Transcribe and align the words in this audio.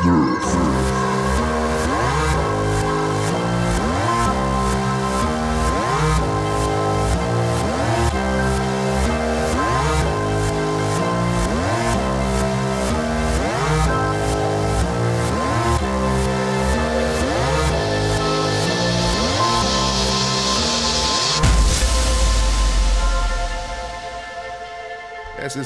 Es 0.00 1.01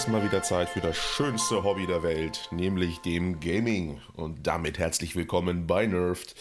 ist 0.07 0.13
mal 0.13 0.23
wieder 0.25 0.43
Zeit 0.43 0.69
für 0.69 0.81
das 0.81 0.97
schönste 0.97 1.65
Hobby 1.65 1.85
der 1.87 2.03
Welt, 2.05 2.49
nämlich 2.53 2.99
dem 3.01 3.41
Gaming. 3.41 4.01
Und 4.15 4.47
damit 4.47 4.79
herzlich 4.79 5.17
willkommen 5.17 5.67
bei 5.67 5.87
Nerft. 5.87 6.37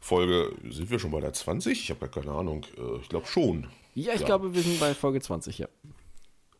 Folge, 0.00 0.54
sind 0.68 0.90
wir 0.90 0.98
schon 0.98 1.10
bei 1.10 1.20
der 1.20 1.32
20? 1.32 1.80
Ich 1.84 1.88
habe 1.90 2.00
gar 2.00 2.22
keine 2.22 2.36
Ahnung. 2.36 2.66
Äh, 2.76 3.00
Ich 3.00 3.08
glaube 3.08 3.26
schon. 3.26 3.68
Ja, 3.94 4.12
ich 4.12 4.20
Ja. 4.20 4.26
glaube, 4.26 4.54
wir 4.54 4.60
sind 4.62 4.78
bei 4.78 4.92
Folge 4.94 5.22
20, 5.22 5.58
ja. 5.58 5.68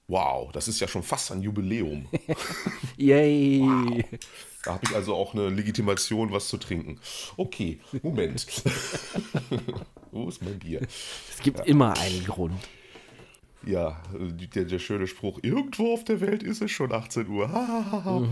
Wow, 0.09 0.51
das 0.53 0.69
ist 0.69 0.81
ja 0.81 0.89
schon 0.89 1.03
fast 1.03 1.33
ein 1.33 1.43
Jubiläum. 1.43 2.07
Yay! 2.97 4.03
Da 4.65 4.75
habe 4.75 4.85
ich 4.89 4.95
also 4.95 5.15
auch 5.15 5.35
eine 5.35 5.51
Legitimation, 5.51 6.33
was 6.33 6.49
zu 6.49 6.57
trinken. 6.57 6.99
Okay, 7.37 7.79
Moment. 8.03 8.47
Wo 10.11 10.29
ist 10.29 10.43
mein 10.43 10.59
Bier? 10.59 10.81
Es 11.31 11.43
gibt 11.43 11.67
immer 11.67 11.99
einen 11.99 12.25
Grund. 12.25 12.55
Ja, 13.65 14.01
der, 14.12 14.65
der 14.65 14.79
schöne 14.79 15.07
Spruch, 15.07 15.39
irgendwo 15.43 15.95
auf 15.95 16.05
der 16.05 16.20
Welt 16.20 16.43
ist 16.43 16.62
es 16.62 16.70
schon 16.70 16.93
18 16.93 17.29
Uhr. 17.29 17.51
Hahaha. 17.51 18.27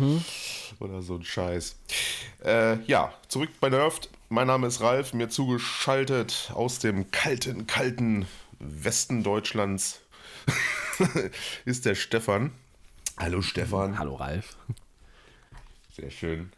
Oder 0.81 1.03
so 1.03 1.15
ein 1.15 1.25
Scheiß. 1.25 1.77
Äh, 2.45 2.83
ja, 2.85 3.13
zurück 3.29 3.51
bei 3.61 3.69
Nerft. 3.69 4.11
Mein 4.29 4.49
Name 4.49 4.67
ist 4.67 4.81
Ralf, 4.81 5.13
mir 5.13 5.29
zugeschaltet 5.29 6.51
aus 6.55 6.79
dem 6.79 7.11
kalten, 7.11 7.67
kalten 7.67 8.27
Westen 8.59 9.23
Deutschlands 9.23 10.01
ist 11.65 11.87
der 11.87 11.95
Stefan. 11.95 12.53
Hallo 13.17 13.43
Stefan. 13.43 13.99
Hallo 13.99 14.17
Ralf. 14.17 14.57
Sehr 15.95 16.11
schön. 16.11 16.53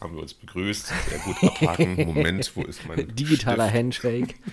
Haben 0.00 0.14
wir 0.14 0.22
uns 0.22 0.34
begrüßt. 0.34 0.92
Sehr 1.08 1.18
gut 1.20 1.42
abhaken. 1.42 1.96
Moment, 2.06 2.54
wo 2.54 2.62
ist 2.62 2.86
mein 2.86 3.14
Digitaler 3.14 3.72
Handshake. 3.72 4.34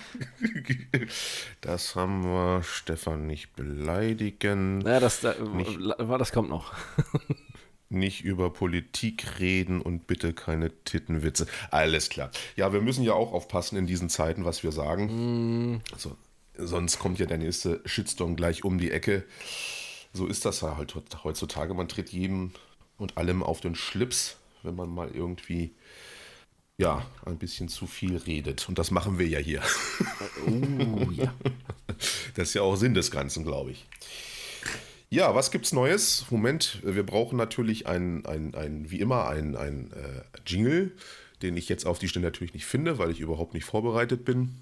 Das 1.62 1.96
haben 1.96 2.24
wir. 2.24 2.64
Stefan 2.64 3.26
nicht 3.26 3.56
beleidigen. 3.56 4.82
Ja, 4.82 5.00
das, 5.00 5.22
da, 5.22 5.36
war, 5.40 6.18
das 6.18 6.32
kommt 6.32 6.50
noch. 6.50 6.74
Nicht 7.90 8.24
über 8.24 8.52
Politik 8.52 9.40
reden 9.40 9.82
und 9.82 10.08
bitte 10.08 10.34
keine 10.34 10.72
Tittenwitze. 10.84 11.46
Alles 11.72 12.10
klar. 12.10 12.32
Ja, 12.56 12.74
wir 12.74 12.82
müssen 12.82 13.04
ja 13.04 13.14
auch 13.14 13.34
aufpassen 13.34 13.78
in 13.78 13.86
diesen 13.86 14.10
Zeiten, 14.10 14.46
was 14.46 14.64
wir 14.64 14.72
sagen. 14.72 15.82
Also, 15.94 16.18
sonst 16.58 17.00
kommt 17.00 17.20
ja 17.20 17.28
der 17.28 17.38
nächste 17.38 17.82
Shitstorm 17.86 18.36
gleich 18.36 18.64
um 18.64 18.80
die 18.80 18.92
Ecke. 18.92 19.24
So 20.12 20.28
ist 20.28 20.46
das 20.46 20.62
ja 20.62 20.76
halt 20.76 20.96
heutzutage. 21.24 21.74
Man 21.74 21.88
tritt 21.88 22.10
jedem 22.10 22.52
und 22.98 23.18
allem 23.18 23.44
auf 23.44 23.62
den 23.62 23.76
Schlips, 23.76 24.38
wenn 24.64 24.76
man 24.76 24.90
mal 24.90 25.12
irgendwie 25.14 25.76
ja, 26.78 27.06
ein 27.26 27.38
bisschen 27.38 27.70
zu 27.70 27.86
viel 27.86 28.18
redet. 28.18 28.68
Und 28.68 28.80
das 28.80 28.92
machen 28.92 29.20
wir 29.20 29.28
ja 29.28 29.40
hier. 29.40 29.62
Uh, 30.48 31.12
ja. 31.12 31.34
Das 32.34 32.50
ist 32.50 32.54
ja 32.56 32.64
auch 32.64 32.76
Sinn 32.76 32.96
des 32.96 33.12
Ganzen, 33.12 33.44
glaube 33.44 33.72
ich. 33.72 33.86
Ja, 35.10 35.36
was 35.36 35.52
gibt's 35.52 35.72
Neues? 35.72 36.26
Moment, 36.32 36.80
wir 36.84 37.06
brauchen 37.06 37.38
natürlich 37.38 37.86
ein, 37.86 38.26
ein, 38.26 38.56
ein 38.56 38.90
wie 38.90 39.00
immer, 39.00 39.28
ein, 39.28 39.56
ein 39.56 39.92
äh, 39.94 40.24
Jingle, 40.46 40.92
den 41.44 41.56
ich 41.56 41.70
jetzt 41.70 41.86
auf 41.86 42.00
die 42.00 42.08
Stelle 42.08 42.26
natürlich 42.26 42.56
nicht 42.56 42.66
finde, 42.66 42.98
weil 42.98 43.12
ich 43.12 43.20
überhaupt 43.20 43.54
nicht 43.54 43.66
vorbereitet 43.66 44.26
bin. 44.26 44.56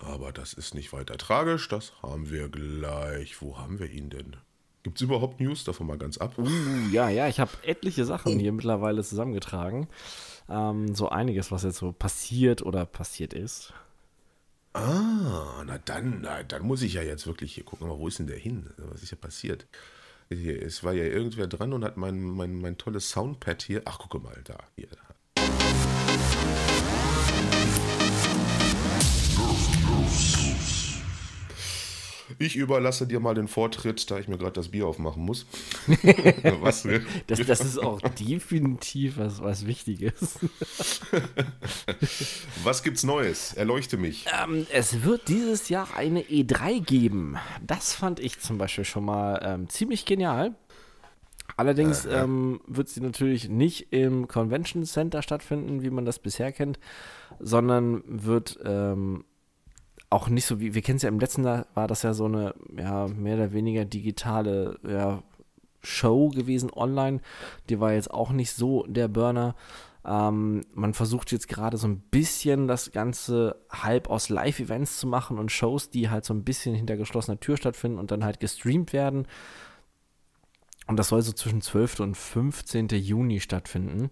Aber 0.00 0.32
das 0.32 0.54
ist 0.54 0.74
nicht 0.74 0.92
weiter 0.92 1.18
tragisch. 1.18 1.68
Das 1.68 1.92
haben 2.02 2.30
wir 2.30 2.48
gleich. 2.48 3.42
Wo 3.42 3.58
haben 3.58 3.78
wir 3.78 3.90
ihn 3.90 4.08
denn? 4.08 4.36
Gibt 4.82 4.98
es 4.98 5.02
überhaupt 5.02 5.40
News? 5.40 5.64
Davon 5.64 5.86
mal 5.86 5.98
ganz 5.98 6.18
ab. 6.18 6.36
Uh, 6.38 6.48
ja, 6.90 7.08
ja, 7.08 7.28
ich 7.28 7.38
habe 7.38 7.52
etliche 7.62 8.04
Sachen 8.04 8.38
hier 8.38 8.52
mittlerweile 8.52 9.04
zusammengetragen. 9.04 9.86
Ähm, 10.48 10.94
so 10.94 11.08
einiges, 11.08 11.52
was 11.52 11.62
jetzt 11.62 11.78
so 11.78 11.92
passiert 11.92 12.62
oder 12.62 12.84
passiert 12.84 13.32
ist. 13.32 13.72
Ah, 14.72 15.62
na 15.66 15.78
dann, 15.78 16.22
na, 16.22 16.42
dann 16.42 16.62
muss 16.62 16.82
ich 16.82 16.94
ja 16.94 17.02
jetzt 17.02 17.26
wirklich 17.26 17.54
hier 17.54 17.64
gucken. 17.64 17.86
Aber 17.86 17.98
wo 17.98 18.08
ist 18.08 18.18
denn 18.18 18.26
der 18.26 18.38
hin? 18.38 18.70
Was 18.76 19.02
ist 19.02 19.10
ja 19.10 19.16
passiert? 19.16 19.66
Hier, 20.30 20.60
es 20.62 20.82
war 20.82 20.94
ja 20.94 21.04
irgendwer 21.04 21.46
dran 21.46 21.72
und 21.72 21.84
hat 21.84 21.96
mein, 21.96 22.20
mein, 22.22 22.60
mein 22.60 22.78
tolles 22.78 23.10
Soundpad 23.10 23.62
hier. 23.62 23.82
Ach, 23.84 23.98
gucke 23.98 24.18
mal, 24.18 24.40
da. 24.44 24.58
Hier. 24.76 24.88
Ich 32.38 32.56
überlasse 32.56 33.06
dir 33.06 33.20
mal 33.20 33.34
den 33.34 33.48
Vortritt, 33.48 34.10
da 34.10 34.18
ich 34.18 34.28
mir 34.28 34.38
gerade 34.38 34.52
das 34.52 34.68
Bier 34.68 34.86
aufmachen 34.86 35.24
muss. 35.24 35.46
was, 36.60 36.84
ne? 36.84 37.04
Das, 37.26 37.44
das 37.46 37.60
ist 37.60 37.78
auch 37.78 38.00
definitiv 38.00 39.18
was, 39.18 39.42
was 39.42 39.66
Wichtiges. 39.66 40.38
was 42.64 42.82
gibt's 42.82 43.04
Neues? 43.04 43.54
Erleuchte 43.54 43.96
mich. 43.96 44.26
Ähm, 44.42 44.66
es 44.72 45.02
wird 45.02 45.28
dieses 45.28 45.68
Jahr 45.68 45.96
eine 45.96 46.22
E3 46.22 46.80
geben. 46.80 47.36
Das 47.66 47.94
fand 47.94 48.20
ich 48.20 48.40
zum 48.40 48.58
Beispiel 48.58 48.84
schon 48.84 49.04
mal 49.04 49.40
ähm, 49.44 49.68
ziemlich 49.68 50.04
genial. 50.04 50.54
Allerdings 51.56 52.06
ähm, 52.06 52.60
wird 52.66 52.88
sie 52.88 53.00
natürlich 53.00 53.48
nicht 53.48 53.92
im 53.92 54.26
Convention 54.26 54.84
Center 54.84 55.22
stattfinden, 55.22 55.82
wie 55.82 55.90
man 55.90 56.04
das 56.04 56.18
bisher 56.18 56.52
kennt, 56.52 56.78
sondern 57.38 58.02
wird 58.06 58.58
ähm, 58.64 59.24
auch 60.12 60.28
nicht 60.28 60.46
so 60.46 60.60
wie, 60.60 60.74
wir 60.74 60.82
kennen 60.82 60.96
es 60.96 61.02
ja 61.02 61.08
im 61.08 61.18
letzten 61.18 61.44
Jahr, 61.44 61.66
war 61.74 61.88
das 61.88 62.02
ja 62.02 62.14
so 62.14 62.26
eine, 62.26 62.54
ja, 62.76 63.08
mehr 63.08 63.34
oder 63.36 63.52
weniger 63.52 63.84
digitale 63.84 64.78
ja, 64.86 65.22
Show 65.82 66.28
gewesen 66.28 66.70
online. 66.72 67.20
Die 67.68 67.80
war 67.80 67.92
jetzt 67.92 68.10
auch 68.10 68.30
nicht 68.30 68.52
so 68.52 68.84
der 68.86 69.08
Burner. 69.08 69.56
Ähm, 70.04 70.62
man 70.74 70.94
versucht 70.94 71.32
jetzt 71.32 71.48
gerade 71.48 71.76
so 71.76 71.86
ein 71.86 72.00
bisschen 72.00 72.68
das 72.68 72.92
Ganze 72.92 73.56
halb 73.70 74.10
aus 74.10 74.28
Live-Events 74.28 74.98
zu 74.98 75.06
machen 75.06 75.38
und 75.38 75.50
Shows, 75.50 75.90
die 75.90 76.10
halt 76.10 76.24
so 76.24 76.34
ein 76.34 76.44
bisschen 76.44 76.74
hinter 76.74 76.96
geschlossener 76.96 77.40
Tür 77.40 77.56
stattfinden 77.56 77.98
und 77.98 78.10
dann 78.10 78.24
halt 78.24 78.40
gestreamt 78.40 78.92
werden. 78.92 79.26
Und 80.88 80.98
das 80.98 81.08
soll 81.08 81.22
so 81.22 81.32
zwischen 81.32 81.62
12. 81.62 82.00
und 82.00 82.16
15. 82.16 82.88
Juni 82.88 83.40
stattfinden. 83.40 84.10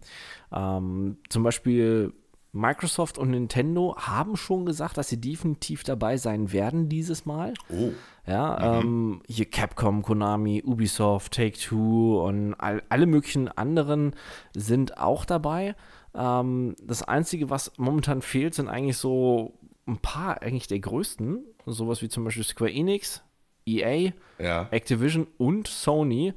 Ähm, 0.53 1.19
zum 1.28 1.43
Beispiel 1.43 2.12
Microsoft 2.53 3.19
und 3.19 3.31
Nintendo 3.31 3.97
haben 3.97 4.37
schon 4.37 4.66
gesagt, 4.66 4.99
dass 4.99 5.09
sie 5.09 5.21
definitiv 5.21 5.84
dabei 5.84 6.16
sein 6.16 6.53
werden 6.53 6.88
dieses 6.88 7.25
Mal. 7.27 7.55
Oh. 7.69 7.93
Ja, 8.27 8.78
ähm, 8.81 9.22
hier 9.28 9.47
Capcom, 9.47 10.03
Konami, 10.03 10.62
Ubisoft, 10.65 11.33
Take-Two 11.34 12.22
und 12.25 12.55
all, 12.55 12.83
alle 12.88 13.06
möglichen 13.06 13.49
anderen 13.49 14.15
sind 14.55 14.99
auch 14.99 15.25
dabei. 15.25 15.75
Ähm, 16.15 16.75
das 16.83 17.03
Einzige, 17.03 17.50
was 17.50 17.72
momentan 17.78 18.22
fehlt, 18.22 18.55
sind 18.55 18.69
eigentlich 18.69 18.97
so 18.99 19.55
ein 19.87 19.99
paar 19.99 20.43
eigentlich 20.43 20.67
der 20.67 20.81
größten. 20.81 21.44
Sowas 21.67 22.03
wie 22.03 22.09
zum 22.09 22.25
Beispiel 22.25 22.44
Square 22.44 22.72
Enix, 22.72 23.22
EA, 23.67 24.12
Ja. 24.38 24.69
Activision 24.71 25.27
und 25.38 25.69
Sony, 25.69 26.34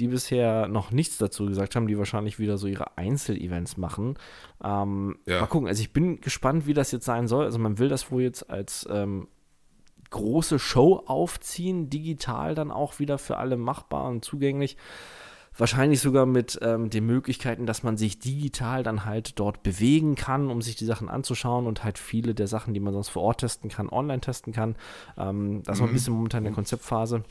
die 0.00 0.08
bisher 0.08 0.66
noch 0.68 0.90
nichts 0.90 1.18
dazu 1.18 1.46
gesagt 1.46 1.76
haben, 1.76 1.86
die 1.86 1.98
wahrscheinlich 1.98 2.38
wieder 2.38 2.56
so 2.58 2.66
ihre 2.66 2.96
Einzelevents 2.96 3.76
machen. 3.76 4.14
Ähm, 4.64 5.18
Ja. 5.26 5.40
Mal 5.40 5.46
gucken, 5.46 5.68
also 5.68 5.80
ich 5.80 5.92
bin 5.92 6.20
gespannt, 6.20 6.66
wie 6.66 6.74
das 6.74 6.90
jetzt 6.90 7.04
sein 7.04 7.28
soll. 7.28 7.44
Also 7.44 7.58
man 7.58 7.78
will 7.78 7.88
das 7.88 8.10
wohl 8.10 8.22
jetzt 8.22 8.48
als 8.50 8.88
ähm, 8.90 9.28
große 10.10 10.58
Show 10.58 11.02
aufziehen, 11.06 11.90
digital 11.90 12.54
dann 12.54 12.70
auch 12.70 12.98
wieder 12.98 13.18
für 13.18 13.36
alle 13.36 13.56
machbar 13.56 14.08
und 14.08 14.24
zugänglich. 14.24 14.76
Wahrscheinlich 15.56 16.00
sogar 16.00 16.26
mit 16.26 16.58
ähm, 16.62 16.90
den 16.90 17.04
Möglichkeiten, 17.06 17.66
dass 17.66 17.82
man 17.82 17.96
sich 17.96 18.18
digital 18.18 18.82
dann 18.82 19.04
halt 19.04 19.38
dort 19.38 19.62
bewegen 19.62 20.14
kann, 20.14 20.48
um 20.48 20.62
sich 20.62 20.76
die 20.76 20.84
Sachen 20.84 21.08
anzuschauen 21.08 21.66
und 21.66 21.82
halt 21.84 21.98
viele 21.98 22.34
der 22.34 22.46
Sachen, 22.46 22.72
die 22.72 22.80
man 22.80 22.94
sonst 22.94 23.08
vor 23.08 23.22
Ort 23.24 23.40
testen 23.40 23.68
kann, 23.68 23.88
online 23.88 24.20
testen 24.20 24.52
kann. 24.52 24.76
Ähm, 25.18 25.62
das 25.64 25.76
ist 25.76 25.80
noch 25.80 25.88
ein 25.88 25.92
bisschen 25.92 26.14
momentan 26.14 26.38
in 26.38 26.44
der 26.44 26.54
Konzeptphase, 26.54 27.24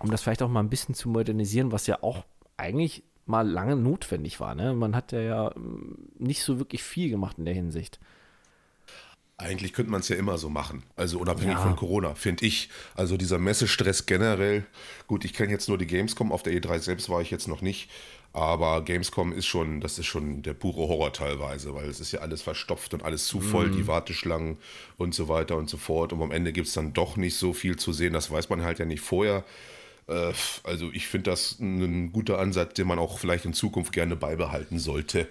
um 0.00 0.10
das 0.10 0.22
vielleicht 0.22 0.42
auch 0.42 0.48
mal 0.48 0.60
ein 0.60 0.70
bisschen 0.70 0.94
zu 0.94 1.08
modernisieren, 1.08 1.72
was 1.72 1.86
ja 1.86 2.02
auch 2.02 2.24
eigentlich 2.56 3.02
mal 3.26 3.48
lange 3.48 3.76
notwendig 3.76 4.40
war. 4.40 4.54
Ne? 4.54 4.74
Man 4.74 4.94
hat 4.94 5.12
ja, 5.12 5.20
ja 5.20 5.56
ähm, 5.56 5.96
nicht 6.18 6.42
so 6.42 6.58
wirklich 6.58 6.82
viel 6.82 7.10
gemacht 7.10 7.38
in 7.38 7.44
der 7.44 7.54
Hinsicht. 7.54 7.98
Eigentlich 9.36 9.72
könnte 9.72 9.90
man 9.90 10.00
es 10.00 10.08
ja 10.08 10.16
immer 10.16 10.38
so 10.38 10.48
machen. 10.48 10.84
Also 10.94 11.18
unabhängig 11.18 11.56
Ja. 11.56 11.62
von 11.62 11.74
Corona, 11.74 12.14
finde 12.14 12.46
ich. 12.46 12.68
Also 12.94 13.16
dieser 13.16 13.38
Messestress 13.38 14.06
generell. 14.06 14.64
Gut, 15.08 15.24
ich 15.24 15.32
kenne 15.32 15.50
jetzt 15.50 15.68
nur 15.68 15.76
die 15.76 15.88
Gamescom. 15.88 16.30
Auf 16.30 16.44
der 16.44 16.52
E3 16.52 16.78
selbst 16.78 17.08
war 17.08 17.20
ich 17.20 17.32
jetzt 17.32 17.48
noch 17.48 17.60
nicht. 17.60 17.90
Aber 18.32 18.82
Gamescom 18.84 19.32
ist 19.32 19.46
schon, 19.46 19.80
das 19.80 19.98
ist 19.98 20.06
schon 20.06 20.42
der 20.42 20.54
pure 20.54 20.88
Horror 20.88 21.12
teilweise, 21.12 21.74
weil 21.74 21.88
es 21.88 22.00
ist 22.00 22.12
ja 22.12 22.20
alles 22.20 22.42
verstopft 22.42 22.94
und 22.94 23.04
alles 23.04 23.26
zu 23.26 23.40
voll, 23.40 23.70
die 23.70 23.86
Warteschlangen 23.86 24.58
und 24.98 25.14
so 25.14 25.28
weiter 25.28 25.56
und 25.56 25.68
so 25.68 25.78
fort. 25.78 26.12
Und 26.12 26.22
am 26.22 26.30
Ende 26.30 26.52
gibt 26.52 26.68
es 26.68 26.74
dann 26.74 26.92
doch 26.92 27.16
nicht 27.16 27.36
so 27.36 27.52
viel 27.52 27.76
zu 27.76 27.92
sehen. 27.92 28.12
Das 28.12 28.30
weiß 28.30 28.48
man 28.50 28.62
halt 28.62 28.78
ja 28.78 28.84
nicht 28.84 29.02
vorher. 29.02 29.44
Äh, 30.08 30.32
Also 30.64 30.90
ich 30.92 31.06
finde 31.06 31.30
das 31.30 31.58
ein 31.60 32.12
guter 32.12 32.38
Ansatz, 32.38 32.74
den 32.74 32.86
man 32.86 32.98
auch 32.98 33.18
vielleicht 33.18 33.44
in 33.44 33.52
Zukunft 33.54 33.92
gerne 33.92 34.16
beibehalten 34.16 34.78
sollte. 34.78 35.28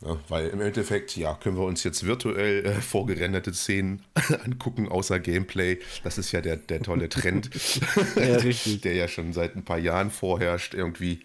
Ne? 0.00 0.18
Weil 0.28 0.48
im 0.48 0.60
Endeffekt, 0.60 1.16
ja, 1.16 1.34
können 1.34 1.56
wir 1.56 1.64
uns 1.64 1.82
jetzt 1.82 2.04
virtuell 2.04 2.64
äh, 2.66 2.80
vorgerenderte 2.82 3.52
Szenen 3.54 4.02
angucken, 4.44 4.88
außer 4.88 5.20
Gameplay. 5.20 5.78
Das 6.04 6.18
ist 6.18 6.32
ja 6.32 6.40
der, 6.40 6.56
der 6.56 6.82
tolle 6.82 7.08
Trend, 7.08 7.50
ja, 8.16 8.38
der 8.84 8.94
ja 8.94 9.08
schon 9.08 9.32
seit 9.32 9.56
ein 9.56 9.64
paar 9.64 9.78
Jahren 9.78 10.10
vorherrscht. 10.10 10.74
Irgendwie, 10.74 11.20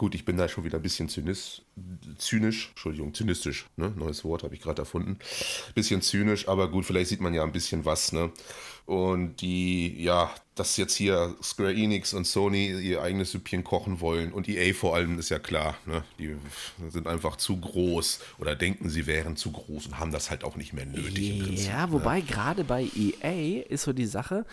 gut, 0.00 0.14
ich 0.14 0.24
bin 0.24 0.38
da 0.38 0.48
schon 0.48 0.64
wieder 0.64 0.78
ein 0.78 0.82
bisschen 0.82 1.10
zynisch, 1.10 1.60
zynisch 2.16 2.70
Entschuldigung, 2.70 3.12
zynistisch, 3.12 3.66
ne? 3.76 3.92
neues 3.94 4.24
Wort 4.24 4.44
habe 4.44 4.54
ich 4.54 4.62
gerade 4.62 4.80
erfunden. 4.80 5.18
Bisschen 5.74 6.00
zynisch, 6.00 6.48
aber 6.48 6.70
gut, 6.70 6.86
vielleicht 6.86 7.10
sieht 7.10 7.20
man 7.20 7.34
ja 7.34 7.42
ein 7.42 7.52
bisschen 7.52 7.84
was, 7.84 8.10
ne? 8.12 8.32
Und 8.86 9.42
die, 9.42 10.02
ja, 10.02 10.34
dass 10.54 10.78
jetzt 10.78 10.94
hier 10.94 11.36
Square 11.42 11.74
Enix 11.74 12.14
und 12.14 12.26
Sony 12.26 12.70
ihr 12.80 13.02
eigenes 13.02 13.32
Süppchen 13.32 13.62
kochen 13.62 14.00
wollen 14.00 14.32
und 14.32 14.48
EA 14.48 14.72
vor 14.72 14.96
allem 14.96 15.18
ist 15.18 15.28
ja 15.28 15.38
klar, 15.38 15.76
ne? 15.84 16.02
die 16.18 16.34
sind 16.88 17.06
einfach 17.06 17.36
zu 17.36 17.58
groß 17.60 18.20
oder 18.38 18.56
denken, 18.56 18.88
sie 18.88 19.06
wären 19.06 19.36
zu 19.36 19.52
groß 19.52 19.86
und 19.86 19.98
haben 19.98 20.12
das 20.12 20.30
halt 20.30 20.44
auch 20.44 20.56
nicht 20.56 20.72
mehr 20.72 20.86
nötig. 20.86 21.66
Ja, 21.66 21.86
ne? 21.86 21.92
wobei 21.92 22.20
ne? 22.20 22.26
gerade 22.26 22.64
bei 22.64 22.88
EA 22.96 23.62
ist 23.68 23.82
so 23.82 23.92
die 23.92 24.06
Sache, 24.06 24.46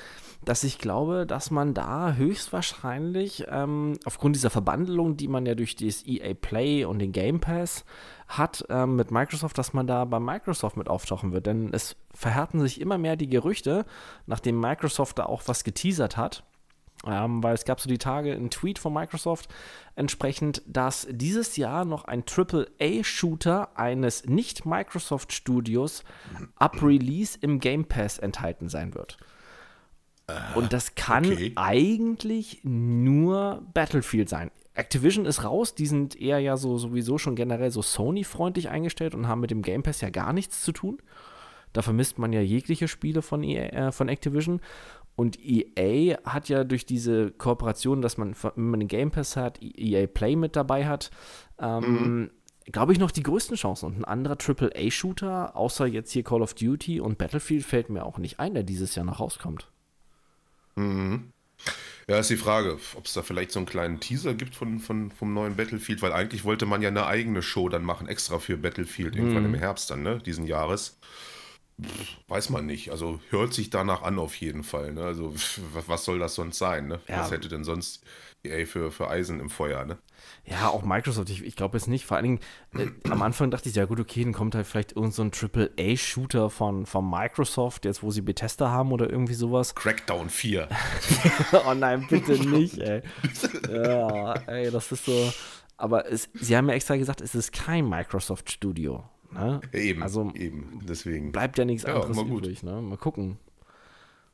dass 0.44 0.64
ich 0.64 0.80
glaube, 0.80 1.26
dass 1.26 1.52
man 1.52 1.74
da 1.74 2.14
höchstwahrscheinlich 2.14 3.46
ähm, 3.50 3.98
aufgrund 4.06 4.36
dieser 4.36 4.50
Verbandelung, 4.50 5.18
die 5.18 5.28
man 5.28 5.46
ja 5.46 5.56
durch 5.56 5.76
das 5.76 6.06
EA 6.06 6.34
Play 6.34 6.86
und 6.86 7.00
den 7.00 7.12
Game 7.12 7.40
Pass 7.40 7.86
hat 8.28 8.66
ähm, 8.70 8.96
mit 8.96 9.12
Microsoft, 9.12 9.58
dass 9.58 9.74
man 9.74 9.88
da 9.88 10.06
bei 10.06 10.20
Microsoft 10.20 10.78
mit 10.78 10.90
auftauchen 10.90 11.32
wird. 11.32 11.48
Denn 11.48 11.74
es 11.74 11.96
verhärten 12.14 12.60
sich 12.60 12.82
immer 12.82 12.98
mehr 12.98 13.16
die 13.16 13.30
Gerüchte, 13.30 13.86
nachdem 14.26 14.60
Microsoft 14.60 15.20
da 15.20 15.26
auch 15.26 15.44
was 15.46 15.64
geteasert 15.64 16.18
hat. 16.18 16.44
Ähm, 17.06 17.44
weil 17.44 17.54
es 17.54 17.64
gab 17.64 17.80
so 17.80 17.88
die 17.88 18.00
Tage 18.00 18.34
einen 18.34 18.50
Tweet 18.50 18.80
von 18.80 18.92
Microsoft 18.92 19.50
entsprechend, 19.96 20.64
dass 20.66 21.08
dieses 21.12 21.56
Jahr 21.56 21.86
noch 21.86 22.06
ein 22.06 22.24
AAA-Shooter 22.24 23.78
eines 23.78 24.26
Nicht-Microsoft-Studios 24.26 26.04
ab 26.56 26.82
Release 26.82 27.38
im 27.40 27.60
Game 27.60 27.86
Pass 27.86 28.18
enthalten 28.18 28.68
sein 28.68 28.96
wird. 28.96 29.18
Und 30.56 30.74
das 30.74 30.96
kann 30.96 31.26
okay. 31.26 31.54
eigentlich 31.56 32.60
nur 32.64 33.64
Battlefield 33.74 34.28
sein. 34.28 34.52
Activision 34.74 35.26
ist 35.26 35.46
raus, 35.46 35.74
die 35.74 35.86
sind 35.86 36.20
eher 36.20 36.40
ja 36.40 36.58
so 36.58 36.78
sowieso 36.78 37.18
schon 37.18 37.36
generell 37.36 37.72
so 37.72 37.82
Sony-freundlich 37.82 38.70
eingestellt 38.70 39.16
und 39.16 39.28
haben 39.28 39.40
mit 39.40 39.52
dem 39.52 39.62
Game 39.62 39.84
Pass 39.84 40.02
ja 40.02 40.10
gar 40.10 40.34
nichts 40.34 40.64
zu 40.64 40.74
tun. 40.74 41.02
Da 41.72 41.82
vermisst 41.82 42.20
man 42.20 42.34
ja 42.34 42.42
jegliche 42.42 42.88
Spiele 42.88 43.22
von, 43.22 43.42
EA, 43.42 43.88
äh, 43.88 43.92
von 43.92 44.10
Activision. 44.10 44.60
Und 45.16 45.40
EA 45.40 46.18
hat 46.26 46.50
ja 46.50 46.64
durch 46.64 46.86
diese 46.86 47.32
Kooperation, 47.32 48.02
dass 48.02 48.18
man, 48.18 48.36
wenn 48.56 48.70
man 48.70 48.82
den 48.82 48.90
Game 48.90 49.12
Pass 49.12 49.38
hat, 49.38 49.60
EA 49.62 50.08
Play 50.08 50.36
mit 50.36 50.56
dabei 50.56 50.88
hat, 50.88 51.10
ähm, 51.60 51.84
mhm. 51.84 52.32
glaube 52.72 52.92
ich, 52.92 53.00
noch 53.00 53.12
die 53.12 53.24
größten 53.24 53.56
Chancen. 53.56 53.86
Und 53.86 53.98
ein 54.00 54.06
anderer 54.06 54.38
AAA-Shooter, 54.38 55.56
außer 55.56 55.88
jetzt 55.88 56.12
hier 56.12 56.24
Call 56.24 56.42
of 56.42 56.54
Duty 56.54 57.00
und 57.00 57.18
Battlefield, 57.18 57.64
fällt 57.64 57.90
mir 57.90 58.06
auch 58.06 58.18
nicht 58.18 58.40
ein, 58.40 58.54
der 58.54 58.64
dieses 58.64 58.94
Jahr 58.94 59.06
noch 59.06 59.22
rauskommt. 59.22 59.72
Mhm. 60.78 61.34
Ja, 62.10 62.20
ist 62.20 62.30
die 62.30 62.38
Frage, 62.38 62.78
ob 62.96 63.06
es 63.06 63.14
da 63.14 63.22
vielleicht 63.22 63.52
so 63.52 63.60
einen 63.60 63.66
kleinen 63.66 64.00
Teaser 64.00 64.34
gibt 64.34 64.56
von, 64.56 64.80
von, 64.80 65.12
vom 65.12 65.34
neuen 65.34 65.58
Battlefield, 65.58 66.02
weil 66.02 66.14
eigentlich 66.14 66.46
wollte 66.46 66.66
man 66.66 66.82
ja 66.82 66.88
eine 66.88 67.06
eigene 67.06 67.42
Show 67.42 67.68
dann 67.68 67.84
machen, 67.84 68.08
extra 68.08 68.40
für 68.40 68.56
Battlefield, 68.56 69.16
irgendwann 69.18 69.46
mhm. 69.46 69.56
im 69.56 69.60
Herbst 69.60 69.92
dann, 69.92 70.04
ne, 70.04 70.20
diesen 70.20 70.46
Jahres. 70.46 71.00
Weiß 72.28 72.50
man 72.50 72.66
nicht. 72.66 72.92
Also 72.92 73.20
hört 73.30 73.54
sich 73.54 73.70
danach 73.70 74.02
an 74.02 74.18
auf 74.18 74.36
jeden 74.36 74.64
Fall. 74.64 74.94
Ne? 74.94 75.04
Also 75.04 75.34
was 75.86 76.06
soll 76.06 76.18
das 76.18 76.34
sonst 76.34 76.58
sein? 76.58 76.88
Ne? 76.88 77.00
Ja. 77.08 77.20
Was 77.20 77.32
hätte 77.32 77.50
denn 77.50 77.64
sonst 77.64 78.04
EA 78.44 78.66
für, 78.66 78.92
für 78.92 79.10
Eisen 79.10 79.40
im 79.40 79.52
Feuer? 79.52 79.86
Ne? 79.86 80.00
Ja, 80.44 80.70
auch 80.70 80.84
Microsoft. 80.84 81.30
Ich, 81.30 81.44
ich 81.44 81.56
glaube 81.56 81.78
jetzt 81.78 81.88
nicht. 81.88 82.06
Vor 82.06 82.18
allen 82.18 82.24
Dingen, 82.24 82.40
äh, 82.76 83.10
am 83.12 83.22
Anfang 83.22 83.52
dachte 83.52 83.70
ich, 83.70 83.76
ja 83.76 83.86
gut, 83.86 84.00
okay, 84.00 84.24
dann 84.24 84.34
kommt 84.34 84.56
halt 84.56 84.66
vielleicht 84.66 84.94
irgendein 84.94 85.32
so 85.32 85.48
AAA-Shooter 85.48 86.50
von, 86.50 86.88
von 86.88 87.08
Microsoft, 87.08 87.86
jetzt 87.86 88.02
wo 88.02 88.10
sie 88.10 88.22
Bethesda 88.22 88.72
haben 88.72 88.92
oder 88.92 89.10
irgendwie 89.10 89.36
sowas. 89.36 89.76
Crackdown 89.76 90.30
4. 90.30 90.68
oh 91.68 91.74
nein, 91.76 92.08
bitte 92.10 92.34
nicht, 92.48 92.80
ey. 92.80 93.04
Ja, 93.70 94.34
ey, 94.48 94.72
das 94.72 94.92
ist 94.92 95.06
so. 95.06 95.32
Aber 95.78 96.12
es, 96.12 96.30
sie 96.34 96.58
haben 96.58 96.68
ja 96.70 96.76
extra 96.76 96.96
gesagt, 96.96 97.22
es 97.22 97.36
ist 97.36 97.52
kein 97.52 97.88
Microsoft-Studio. 97.88 99.04
Ne? 99.38 99.62
Eben, 99.74 100.04
also 100.04 100.32
eben, 100.36 100.82
deswegen. 100.88 101.32
Bleibt 101.32 101.58
ja 101.58 101.66
nichts 101.66 101.84
ja, 101.84 101.96
anderes 101.96 102.18
übrig, 102.18 102.64
ne? 102.64 102.82
Mal 102.82 102.98
gucken. 102.98 103.38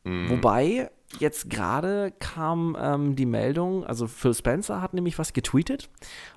Mhm. 0.04 0.30
Wobei, 0.30 0.90
jetzt 1.20 1.50
gerade 1.50 2.14
kam 2.20 2.76
ähm, 2.80 3.16
die 3.16 3.26
Meldung, 3.26 3.86
also 3.86 4.08
Phil 4.08 4.34
Spencer 4.34 4.82
hat 4.82 4.94
nämlich 4.94 5.18
was 5.18 5.32
getweetet 5.32 5.90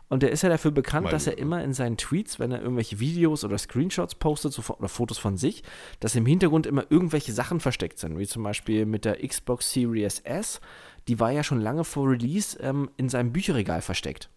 und 0.09 0.23
der 0.23 0.31
ist 0.31 0.43
ja 0.43 0.49
dafür 0.49 0.71
bekannt, 0.71 1.05
mein 1.05 1.11
dass 1.13 1.27
er 1.27 1.39
immer 1.39 1.63
in 1.65 1.73
seinen 1.73 1.97
Tweets, 1.97 2.39
wenn 2.39 2.53
er 2.53 2.61
irgendwelche 2.61 3.01
Videos 3.01 3.45
oder 3.45 3.59
Screenshots 3.59 4.15
postet 4.15 4.53
so, 4.53 4.63
oder 4.75 4.89
Fotos 4.89 5.19
von 5.19 5.37
sich, 5.37 5.65
dass 5.99 6.15
im 6.15 6.27
Hintergrund 6.27 6.67
immer 6.67 6.85
irgendwelche 6.91 7.33
Sachen 7.33 7.59
versteckt 7.59 7.99
sind, 7.99 8.19
wie 8.19 8.27
zum 8.27 8.45
Beispiel 8.45 8.87
mit 8.87 9.05
der 9.05 9.27
Xbox 9.27 9.73
Series 9.73 10.21
S, 10.21 10.61
die 11.09 11.19
war 11.19 11.33
ja 11.33 11.43
schon 11.43 11.61
lange 11.61 11.85
vor 11.85 12.09
Release 12.09 12.59
ähm, 12.61 12.91
in 12.97 13.09
seinem 13.09 13.33
Bücherregal 13.33 13.83
versteckt. 13.83 14.31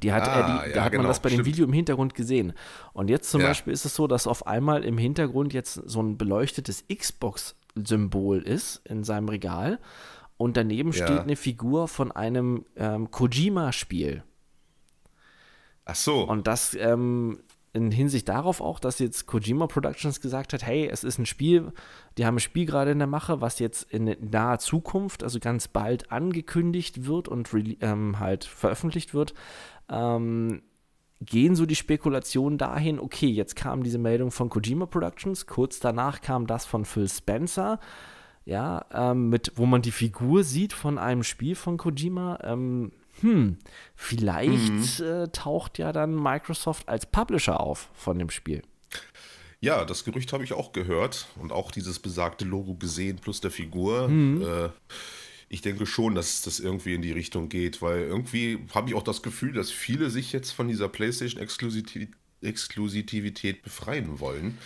Die 0.00 0.12
hat, 0.12 0.26
ah, 0.26 0.32
er, 0.32 0.42
die, 0.42 0.68
ja, 0.70 0.74
da 0.74 0.84
hat 0.84 0.92
genau, 0.92 1.02
man 1.02 1.10
das 1.10 1.20
bei 1.20 1.28
stimmt. 1.28 1.46
dem 1.46 1.52
Video 1.52 1.64
im 1.66 1.72
Hintergrund 1.72 2.14
gesehen. 2.14 2.54
Und 2.92 3.10
jetzt 3.10 3.30
zum 3.30 3.40
ja. 3.40 3.48
Beispiel 3.48 3.72
ist 3.72 3.84
es 3.84 3.94
so, 3.94 4.06
dass 4.06 4.26
auf 4.26 4.46
einmal 4.46 4.84
im 4.84 4.98
Hintergrund 4.98 5.52
jetzt 5.52 5.74
so 5.74 6.02
ein 6.02 6.16
beleuchtetes 6.16 6.84
Xbox-Symbol 6.92 8.42
ist 8.42 8.80
in 8.86 9.04
seinem 9.04 9.28
Regal. 9.28 9.78
Und 10.36 10.56
daneben 10.56 10.92
ja. 10.92 11.04
steht 11.04 11.20
eine 11.20 11.36
Figur 11.36 11.88
von 11.88 12.10
einem 12.10 12.64
ähm, 12.76 13.10
Kojima-Spiel. 13.10 14.24
Ach 15.84 15.94
so. 15.94 16.22
Und 16.26 16.46
das 16.46 16.74
ähm, 16.74 17.40
in 17.72 17.90
Hinsicht 17.90 18.28
darauf 18.28 18.60
auch, 18.60 18.78
dass 18.78 18.98
jetzt 18.98 19.26
Kojima 19.26 19.66
Productions 19.66 20.20
gesagt 20.20 20.52
hat, 20.52 20.64
hey, 20.64 20.88
es 20.88 21.04
ist 21.04 21.18
ein 21.18 21.26
Spiel, 21.26 21.72
die 22.18 22.26
haben 22.26 22.36
ein 22.36 22.40
Spiel 22.40 22.66
gerade 22.66 22.90
in 22.90 22.98
der 22.98 23.06
Mache, 23.06 23.40
was 23.40 23.58
jetzt 23.58 23.90
in 23.90 24.14
naher 24.30 24.58
Zukunft, 24.58 25.24
also 25.24 25.38
ganz 25.40 25.68
bald 25.68 26.12
angekündigt 26.12 27.06
wird 27.06 27.28
und 27.28 27.48
ähm, 27.80 28.18
halt 28.18 28.44
veröffentlicht 28.44 29.14
wird 29.14 29.32
ähm, 29.92 30.62
gehen 31.20 31.54
so 31.54 31.66
die 31.66 31.76
Spekulationen 31.76 32.58
dahin, 32.58 32.98
okay, 32.98 33.28
jetzt 33.28 33.54
kam 33.54 33.82
diese 33.82 33.98
Meldung 33.98 34.30
von 34.30 34.48
Kojima 34.48 34.86
Productions, 34.86 35.46
kurz 35.46 35.78
danach 35.78 36.20
kam 36.20 36.46
das 36.46 36.64
von 36.64 36.84
Phil 36.84 37.08
Spencer, 37.08 37.78
ja, 38.44 38.84
ähm, 38.92 39.28
mit, 39.28 39.52
wo 39.56 39.66
man 39.66 39.82
die 39.82 39.92
Figur 39.92 40.42
sieht 40.42 40.72
von 40.72 40.98
einem 40.98 41.22
Spiel 41.22 41.54
von 41.54 41.76
Kojima. 41.76 42.40
Ähm, 42.42 42.90
hm, 43.20 43.58
vielleicht 43.94 44.98
mhm. 44.98 45.04
äh, 45.04 45.28
taucht 45.28 45.78
ja 45.78 45.92
dann 45.92 46.20
Microsoft 46.20 46.88
als 46.88 47.06
Publisher 47.06 47.60
auf 47.60 47.88
von 47.94 48.18
dem 48.18 48.30
Spiel. 48.30 48.62
Ja, 49.60 49.84
das 49.84 50.04
Gerücht 50.04 50.32
habe 50.32 50.42
ich 50.42 50.54
auch 50.54 50.72
gehört 50.72 51.28
und 51.36 51.52
auch 51.52 51.70
dieses 51.70 52.00
besagte 52.00 52.44
Logo 52.44 52.74
gesehen 52.74 53.18
plus 53.20 53.40
der 53.40 53.52
Figur. 53.52 54.08
Mhm. 54.08 54.42
Äh, 54.42 54.70
ich 55.52 55.60
denke 55.60 55.84
schon, 55.84 56.14
dass 56.14 56.40
das 56.40 56.60
irgendwie 56.60 56.94
in 56.94 57.02
die 57.02 57.12
Richtung 57.12 57.50
geht, 57.50 57.82
weil 57.82 58.00
irgendwie 58.00 58.58
habe 58.74 58.88
ich 58.88 58.94
auch 58.94 59.02
das 59.02 59.22
Gefühl, 59.22 59.52
dass 59.52 59.70
viele 59.70 60.08
sich 60.08 60.32
jetzt 60.32 60.50
von 60.50 60.66
dieser 60.66 60.88
PlayStation-Exklusivität 60.88 63.62
befreien 63.62 64.18
wollen. 64.18 64.56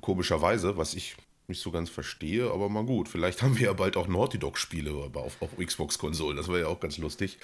Komischerweise, 0.00 0.76
was 0.76 0.94
ich 0.94 1.16
nicht 1.48 1.62
so 1.62 1.70
ganz 1.70 1.90
verstehe, 1.90 2.50
aber 2.50 2.68
mal 2.68 2.84
gut. 2.84 3.08
Vielleicht 3.08 3.42
haben 3.42 3.58
wir 3.58 3.66
ja 3.66 3.72
bald 3.72 3.96
auch 3.96 4.08
Naughty 4.08 4.38
Dog-Spiele 4.38 4.92
auf, 5.14 5.40
auf 5.40 5.56
Xbox-Konsolen. 5.56 6.36
Das 6.36 6.48
wäre 6.48 6.60
ja 6.62 6.66
auch 6.66 6.80
ganz 6.80 6.98
lustig. 6.98 7.38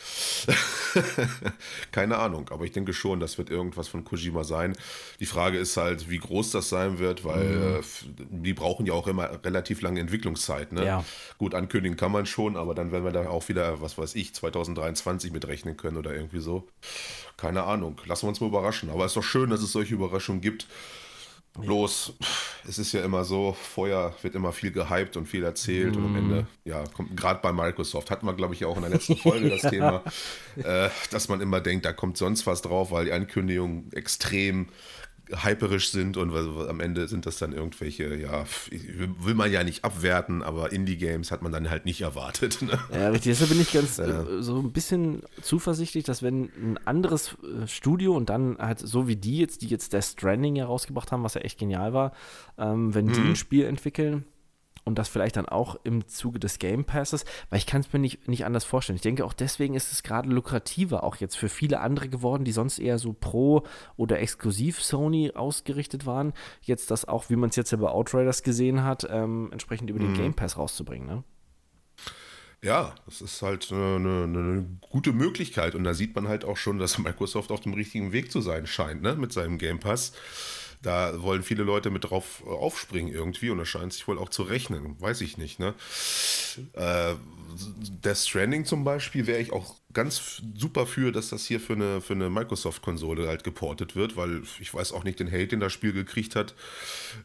Keine 1.92 2.18
Ahnung, 2.18 2.48
aber 2.50 2.64
ich 2.64 2.72
denke 2.72 2.92
schon, 2.92 3.20
das 3.20 3.38
wird 3.38 3.50
irgendwas 3.50 3.88
von 3.88 4.04
Kojima 4.04 4.44
sein. 4.44 4.76
Die 5.20 5.26
Frage 5.26 5.58
ist 5.58 5.76
halt, 5.76 6.10
wie 6.10 6.18
groß 6.18 6.50
das 6.50 6.68
sein 6.68 6.98
wird, 6.98 7.24
weil 7.24 7.44
mhm. 7.44 7.76
äh, 7.76 7.82
die 8.30 8.54
brauchen 8.54 8.86
ja 8.86 8.92
auch 8.92 9.06
immer 9.06 9.44
relativ 9.44 9.82
lange 9.82 10.00
Entwicklungszeit. 10.00 10.72
Ne? 10.72 10.84
Ja. 10.84 11.04
Gut, 11.38 11.54
ankündigen 11.54 11.96
kann 11.96 12.12
man 12.12 12.26
schon, 12.26 12.56
aber 12.56 12.74
dann 12.74 12.92
werden 12.92 13.04
wir 13.04 13.12
da 13.12 13.28
auch 13.28 13.48
wieder, 13.48 13.80
was 13.80 13.98
weiß 13.98 14.14
ich, 14.16 14.34
2023 14.34 15.32
mitrechnen 15.32 15.76
können 15.76 15.96
oder 15.96 16.14
irgendwie 16.14 16.40
so. 16.40 16.68
Keine 17.36 17.64
Ahnung. 17.64 18.00
Lassen 18.06 18.24
wir 18.24 18.28
uns 18.30 18.40
mal 18.40 18.48
überraschen. 18.48 18.90
Aber 18.90 19.04
es 19.04 19.12
ist 19.12 19.16
doch 19.16 19.22
schön, 19.22 19.50
dass 19.50 19.62
es 19.62 19.72
solche 19.72 19.94
Überraschungen 19.94 20.40
gibt. 20.40 20.66
Bloß, 21.58 22.14
es 22.68 22.78
ist 22.78 22.92
ja 22.92 23.04
immer 23.04 23.24
so, 23.24 23.52
vorher 23.52 24.14
wird 24.22 24.34
immer 24.34 24.52
viel 24.52 24.70
gehypt 24.70 25.16
und 25.16 25.26
viel 25.26 25.44
erzählt 25.44 25.94
mm. 25.94 25.98
und 25.98 26.04
am 26.04 26.16
Ende, 26.16 26.34
mhm. 26.42 26.46
ja, 26.64 26.84
kommt 26.94 27.16
gerade 27.16 27.40
bei 27.42 27.52
Microsoft, 27.52 28.10
hatten 28.10 28.26
wir, 28.26 28.34
glaube 28.34 28.54
ich, 28.54 28.64
auch 28.64 28.76
in 28.76 28.82
der 28.82 28.90
letzten 28.90 29.16
Folge 29.16 29.50
das 29.50 29.62
Thema, 29.70 30.02
äh, 30.56 30.88
dass 31.10 31.28
man 31.28 31.40
immer 31.40 31.60
denkt, 31.60 31.84
da 31.84 31.92
kommt 31.92 32.16
sonst 32.16 32.46
was 32.46 32.62
drauf, 32.62 32.90
weil 32.90 33.06
die 33.06 33.12
Ankündigungen 33.12 33.92
extrem 33.92 34.68
hyperisch 35.42 35.90
sind 35.90 36.16
und 36.16 36.34
am 36.34 36.80
Ende 36.80 37.08
sind 37.08 37.26
das 37.26 37.38
dann 37.38 37.52
irgendwelche, 37.52 38.14
ja, 38.14 38.44
will 38.70 39.34
man 39.34 39.50
ja 39.50 39.64
nicht 39.64 39.84
abwerten, 39.84 40.42
aber 40.42 40.72
Indie-Games 40.72 41.30
hat 41.30 41.42
man 41.42 41.52
dann 41.52 41.70
halt 41.70 41.84
nicht 41.84 42.00
erwartet. 42.00 42.62
Ne? 42.62 42.78
Ja, 42.92 43.08
richtig. 43.08 43.32
Deshalb 43.32 43.50
bin 43.50 43.60
ich 43.60 43.72
ganz 43.72 43.96
ja. 43.96 44.22
äh, 44.22 44.42
so 44.42 44.58
ein 44.58 44.72
bisschen 44.72 45.22
zuversichtlich, 45.40 46.04
dass 46.04 46.22
wenn 46.22 46.44
ein 46.44 46.78
anderes 46.84 47.36
äh, 47.42 47.66
Studio 47.66 48.16
und 48.16 48.28
dann 48.28 48.58
halt 48.58 48.78
so 48.78 49.08
wie 49.08 49.16
die 49.16 49.38
jetzt, 49.38 49.62
die 49.62 49.68
jetzt 49.68 49.92
Death 49.92 50.04
Stranding 50.04 50.56
ja 50.56 50.66
rausgebracht 50.66 51.12
haben, 51.12 51.22
was 51.22 51.34
ja 51.34 51.40
echt 51.40 51.58
genial 51.58 51.92
war, 51.92 52.12
ähm, 52.58 52.94
wenn 52.94 53.08
die 53.08 53.14
hm. 53.14 53.30
ein 53.30 53.36
Spiel 53.36 53.64
entwickeln, 53.64 54.24
und 54.84 54.98
das 54.98 55.08
vielleicht 55.08 55.36
dann 55.36 55.46
auch 55.46 55.76
im 55.84 56.06
Zuge 56.08 56.38
des 56.38 56.58
Game 56.58 56.84
Passes, 56.84 57.24
weil 57.50 57.58
ich 57.58 57.66
kann 57.66 57.80
es 57.82 57.92
mir 57.92 57.98
nicht, 57.98 58.28
nicht 58.28 58.44
anders 58.44 58.64
vorstellen. 58.64 58.96
Ich 58.96 59.02
denke, 59.02 59.24
auch 59.24 59.32
deswegen 59.32 59.74
ist 59.74 59.92
es 59.92 60.02
gerade 60.02 60.28
lukrativer 60.28 61.04
auch 61.04 61.16
jetzt 61.16 61.36
für 61.36 61.48
viele 61.48 61.80
andere 61.80 62.08
geworden, 62.08 62.44
die 62.44 62.52
sonst 62.52 62.78
eher 62.78 62.98
so 62.98 63.12
pro 63.12 63.64
oder 63.96 64.20
exklusiv 64.20 64.82
Sony 64.82 65.32
ausgerichtet 65.34 66.06
waren, 66.06 66.32
jetzt 66.62 66.90
das 66.90 67.04
auch, 67.04 67.30
wie 67.30 67.36
man 67.36 67.50
es 67.50 67.56
jetzt 67.56 67.72
ja 67.72 67.78
bei 67.78 67.88
Outriders 67.88 68.42
gesehen 68.42 68.82
hat, 68.82 69.06
ähm, 69.10 69.48
entsprechend 69.52 69.90
über 69.90 69.98
den 69.98 70.12
mhm. 70.12 70.16
Game 70.16 70.34
Pass 70.34 70.56
rauszubringen. 70.56 71.06
Ne? 71.06 71.24
Ja, 72.64 72.94
das 73.06 73.20
ist 73.20 73.42
halt 73.42 73.72
eine, 73.72 73.96
eine, 73.96 74.24
eine, 74.24 74.66
gute 74.88 75.12
Möglichkeit 75.12 75.74
und 75.74 75.82
da 75.82 75.94
sieht 75.94 76.14
man 76.14 76.28
halt 76.28 76.44
auch 76.44 76.56
schon, 76.56 76.78
dass 76.78 76.98
Microsoft 76.98 77.50
auf 77.50 77.60
dem 77.60 77.74
richtigen 77.74 78.12
Weg 78.12 78.30
zu 78.30 78.40
sein 78.40 78.66
scheint, 78.66 79.02
ne, 79.02 79.16
mit 79.16 79.32
seinem 79.32 79.58
Game 79.58 79.80
Pass. 79.80 80.12
Da 80.82 81.22
wollen 81.22 81.42
viele 81.42 81.62
Leute 81.62 81.90
mit 81.90 82.04
drauf 82.10 82.42
äh, 82.44 82.50
aufspringen 82.50 83.12
irgendwie 83.12 83.50
und 83.50 83.58
das 83.58 83.68
scheint 83.68 83.92
sich 83.92 84.06
wohl 84.08 84.18
auch 84.18 84.28
zu 84.28 84.42
rechnen. 84.42 85.00
Weiß 85.00 85.20
ich 85.20 85.38
nicht, 85.38 85.58
ne? 85.58 85.74
Äh, 86.74 87.14
Death 88.04 88.16
Stranding 88.18 88.64
zum 88.64 88.82
Beispiel 88.84 89.26
wäre 89.26 89.40
ich 89.40 89.52
auch 89.52 89.76
ganz 89.92 90.42
super 90.54 90.86
für, 90.86 91.12
dass 91.12 91.28
das 91.28 91.44
hier 91.44 91.60
für 91.60 91.74
eine, 91.74 92.00
für 92.00 92.14
eine 92.14 92.30
Microsoft-Konsole 92.30 93.28
halt 93.28 93.44
geportet 93.44 93.94
wird, 93.94 94.16
weil 94.16 94.42
ich 94.58 94.72
weiß 94.72 94.92
auch 94.92 95.04
nicht, 95.04 95.20
den 95.20 95.30
Hate, 95.30 95.48
den 95.48 95.60
das 95.60 95.72
Spiel 95.72 95.92
gekriegt 95.92 96.34
hat, 96.34 96.54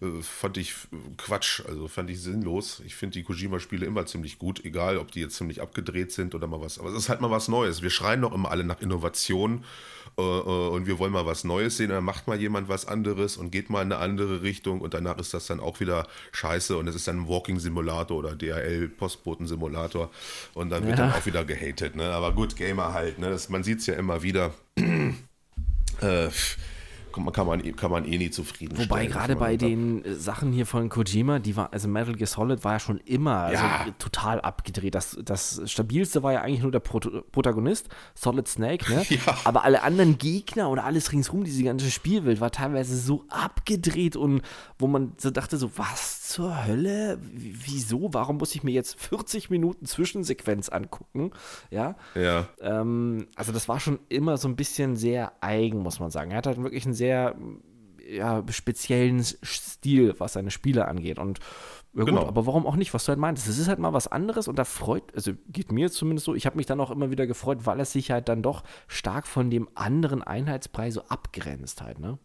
äh, 0.02 0.22
fand 0.22 0.58
ich 0.58 0.74
Quatsch, 1.18 1.62
also 1.68 1.88
fand 1.88 2.10
ich 2.10 2.22
sinnlos. 2.22 2.82
Ich 2.86 2.96
finde 2.96 3.14
die 3.14 3.24
Kojima-Spiele 3.24 3.86
immer 3.86 4.06
ziemlich 4.06 4.38
gut, 4.38 4.64
egal 4.66 4.98
ob 4.98 5.12
die 5.12 5.22
jetzt 5.22 5.36
ziemlich 5.36 5.62
abgedreht 5.62 6.12
sind 6.12 6.36
oder 6.36 6.48
mal 6.48 6.62
was. 6.62 6.78
Aber 6.78 6.90
es 6.90 6.96
ist 6.96 7.10
halt 7.10 7.22
mal 7.22 7.32
was 7.32 7.48
Neues. 7.48 7.82
Wir 7.82 7.90
schreien 7.90 8.22
doch 8.22 8.34
immer 8.34 8.52
alle 8.52 8.64
nach 8.64 8.82
Innovation 8.82 9.64
und 10.18 10.88
wir 10.88 10.98
wollen 10.98 11.12
mal 11.12 11.28
was 11.28 11.44
Neues 11.44 11.78
sehen. 11.78 11.90
Dann 11.90 12.04
macht 12.04 12.28
mal 12.28 12.40
jemand 12.40 12.70
was 12.70 12.88
anderes 12.88 13.38
und 13.38 13.52
geht 13.52 13.70
mal 13.70 13.84
in 13.84 13.92
eine 13.92 14.02
andere 14.02 14.42
Richtung 14.42 14.82
und 14.82 14.94
danach 14.94 15.20
ist 15.20 15.34
das 15.34 15.46
dann 15.46 15.60
auch 15.60 15.80
wieder 15.80 16.08
scheiße 16.32 16.76
und 16.76 16.88
es 16.88 16.96
ist 16.96 17.08
dann 17.08 17.22
ein 17.22 17.28
Walking-Simulator 17.28 18.18
oder 18.18 18.36
DHL-Postboten-Simulator 18.36 20.10
und 20.56 20.72
dann 20.72 20.88
wird 20.88 20.98
ja. 20.98 21.06
dann 21.06 21.14
auch 21.14 21.26
wieder 21.26 21.46
gehatet. 21.46 21.96
Ne? 21.96 22.06
Aber 22.06 22.34
gut, 22.34 22.56
Gamer 22.56 22.94
halt, 22.94 23.20
ne? 23.20 23.30
das, 23.30 23.50
man 23.50 23.64
sieht 23.64 23.80
es 23.80 23.86
ja 23.86 23.94
immer 23.94 24.24
wieder. 24.24 24.54
äh, 26.02 26.30
kann 27.12 27.46
man, 27.46 27.76
kann 27.76 27.92
man 27.92 28.06
eh 28.06 28.18
nie 28.18 28.30
zufrieden 28.30 28.78
Wobei 28.78 29.06
gerade 29.06 29.36
bei 29.36 29.58
den 29.58 30.04
Sachen 30.16 30.52
hier 30.52 30.66
von 30.66 30.90
Kojima, 30.90 31.40
die 31.40 31.56
war, 31.56 31.74
also 31.74 31.88
Metal 31.88 32.14
Gear 32.16 32.28
Solid 32.28 32.64
war 32.64 32.74
ja 32.74 32.80
schon 32.80 32.98
immer 33.00 33.38
also 33.38 33.64
ja. 33.64 33.86
total 33.98 34.42
abgedreht. 34.42 34.96
Das, 34.96 35.18
das 35.24 35.62
stabilste 35.66 36.24
war 36.24 36.34
ja 36.34 36.42
eigentlich 36.42 36.62
nur 36.62 36.72
der 36.72 36.80
Pro 36.80 37.00
Protagonist, 37.32 37.90
Solid 38.16 38.48
Snake, 38.48 38.92
ne? 38.92 39.06
Ja. 39.18 39.38
Aber 39.46 39.64
alle 39.64 39.84
anderen 39.84 40.18
Gegner 40.18 40.70
oder 40.70 40.84
alles 40.84 41.12
ringsrum, 41.12 41.44
diese 41.44 41.64
ganze 41.64 41.90
Spielwelt 41.90 42.42
war 42.42 42.52
teilweise 42.52 42.98
so 42.98 43.24
abgedreht 43.30 44.16
und 44.16 44.42
wo 44.78 44.88
man 44.88 45.14
so 45.18 45.32
dachte, 45.32 45.58
so, 45.58 45.72
was 45.78 46.28
zur 46.28 46.66
Hölle? 46.66 47.20
Wieso? 47.22 48.14
Warum 48.14 48.38
muss 48.38 48.54
ich 48.54 48.64
mir 48.64 48.72
jetzt 48.72 49.00
40 49.00 49.50
Minuten 49.50 49.86
Zwischensequenz 49.86 50.70
angucken? 50.70 51.32
Ja. 51.72 51.96
Ja. 52.16 52.48
Ähm, 52.62 53.28
also 53.36 53.52
das 53.52 53.70
war 53.70 53.80
schon 53.80 54.00
immer 54.10 54.38
so 54.38 54.48
ein 54.48 54.56
bisschen 54.56 54.98
sehr 54.98 55.32
eigen, 55.42 55.80
muss 55.80 56.00
man 56.00 56.12
sagen. 56.12 56.32
Er 56.32 56.38
hat 56.38 56.48
halt 56.48 56.62
wirklich 56.62 56.86
einen 56.86 56.94
sehr 56.94 57.07
ja, 57.08 58.44
speziellen 58.50 59.24
Stil, 59.24 60.16
was 60.18 60.34
seine 60.34 60.52
Spiele 60.52 60.88
angeht. 60.88 61.20
Und 61.20 61.40
ja 61.94 62.04
gut, 62.04 62.10
genau. 62.10 62.28
aber 62.28 62.46
warum 62.46 62.66
auch 62.66 62.76
nicht, 62.76 62.94
was 62.94 63.06
du 63.06 63.10
halt 63.10 63.20
meintest? 63.20 63.48
Es 63.48 63.58
ist 63.58 63.68
halt 63.68 63.80
mal 63.80 63.94
was 63.94 64.08
anderes 64.08 64.48
und 64.48 64.58
da 64.60 64.66
freut, 64.66 65.04
also 65.16 65.32
geht 65.48 65.72
mir 65.72 65.92
zumindest 65.92 66.26
so, 66.26 66.36
ich 66.36 66.46
habe 66.46 66.58
mich 66.58 66.66
dann 66.66 66.80
auch 66.80 66.92
immer 66.92 67.12
wieder 67.12 67.28
gefreut, 67.28 67.66
weil 67.66 67.80
es 67.80 67.92
sich 67.92 68.12
halt 68.12 68.30
dann 68.30 68.44
doch 68.44 68.64
stark 68.88 69.28
von 69.28 69.50
dem 69.50 69.68
anderen 69.76 70.22
Einheitspreis 70.22 70.94
so 70.94 71.02
abgrenzt 71.04 71.82
halt, 71.82 72.00
ne? 72.00 72.20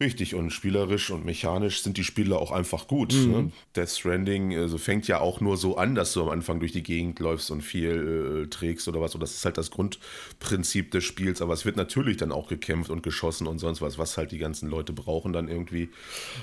Richtig, 0.00 0.36
und 0.36 0.50
spielerisch 0.50 1.10
und 1.10 1.24
mechanisch 1.24 1.82
sind 1.82 1.96
die 1.96 2.04
Spiele 2.04 2.38
auch 2.38 2.52
einfach 2.52 2.86
gut. 2.86 3.12
Mhm. 3.14 3.30
Ne? 3.30 3.52
Death 3.74 3.88
Stranding 3.88 4.56
also 4.56 4.78
fängt 4.78 5.08
ja 5.08 5.18
auch 5.18 5.40
nur 5.40 5.56
so 5.56 5.76
an, 5.76 5.96
dass 5.96 6.12
du 6.12 6.22
am 6.22 6.28
Anfang 6.28 6.60
durch 6.60 6.70
die 6.70 6.84
Gegend 6.84 7.18
läufst 7.18 7.50
und 7.50 7.62
viel 7.62 8.44
äh, 8.44 8.48
trägst 8.48 8.86
oder 8.86 9.00
was. 9.00 9.16
Und 9.16 9.22
das 9.22 9.34
ist 9.34 9.44
halt 9.44 9.58
das 9.58 9.72
Grundprinzip 9.72 10.92
des 10.92 11.02
Spiels. 11.02 11.42
Aber 11.42 11.52
es 11.52 11.64
wird 11.64 11.76
natürlich 11.76 12.16
dann 12.16 12.30
auch 12.30 12.46
gekämpft 12.46 12.90
und 12.90 13.02
geschossen 13.02 13.48
und 13.48 13.58
sonst 13.58 13.82
was, 13.82 13.98
was 13.98 14.16
halt 14.16 14.30
die 14.30 14.38
ganzen 14.38 14.70
Leute 14.70 14.92
brauchen 14.92 15.32
dann 15.32 15.48
irgendwie. 15.48 15.88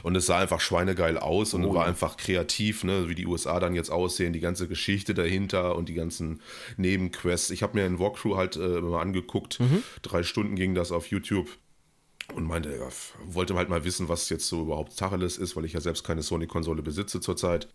Und 0.04 0.18
es 0.18 0.26
sah 0.26 0.40
einfach 0.40 0.60
schweinegeil 0.60 1.18
aus 1.18 1.54
und 1.54 1.64
oh, 1.64 1.74
war 1.74 1.84
ja. 1.84 1.88
einfach 1.88 2.18
kreativ, 2.18 2.84
ne? 2.84 3.08
wie 3.08 3.16
die 3.16 3.26
USA 3.26 3.62
dann 3.62 3.74
jetzt 3.74 3.90
aussehen, 3.90 4.34
die 4.34 4.42
ganze 4.42 4.68
Geschichte 4.68 5.14
dahinter 5.14 5.78
und 5.78 5.88
die 5.88 5.94
ganzen 5.94 6.42
Nebenquests. 6.76 7.52
Ich 7.52 7.64
habe 7.64 7.78
mir 7.78 7.86
einen 7.86 8.00
Walkthrough 8.00 8.36
halt 8.36 8.58
äh, 8.58 8.82
mal 8.82 9.00
angeguckt. 9.00 9.62
Mhm. 9.62 9.82
Drei 10.02 10.24
Stunden 10.24 10.56
ging 10.58 10.76
das 10.76 10.92
auf 10.92 11.08
YouTube 11.08 11.48
und 12.34 12.46
meinte, 12.46 12.76
ja, 12.76 12.88
wollte 13.26 13.56
halt 13.56 13.70
mal 13.70 13.84
wissen, 13.84 14.10
was 14.10 14.30
jetzt 14.30 14.48
so 14.48 14.62
überhaupt 14.62 14.98
Tacheles 14.98 15.38
ist, 15.38 15.56
weil 15.56 15.66
ich 15.66 15.74
ja 15.74 15.82
selbst 15.82 16.04
keine 16.04 16.24
Sony-Konsole 16.24 16.82
besitze 16.82 17.22
zurzeit. 17.22 17.68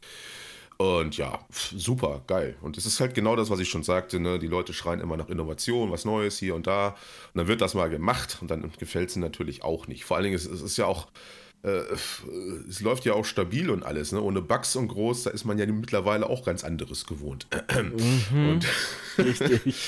Und 0.76 1.18
ja, 1.18 1.38
super, 1.50 2.22
geil. 2.26 2.56
Und 2.62 2.78
es 2.78 2.86
ist 2.86 3.00
halt 3.00 3.14
genau 3.14 3.36
das, 3.36 3.50
was 3.50 3.60
ich 3.60 3.68
schon 3.68 3.82
sagte. 3.82 4.18
Ne? 4.18 4.38
Die 4.38 4.46
Leute 4.46 4.72
schreien 4.72 5.00
immer 5.00 5.18
nach 5.18 5.28
Innovation, 5.28 5.90
was 5.90 6.06
Neues 6.06 6.38
hier 6.38 6.54
und 6.54 6.66
da. 6.66 6.88
Und 6.88 6.96
dann 7.34 7.48
wird 7.48 7.60
das 7.60 7.74
mal 7.74 7.90
gemacht 7.90 8.38
und 8.40 8.50
dann 8.50 8.72
gefällt 8.78 9.10
es 9.10 9.16
ihnen 9.16 9.22
natürlich 9.22 9.62
auch 9.62 9.88
nicht. 9.88 10.06
Vor 10.06 10.16
allen 10.16 10.24
Dingen, 10.24 10.36
es, 10.36 10.46
es 10.46 10.62
ist 10.62 10.78
ja 10.78 10.86
auch 10.86 11.08
äh, 11.62 11.82
es 12.68 12.80
läuft 12.80 13.04
ja 13.04 13.12
auch 13.12 13.26
stabil 13.26 13.68
und 13.68 13.82
alles, 13.82 14.12
ne? 14.12 14.20
ohne 14.22 14.40
Bugs 14.40 14.76
und 14.76 14.88
groß, 14.88 15.24
da 15.24 15.30
ist 15.30 15.44
man 15.44 15.58
ja 15.58 15.66
mittlerweile 15.66 16.28
auch 16.28 16.42
ganz 16.44 16.64
anderes 16.64 17.06
gewohnt. 17.06 17.46
Mhm, 17.74 18.48
und 18.48 18.66
richtig. 19.18 19.74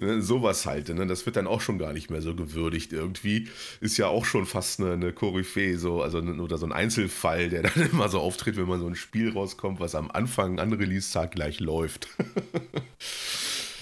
Ne, 0.00 0.22
sowas 0.22 0.64
halt, 0.64 0.90
ne? 0.90 1.08
das 1.08 1.26
wird 1.26 1.34
dann 1.34 1.48
auch 1.48 1.60
schon 1.60 1.76
gar 1.76 1.92
nicht 1.92 2.08
mehr 2.08 2.22
so 2.22 2.32
gewürdigt 2.36 2.92
irgendwie. 2.92 3.48
Ist 3.80 3.96
ja 3.96 4.06
auch 4.06 4.24
schon 4.24 4.46
fast 4.46 4.78
eine, 4.78 4.92
eine 4.92 5.12
Koryphäe, 5.12 5.76
so, 5.76 6.02
also, 6.02 6.18
oder 6.18 6.56
so 6.56 6.66
ein 6.66 6.72
Einzelfall, 6.72 7.48
der 7.48 7.62
dann 7.74 7.90
immer 7.90 8.08
so 8.08 8.20
auftritt, 8.20 8.56
wenn 8.56 8.68
man 8.68 8.78
so 8.78 8.86
ein 8.86 8.94
Spiel 8.94 9.32
rauskommt, 9.32 9.80
was 9.80 9.96
am 9.96 10.08
Anfang 10.12 10.60
an 10.60 10.72
Release-Tag 10.72 11.32
gleich 11.32 11.58
läuft. 11.58 12.06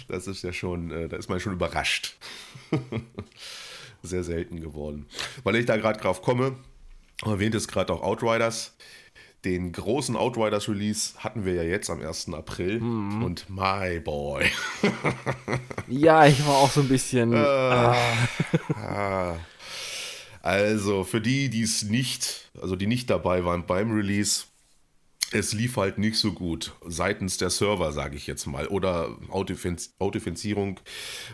das 0.08 0.26
ist 0.26 0.42
ja 0.42 0.54
schon, 0.54 0.90
äh, 0.90 1.08
da 1.08 1.18
ist 1.18 1.28
man 1.28 1.38
schon 1.38 1.52
überrascht. 1.52 2.16
Sehr 4.02 4.24
selten 4.24 4.60
geworden. 4.60 5.04
Weil 5.44 5.56
ich 5.56 5.66
da 5.66 5.76
gerade 5.76 6.00
drauf 6.00 6.22
komme, 6.22 6.56
erwähnt 7.24 7.54
es 7.54 7.68
gerade 7.68 7.92
auch 7.92 8.02
Outriders. 8.02 8.76
Den 9.44 9.70
großen 9.70 10.16
Outriders 10.16 10.68
Release 10.68 11.14
hatten 11.18 11.44
wir 11.44 11.54
ja 11.54 11.62
jetzt 11.62 11.88
am 11.88 12.00
1. 12.00 12.34
April 12.34 12.80
mhm. 12.80 13.22
und 13.22 13.48
my 13.48 14.00
boy. 14.00 14.44
ja, 15.88 16.26
ich 16.26 16.44
war 16.46 16.56
auch 16.56 16.70
so 16.70 16.80
ein 16.80 16.88
bisschen. 16.88 17.32
Äh, 17.32 17.36
ah. 17.36 19.38
Also 20.42 21.04
für 21.04 21.20
die, 21.20 21.48
die 21.48 21.62
es 21.62 21.82
nicht, 21.82 22.50
also 22.60 22.76
die 22.76 22.86
nicht 22.86 23.10
dabei 23.10 23.44
waren 23.44 23.66
beim 23.66 23.92
Release, 23.92 24.44
es 25.32 25.52
lief 25.52 25.76
halt 25.76 25.98
nicht 25.98 26.18
so 26.18 26.32
gut 26.32 26.74
seitens 26.86 27.36
der 27.36 27.50
Server, 27.50 27.92
sage 27.92 28.16
ich 28.16 28.26
jetzt 28.26 28.46
mal. 28.46 28.68
Oder 28.68 29.16
Authentifizierung 29.30 30.80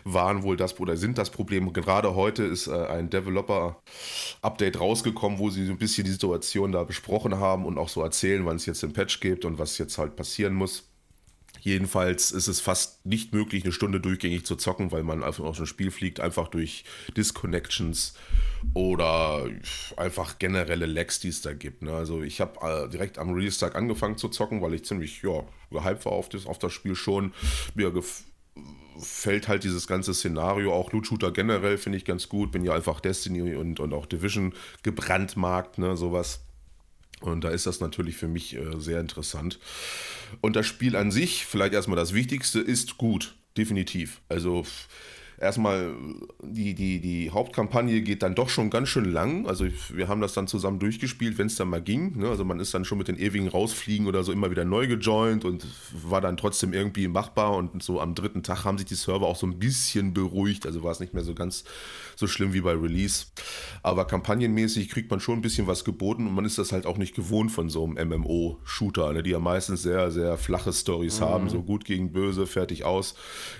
waren 0.03 0.43
wohl 0.43 0.57
das 0.57 0.79
oder 0.79 0.97
sind 0.97 1.17
das 1.17 1.29
Problem. 1.29 1.71
Gerade 1.73 2.15
heute 2.15 2.43
ist 2.43 2.67
äh, 2.67 2.85
ein 2.87 3.09
Developer-Update 3.09 4.79
rausgekommen, 4.79 5.39
wo 5.39 5.49
sie 5.49 5.65
so 5.65 5.71
ein 5.71 5.77
bisschen 5.77 6.05
die 6.05 6.11
Situation 6.11 6.71
da 6.71 6.83
besprochen 6.83 7.39
haben 7.39 7.65
und 7.65 7.77
auch 7.77 7.89
so 7.89 8.01
erzählen, 8.01 8.45
wann 8.45 8.55
es 8.55 8.65
jetzt 8.65 8.83
den 8.83 8.93
Patch 8.93 9.19
gibt 9.19 9.45
und 9.45 9.59
was 9.59 9.77
jetzt 9.77 9.97
halt 9.97 10.15
passieren 10.15 10.53
muss. 10.53 10.92
Jedenfalls 11.63 12.31
ist 12.31 12.49
es 12.49 12.59
fast 12.59 13.05
nicht 13.05 13.33
möglich, 13.33 13.63
eine 13.63 13.71
Stunde 13.71 14.01
durchgängig 14.01 14.45
zu 14.45 14.57
zocken, 14.57 14.91
weil 14.91 15.03
man 15.03 15.23
einfach 15.23 15.45
aus 15.45 15.55
dem 15.55 15.65
Spiel 15.65 15.91
fliegt, 15.91 16.19
einfach 16.19 16.49
durch 16.49 16.83
Disconnections 17.15 18.15
oder 18.73 19.47
einfach 19.95 20.39
generelle 20.39 20.87
Lags, 20.87 21.21
die 21.21 21.29
es 21.29 21.41
da 21.41 21.53
gibt. 21.53 21.81
Ne? 21.81 21.93
Also 21.93 22.21
ich 22.21 22.41
habe 22.41 22.59
äh, 22.61 22.89
direkt 22.89 23.17
am 23.17 23.33
Release-Tag 23.33 23.75
angefangen 23.75 24.17
zu 24.17 24.27
zocken, 24.27 24.61
weil 24.61 24.73
ich 24.73 24.83
ziemlich 24.83 25.21
ja, 25.21 25.45
gehypt 25.71 26.03
war 26.03 26.11
auf 26.11 26.27
das, 26.27 26.47
auf 26.47 26.59
das 26.59 26.73
Spiel 26.73 26.95
schon. 26.95 27.33
Mir 27.75 27.91
gefällt 27.91 29.47
halt 29.47 29.63
dieses 29.63 29.87
ganze 29.87 30.13
Szenario, 30.13 30.73
auch 30.73 30.91
Loot-Shooter 30.91 31.31
generell 31.31 31.77
finde 31.77 31.97
ich 31.97 32.03
ganz 32.03 32.27
gut. 32.27 32.51
Bin 32.51 32.65
ja 32.65 32.75
einfach 32.75 32.99
Destiny 32.99 33.55
und, 33.55 33.79
und 33.79 33.93
auch 33.93 34.05
Division 34.05 34.53
gebrandmarkt, 34.83 35.77
ne, 35.77 35.95
sowas. 35.95 36.41
Und 37.23 37.45
da 37.45 37.49
ist 37.49 37.65
das 37.65 37.79
natürlich 37.79 38.17
für 38.17 38.27
mich 38.27 38.55
äh, 38.55 38.79
sehr 38.79 38.99
interessant. 38.99 39.57
Und 40.41 40.55
das 40.57 40.67
Spiel 40.67 40.97
an 40.97 41.09
sich, 41.09 41.45
vielleicht 41.45 41.73
erstmal 41.73 41.95
das 41.95 42.13
Wichtigste, 42.13 42.59
ist 42.59 42.97
gut. 42.97 43.35
Definitiv. 43.55 44.19
Also 44.27 44.65
erstmal, 45.39 45.93
die, 46.41 46.73
die, 46.73 46.99
die 46.99 47.31
Hauptkampagne 47.31 48.01
geht 48.01 48.23
dann 48.23 48.35
doch 48.35 48.49
schon 48.49 48.69
ganz 48.69 48.89
schön 48.89 49.05
lang. 49.05 49.47
Also 49.47 49.65
wir 49.89 50.07
haben 50.07 50.21
das 50.21 50.33
dann 50.33 50.47
zusammen 50.47 50.79
durchgespielt, 50.79 51.37
wenn 51.37 51.47
es 51.47 51.55
dann 51.55 51.69
mal 51.69 51.81
ging. 51.81 52.17
Ne? 52.17 52.29
Also 52.29 52.45
man 52.45 52.59
ist 52.59 52.73
dann 52.73 52.85
schon 52.85 52.97
mit 52.97 53.07
den 53.07 53.17
ewigen 53.17 53.47
Rausfliegen 53.47 54.07
oder 54.07 54.23
so 54.23 54.31
immer 54.31 54.51
wieder 54.51 54.65
neu 54.65 54.87
gejoint 54.87 55.45
und 55.45 55.65
war 55.91 56.21
dann 56.21 56.37
trotzdem 56.37 56.73
irgendwie 56.73 57.07
machbar. 57.07 57.55
Und 57.55 57.83
so 57.83 57.99
am 57.99 58.15
dritten 58.15 58.43
Tag 58.43 58.65
haben 58.65 58.77
sich 58.77 58.87
die 58.87 58.95
Server 58.95 59.27
auch 59.27 59.35
so 59.35 59.47
ein 59.47 59.59
bisschen 59.59 60.13
beruhigt. 60.13 60.65
Also 60.65 60.83
war 60.83 60.91
es 60.91 60.99
nicht 60.99 61.13
mehr 61.13 61.23
so 61.23 61.33
ganz 61.33 61.63
so 62.15 62.27
schlimm 62.27 62.53
wie 62.53 62.61
bei 62.61 62.73
Release. 62.73 63.25
Aber 63.81 64.05
kampagnenmäßig 64.05 64.89
kriegt 64.89 65.09
man 65.11 65.19
schon 65.19 65.39
ein 65.39 65.41
bisschen 65.41 65.67
was 65.67 65.83
geboten 65.83 66.27
und 66.27 66.33
man 66.33 66.45
ist 66.45 66.57
das 66.57 66.71
halt 66.71 66.85
auch 66.85 66.97
nicht 66.97 67.15
gewohnt 67.15 67.51
von 67.51 67.69
so 67.69 67.85
einem 67.85 68.09
MMO-Shooter, 68.09 69.13
ne? 69.13 69.23
die 69.23 69.31
ja 69.31 69.39
meistens 69.39 69.81
sehr, 69.83 70.11
sehr 70.11 70.37
flache 70.37 70.73
Stories 70.73 71.19
mhm. 71.19 71.25
haben. 71.25 71.49
So 71.49 71.63
gut 71.63 71.85
gegen 71.85 72.11
böse, 72.11 72.47
fertig 72.47 72.83
aus. 72.83 73.15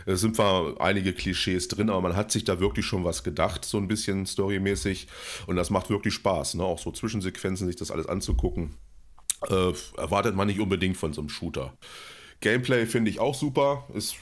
Es 0.05 0.21
sind 0.21 0.35
zwar 0.35 0.79
einige 0.79 1.13
Klischees 1.13 1.62
drin, 1.67 1.89
aber 1.89 2.01
man 2.01 2.15
hat 2.15 2.32
sich 2.32 2.43
da 2.43 2.60
wirklich 2.60 2.86
schon 2.86 3.03
was 3.03 3.24
gedacht, 3.24 3.65
so 3.65 3.77
ein 3.77 3.88
bisschen 3.88 4.25
storymäßig. 4.25 5.08
Und 5.48 5.55
das 5.55 5.70
macht 5.70 5.89
wirklich 5.89 6.13
Spaß, 6.13 6.55
ne? 6.55 6.63
auch 6.63 6.79
so 6.79 6.91
Zwischensequenzen, 6.91 7.67
sich 7.67 7.75
das 7.75 7.91
alles 7.91 8.08
anzugucken. 8.08 8.75
äh, 9.50 9.74
erwartet 9.98 10.36
man 10.36 10.48
nicht 10.48 10.60
unbedingt 10.60 10.98
von 10.98 11.13
so 11.13 11.22
einem 11.22 11.29
Shooter. 11.29 11.74
Gameplay 12.39 12.86
finde 12.86 13.12
ich 13.12 13.20
auch 13.20 13.36
super, 13.36 13.88
ist 13.93 14.15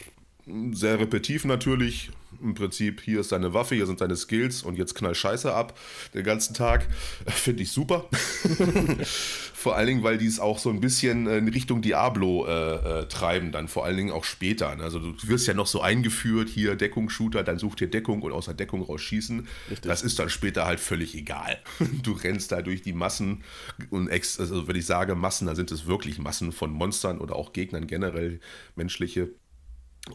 sehr 0.71 0.99
repetitiv 0.99 1.45
natürlich. 1.45 2.11
Im 2.41 2.53
Prinzip, 2.53 3.01
hier 3.01 3.19
ist 3.19 3.31
deine 3.31 3.53
Waffe, 3.53 3.75
hier 3.75 3.85
sind 3.85 4.01
deine 4.01 4.15
Skills 4.15 4.63
und 4.63 4.77
jetzt 4.77 4.95
knall 4.95 5.15
Scheiße 5.15 5.53
ab 5.53 5.77
den 6.13 6.23
ganzen 6.23 6.53
Tag. 6.53 6.87
Finde 7.27 7.63
ich 7.63 7.71
super. 7.71 8.09
vor 9.61 9.75
allen 9.75 9.87
Dingen, 9.87 10.03
weil 10.03 10.17
die 10.17 10.25
es 10.25 10.39
auch 10.39 10.57
so 10.57 10.69
ein 10.69 10.79
bisschen 10.79 11.27
in 11.27 11.47
Richtung 11.47 11.81
Diablo 11.81 12.47
äh, 12.47 13.01
äh, 13.01 13.07
treiben, 13.07 13.51
dann 13.51 13.67
vor 13.67 13.85
allen 13.85 13.97
Dingen 13.97 14.11
auch 14.11 14.23
später. 14.23 14.75
Ne? 14.75 14.83
Also 14.83 14.99
du 14.99 15.13
wirst 15.27 15.47
ja 15.47 15.53
noch 15.53 15.67
so 15.67 15.81
eingeführt, 15.81 16.49
hier 16.49 16.75
Deckungsshooter, 16.75 17.43
dann 17.43 17.59
such 17.59 17.75
dir 17.75 17.87
Deckung 17.87 18.23
und 18.23 18.31
aus 18.31 18.45
der 18.45 18.55
Deckung 18.55 18.81
rausschießen. 18.81 19.47
Richtig. 19.69 19.89
Das 19.89 20.01
ist 20.01 20.17
dann 20.17 20.29
später 20.29 20.65
halt 20.65 20.79
völlig 20.79 21.15
egal. 21.15 21.59
Du 22.01 22.13
rennst 22.13 22.51
da 22.51 22.61
durch 22.61 22.81
die 22.81 22.93
Massen 22.93 23.43
und 23.89 24.07
ex 24.07 24.39
also 24.39 24.67
wenn 24.67 24.75
ich 24.75 24.85
sage 24.85 25.13
Massen, 25.13 25.45
dann 25.45 25.55
sind 25.55 25.71
es 25.71 25.85
wirklich 25.85 26.17
Massen 26.17 26.51
von 26.51 26.71
Monstern 26.71 27.19
oder 27.19 27.35
auch 27.35 27.53
Gegnern 27.53 27.85
generell, 27.85 28.39
menschliche 28.75 29.29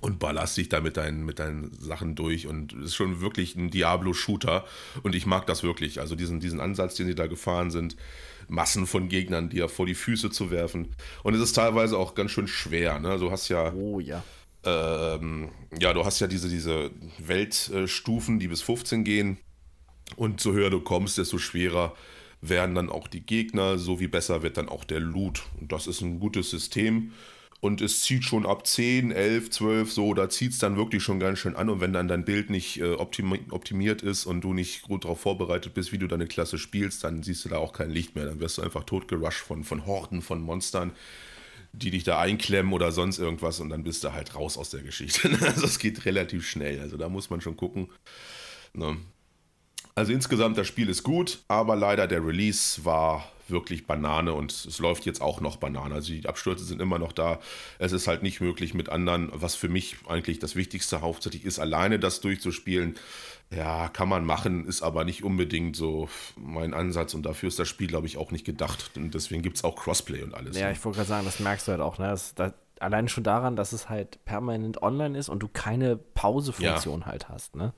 und 0.01 0.19
ballerst 0.19 0.57
dich 0.57 0.69
da 0.69 0.81
mit 0.81 0.97
deinen, 0.97 1.25
mit 1.25 1.39
deinen 1.39 1.73
Sachen 1.79 2.15
durch 2.15 2.47
und 2.47 2.73
ist 2.73 2.97
schon 2.97 3.21
wirklich 3.21 3.55
ein 3.55 3.71
Diablo-Shooter 3.71 4.65
und 5.03 5.15
ich 5.15 5.27
mag 5.27 5.47
das 5.47 5.63
wirklich. 5.63 6.01
Also 6.01 6.17
diesen, 6.17 6.41
diesen 6.41 6.61
Ansatz, 6.61 6.97
den 6.97 7.07
sie 7.07 7.15
da 7.15 7.27
gefahren 7.27 7.71
sind, 7.71 7.97
Massen 8.49 8.87
von 8.87 9.09
Gegnern 9.09 9.49
dir 9.49 9.69
vor 9.69 9.87
die 9.87 9.95
Füße 9.95 10.31
zu 10.31 10.51
werfen. 10.51 10.95
Und 11.23 11.35
es 11.35 11.41
ist 11.41 11.55
teilweise 11.55 11.99
auch 11.99 12.15
ganz 12.15 12.31
schön 12.31 12.49
schwer. 12.49 12.99
Ne? 12.99 13.19
Du 13.19 13.31
hast 13.31 13.49
ja. 13.49 13.73
Oh 13.73 14.01
ja. 14.01 14.23
Ähm, 14.65 15.51
ja, 15.81 15.93
du 15.93 16.05
hast 16.05 16.21
ja 16.21 16.27
diese, 16.27 16.49
diese 16.49 16.91
Weltstufen, 17.19 18.39
die 18.39 18.49
bis 18.49 18.63
15 18.63 19.05
gehen. 19.05 19.39
Und 20.17 20.41
so 20.41 20.53
höher 20.53 20.71
du 20.71 20.81
kommst, 20.81 21.19
desto 21.19 21.39
schwerer 21.39 21.95
werden 22.41 22.75
dann 22.75 22.91
auch 22.91 23.09
die 23.09 23.25
Gegner, 23.25 23.79
so 23.79 23.99
wie 23.99 24.09
besser 24.09 24.43
wird 24.43 24.57
dann 24.57 24.69
auch 24.69 24.85
der 24.85 25.01
Loot. 25.01 25.45
Und 25.61 25.73
das 25.73 25.87
ist 25.87 26.01
ein 26.01 26.21
gutes 26.21 26.51
System. 26.51 27.13
Und 27.61 27.81
es 27.81 28.03
zieht 28.03 28.25
schon 28.25 28.45
ab 28.45 28.67
10, 28.67 29.11
11, 29.13 29.51
12, 29.51 29.93
so, 29.93 30.15
da 30.15 30.29
zieht 30.29 30.53
es 30.53 30.59
dann 30.59 30.77
wirklich 30.77 31.03
schon 31.03 31.19
ganz 31.19 31.39
schön 31.39 31.57
an. 31.57 31.71
Und 31.71 31.81
wenn 31.81 31.93
dann 31.93 32.07
dein 32.07 32.25
Bild 32.25 32.51
nicht 32.51 32.81
äh, 32.81 32.93
optimi 32.93 33.41
optimiert 33.51 34.03
ist 34.03 34.27
und 34.27 34.43
du 34.43 34.53
nicht 34.53 34.83
gut 34.83 35.05
darauf 35.05 35.21
vorbereitet 35.21 35.73
bist, 35.75 35.91
wie 35.91 35.99
du 35.99 36.07
deine 36.07 36.27
Klasse 36.27 36.59
spielst, 36.59 37.05
dann 37.05 37.23
siehst 37.23 37.45
du 37.45 37.49
da 37.49 37.57
auch 37.59 37.73
kein 37.73 37.91
Licht 37.91 38.15
mehr. 38.15 38.27
Dann 38.27 38.41
wirst 38.41 38.59
du 38.59 38.63
einfach 38.63 38.85
totgerusht 38.85 39.41
von, 39.41 39.65
von 39.65 39.87
Horden 39.87 40.21
von 40.21 40.43
Monstern, 40.43 40.93
die 41.73 41.91
dich 41.91 42.05
da 42.05 42.21
einklemmen 42.21 42.73
oder 42.73 42.93
sonst 42.93 43.19
irgendwas. 43.19 43.59
Und 43.61 43.71
dann 43.71 43.85
bist 43.85 44.05
du 44.05 44.13
halt 44.13 44.35
raus 44.35 44.59
aus 44.59 44.71
der 44.71 44.83
Geschichte. 44.83 45.31
also 45.41 45.65
es 45.65 45.79
geht 45.79 46.05
relativ 46.05 46.47
schnell. 46.47 46.81
Also 46.81 46.99
da 46.99 47.09
muss 47.09 47.31
man 47.31 47.41
schon 47.41 47.57
gucken. 47.57 47.89
Ne? 48.75 48.99
Also 49.97 50.13
insgesamt, 50.13 50.59
das 50.59 50.67
Spiel 50.67 50.91
ist 50.91 51.03
gut, 51.03 51.41
aber 51.49 51.75
leider 51.75 52.07
der 52.07 52.25
Release 52.25 52.85
war 52.85 53.25
wirklich 53.49 53.87
Banane 53.87 54.35
und 54.35 54.53
es 54.53 54.79
läuft 54.79 55.07
jetzt 55.07 55.23
auch 55.23 55.41
noch 55.41 55.57
Banane. 55.57 55.95
Also 55.95 56.13
die 56.13 56.29
Abstürze 56.29 56.65
sind 56.65 56.83
immer 56.83 56.99
noch 56.99 57.13
da. 57.13 57.41
Es 57.79 57.93
ist 57.93 58.07
halt 58.07 58.23
nicht 58.23 58.43
möglich 58.43 58.75
mit 58.75 58.91
anderen, 58.91 59.31
was 59.33 59.55
für 59.55 59.71
mich 59.71 59.97
eigentlich 60.07 60.39
das 60.39 60.55
Wichtigste 60.55 61.01
hauptsächlich 61.01 61.47
ist, 61.47 61.59
alleine 61.59 61.99
das 61.99 62.21
durchzuspielen. 62.21 62.97
Ja, 63.51 63.89
kann 63.89 64.09
man 64.11 64.27
machen, 64.27 64.67
ist 64.67 64.83
aber 64.83 65.05
nicht 65.05 65.25
unbedingt 65.25 65.77
so 65.77 66.11
mein 66.37 66.75
Ansatz 66.75 67.15
und 67.15 67.25
dafür 67.25 67.49
ist 67.49 67.59
das 67.59 67.69
Spiel, 67.69 67.87
glaube 67.87 68.07
ich, 68.07 68.19
auch 68.19 68.33
nicht 68.33 68.45
gedacht. 68.45 68.91
Und 68.97 69.15
deswegen 69.15 69.41
gibt 69.41 69.57
es 69.57 69.65
auch 69.65 69.77
Crossplay 69.77 70.23
und 70.23 70.35
alles. 70.35 70.59
Ja, 70.59 70.67
ne? 70.67 70.73
ich 70.73 70.85
wollte 70.85 70.97
gerade 70.97 71.09
sagen, 71.09 71.25
das 71.25 71.41
merkst 71.41 71.69
du 71.69 71.73
halt 71.73 71.81
auch. 71.81 71.99
Ne? 71.99 72.09
Das, 72.09 72.35
das, 72.35 72.53
allein 72.81 73.09
schon 73.09 73.25
daran, 73.25 73.57
dass 73.57 73.73
es 73.73 73.89
halt 73.89 74.23
permanent 74.27 74.83
online 74.83 75.17
ist 75.17 75.31
und 75.31 75.39
du 75.39 75.49
keine 75.49 75.97
Pausefunktion 75.97 77.01
ja. 77.01 77.07
halt 77.07 77.31
hast. 77.31 77.57
Ne? 77.57 77.73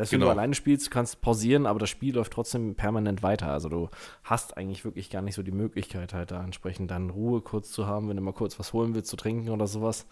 Selbst 0.00 0.12
wenn 0.12 0.20
genau. 0.20 0.32
du 0.32 0.38
alleine 0.38 0.54
spielst, 0.54 0.86
du 0.86 0.90
kannst 0.90 1.20
pausieren, 1.20 1.66
aber 1.66 1.78
das 1.78 1.90
Spiel 1.90 2.14
läuft 2.14 2.32
trotzdem 2.32 2.74
permanent 2.74 3.22
weiter. 3.22 3.48
Also 3.48 3.68
du 3.68 3.90
hast 4.24 4.56
eigentlich 4.56 4.82
wirklich 4.86 5.10
gar 5.10 5.20
nicht 5.20 5.34
so 5.34 5.42
die 5.42 5.50
Möglichkeit, 5.50 6.14
halt 6.14 6.30
da 6.30 6.42
entsprechend 6.42 6.90
dann 6.90 7.10
Ruhe 7.10 7.42
kurz 7.42 7.70
zu 7.70 7.86
haben, 7.86 8.08
wenn 8.08 8.16
du 8.16 8.22
mal 8.22 8.32
kurz 8.32 8.58
was 8.58 8.72
holen 8.72 8.94
willst 8.94 9.10
zu 9.10 9.16
trinken 9.16 9.50
oder 9.50 9.66
sowas. 9.66 10.06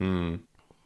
Hm. 0.00 0.40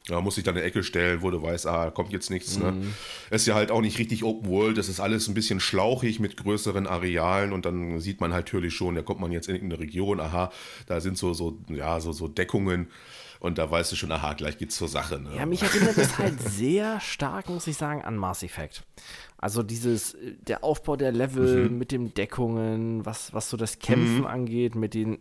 Ja, 0.09 0.21
muss 0.21 0.35
sich 0.35 0.45
dann 0.45 0.57
in 0.57 0.59
eine 0.59 0.69
Ecke 0.69 0.83
stellen, 0.83 1.23
wo 1.23 1.31
du 1.31 1.43
weißt, 1.43 1.67
ah, 1.67 1.91
kommt 1.91 2.13
jetzt 2.13 2.29
nichts. 2.31 2.59
Ne? 2.59 2.73
Mhm. 2.73 2.93
Ist 3.31 3.47
ja 3.47 3.55
halt 3.55 3.71
auch 3.71 3.81
nicht 3.81 3.99
richtig 3.99 4.25
Open 4.25 4.51
World, 4.51 4.77
das 4.77 4.91
ist 4.91 5.01
alles 5.01 5.27
ein 5.27 5.35
bisschen 5.35 5.59
schlauchig 5.59 6.21
mit 6.21 6.37
größeren 6.37 6.87
Arealen 6.87 7.55
und 7.55 7.65
dann 7.65 7.99
sieht 7.99 8.21
man 8.21 8.35
halt 8.35 8.45
natürlich 8.45 8.75
schon, 8.75 8.95
da 8.95 9.01
kommt 9.01 9.21
man 9.21 9.33
jetzt 9.33 9.49
in 9.49 9.55
irgendeine 9.55 9.81
Region, 9.81 10.21
aha, 10.21 10.53
da 10.87 11.01
sind 11.01 11.17
so, 11.17 11.33
so, 11.33 11.59
ja, 11.71 11.99
so, 11.99 12.13
so 12.13 12.29
Deckungen 12.29 12.89
und 13.47 13.59
da 13.59 13.71
weißt 13.71 13.93
du 13.93 13.97
schon, 13.97 14.11
aha, 14.11 14.35
gleich 14.35 14.59
geht's 14.59 14.77
zur 14.77 14.89
Sache. 14.89 15.21
Ne? 15.21 15.31
Ja, 15.37 15.47
mich 15.47 15.63
erinnert 15.63 15.97
es 15.97 16.19
halt 16.19 16.41
sehr 16.41 17.01
stark, 17.01 17.49
muss 17.49 17.67
ich 17.67 17.77
sagen, 17.77 18.03
an 18.03 18.17
Mass 18.17 18.43
Effect. 18.43 18.85
Also 19.39 19.63
dieses, 19.63 20.17
der 20.41 20.65
Aufbau 20.65 20.97
der 20.97 21.13
Level 21.13 21.69
mhm. 21.69 21.79
mit 21.79 21.93
den 21.93 22.13
Deckungen, 22.13 23.07
was, 23.07 23.33
was 23.33 23.49
so 23.49 23.57
das 23.57 23.79
Kämpfen 23.79 24.21
mhm. 24.21 24.27
angeht, 24.27 24.75
mit 24.75 24.95
den 24.95 25.19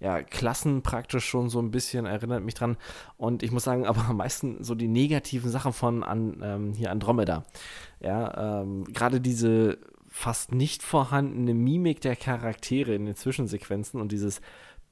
ja, 0.00 0.22
Klassen 0.22 0.82
praktisch 0.82 1.26
schon 1.26 1.50
so 1.50 1.60
ein 1.60 1.70
bisschen, 1.70 2.06
erinnert 2.06 2.42
mich 2.42 2.54
dran. 2.54 2.76
Und 3.16 3.42
ich 3.42 3.50
muss 3.50 3.64
sagen, 3.64 3.86
aber 3.86 4.06
am 4.08 4.16
meisten 4.16 4.64
so 4.64 4.74
die 4.74 4.88
negativen 4.88 5.50
Sachen 5.50 5.72
von 5.72 6.02
an, 6.02 6.40
ähm, 6.42 6.72
hier 6.72 6.90
Andromeda. 6.90 7.44
Ja, 8.00 8.62
ähm, 8.62 8.84
gerade 8.84 9.20
diese 9.20 9.78
fast 10.10 10.52
nicht 10.52 10.82
vorhandene 10.82 11.52
Mimik 11.52 12.00
der 12.00 12.16
Charaktere 12.16 12.94
in 12.94 13.04
den 13.04 13.14
Zwischensequenzen 13.14 14.00
und 14.00 14.10
dieses 14.10 14.40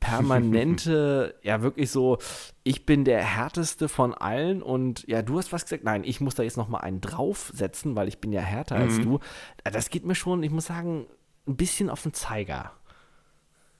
permanente, 0.01 1.35
ja 1.43 1.63
wirklich 1.63 1.91
so, 1.91 2.19
ich 2.63 2.87
bin 2.87 3.05
der 3.05 3.23
härteste 3.23 3.89
von 3.89 4.15
allen 4.15 4.63
und 4.63 5.07
ja, 5.09 5.23
du 5.23 5.39
hast 5.39 5.53
was 5.53 5.65
gesagt, 5.65 5.85
nein, 5.85 6.05
ich 6.05 6.21
muss 6.21 6.35
da 6.35 6.43
jetzt 6.43 6.57
noch 6.57 6.69
mal 6.69 6.79
einen 6.79 7.01
draufsetzen, 7.01 7.97
weil 7.97 8.09
ich 8.09 8.19
bin 8.19 8.33
ja 8.33 8.41
härter 8.41 8.77
mhm. 8.77 8.83
als 8.83 9.01
du. 9.01 9.21
Das 9.65 9.91
geht 9.91 10.05
mir 10.05 10.15
schon, 10.15 10.43
ich 10.43 10.51
muss 10.51 10.67
sagen, 10.67 11.07
ein 11.47 11.57
bisschen 11.57 11.91
auf 11.91 12.03
den 12.03 12.13
Zeiger. 12.13 12.73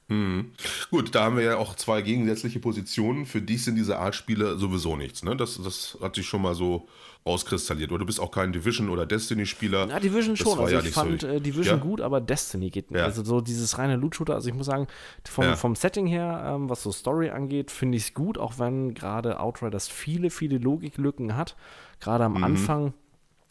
Mhm. 0.09 0.53
Gut, 0.91 1.15
da 1.15 1.25
haben 1.25 1.37
wir 1.37 1.45
ja 1.45 1.57
auch 1.57 1.75
zwei 1.75 2.03
gegensätzliche 2.03 2.61
Positionen. 2.61 3.27
Für 3.27 3.43
dich 3.43 3.65
sind 3.65 3.75
diese 3.75 3.99
Art 3.99 4.15
Spiele 4.15 4.57
sowieso 4.57 4.97
nichts. 4.97 5.25
Ne? 5.25 5.37
Das, 5.37 5.61
das 5.63 5.99
hat 6.01 6.15
sich 6.15 6.27
schon 6.27 6.43
mal 6.43 6.55
so 6.55 6.89
auskristallisiert. 7.27 7.91
Oder 7.91 8.01
du 8.01 8.07
bist 8.07 8.21
auch 8.21 8.31
kein 8.31 8.53
Division- 8.53 8.89
oder 8.89 9.05
Destiny-Spieler. 9.07 9.89
Ja, 9.89 10.01
Division 10.01 10.37
schon. 10.37 10.59
Also 10.59 10.75
ja 10.75 10.81
ich 10.81 10.91
fand 10.91 11.21
so, 11.21 11.27
äh, 11.27 11.41
Division 11.41 11.79
ja? 11.79 11.83
gut, 11.83 12.01
aber 12.01 12.21
Destiny 12.21 12.71
geht 12.71 12.91
nicht. 12.91 13.01
Ja. 13.01 13.07
Also 13.07 13.25
so 13.25 13.41
dieses 13.41 13.79
reine 13.79 13.97
Loot-Shooter. 13.97 14.35
Also 14.35 14.49
ich 14.49 14.55
muss 14.55 14.67
sagen, 14.67 14.87
vom, 15.25 15.45
ja. 15.45 15.57
vom 15.57 15.75
Setting 15.75 16.07
her, 16.07 16.55
ähm, 16.55 16.71
was 16.71 16.83
so 16.83 16.93
Story 16.93 17.31
angeht, 17.31 17.71
finde 17.71 17.97
ich 17.97 18.05
es 18.05 18.15
gut, 18.15 18.39
auch 18.39 18.59
wenn 18.59 18.95
gerade 18.95 19.41
Outriders 19.41 19.89
viele, 19.89 20.31
viele 20.31 20.59
Logiklücken 20.59 21.37
hat. 21.37 21.57
Gerade 22.01 22.25
am 22.25 22.35
mhm. 22.35 22.45
Anfang, 22.45 22.95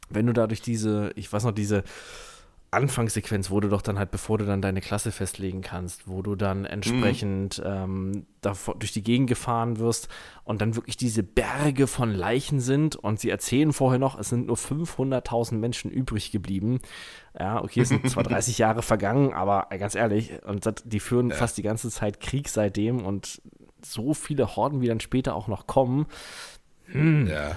wenn 0.09 0.25
du 0.25 0.33
dadurch 0.33 0.61
diese, 0.61 1.11
ich 1.15 1.31
weiß 1.31 1.43
noch, 1.43 1.51
diese 1.51 1.83
Anfangssequenz, 2.71 3.51
wo 3.51 3.59
du 3.59 3.69
doch 3.69 3.81
dann 3.81 3.97
halt, 3.97 4.11
bevor 4.11 4.37
du 4.37 4.45
dann 4.45 4.61
deine 4.61 4.81
Klasse 4.81 5.11
festlegen 5.11 5.61
kannst, 5.61 6.07
wo 6.07 6.21
du 6.21 6.35
dann 6.35 6.65
entsprechend 6.65 7.59
mhm. 7.59 7.65
ähm, 7.65 8.25
davor, 8.41 8.75
durch 8.75 8.91
die 8.91 9.03
Gegend 9.03 9.29
gefahren 9.29 9.79
wirst 9.79 10.09
und 10.43 10.61
dann 10.61 10.75
wirklich 10.75 10.97
diese 10.97 11.23
Berge 11.23 11.87
von 11.87 12.11
Leichen 12.11 12.59
sind 12.59 12.95
und 12.95 13.19
sie 13.19 13.29
erzählen 13.29 13.71
vorher 13.71 13.99
noch, 13.99 14.19
es 14.19 14.29
sind 14.29 14.47
nur 14.47 14.57
500.000 14.57 15.55
Menschen 15.55 15.89
übrig 15.89 16.31
geblieben. 16.31 16.81
Ja, 17.37 17.63
okay, 17.63 17.81
es 17.81 17.89
sind 17.89 18.09
zwar 18.09 18.23
30 18.25 18.57
Jahre 18.57 18.81
vergangen, 18.81 19.33
aber 19.33 19.67
ganz 19.77 19.95
ehrlich, 19.95 20.31
und 20.45 20.69
die 20.85 20.99
führen 20.99 21.29
ja. 21.29 21.35
fast 21.35 21.57
die 21.57 21.63
ganze 21.63 21.89
Zeit 21.89 22.19
Krieg 22.19 22.49
seitdem 22.49 23.05
und 23.05 23.41
so 23.83 24.13
viele 24.13 24.55
Horden, 24.55 24.81
wie 24.81 24.87
dann 24.87 24.99
später 24.99 25.35
auch 25.35 25.47
noch 25.47 25.67
kommen. 25.67 26.07
Hm. 26.87 27.27
Ja. 27.27 27.55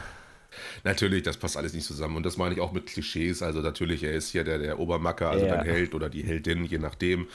Natürlich, 0.84 1.22
das 1.22 1.36
passt 1.36 1.56
alles 1.56 1.72
nicht 1.72 1.86
zusammen. 1.86 2.16
Und 2.16 2.24
das 2.24 2.36
meine 2.36 2.54
ich 2.54 2.60
auch 2.60 2.72
mit 2.72 2.86
Klischees. 2.86 3.42
Also 3.42 3.60
natürlich, 3.60 4.02
er 4.02 4.12
ist 4.12 4.30
hier 4.30 4.44
der, 4.44 4.58
der 4.58 4.78
Obermacker, 4.78 5.30
also 5.30 5.46
ja. 5.46 5.56
dein 5.56 5.66
Held 5.66 5.94
oder 5.94 6.08
die 6.08 6.22
Heldin, 6.22 6.64
je 6.64 6.78
nachdem. 6.78 7.28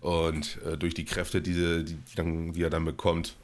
Und 0.00 0.58
äh, 0.64 0.76
durch 0.76 0.94
die 0.94 1.04
Kräfte, 1.04 1.40
die, 1.40 1.84
die, 1.84 1.96
dann, 2.16 2.52
die 2.52 2.62
er 2.62 2.70
dann 2.70 2.84
bekommt, 2.84 3.34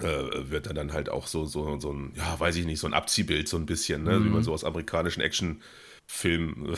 äh, 0.00 0.50
wird 0.50 0.66
er 0.66 0.74
dann 0.74 0.92
halt 0.92 1.08
auch 1.08 1.26
so, 1.26 1.44
so, 1.44 1.78
so 1.78 1.92
ein, 1.92 2.12
ja, 2.16 2.38
weiß 2.38 2.56
ich 2.56 2.66
nicht, 2.66 2.80
so 2.80 2.86
ein 2.86 2.94
Abziehbild, 2.94 3.48
so 3.48 3.56
ein 3.56 3.66
bisschen, 3.66 4.04
ne? 4.04 4.18
Mhm. 4.18 4.24
wie 4.24 4.30
man 4.30 4.42
so 4.42 4.52
aus 4.52 4.64
amerikanischen 4.64 5.20
Actionfilmen 5.20 6.74
äh, 6.74 6.76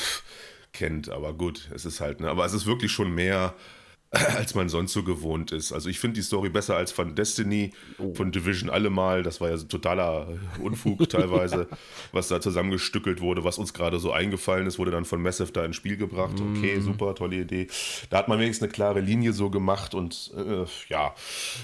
kennt. 0.73 1.09
Aber 1.09 1.33
gut, 1.33 1.71
es 1.75 1.85
ist 1.85 2.01
halt, 2.01 2.21
ne? 2.21 2.29
aber 2.29 2.45
es 2.45 2.53
ist 2.53 2.67
wirklich 2.67 2.93
schon 2.93 3.15
mehr 3.15 3.55
als 4.37 4.55
man 4.55 4.68
sonst 4.68 4.92
so 4.92 5.03
gewohnt 5.03 5.53
ist. 5.53 5.72
Also 5.72 5.88
ich 5.88 5.98
finde 5.98 6.16
die 6.16 6.22
Story 6.22 6.48
besser 6.48 6.77
als 6.77 6.92
von 6.92 7.14
Destiny, 7.14 7.72
oh. 7.98 8.14
von 8.14 8.33
Division 8.33 8.70
allemal. 8.70 9.22
Das 9.22 9.40
war 9.40 9.50
ja 9.50 9.57
so 9.57 9.66
totaler 9.66 10.29
Unfug 10.61 11.09
teilweise, 11.09 11.68
was 12.12 12.29
da 12.29 12.40
zusammengestückelt 12.40 13.20
wurde, 13.20 13.44
was 13.44 13.59
uns 13.59 13.72
gerade 13.72 13.98
so 13.98 14.12
eingefallen 14.12 14.66
ist, 14.66 14.79
wurde 14.79 14.90
dann 14.90 15.05
von 15.05 15.22
Massive 15.22 15.53
da 15.53 15.64
ins 15.64 15.77
Spiel 15.77 15.96
gebracht. 15.96 16.35
Okay, 16.40 16.77
mm. 16.77 16.83
super, 16.83 17.14
tolle 17.14 17.37
Idee. 17.37 17.68
Da 18.11 18.18
hat 18.18 18.29
man 18.29 18.38
wenigstens 18.38 18.64
eine 18.64 18.72
klare 18.72 19.00
Linie 19.00 19.33
so 19.33 19.50
gemacht 19.50 19.94
und 19.94 20.33
äh, 20.37 20.64
ja, 20.88 21.14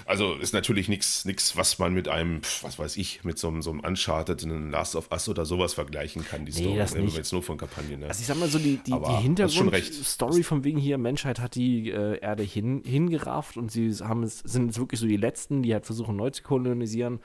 also 0.05 0.35
ist 0.35 0.53
natürlich 0.53 0.89
nichts, 0.89 1.25
was 1.55 1.79
man 1.79 1.93
mit 1.93 2.07
einem, 2.07 2.41
was 2.61 2.77
weiß 2.77 2.97
ich, 2.97 3.23
mit 3.23 3.39
so, 3.39 3.47
einem, 3.47 3.61
so 3.61 3.71
einem 3.71 3.79
Uncharted, 3.81 4.43
einem 4.43 4.71
Last 4.71 4.95
of 4.95 5.11
Us 5.11 5.29
oder 5.29 5.45
sowas 5.45 5.73
vergleichen 5.73 6.25
kann, 6.25 6.45
die 6.45 6.51
nee, 6.51 6.61
Story. 6.61 6.77
Das 6.77 6.95
nicht. 6.95 7.17
jetzt 7.17 7.31
nur 7.31 7.43
von 7.43 7.57
Kampagnen. 7.57 8.01
Ne? 8.01 8.07
Also 8.07 8.21
ich 8.21 8.27
sag 8.27 8.37
mal 8.37 8.49
so, 8.49 8.59
die, 8.59 8.77
die, 8.77 8.91
die 8.91 9.21
Hintergrundstory 9.21 10.43
von 10.43 10.63
wegen 10.63 10.77
hier, 10.77 10.97
Menschheit 10.97 11.39
hat 11.39 11.55
die 11.55 11.89
äh, 11.89 12.19
Erde 12.19 12.40
gerade 12.41 12.51
hin, 12.51 12.81
hingerafft 12.85 13.57
und 13.57 13.71
sie 13.71 13.91
haben 14.01 14.23
es, 14.23 14.39
sind 14.39 14.67
jetzt 14.67 14.79
wirklich 14.79 14.99
so 14.99 15.07
die 15.07 15.17
Letzten, 15.17 15.63
die 15.63 15.73
halt 15.73 15.85
versuchen 15.85 16.15
neu 16.15 16.29
zu 16.29 16.43
kolonisieren. 16.43 17.19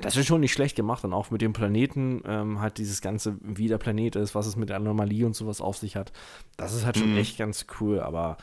Das 0.00 0.16
ist 0.16 0.26
schon 0.26 0.42
nicht 0.42 0.52
schlecht 0.52 0.76
gemacht 0.76 1.04
und 1.04 1.14
auch 1.14 1.30
mit 1.30 1.40
dem 1.40 1.54
Planeten, 1.54 2.22
ähm, 2.26 2.60
halt 2.60 2.76
dieses 2.78 3.00
ganze, 3.00 3.38
wie 3.40 3.68
der 3.68 3.78
Planet 3.78 4.16
ist, 4.16 4.34
was 4.34 4.46
es 4.46 4.56
mit 4.56 4.68
der 4.68 4.76
Anomalie 4.76 5.24
und 5.24 5.34
sowas 5.34 5.62
auf 5.62 5.78
sich 5.78 5.96
hat. 5.96 6.12
Das 6.58 6.74
ist 6.74 6.84
halt 6.84 6.98
schon 6.98 7.12
mhm. 7.12 7.18
echt 7.18 7.38
ganz 7.38 7.66
cool, 7.80 8.00
aber 8.00 8.36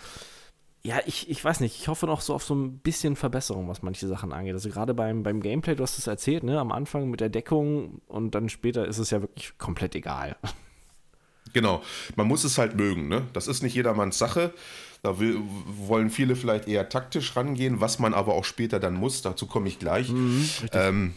ja, 0.85 0.99
ich, 1.05 1.29
ich 1.29 1.45
weiß 1.45 1.59
nicht, 1.61 1.79
ich 1.79 1.87
hoffe 1.87 2.07
noch 2.07 2.21
so 2.21 2.33
auf 2.33 2.43
so 2.43 2.55
ein 2.55 2.79
bisschen 2.79 3.15
Verbesserung, 3.15 3.69
was 3.69 3.83
manche 3.83 4.07
Sachen 4.07 4.33
angeht. 4.33 4.53
Also 4.53 4.69
gerade 4.69 4.93
beim, 4.93 5.23
beim 5.23 5.41
Gameplay, 5.41 5.75
du 5.75 5.83
hast 5.83 5.97
es 5.97 6.07
erzählt, 6.07 6.43
ne, 6.43 6.59
am 6.59 6.71
Anfang 6.71 7.09
mit 7.09 7.21
der 7.21 7.29
Deckung 7.29 8.01
und 8.07 8.35
dann 8.35 8.49
später 8.49 8.85
ist 8.87 8.97
es 8.97 9.11
ja 9.11 9.21
wirklich 9.21 9.57
komplett 9.57 9.95
egal. 9.95 10.35
Genau, 11.51 11.83
man 12.15 12.27
muss 12.27 12.43
es 12.43 12.57
halt 12.57 12.75
mögen, 12.75 13.07
ne? 13.07 13.27
Das 13.33 13.47
ist 13.47 13.61
nicht 13.61 13.75
jedermanns 13.75 14.17
Sache. 14.17 14.53
Da 15.03 15.19
will, 15.19 15.37
wollen 15.67 16.09
viele 16.09 16.35
vielleicht 16.35 16.67
eher 16.67 16.87
taktisch 16.87 17.35
rangehen, 17.35 17.81
was 17.81 17.99
man 17.99 18.13
aber 18.13 18.33
auch 18.33 18.45
später 18.45 18.79
dann 18.79 18.93
muss. 18.93 19.21
Dazu 19.21 19.47
komme 19.47 19.67
ich 19.67 19.77
gleich. 19.77 20.09
Mhm, 20.09 20.49
ähm, 20.71 21.13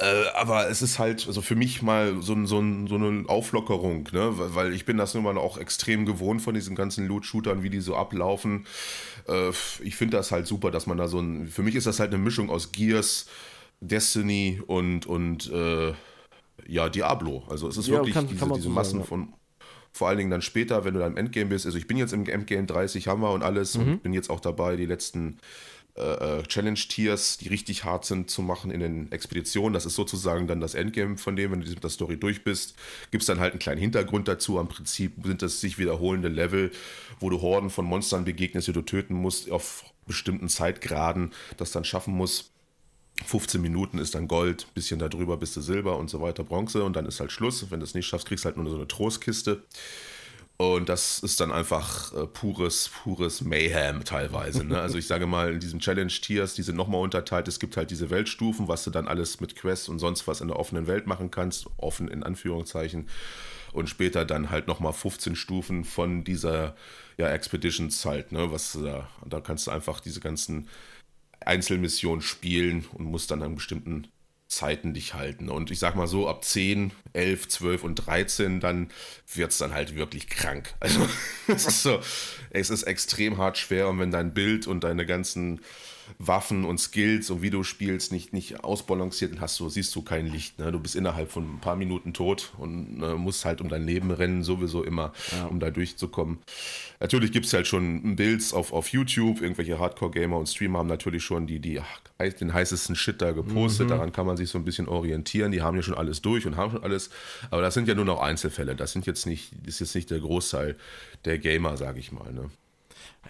äh, 0.00 0.28
aber 0.34 0.68
es 0.68 0.82
ist 0.82 0.98
halt, 0.98 1.26
also 1.26 1.42
für 1.42 1.54
mich 1.54 1.82
mal 1.82 2.22
so, 2.22 2.34
so, 2.46 2.62
so 2.86 2.94
eine 2.94 3.24
Auflockerung, 3.26 4.08
ne? 4.12 4.32
weil 4.34 4.72
ich 4.72 4.84
bin 4.84 4.96
das 4.96 5.14
nun 5.14 5.24
mal 5.24 5.36
auch 5.36 5.58
extrem 5.58 6.06
gewohnt 6.06 6.40
von 6.40 6.54
diesen 6.54 6.74
ganzen 6.74 7.06
Loot-Shootern, 7.06 7.62
wie 7.62 7.70
die 7.70 7.80
so 7.80 7.96
ablaufen. 7.96 8.66
Äh, 9.28 9.50
ich 9.82 9.96
finde 9.96 10.16
das 10.16 10.30
halt 10.30 10.46
super, 10.46 10.70
dass 10.70 10.86
man 10.86 10.96
da 10.96 11.08
so 11.08 11.20
ein, 11.20 11.48
für 11.48 11.62
mich 11.62 11.76
ist 11.76 11.86
das 11.86 12.00
halt 12.00 12.14
eine 12.14 12.22
Mischung 12.22 12.48
aus 12.50 12.72
Gears, 12.72 13.26
Destiny 13.80 14.62
und, 14.66 15.06
und 15.06 15.50
äh, 15.50 15.92
ja, 16.66 16.88
Diablo. 16.88 17.44
Also 17.48 17.68
es 17.68 17.76
ist 17.76 17.88
ja, 17.88 17.94
wirklich 17.94 18.14
kann, 18.14 18.26
diese, 18.26 18.40
kann 18.40 18.52
diese 18.52 18.64
so 18.64 18.70
Massen 18.70 18.98
sagen, 18.98 19.04
von, 19.04 19.32
vor 19.92 20.08
allen 20.08 20.18
Dingen 20.18 20.30
dann 20.30 20.42
später, 20.42 20.84
wenn 20.84 20.94
du 20.94 21.00
dann 21.00 21.12
im 21.12 21.18
Endgame 21.18 21.50
bist. 21.50 21.66
Also 21.66 21.78
ich 21.78 21.86
bin 21.86 21.96
jetzt 21.96 22.12
im 22.12 22.26
Endgame 22.26 22.66
30, 22.66 23.08
haben 23.08 23.22
wir 23.22 23.32
und 23.32 23.42
alles 23.42 23.76
mhm. 23.76 23.82
und 23.82 24.02
bin 24.02 24.12
jetzt 24.12 24.30
auch 24.30 24.40
dabei, 24.40 24.76
die 24.76 24.86
letzten 24.86 25.38
äh, 25.96 26.38
äh, 26.38 26.42
Challenge-Tiers, 26.44 27.38
die 27.38 27.48
richtig 27.48 27.84
hart 27.84 28.04
sind, 28.04 28.30
zu 28.30 28.42
machen 28.42 28.70
in 28.70 28.80
den 28.80 29.12
Expeditionen. 29.12 29.74
Das 29.74 29.86
ist 29.86 29.96
sozusagen 29.96 30.46
dann 30.46 30.60
das 30.60 30.74
Endgame 30.74 31.16
von 31.18 31.34
dem, 31.36 31.50
wenn 31.50 31.60
du 31.60 31.68
mit 31.68 31.82
der 31.82 31.90
Story 31.90 32.16
durch 32.16 32.44
bist. 32.44 32.74
Gibt 33.10 33.22
es 33.22 33.26
dann 33.26 33.40
halt 33.40 33.52
einen 33.52 33.58
kleinen 33.58 33.80
Hintergrund 33.80 34.28
dazu. 34.28 34.58
Am 34.58 34.68
Prinzip 34.68 35.14
sind 35.24 35.42
das 35.42 35.60
sich 35.60 35.78
wiederholende 35.78 36.28
Level, 36.28 36.70
wo 37.18 37.28
du 37.28 37.40
Horden 37.40 37.70
von 37.70 37.84
Monstern 37.84 38.24
begegnest, 38.24 38.68
die 38.68 38.72
du 38.72 38.82
töten 38.82 39.14
musst, 39.14 39.50
auf 39.50 39.84
bestimmten 40.06 40.48
Zeitgraden 40.48 41.32
das 41.56 41.72
dann 41.72 41.84
schaffen 41.84 42.14
musst. 42.14 42.52
15 43.26 43.60
Minuten 43.60 43.98
ist 43.98 44.14
dann 44.14 44.28
Gold, 44.28 44.66
bisschen 44.74 44.98
darüber 44.98 45.36
bist 45.36 45.56
du 45.56 45.60
Silber 45.60 45.96
und 45.98 46.10
so 46.10 46.20
weiter, 46.20 46.44
Bronze 46.44 46.82
und 46.84 46.96
dann 46.96 47.06
ist 47.06 47.20
halt 47.20 47.32
Schluss. 47.32 47.70
Wenn 47.70 47.80
du 47.80 47.84
es 47.84 47.94
nicht 47.94 48.06
schaffst, 48.06 48.26
kriegst 48.26 48.44
du 48.44 48.46
halt 48.46 48.56
nur 48.56 48.68
so 48.68 48.76
eine 48.76 48.88
Trostkiste. 48.88 49.62
Und 50.60 50.90
das 50.90 51.20
ist 51.20 51.40
dann 51.40 51.52
einfach 51.52 52.12
äh, 52.12 52.26
pures, 52.26 52.90
pures 53.02 53.40
Mayhem 53.40 54.04
teilweise. 54.04 54.62
Ne? 54.62 54.78
Also 54.78 54.98
ich 54.98 55.06
sage 55.06 55.26
mal, 55.26 55.54
in 55.54 55.58
diesen 55.60 55.80
Challenge-Tiers, 55.80 56.52
die 56.52 56.62
sind 56.62 56.76
nochmal 56.76 57.00
unterteilt. 57.00 57.48
Es 57.48 57.60
gibt 57.60 57.78
halt 57.78 57.90
diese 57.90 58.10
Weltstufen, 58.10 58.68
was 58.68 58.84
du 58.84 58.90
dann 58.90 59.08
alles 59.08 59.40
mit 59.40 59.56
Quests 59.56 59.88
und 59.88 60.00
sonst 60.00 60.28
was 60.28 60.42
in 60.42 60.48
der 60.48 60.58
offenen 60.58 60.86
Welt 60.86 61.06
machen 61.06 61.30
kannst. 61.30 61.66
Offen 61.78 62.08
in 62.08 62.22
Anführungszeichen. 62.22 63.08
Und 63.72 63.88
später 63.88 64.26
dann 64.26 64.50
halt 64.50 64.66
nochmal 64.66 64.92
15 64.92 65.34
Stufen 65.34 65.84
von 65.84 66.24
dieser 66.24 66.76
ja, 67.16 67.30
Expeditions 67.30 68.04
halt. 68.04 68.30
Ne? 68.30 68.52
Was, 68.52 68.72
da, 68.72 69.08
da 69.24 69.40
kannst 69.40 69.66
du 69.66 69.70
einfach 69.70 70.00
diese 70.00 70.20
ganzen 70.20 70.68
Einzelmissionen 71.44 72.22
spielen 72.22 72.86
und 72.92 73.04
musst 73.04 73.30
dann 73.30 73.42
an 73.42 73.54
bestimmten 73.54 74.08
Zeiten 74.50 74.94
dich 74.94 75.14
halten. 75.14 75.48
Und 75.48 75.70
ich 75.70 75.78
sag 75.78 75.94
mal 75.94 76.08
so, 76.08 76.28
ab 76.28 76.44
10, 76.44 76.92
11, 77.12 77.48
12 77.48 77.84
und 77.84 77.94
13, 77.94 78.60
dann 78.60 78.90
wird 79.32 79.52
es 79.52 79.58
dann 79.58 79.72
halt 79.72 79.94
wirklich 79.94 80.28
krank. 80.28 80.74
Also, 80.80 81.06
es 81.46 81.66
ist 81.66 81.82
so, 81.82 82.00
es 82.50 82.68
ist 82.68 82.82
extrem 82.82 83.38
hart 83.38 83.58
schwer 83.58 83.88
und 83.88 83.98
wenn 84.00 84.10
dein 84.10 84.34
Bild 84.34 84.66
und 84.66 84.82
deine 84.84 85.06
ganzen 85.06 85.60
Waffen 86.18 86.64
und 86.64 86.78
Skills 86.78 87.30
und 87.30 87.42
wie 87.42 87.50
du 87.50 87.62
spielst 87.62 88.12
nicht, 88.12 88.32
nicht 88.32 88.64
ausbalanciert, 88.64 89.32
dann 89.32 89.40
hast 89.40 89.58
du, 89.60 89.68
siehst 89.68 89.94
du 89.94 90.02
kein 90.02 90.26
Licht. 90.26 90.58
Ne? 90.58 90.72
Du 90.72 90.80
bist 90.80 90.96
innerhalb 90.96 91.30
von 91.30 91.56
ein 91.56 91.60
paar 91.60 91.76
Minuten 91.76 92.12
tot 92.12 92.52
und 92.58 93.02
äh, 93.02 93.14
musst 93.14 93.44
halt 93.44 93.60
um 93.60 93.68
dein 93.68 93.84
Leben 93.84 94.10
rennen, 94.10 94.42
sowieso 94.42 94.82
immer, 94.82 95.12
ja. 95.32 95.46
um 95.46 95.60
da 95.60 95.70
durchzukommen. 95.70 96.38
Natürlich 97.00 97.32
gibt 97.32 97.46
es 97.46 97.52
halt 97.52 97.66
schon 97.66 98.16
Builds 98.16 98.52
auf, 98.52 98.72
auf 98.72 98.88
YouTube, 98.88 99.40
irgendwelche 99.40 99.78
Hardcore-Gamer 99.78 100.36
und 100.36 100.48
Streamer 100.48 100.80
haben 100.80 100.88
natürlich 100.88 101.24
schon 101.24 101.46
die, 101.46 101.58
die, 101.58 101.80
den 102.18 102.52
heißesten 102.52 102.94
Shit 102.94 103.22
da 103.22 103.32
gepostet. 103.32 103.86
Mhm. 103.86 103.90
Daran 103.90 104.12
kann 104.12 104.26
man 104.26 104.36
sich 104.36 104.50
so 104.50 104.58
ein 104.58 104.64
bisschen 104.64 104.88
orientieren. 104.88 105.52
Die 105.52 105.62
haben 105.62 105.76
ja 105.76 105.82
schon 105.82 105.94
alles 105.94 106.20
durch 106.20 106.46
und 106.46 106.56
haben 106.56 106.72
schon 106.72 106.82
alles. 106.82 107.10
Aber 107.50 107.62
das 107.62 107.74
sind 107.74 107.88
ja 107.88 107.94
nur 107.94 108.04
noch 108.04 108.20
Einzelfälle. 108.20 108.76
Das 108.76 108.92
sind 108.92 109.06
jetzt 109.06 109.26
nicht, 109.26 109.52
das 109.64 109.74
ist 109.74 109.80
jetzt 109.80 109.94
nicht 109.94 110.10
der 110.10 110.20
Großteil 110.20 110.76
der 111.24 111.38
Gamer, 111.38 111.76
sage 111.76 111.98
ich 111.98 112.12
mal. 112.12 112.32
Ne? 112.32 112.50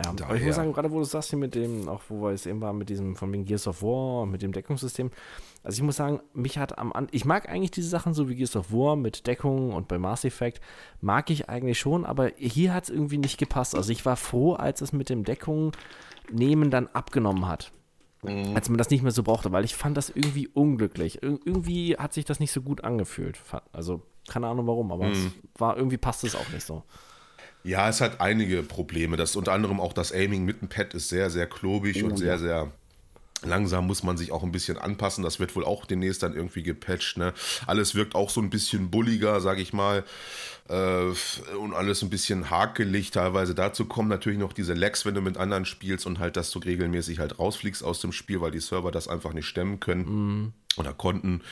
Ja, 0.04 0.26
aber 0.26 0.36
ich 0.36 0.44
muss 0.44 0.56
sagen, 0.56 0.72
gerade 0.72 0.90
wo 0.90 0.98
du 0.98 1.04
sagst 1.04 1.30
hier 1.30 1.38
mit 1.38 1.54
dem, 1.54 1.88
auch 1.88 2.02
wo 2.08 2.22
wir 2.22 2.30
es 2.30 2.46
eben 2.46 2.60
waren, 2.60 2.78
mit 2.78 2.88
diesem 2.88 3.16
von 3.16 3.32
wegen 3.32 3.44
Gears 3.44 3.66
of 3.66 3.82
War, 3.82 4.26
mit 4.26 4.42
dem 4.42 4.52
Deckungssystem. 4.52 5.10
Also 5.62 5.76
ich 5.76 5.82
muss 5.82 5.96
sagen, 5.96 6.20
mich 6.32 6.58
hat 6.58 6.78
am 6.78 6.92
An 6.92 7.08
ich 7.10 7.24
mag 7.24 7.48
eigentlich 7.48 7.70
diese 7.70 7.88
Sachen 7.88 8.14
so 8.14 8.28
wie 8.28 8.36
Gears 8.36 8.56
of 8.56 8.72
War 8.72 8.96
mit 8.96 9.26
Deckung 9.26 9.72
und 9.72 9.88
bei 9.88 9.98
Mass 9.98 10.24
Effect 10.24 10.60
mag 11.00 11.30
ich 11.30 11.48
eigentlich 11.48 11.78
schon, 11.78 12.04
aber 12.04 12.30
hier 12.36 12.72
hat 12.72 12.84
es 12.84 12.90
irgendwie 12.90 13.18
nicht 13.18 13.38
gepasst. 13.38 13.74
Also 13.74 13.92
ich 13.92 14.06
war 14.06 14.16
froh, 14.16 14.54
als 14.54 14.80
es 14.80 14.92
mit 14.92 15.10
dem 15.10 15.24
Deckung 15.24 15.72
nehmen 16.30 16.70
dann 16.70 16.88
abgenommen 16.88 17.46
hat. 17.46 17.72
Mhm. 18.22 18.54
Als 18.54 18.68
man 18.68 18.78
das 18.78 18.90
nicht 18.90 19.02
mehr 19.02 19.12
so 19.12 19.22
brauchte, 19.22 19.52
weil 19.52 19.64
ich 19.64 19.74
fand 19.74 19.96
das 19.96 20.10
irgendwie 20.10 20.48
unglücklich. 20.48 21.22
Ir 21.22 21.38
irgendwie 21.44 21.96
hat 21.96 22.12
sich 22.12 22.24
das 22.24 22.40
nicht 22.40 22.52
so 22.52 22.62
gut 22.62 22.84
angefühlt. 22.84 23.38
Also 23.72 24.02
keine 24.28 24.46
Ahnung 24.46 24.66
warum, 24.66 24.92
aber 24.92 25.06
mhm. 25.06 25.12
es 25.12 25.28
war 25.56 25.76
irgendwie 25.76 25.98
passt 25.98 26.24
es 26.24 26.34
auch 26.34 26.48
nicht 26.50 26.64
so. 26.64 26.84
Ja, 27.62 27.88
es 27.88 28.00
hat 28.00 28.20
einige 28.20 28.62
Probleme. 28.62 29.16
Das 29.16 29.36
unter 29.36 29.52
anderem 29.52 29.80
auch 29.80 29.92
das 29.92 30.12
Aiming 30.12 30.44
mit 30.44 30.62
dem 30.62 30.68
Pad 30.68 30.94
ist 30.94 31.08
sehr, 31.08 31.30
sehr 31.30 31.46
klobig 31.46 32.02
oh, 32.02 32.06
und 32.06 32.16
sehr, 32.16 32.32
ja. 32.32 32.38
sehr 32.38 32.72
langsam 33.42 33.86
muss 33.86 34.02
man 34.02 34.16
sich 34.16 34.32
auch 34.32 34.42
ein 34.42 34.52
bisschen 34.52 34.78
anpassen. 34.78 35.24
Das 35.24 35.40
wird 35.40 35.56
wohl 35.56 35.64
auch 35.64 35.86
demnächst 35.86 36.22
dann 36.22 36.34
irgendwie 36.34 36.62
gepatcht. 36.62 37.16
Ne? 37.16 37.32
Alles 37.66 37.94
wirkt 37.94 38.14
auch 38.14 38.30
so 38.30 38.40
ein 38.40 38.50
bisschen 38.50 38.90
bulliger, 38.90 39.40
sag 39.40 39.58
ich 39.58 39.72
mal. 39.72 40.04
Äh, 40.68 41.12
und 41.56 41.74
alles 41.74 42.02
ein 42.02 42.10
bisschen 42.10 42.50
hakelig 42.50 43.10
teilweise. 43.10 43.54
Dazu 43.54 43.86
kommen 43.86 44.08
natürlich 44.08 44.38
noch 44.38 44.52
diese 44.52 44.74
Lags, 44.74 45.04
wenn 45.04 45.14
du 45.14 45.20
mit 45.20 45.36
anderen 45.36 45.64
spielst 45.64 46.06
und 46.06 46.18
halt, 46.18 46.36
dass 46.36 46.50
du 46.50 46.58
regelmäßig 46.58 47.18
halt 47.18 47.38
rausfliegst 47.38 47.82
aus 47.82 48.00
dem 48.00 48.12
Spiel, 48.12 48.40
weil 48.40 48.50
die 48.50 48.60
Server 48.60 48.92
das 48.92 49.08
einfach 49.08 49.32
nicht 49.32 49.46
stemmen 49.46 49.80
können. 49.80 50.04
Mhm. 50.04 50.52
Oder 50.76 50.94
konnten, 50.94 51.42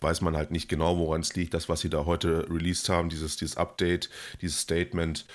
weiß 0.00 0.20
man 0.20 0.36
halt 0.36 0.52
nicht 0.52 0.68
genau, 0.68 0.96
woran 0.98 1.20
es 1.20 1.34
liegt. 1.34 1.52
Das, 1.52 1.68
was 1.68 1.80
sie 1.80 1.90
da 1.90 2.04
heute 2.04 2.46
released 2.48 2.88
haben, 2.88 3.08
dieses, 3.08 3.36
dieses 3.36 3.56
Update, 3.56 4.08
dieses 4.40 4.60
Statement, 4.60 5.26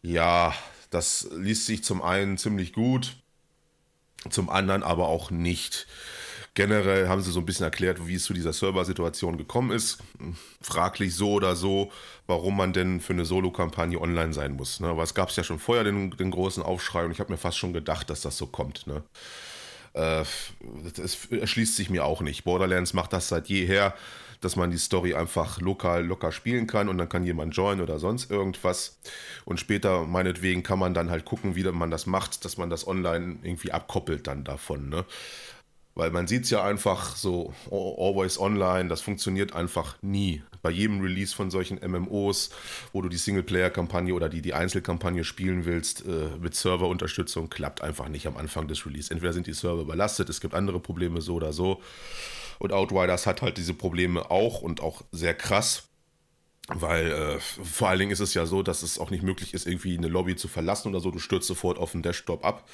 ja, 0.00 0.54
das 0.90 1.28
liest 1.36 1.66
sich 1.66 1.84
zum 1.84 2.00
einen 2.00 2.38
ziemlich 2.38 2.72
gut, 2.72 3.16
zum 4.30 4.50
anderen 4.50 4.82
aber 4.82 5.08
auch 5.08 5.30
nicht. 5.30 5.86
Generell 6.54 7.08
haben 7.08 7.22
sie 7.22 7.30
so 7.30 7.38
ein 7.38 7.46
bisschen 7.46 7.64
erklärt, 7.64 8.08
wie 8.08 8.14
es 8.14 8.24
zu 8.24 8.32
dieser 8.32 8.52
Server-Situation 8.52 9.36
gekommen 9.36 9.70
ist. 9.70 9.98
Fraglich 10.60 11.14
so 11.14 11.34
oder 11.34 11.54
so, 11.54 11.92
warum 12.26 12.56
man 12.56 12.72
denn 12.72 13.00
für 13.00 13.12
eine 13.12 13.24
Solo-Kampagne 13.24 14.00
online 14.00 14.32
sein 14.32 14.54
muss. 14.54 14.80
Ne? 14.80 14.88
Aber 14.88 15.04
es 15.04 15.14
gab 15.14 15.28
es 15.28 15.36
ja 15.36 15.44
schon 15.44 15.60
vorher 15.60 15.84
den, 15.84 16.10
den, 16.10 16.32
großen 16.32 16.62
Aufschrei 16.62 17.04
und 17.04 17.12
ich 17.12 17.20
habe 17.20 17.30
mir 17.30 17.38
fast 17.38 17.58
schon 17.58 17.72
gedacht, 17.72 18.10
dass 18.10 18.22
das 18.22 18.36
so 18.36 18.46
kommt. 18.46 18.88
Ne? 18.88 19.04
Äh, 19.92 20.24
das 20.96 21.28
erschließt 21.30 21.76
sich 21.76 21.90
mir 21.90 22.04
auch 22.04 22.22
nicht. 22.22 22.42
Borderlands 22.42 22.92
macht 22.92 23.12
das 23.12 23.28
seit 23.28 23.48
jeher, 23.48 23.94
dass 24.40 24.56
man 24.56 24.70
die 24.70 24.78
Story 24.78 25.14
einfach 25.14 25.60
lokal 25.60 26.04
locker 26.04 26.32
spielen 26.32 26.66
kann 26.66 26.88
und 26.88 26.98
dann 26.98 27.08
kann 27.08 27.24
jemand 27.24 27.56
joinen 27.56 27.80
oder 27.80 27.98
sonst 27.98 28.30
irgendwas. 28.30 28.98
Und 29.44 29.60
später, 29.60 30.04
meinetwegen, 30.04 30.62
kann 30.62 30.78
man 30.78 30.94
dann 30.94 31.10
halt 31.10 31.24
gucken, 31.24 31.56
wie 31.56 31.64
man 31.64 31.90
das 31.90 32.06
macht, 32.06 32.44
dass 32.44 32.56
man 32.56 32.70
das 32.70 32.86
online 32.86 33.38
irgendwie 33.42 33.72
abkoppelt 33.72 34.26
dann 34.26 34.44
davon. 34.44 34.88
Ne? 34.88 35.04
Weil 35.98 36.12
man 36.12 36.28
sieht 36.28 36.44
es 36.44 36.50
ja 36.50 36.62
einfach 36.62 37.16
so, 37.16 37.52
always 37.72 38.38
online, 38.38 38.88
das 38.88 39.00
funktioniert 39.00 39.56
einfach 39.56 40.00
nie. 40.00 40.44
Bei 40.62 40.70
jedem 40.70 41.00
Release 41.00 41.34
von 41.34 41.50
solchen 41.50 41.80
MMOs, 41.84 42.50
wo 42.92 43.02
du 43.02 43.08
die 43.08 43.16
Singleplayer-Kampagne 43.16 44.14
oder 44.14 44.28
die, 44.28 44.40
die 44.40 44.54
Einzelkampagne 44.54 45.24
spielen 45.24 45.64
willst, 45.64 46.06
äh, 46.06 46.36
mit 46.40 46.54
Serverunterstützung, 46.54 47.50
klappt 47.50 47.82
einfach 47.82 48.08
nicht 48.08 48.28
am 48.28 48.36
Anfang 48.36 48.68
des 48.68 48.86
Release. 48.86 49.12
Entweder 49.12 49.32
sind 49.32 49.48
die 49.48 49.52
Server 49.52 49.82
überlastet, 49.82 50.28
es 50.28 50.40
gibt 50.40 50.54
andere 50.54 50.78
Probleme 50.78 51.20
so 51.20 51.34
oder 51.34 51.52
so. 51.52 51.82
Und 52.58 52.72
Outriders 52.72 53.26
hat 53.26 53.42
halt 53.42 53.56
diese 53.56 53.74
Probleme 53.74 54.30
auch 54.30 54.60
und 54.62 54.80
auch 54.80 55.02
sehr 55.12 55.34
krass. 55.34 55.84
Weil 56.68 57.10
äh, 57.10 57.40
vor 57.40 57.88
allen 57.88 57.98
Dingen 57.98 58.12
ist 58.12 58.20
es 58.20 58.34
ja 58.34 58.44
so, 58.44 58.62
dass 58.62 58.82
es 58.82 58.98
auch 58.98 59.10
nicht 59.10 59.22
möglich 59.22 59.54
ist, 59.54 59.66
irgendwie 59.66 59.96
eine 59.96 60.08
Lobby 60.08 60.36
zu 60.36 60.48
verlassen 60.48 60.88
oder 60.88 61.00
so. 61.00 61.10
Du 61.10 61.18
stürzt 61.18 61.46
sofort 61.46 61.78
auf 61.78 61.92
den 61.92 62.02
Desktop 62.02 62.44
ab 62.44 62.68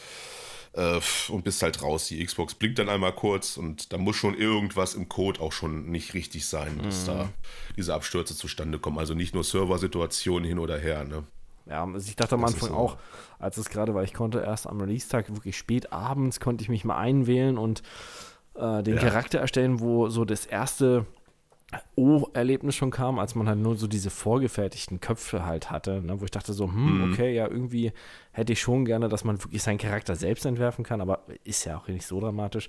äh, 0.72 1.00
und 1.28 1.44
bist 1.44 1.62
halt 1.62 1.80
raus. 1.80 2.08
Die 2.08 2.24
Xbox 2.24 2.54
blinkt 2.54 2.80
dann 2.80 2.88
einmal 2.88 3.12
kurz 3.12 3.56
und 3.56 3.92
da 3.92 3.98
muss 3.98 4.16
schon 4.16 4.34
irgendwas 4.34 4.94
im 4.94 5.08
Code 5.08 5.40
auch 5.40 5.52
schon 5.52 5.90
nicht 5.90 6.14
richtig 6.14 6.46
sein, 6.46 6.80
dass 6.82 7.02
mhm. 7.02 7.06
da 7.06 7.28
diese 7.76 7.94
Abstürze 7.94 8.36
zustande 8.36 8.80
kommen. 8.80 8.98
Also 8.98 9.14
nicht 9.14 9.32
nur 9.32 9.44
Serversituationen 9.44 10.48
hin 10.48 10.58
oder 10.58 10.76
her. 10.78 11.04
Ne? 11.04 11.22
Ja, 11.66 11.84
also 11.84 12.08
ich 12.08 12.16
dachte 12.16 12.34
am 12.34 12.44
Anfang 12.44 12.70
so. 12.70 12.74
auch, 12.74 12.96
als 13.38 13.56
es 13.56 13.70
gerade, 13.70 13.94
weil 13.94 14.04
ich 14.04 14.12
konnte 14.12 14.40
erst 14.40 14.66
am 14.66 14.80
Release-Tag 14.80 15.30
wirklich 15.30 15.56
spät 15.56 15.92
abends, 15.92 16.40
konnte 16.40 16.62
ich 16.62 16.68
mich 16.68 16.84
mal 16.84 16.96
einwählen 16.96 17.58
und 17.58 17.82
äh, 18.54 18.82
den 18.82 18.96
ja. 18.96 19.00
Charakter 19.00 19.38
erstellen, 19.38 19.80
wo 19.80 20.08
so 20.08 20.24
das 20.24 20.46
erste 20.46 21.06
Oh-Erlebnis 21.96 22.76
schon 22.76 22.90
kam, 22.90 23.18
als 23.18 23.34
man 23.34 23.48
halt 23.48 23.58
nur 23.58 23.76
so 23.76 23.86
diese 23.86 24.10
vorgefertigten 24.10 25.00
Köpfe 25.00 25.44
halt 25.44 25.70
hatte, 25.70 26.02
ne, 26.02 26.20
wo 26.20 26.24
ich 26.24 26.30
dachte 26.30 26.52
so, 26.52 26.66
hm, 26.66 27.06
mhm. 27.06 27.12
okay, 27.12 27.34
ja, 27.34 27.48
irgendwie 27.48 27.92
hätte 28.32 28.52
ich 28.52 28.60
schon 28.60 28.84
gerne, 28.84 29.08
dass 29.08 29.24
man 29.24 29.42
wirklich 29.42 29.62
seinen 29.62 29.78
Charakter 29.78 30.14
selbst 30.14 30.44
entwerfen 30.46 30.84
kann, 30.84 31.00
aber 31.00 31.24
ist 31.42 31.64
ja 31.64 31.78
auch 31.78 31.88
nicht 31.88 32.06
so 32.06 32.20
dramatisch. 32.20 32.68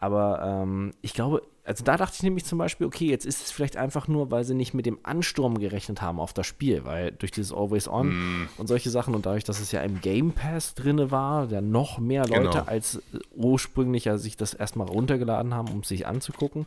Aber 0.00 0.40
ähm, 0.44 0.92
ich 1.02 1.12
glaube, 1.12 1.42
also 1.64 1.84
da 1.84 1.96
dachte 1.96 2.14
ich 2.16 2.22
nämlich 2.22 2.44
zum 2.44 2.56
Beispiel, 2.56 2.86
okay, 2.86 3.06
jetzt 3.06 3.26
ist 3.26 3.42
es 3.42 3.50
vielleicht 3.50 3.76
einfach 3.76 4.08
nur, 4.08 4.30
weil 4.30 4.44
sie 4.44 4.54
nicht 4.54 4.72
mit 4.72 4.86
dem 4.86 4.98
Ansturm 5.02 5.58
gerechnet 5.58 6.00
haben 6.00 6.18
auf 6.18 6.32
das 6.32 6.46
Spiel, 6.46 6.84
weil 6.84 7.12
durch 7.12 7.30
dieses 7.30 7.52
Always 7.52 7.88
On 7.88 8.08
mm. 8.08 8.48
und 8.56 8.68
solche 8.68 8.88
Sachen 8.88 9.14
und 9.14 9.26
dadurch, 9.26 9.44
dass 9.44 9.60
es 9.60 9.70
ja 9.70 9.82
im 9.82 10.00
Game 10.00 10.32
Pass 10.32 10.74
drinne 10.74 11.10
war, 11.10 11.46
der 11.46 11.60
noch 11.60 11.98
mehr 11.98 12.26
Leute 12.26 12.42
genau. 12.42 12.62
als 12.64 13.02
ursprünglich 13.34 14.06
ja, 14.06 14.16
sich 14.16 14.36
das 14.36 14.54
erstmal 14.54 14.86
runtergeladen 14.86 15.52
haben, 15.52 15.68
um 15.68 15.82
sich 15.82 16.06
anzugucken. 16.06 16.66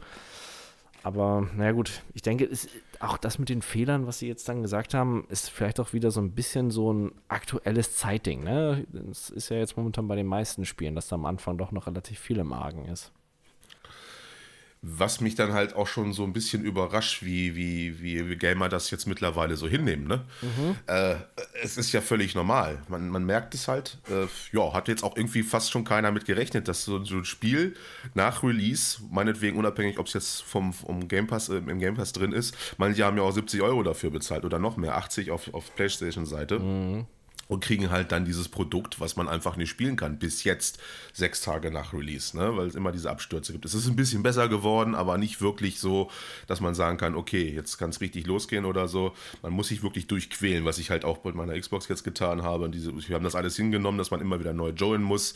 Aber 1.03 1.47
naja 1.55 1.71
gut, 1.71 2.03
ich 2.13 2.21
denke, 2.21 2.45
es, 2.45 2.67
auch 2.99 3.17
das 3.17 3.39
mit 3.39 3.49
den 3.49 3.63
Fehlern, 3.63 4.05
was 4.05 4.19
Sie 4.19 4.27
jetzt 4.27 4.47
dann 4.47 4.61
gesagt 4.61 4.93
haben, 4.93 5.25
ist 5.29 5.49
vielleicht 5.49 5.79
auch 5.79 5.93
wieder 5.93 6.11
so 6.11 6.21
ein 6.21 6.33
bisschen 6.33 6.69
so 6.69 6.93
ein 6.93 7.11
aktuelles 7.27 7.95
Zeitding. 7.97 8.43
Ne? 8.43 8.85
Es 9.09 9.31
ist 9.31 9.49
ja 9.49 9.57
jetzt 9.57 9.77
momentan 9.77 10.07
bei 10.07 10.15
den 10.15 10.27
meisten 10.27 10.63
Spielen, 10.63 10.93
dass 10.93 11.07
da 11.07 11.15
am 11.15 11.25
Anfang 11.25 11.57
doch 11.57 11.71
noch 11.71 11.87
relativ 11.87 12.19
viel 12.19 12.37
im 12.37 12.53
Argen 12.53 12.85
ist. 12.85 13.11
Was 14.83 15.21
mich 15.21 15.35
dann 15.35 15.53
halt 15.53 15.75
auch 15.75 15.85
schon 15.85 16.11
so 16.11 16.23
ein 16.23 16.33
bisschen 16.33 16.63
überrascht, 16.63 17.21
wie, 17.23 17.55
wie, 17.55 18.01
wie 18.01 18.35
Gamer 18.35 18.67
das 18.67 18.89
jetzt 18.89 19.05
mittlerweile 19.05 19.55
so 19.55 19.67
hinnehmen. 19.67 20.07
Ne? 20.07 20.25
Mhm. 20.41 20.75
Äh, 20.87 21.15
es 21.61 21.77
ist 21.77 21.91
ja 21.91 22.01
völlig 22.01 22.33
normal. 22.33 22.81
Man, 22.87 23.09
man 23.09 23.23
merkt 23.23 23.53
es 23.53 23.67
halt. 23.67 23.99
Äh, 24.09 24.25
ja, 24.51 24.73
hat 24.73 24.87
jetzt 24.87 25.03
auch 25.03 25.15
irgendwie 25.15 25.43
fast 25.43 25.69
schon 25.69 25.83
keiner 25.83 26.11
mit 26.11 26.25
gerechnet, 26.25 26.67
dass 26.67 26.83
so, 26.83 27.03
so 27.05 27.17
ein 27.17 27.25
Spiel 27.25 27.75
nach 28.15 28.41
Release, 28.41 28.99
meinetwegen 29.11 29.57
unabhängig, 29.57 29.99
ob 29.99 30.07
es 30.07 30.13
jetzt 30.13 30.41
vom, 30.41 30.73
vom 30.73 31.07
Game 31.07 31.27
Pass, 31.27 31.49
äh, 31.49 31.57
im 31.57 31.79
Game 31.79 31.93
Pass 31.93 32.11
drin 32.11 32.31
ist, 32.31 32.57
manche 32.77 33.05
haben 33.05 33.17
ja 33.17 33.23
auch 33.23 33.31
70 33.31 33.61
Euro 33.61 33.83
dafür 33.83 34.09
bezahlt 34.09 34.45
oder 34.45 34.57
noch 34.57 34.77
mehr, 34.77 34.97
80 34.97 35.29
auf, 35.29 35.53
auf 35.53 35.75
PlayStation-Seite. 35.75 36.57
Mhm 36.59 37.05
und 37.51 37.59
kriegen 37.59 37.91
halt 37.91 38.13
dann 38.13 38.23
dieses 38.23 38.47
Produkt, 38.47 39.01
was 39.01 39.17
man 39.17 39.27
einfach 39.27 39.57
nicht 39.57 39.69
spielen 39.69 39.97
kann, 39.97 40.17
bis 40.19 40.45
jetzt, 40.45 40.79
sechs 41.11 41.41
Tage 41.41 41.69
nach 41.69 41.91
Release, 41.91 42.37
ne? 42.37 42.55
weil 42.55 42.67
es 42.67 42.75
immer 42.75 42.93
diese 42.93 43.11
Abstürze 43.11 43.51
gibt. 43.51 43.65
Es 43.65 43.73
ist 43.73 43.87
ein 43.87 43.97
bisschen 43.97 44.23
besser 44.23 44.47
geworden, 44.47 44.95
aber 44.95 45.17
nicht 45.17 45.41
wirklich 45.41 45.77
so, 45.77 46.09
dass 46.47 46.61
man 46.61 46.75
sagen 46.75 46.95
kann, 46.95 47.13
okay, 47.13 47.51
jetzt 47.53 47.77
kann 47.77 47.89
es 47.89 47.99
richtig 47.99 48.25
losgehen 48.25 48.63
oder 48.63 48.87
so. 48.87 49.13
Man 49.41 49.51
muss 49.51 49.67
sich 49.67 49.83
wirklich 49.83 50.07
durchquälen, 50.07 50.63
was 50.63 50.77
ich 50.77 50.91
halt 50.91 51.03
auch 51.03 51.17
bei 51.17 51.33
meiner 51.33 51.59
Xbox 51.59 51.89
jetzt 51.89 52.05
getan 52.05 52.41
habe. 52.41 52.63
Und 52.63 52.71
diese, 52.73 52.95
wir 52.95 53.15
haben 53.15 53.25
das 53.25 53.35
alles 53.35 53.57
hingenommen, 53.57 53.97
dass 53.97 54.11
man 54.11 54.21
immer 54.21 54.39
wieder 54.39 54.53
neu 54.53 54.69
joinen 54.69 55.03
muss, 55.03 55.33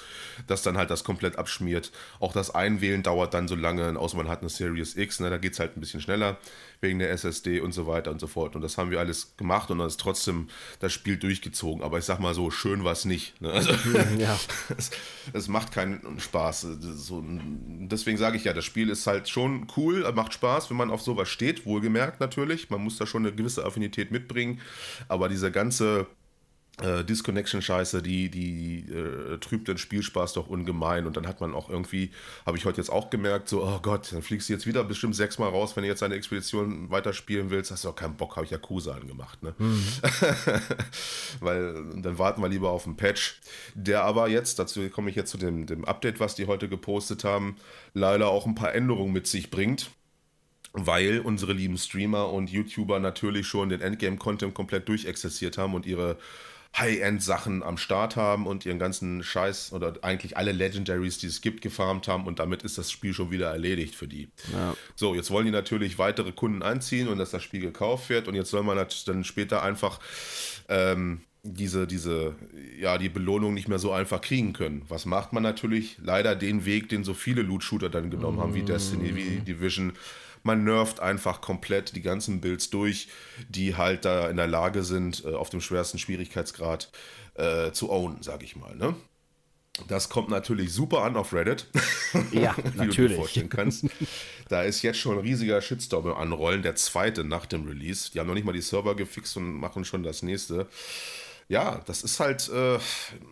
dass 0.47 0.63
dann 0.63 0.78
halt 0.78 0.91
das 0.91 1.04
komplett 1.04 1.38
abschmiert. 1.38 1.91
Auch 2.21 2.32
das 2.32 2.49
Einwählen 2.49 3.04
dauert 3.04 3.34
dann 3.34 3.49
so 3.49 3.56
lange, 3.56 3.99
außer 3.99 4.15
man 4.15 4.30
hat 4.30 4.39
eine 4.39 4.47
Series 4.47 4.95
X, 4.95 5.19
ne? 5.19 5.30
da 5.30 5.38
geht 5.38 5.51
es 5.51 5.60
halt 5.60 5.75
ein 5.75 5.82
bisschen 5.82 5.99
schneller 5.99 6.38
wegen 6.81 6.99
der 6.99 7.11
SSD 7.11 7.59
und 7.59 7.73
so 7.73 7.88
weiter 7.88 8.11
und 8.11 8.19
so 8.19 8.27
fort. 8.27 8.55
Und 8.55 8.61
das 8.61 8.77
haben 8.77 8.91
wir 8.91 8.99
alles 8.99 9.35
gemacht 9.38 9.71
und 9.71 9.79
dann 9.79 9.88
ist 9.88 9.99
trotzdem 9.99 10.47
das 10.79 10.93
Spiel 10.93 11.17
durchgezogen. 11.17 11.83
Aber 11.83 11.97
ich 11.97 12.05
sag 12.05 12.19
mal 12.19 12.33
so, 12.33 12.51
schön 12.51 12.83
war 12.83 12.93
es 12.93 13.05
nicht. 13.05 13.39
Ne? 13.41 13.51
Also, 13.51 13.71
ja. 14.17 14.38
es, 14.77 14.91
es, 15.33 15.47
macht 15.47 15.71
keinen 15.71 16.19
Spaß. 16.19 16.67
So, 16.79 17.23
deswegen 17.25 18.17
sage 18.17 18.38
ich 18.38 18.43
ja, 18.43 18.53
das 18.53 18.65
Spiel 18.65 18.89
ist 18.89 19.07
halt 19.07 19.29
schon 19.29 19.67
cool, 19.77 20.09
macht 20.13 20.33
Spaß, 20.33 20.69
wenn 20.69 20.77
man 20.77 20.91
auf 20.91 21.01
sowas 21.01 21.29
steht, 21.29 21.65
wohlgemerkt 21.65 22.19
natürlich. 22.19 22.69
Man 22.69 22.81
muss 22.81 22.97
da 22.97 23.05
schon 23.05 23.25
eine 23.25 23.35
gewisse 23.35 23.65
Affinität 23.65 24.11
mitbringen. 24.11 24.61
Aber 25.07 25.29
diese 25.29 25.51
ganze 25.51 26.07
äh, 26.81 27.05
Disconnection-Scheiße, 27.05 28.01
die, 28.01 28.29
die 28.29 28.79
äh, 28.91 29.38
trübt 29.38 29.69
den 29.69 29.77
Spielspaß 29.77 30.33
doch 30.33 30.47
ungemein. 30.47 31.05
Und 31.05 31.15
dann 31.15 31.25
hat 31.25 31.39
man 31.39 31.53
auch 31.53 31.69
irgendwie, 31.69 32.11
habe 32.45 32.57
ich 32.57 32.65
heute 32.65 32.81
jetzt 32.81 32.89
auch 32.89 33.09
gemerkt, 33.09 33.47
so, 33.47 33.63
oh 33.63 33.79
Gott, 33.81 34.11
dann 34.11 34.21
fliegst 34.21 34.49
du 34.49 34.53
jetzt 34.53 34.67
wieder 34.67 34.83
bestimmt 34.83 35.15
sechsmal 35.15 35.49
raus, 35.49 35.75
wenn 35.75 35.83
du 35.83 35.89
jetzt 35.89 36.03
eine 36.03 36.15
Expedition 36.15 36.89
weiterspielen 36.89 37.49
willst. 37.49 37.71
Hast 37.71 37.85
du 37.85 37.89
auch 37.89 37.95
keinen 37.95 38.17
Bock, 38.17 38.35
habe 38.35 38.45
ich 38.45 38.51
Yakuza 38.51 38.93
angemacht. 38.93 39.41
Ne? 39.41 39.55
Mhm. 39.57 39.85
Weil 41.39 41.85
dann 41.95 42.17
warten 42.19 42.41
wir 42.41 42.49
lieber 42.49 42.71
auf 42.71 42.85
einen 42.85 42.97
Patch, 42.97 43.39
der 43.73 44.03
aber 44.03 44.27
jetzt, 44.27 44.59
dazu 44.59 44.89
komme 44.89 45.09
ich 45.09 45.15
jetzt 45.15 45.31
zu 45.31 45.38
dem, 45.38 45.67
dem 45.67 45.85
Update, 45.85 46.19
was 46.19 46.35
die 46.35 46.47
heute 46.47 46.67
gepostet 46.67 47.23
haben, 47.23 47.55
leider 47.93 48.27
auch 48.27 48.45
ein 48.45 48.55
paar 48.55 48.75
Änderungen 48.75 49.13
mit 49.13 49.27
sich 49.27 49.49
bringt 49.49 49.91
weil 50.77 51.19
unsere 51.19 51.53
lieben 51.53 51.77
Streamer 51.77 52.33
und 52.33 52.49
YouTuber 52.49 52.99
natürlich 52.99 53.47
schon 53.47 53.69
den 53.69 53.79
Endgame-Content 53.79 54.53
komplett 54.53 54.89
durchexerziert 54.89 55.57
haben 55.57 55.73
und 55.73 55.85
ihre 55.85 56.17
High-End-Sachen 56.77 57.63
am 57.63 57.77
Start 57.77 58.15
haben 58.15 58.47
und 58.47 58.65
ihren 58.65 58.79
ganzen 58.79 59.23
Scheiß 59.23 59.71
oder 59.71 59.93
eigentlich 60.01 60.38
alle 60.38 60.51
Legendaries, 60.51 61.17
die 61.17 61.27
es 61.27 61.41
gibt, 61.41 61.61
gefarmt 61.61 62.07
haben 62.07 62.25
und 62.25 62.39
damit 62.39 62.63
ist 62.63 62.77
das 62.77 62.91
Spiel 62.91 63.13
schon 63.13 63.31
wieder 63.31 63.51
erledigt 63.51 63.95
für 63.95 64.07
die. 64.07 64.29
Ja. 64.51 64.75
So, 64.95 65.15
jetzt 65.15 65.31
wollen 65.31 65.45
die 65.45 65.51
natürlich 65.51 65.97
weitere 65.97 66.31
Kunden 66.31 66.61
einziehen 66.61 67.07
und 67.07 67.17
dass 67.17 67.31
das 67.31 67.43
Spiel 67.43 67.61
gekauft 67.61 68.09
wird 68.09 68.27
und 68.27 68.35
jetzt 68.35 68.49
soll 68.49 68.63
man 68.63 68.77
dann 69.05 69.23
später 69.23 69.63
einfach 69.63 69.99
ähm, 70.67 71.21
diese, 71.43 71.85
diese, 71.88 72.35
ja, 72.79 72.97
die 72.97 73.09
Belohnung 73.09 73.53
nicht 73.53 73.67
mehr 73.67 73.79
so 73.79 73.91
einfach 73.91 74.19
kriegen 74.19 74.53
können. 74.53 74.81
Was 74.89 75.05
macht 75.05 75.31
man 75.31 75.43
natürlich? 75.43 75.97
Leider 76.03 76.35
den 76.35 76.65
Weg, 76.65 76.89
den 76.89 77.03
so 77.03 77.13
viele 77.13 77.43
Loot-Shooter 77.43 77.89
dann 77.89 78.09
genommen 78.09 78.38
mm. 78.38 78.41
haben, 78.41 78.55
wie 78.55 78.63
Destiny, 78.63 79.15
wie 79.15 79.39
Division 79.41 79.93
man 80.45 80.63
nervt 80.63 80.99
einfach 80.99 81.41
komplett 81.41 81.95
die 81.95 82.01
ganzen 82.01 82.39
Builds 82.39 82.69
durch, 82.69 83.08
die 83.49 83.75
halt 83.75 84.05
da 84.05 84.29
in 84.29 84.38
der 84.38 84.47
Lage 84.47 84.84
sind, 84.84 85.25
äh, 85.25 85.34
auf 85.34 85.49
dem 85.49 85.60
schwersten 85.60 85.97
Schwierigkeitsgrad 85.97 86.91
äh, 87.34 87.71
zu 87.71 87.89
ownen, 87.89 88.21
sag 88.21 88.43
ich 88.43 88.55
mal. 88.55 88.75
Ne? 88.75 88.95
Das 89.88 90.08
kommt 90.08 90.29
natürlich 90.29 90.71
super 90.71 91.01
an 91.01 91.17
auf 91.17 91.34
Reddit. 91.34 91.67
Ja, 92.31 92.55
wie 92.58 92.77
natürlich. 92.77 92.95
du 92.95 93.08
dir 93.10 93.15
vorstellen 93.15 93.49
kannst. 93.49 93.88
Da 94.47 94.63
ist 94.63 94.81
jetzt 94.84 94.99
schon 94.99 95.17
ein 95.17 95.25
riesiger 95.25 95.62
Shitstorm 95.62 96.08
im 96.08 96.13
Anrollen, 96.15 96.62
der 96.62 96.75
zweite 96.75 97.25
nach 97.25 97.45
dem 97.45 97.67
Release. 97.67 98.12
Die 98.12 98.19
haben 98.19 98.27
noch 98.27 98.36
nicht 98.36 98.45
mal 98.45 98.53
die 98.53 98.62
Server 98.62 98.95
gefixt 98.95 99.36
und 99.36 99.51
machen 99.55 99.84
schon 99.84 100.01
das 100.01 100.21
nächste. 100.21 100.67
Ja, 101.49 101.81
das 101.88 102.03
ist 102.03 102.21
halt, 102.21 102.49
äh, 102.49 102.79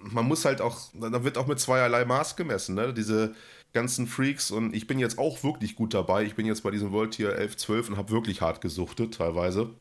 man 0.01 0.25
muss 0.25 0.43
halt 0.43 0.59
auch, 0.59 0.79
da 0.93 1.23
wird 1.23 1.37
auch 1.37 1.47
mit 1.47 1.61
zweierlei 1.61 2.03
Maß 2.03 2.35
gemessen. 2.35 2.75
Ne? 2.75 2.93
Diese 2.93 3.35
ganzen 3.73 4.07
Freaks 4.07 4.51
und 4.51 4.75
ich 4.75 4.87
bin 4.87 4.99
jetzt 4.99 5.17
auch 5.17 5.43
wirklich 5.43 5.75
gut 5.75 5.93
dabei. 5.93 6.23
Ich 6.23 6.35
bin 6.35 6.45
jetzt 6.45 6.63
bei 6.63 6.71
diesem 6.71 6.91
World 6.91 7.11
Tier 7.11 7.35
11, 7.35 7.57
12 7.57 7.89
und 7.89 7.97
habe 7.97 8.11
wirklich 8.11 8.41
hart 8.41 8.61
gesuchtet 8.61 9.15
teilweise. 9.15 9.75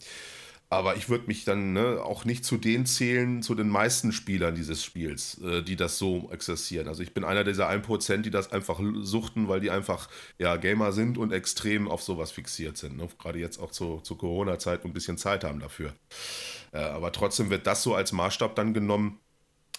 Aber 0.72 0.96
ich 0.96 1.10
würde 1.10 1.26
mich 1.26 1.44
dann 1.44 1.74
ne, 1.74 2.00
auch 2.02 2.24
nicht 2.24 2.46
zu 2.46 2.56
denen 2.56 2.86
zählen, 2.86 3.42
zu 3.42 3.54
den 3.54 3.68
meisten 3.68 4.10
Spielern 4.10 4.54
dieses 4.54 4.82
Spiels, 4.82 5.38
äh, 5.42 5.62
die 5.62 5.76
das 5.76 5.98
so 5.98 6.30
exerzieren. 6.32 6.88
Also 6.88 7.02
ich 7.02 7.12
bin 7.12 7.24
einer 7.24 7.44
dieser 7.44 7.68
1%, 7.68 8.22
die 8.22 8.30
das 8.30 8.52
einfach 8.52 8.80
suchten, 9.02 9.48
weil 9.48 9.60
die 9.60 9.70
einfach 9.70 10.08
ja, 10.38 10.56
Gamer 10.56 10.92
sind 10.92 11.18
und 11.18 11.30
extrem 11.30 11.88
auf 11.88 12.02
sowas 12.02 12.30
fixiert 12.30 12.78
sind. 12.78 12.96
Ne? 12.96 13.06
Gerade 13.18 13.38
jetzt 13.38 13.58
auch 13.58 13.70
zu, 13.70 14.00
zur 14.00 14.16
Corona-Zeit 14.16 14.86
ein 14.86 14.94
bisschen 14.94 15.18
Zeit 15.18 15.44
haben 15.44 15.60
dafür. 15.60 15.92
Äh, 16.72 16.78
aber 16.78 17.12
trotzdem 17.12 17.50
wird 17.50 17.66
das 17.66 17.82
so 17.82 17.94
als 17.94 18.12
Maßstab 18.12 18.56
dann 18.56 18.72
genommen, 18.72 19.20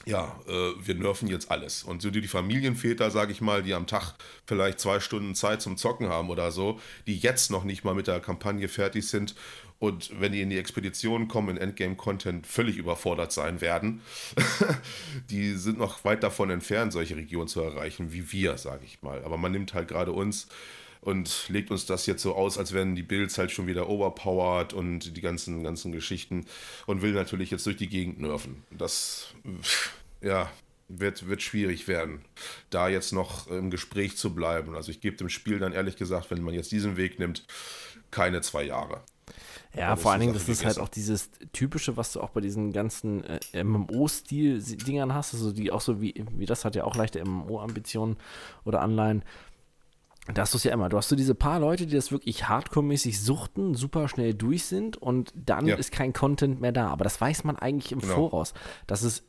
ja, 0.06 0.40
äh, 0.48 0.72
wir 0.86 0.96
nerven 0.96 1.28
jetzt 1.28 1.50
alles. 1.52 1.84
Und 1.84 2.02
so 2.02 2.10
die 2.12 2.28
Familienväter, 2.28 3.10
sage 3.12 3.32
ich 3.32 3.42
mal, 3.42 3.64
die 3.64 3.74
am 3.74 3.88
Tag 3.88 4.16
vielleicht 4.46 4.80
zwei 4.80 5.00
Stunden 5.00 5.36
Zeit 5.36 5.62
zum 5.62 5.78
Zocken 5.78 6.10
haben 6.10 6.30
oder 6.30 6.52
so, 6.52 6.80
die 7.08 7.18
jetzt 7.18 7.52
noch 7.52 7.64
nicht 7.64 7.84
mal 7.84 7.96
mit 7.96 8.08
der 8.08 8.20
Kampagne 8.20 8.68
fertig 8.68 9.08
sind 9.08 9.36
und 9.84 10.18
wenn 10.22 10.32
die 10.32 10.42
in 10.42 10.50
die 10.50 10.58
Expedition 10.58 11.28
kommen, 11.28 11.50
in 11.50 11.58
Endgame-Content 11.58 12.48
völlig 12.48 12.78
überfordert 12.78 13.34
sein 13.34 13.60
werden, 13.60 14.02
die 15.30 15.56
sind 15.56 15.78
noch 15.78 16.06
weit 16.06 16.24
davon 16.24 16.50
entfernt, 16.50 16.94
solche 16.94 17.18
Regionen 17.18 17.50
zu 17.50 17.60
erreichen, 17.60 18.14
wie 18.14 18.32
wir, 18.32 18.58
sage 18.58 18.86
ich 18.86 19.02
mal. 19.02 19.22
Aber 19.26 19.38
man 19.38 19.52
nimmt 19.52 19.74
halt 19.74 19.90
gerade 19.90 20.14
uns 20.14 20.48
und 21.04 21.50
legt 21.50 21.70
uns 21.72 21.86
das 21.86 22.06
jetzt 22.06 22.22
so 22.22 22.36
aus, 22.36 22.58
als 22.58 22.74
wären 22.74 22.96
die 22.96 23.04
Builds 23.04 23.38
halt 23.38 23.52
schon 23.52 23.68
wieder 23.68 23.90
overpowered 23.90 24.74
und 24.74 25.16
die 25.16 25.22
ganzen, 25.22 25.64
ganzen 25.64 25.92
Geschichten 25.92 26.46
und 26.86 27.02
will 27.02 27.14
natürlich 27.14 27.52
jetzt 27.52 27.66
durch 27.66 27.78
die 27.78 27.90
Gegend 27.90 28.20
nerven. 28.20 28.64
Das, 28.72 29.34
ja, 30.22 30.50
wird, 30.88 31.28
wird 31.28 31.42
schwierig 31.42 31.88
werden, 31.88 32.22
da 32.70 32.88
jetzt 32.88 33.12
noch 33.12 33.48
im 33.48 33.70
Gespräch 33.70 34.18
zu 34.18 34.34
bleiben. 34.34 34.76
Also 34.76 34.92
ich 34.92 35.02
gebe 35.02 35.18
dem 35.18 35.30
Spiel 35.30 35.60
dann 35.60 35.74
ehrlich 35.74 35.98
gesagt, 35.98 36.32
wenn 36.32 36.42
man 36.42 36.54
jetzt 36.54 36.72
diesen 36.72 36.98
Weg 36.98 37.20
nimmt, 37.20 37.46
keine 38.12 38.42
zwei 38.42 38.64
Jahre. 38.64 39.02
Ja, 39.76 39.96
vor 39.96 40.12
allen 40.12 40.22
Dingen, 40.22 40.34
das 40.34 40.48
ist 40.48 40.64
halt 40.64 40.78
auch 40.78 40.90
dieses 40.90 41.32
typische, 41.52 41.98
was 41.98 42.14
du 42.14 42.22
auch 42.22 42.30
bei 42.30 42.42
diesen 42.42 42.72
ganzen 42.74 43.24
äh, 43.24 43.64
MMO-Stil-Dingern 43.64 45.16
hast, 45.16 45.34
also 45.34 45.52
die 45.52 45.72
auch 45.72 45.82
so 45.82 46.00
wie, 46.00 46.24
wie 46.38 46.46
das 46.46 46.64
hat 46.64 46.76
ja 46.76 46.84
auch 46.84 46.96
leichte 46.96 47.24
MMO-Ambitionen 47.26 48.18
oder 48.66 48.82
Anleihen. 48.82 49.24
Da 50.34 50.44
hast 50.44 50.54
du 50.54 50.58
es 50.58 50.64
ja 50.64 50.72
immer. 50.72 50.88
Du 50.88 50.98
hast 50.98 51.10
so 51.10 51.16
diese 51.16 51.36
paar 51.36 51.60
Leute, 51.60 51.86
die 51.86 51.96
das 51.96 52.12
wirklich 52.12 52.46
hardcore-mäßig 52.46 53.22
suchten, 53.22 53.76
super 53.76 54.08
schnell 54.08 54.34
durch 54.34 54.64
sind 54.64 54.96
und 54.96 55.34
dann 55.36 55.66
ja. 55.68 55.76
ist 55.76 55.92
kein 55.92 56.14
Content 56.14 56.62
mehr 56.62 56.72
da. 56.72 56.88
Aber 56.88 57.04
das 57.04 57.20
weiß 57.20 57.44
man 57.44 57.58
eigentlich 57.58 57.92
im 57.92 58.00
genau. 58.00 58.16
Voraus, 58.16 58.54
dass 58.88 59.04
es 59.04 59.26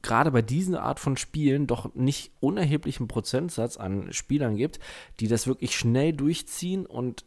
gerade 0.00 0.30
bei 0.30 0.40
diesen 0.40 0.74
Art 0.74 1.00
von 1.00 1.18
Spielen 1.18 1.66
doch 1.66 1.94
nicht 1.94 2.32
unerheblichen 2.40 3.08
Prozentsatz 3.08 3.76
an 3.76 4.12
Spielern 4.12 4.56
gibt, 4.56 4.78
die 5.20 5.28
das 5.28 5.46
wirklich 5.46 5.76
schnell 5.76 6.14
durchziehen 6.14 6.86
und 6.86 7.24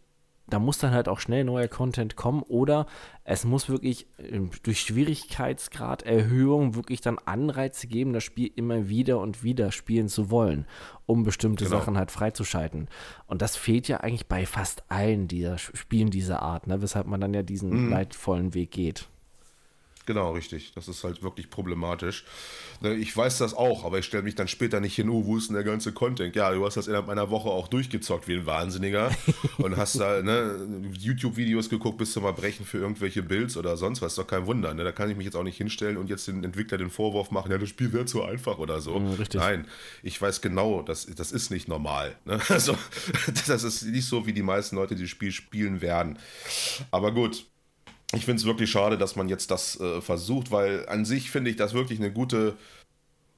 da 0.50 0.60
muss 0.60 0.78
dann 0.78 0.92
halt 0.92 1.08
auch 1.08 1.20
schnell 1.20 1.44
neuer 1.44 1.68
Content 1.68 2.16
kommen 2.16 2.42
oder 2.44 2.86
es 3.24 3.46
muss 3.46 3.70
wirklich 3.70 4.08
ähm, 4.18 4.50
durch 4.64 4.82
Schwierigkeitsgrad 4.82 6.04
Erhöhung 6.04 6.76
wirklich 6.76 7.02
dann 7.02 7.20
Anreize 7.20 7.88
geben, 7.88 8.14
das 8.14 8.24
Spiel 8.24 8.52
immer 8.56 8.90
wieder 8.90 9.20
und 9.20 9.44
wieder 9.44 9.72
spielen 9.72 10.08
zu 10.08 10.30
wollen, 10.30 10.66
um 11.06 11.24
bestimmte 11.24 11.66
genau. 11.66 11.78
Sachen 11.78 11.98
halt 11.98 12.12
freizuschalten. 12.12 12.88
Und 13.28 13.42
das 13.42 13.56
fehlt 13.56 13.88
ja 13.88 13.98
eigentlich 13.98 14.28
bei 14.28 14.46
fast 14.46 14.84
allen 14.90 15.28
dieser 15.28 15.58
Spielen 15.58 16.10
dieser 16.10 16.42
Art, 16.42 16.68
ne? 16.68 16.82
weshalb 16.82 17.08
man 17.08 17.22
dann 17.22 17.34
ja 17.34 17.44
diesen 17.44 17.86
mhm. 17.86 17.90
leidvollen 17.90 18.54
Weg 18.54 18.72
geht. 18.72 19.10
Genau, 20.06 20.32
richtig. 20.32 20.72
Das 20.74 20.88
ist 20.88 21.04
halt 21.04 21.22
wirklich 21.22 21.50
problematisch. 21.50 22.26
Ne, 22.82 22.96
ich 22.96 23.16
weiß 23.16 23.38
das 23.38 23.54
auch, 23.54 23.86
aber 23.86 24.00
ich 24.00 24.06
stelle 24.06 24.24
mich 24.24 24.36
dann 24.36 24.48
später 24.48 24.80
nicht 24.80 24.96
hin, 24.96 25.10
oh, 25.10 25.26
wo 25.26 25.38
ist 25.38 25.50
denn 25.50 25.56
der 25.56 25.64
ganze 25.64 25.92
Content? 25.92 26.36
Ja, 26.36 26.52
du 26.52 26.66
hast 26.66 26.78
das 26.78 26.88
innerhalb 26.88 27.10
einer 27.10 27.30
Woche 27.30 27.50
auch 27.50 27.68
durchgezockt 27.68 28.28
wie 28.28 28.36
ein 28.36 28.46
Wahnsinniger 28.46 29.12
und 29.58 29.78
hast 29.78 30.00
da 30.00 30.22
ne, 30.22 30.68
YouTube-Videos 30.94 31.70
geguckt, 31.70 31.98
bis 31.98 32.14
zum 32.14 32.24
mal 32.24 32.34
brechen 32.34 32.66
für 32.66 32.78
irgendwelche 32.78 33.22
Builds 33.22 33.58
oder 33.58 33.78
sonst 33.78 34.02
was. 34.02 34.14
Ist 34.14 34.18
doch 34.18 34.28
kein 34.28 34.46
Wunder. 34.48 34.74
Ne? 34.74 34.84
Da 34.84 34.92
kann 34.92 35.10
ich 35.10 35.18
mich 35.18 35.26
jetzt 35.26 35.36
auch 35.36 35.44
nicht 35.44 35.58
hinstellen 35.58 35.98
und 35.98 36.10
jetzt 36.10 36.28
den 36.28 36.44
Entwickler 36.44 36.78
den 36.78 36.90
Vorwurf 36.90 37.32
machen, 37.32 37.52
ja, 37.52 37.58
das 37.58 37.70
Spiel 37.70 37.92
wird 37.94 38.10
zu 38.10 38.24
einfach 38.24 38.58
oder 38.58 38.82
so. 38.82 39.00
Mhm, 39.00 39.18
Nein, 39.34 39.68
ich 40.02 40.20
weiß 40.22 40.42
genau, 40.42 40.82
das, 40.82 41.06
das 41.06 41.32
ist 41.32 41.52
nicht 41.52 41.68
normal. 41.68 42.16
Ne? 42.26 42.40
Also, 42.50 42.76
das 43.48 43.64
ist 43.64 43.84
nicht 43.84 44.06
so, 44.06 44.26
wie 44.26 44.34
die 44.34 44.42
meisten 44.42 44.76
Leute 44.76 44.96
die 44.96 45.04
das 45.04 45.12
Spiel 45.12 45.32
spielen 45.32 45.82
werden. 45.82 46.18
Aber 46.92 47.12
gut, 47.12 47.46
ich 48.14 48.26
finde 48.26 48.40
es 48.40 48.46
wirklich 48.46 48.72
schade, 48.72 48.98
dass 48.98 49.16
man 49.16 49.30
jetzt 49.30 49.52
das 49.52 49.80
äh, 49.80 50.02
versucht, 50.02 50.52
weil 50.52 50.88
an 50.88 51.06
sich 51.06 51.30
finde 51.30 51.52
ich 51.52 51.58
das 51.58 51.74
wirklich 51.74 52.00
eine 52.00 52.12
gute, 52.12 52.58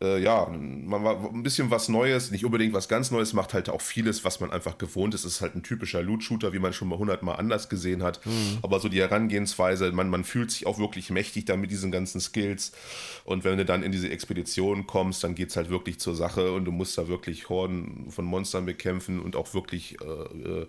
äh, 0.01 0.17
ja, 0.23 0.47
man 0.47 1.03
war 1.03 1.29
ein 1.29 1.43
bisschen 1.43 1.71
was 1.71 1.89
Neues, 1.89 2.31
nicht 2.31 2.45
unbedingt 2.45 2.73
was 2.73 2.87
ganz 2.87 3.11
Neues, 3.11 3.33
macht 3.33 3.53
halt 3.53 3.67
auch 3.67 3.81
vieles, 3.81 4.23
was 4.23 4.39
man 4.39 4.49
einfach 4.49 4.77
gewohnt 4.77 5.13
ist. 5.13 5.25
Es 5.25 5.35
ist 5.35 5.41
halt 5.41 5.55
ein 5.55 5.63
typischer 5.63 6.01
Loot-Shooter, 6.01 6.53
wie 6.53 6.59
man 6.59 6.71
schon 6.71 6.87
mal 6.87 6.97
hundertmal 6.97 7.35
anders 7.35 7.67
gesehen 7.67 8.01
hat. 8.01 8.25
Mhm. 8.25 8.59
Aber 8.61 8.79
so 8.79 8.87
die 8.87 9.01
Herangehensweise, 9.01 9.91
man, 9.91 10.09
man 10.09 10.23
fühlt 10.23 10.51
sich 10.51 10.65
auch 10.65 10.79
wirklich 10.79 11.09
mächtig 11.09 11.43
da 11.45 11.57
mit 11.57 11.69
diesen 11.69 11.91
ganzen 11.91 12.21
Skills. 12.21 12.71
Und 13.25 13.43
wenn 13.43 13.57
du 13.57 13.65
dann 13.65 13.83
in 13.83 13.91
diese 13.91 14.09
Expedition 14.09 14.87
kommst, 14.87 15.21
dann 15.25 15.35
geht 15.35 15.49
es 15.49 15.57
halt 15.57 15.69
wirklich 15.69 15.99
zur 15.99 16.15
Sache 16.15 16.53
und 16.53 16.63
du 16.63 16.71
musst 16.71 16.97
da 16.97 17.09
wirklich 17.09 17.49
Horden 17.49 18.09
von 18.09 18.23
Monstern 18.23 18.65
bekämpfen 18.65 19.19
und 19.19 19.35
auch 19.35 19.53
wirklich 19.53 19.97
äh, 20.01 20.61
äh 20.61 20.67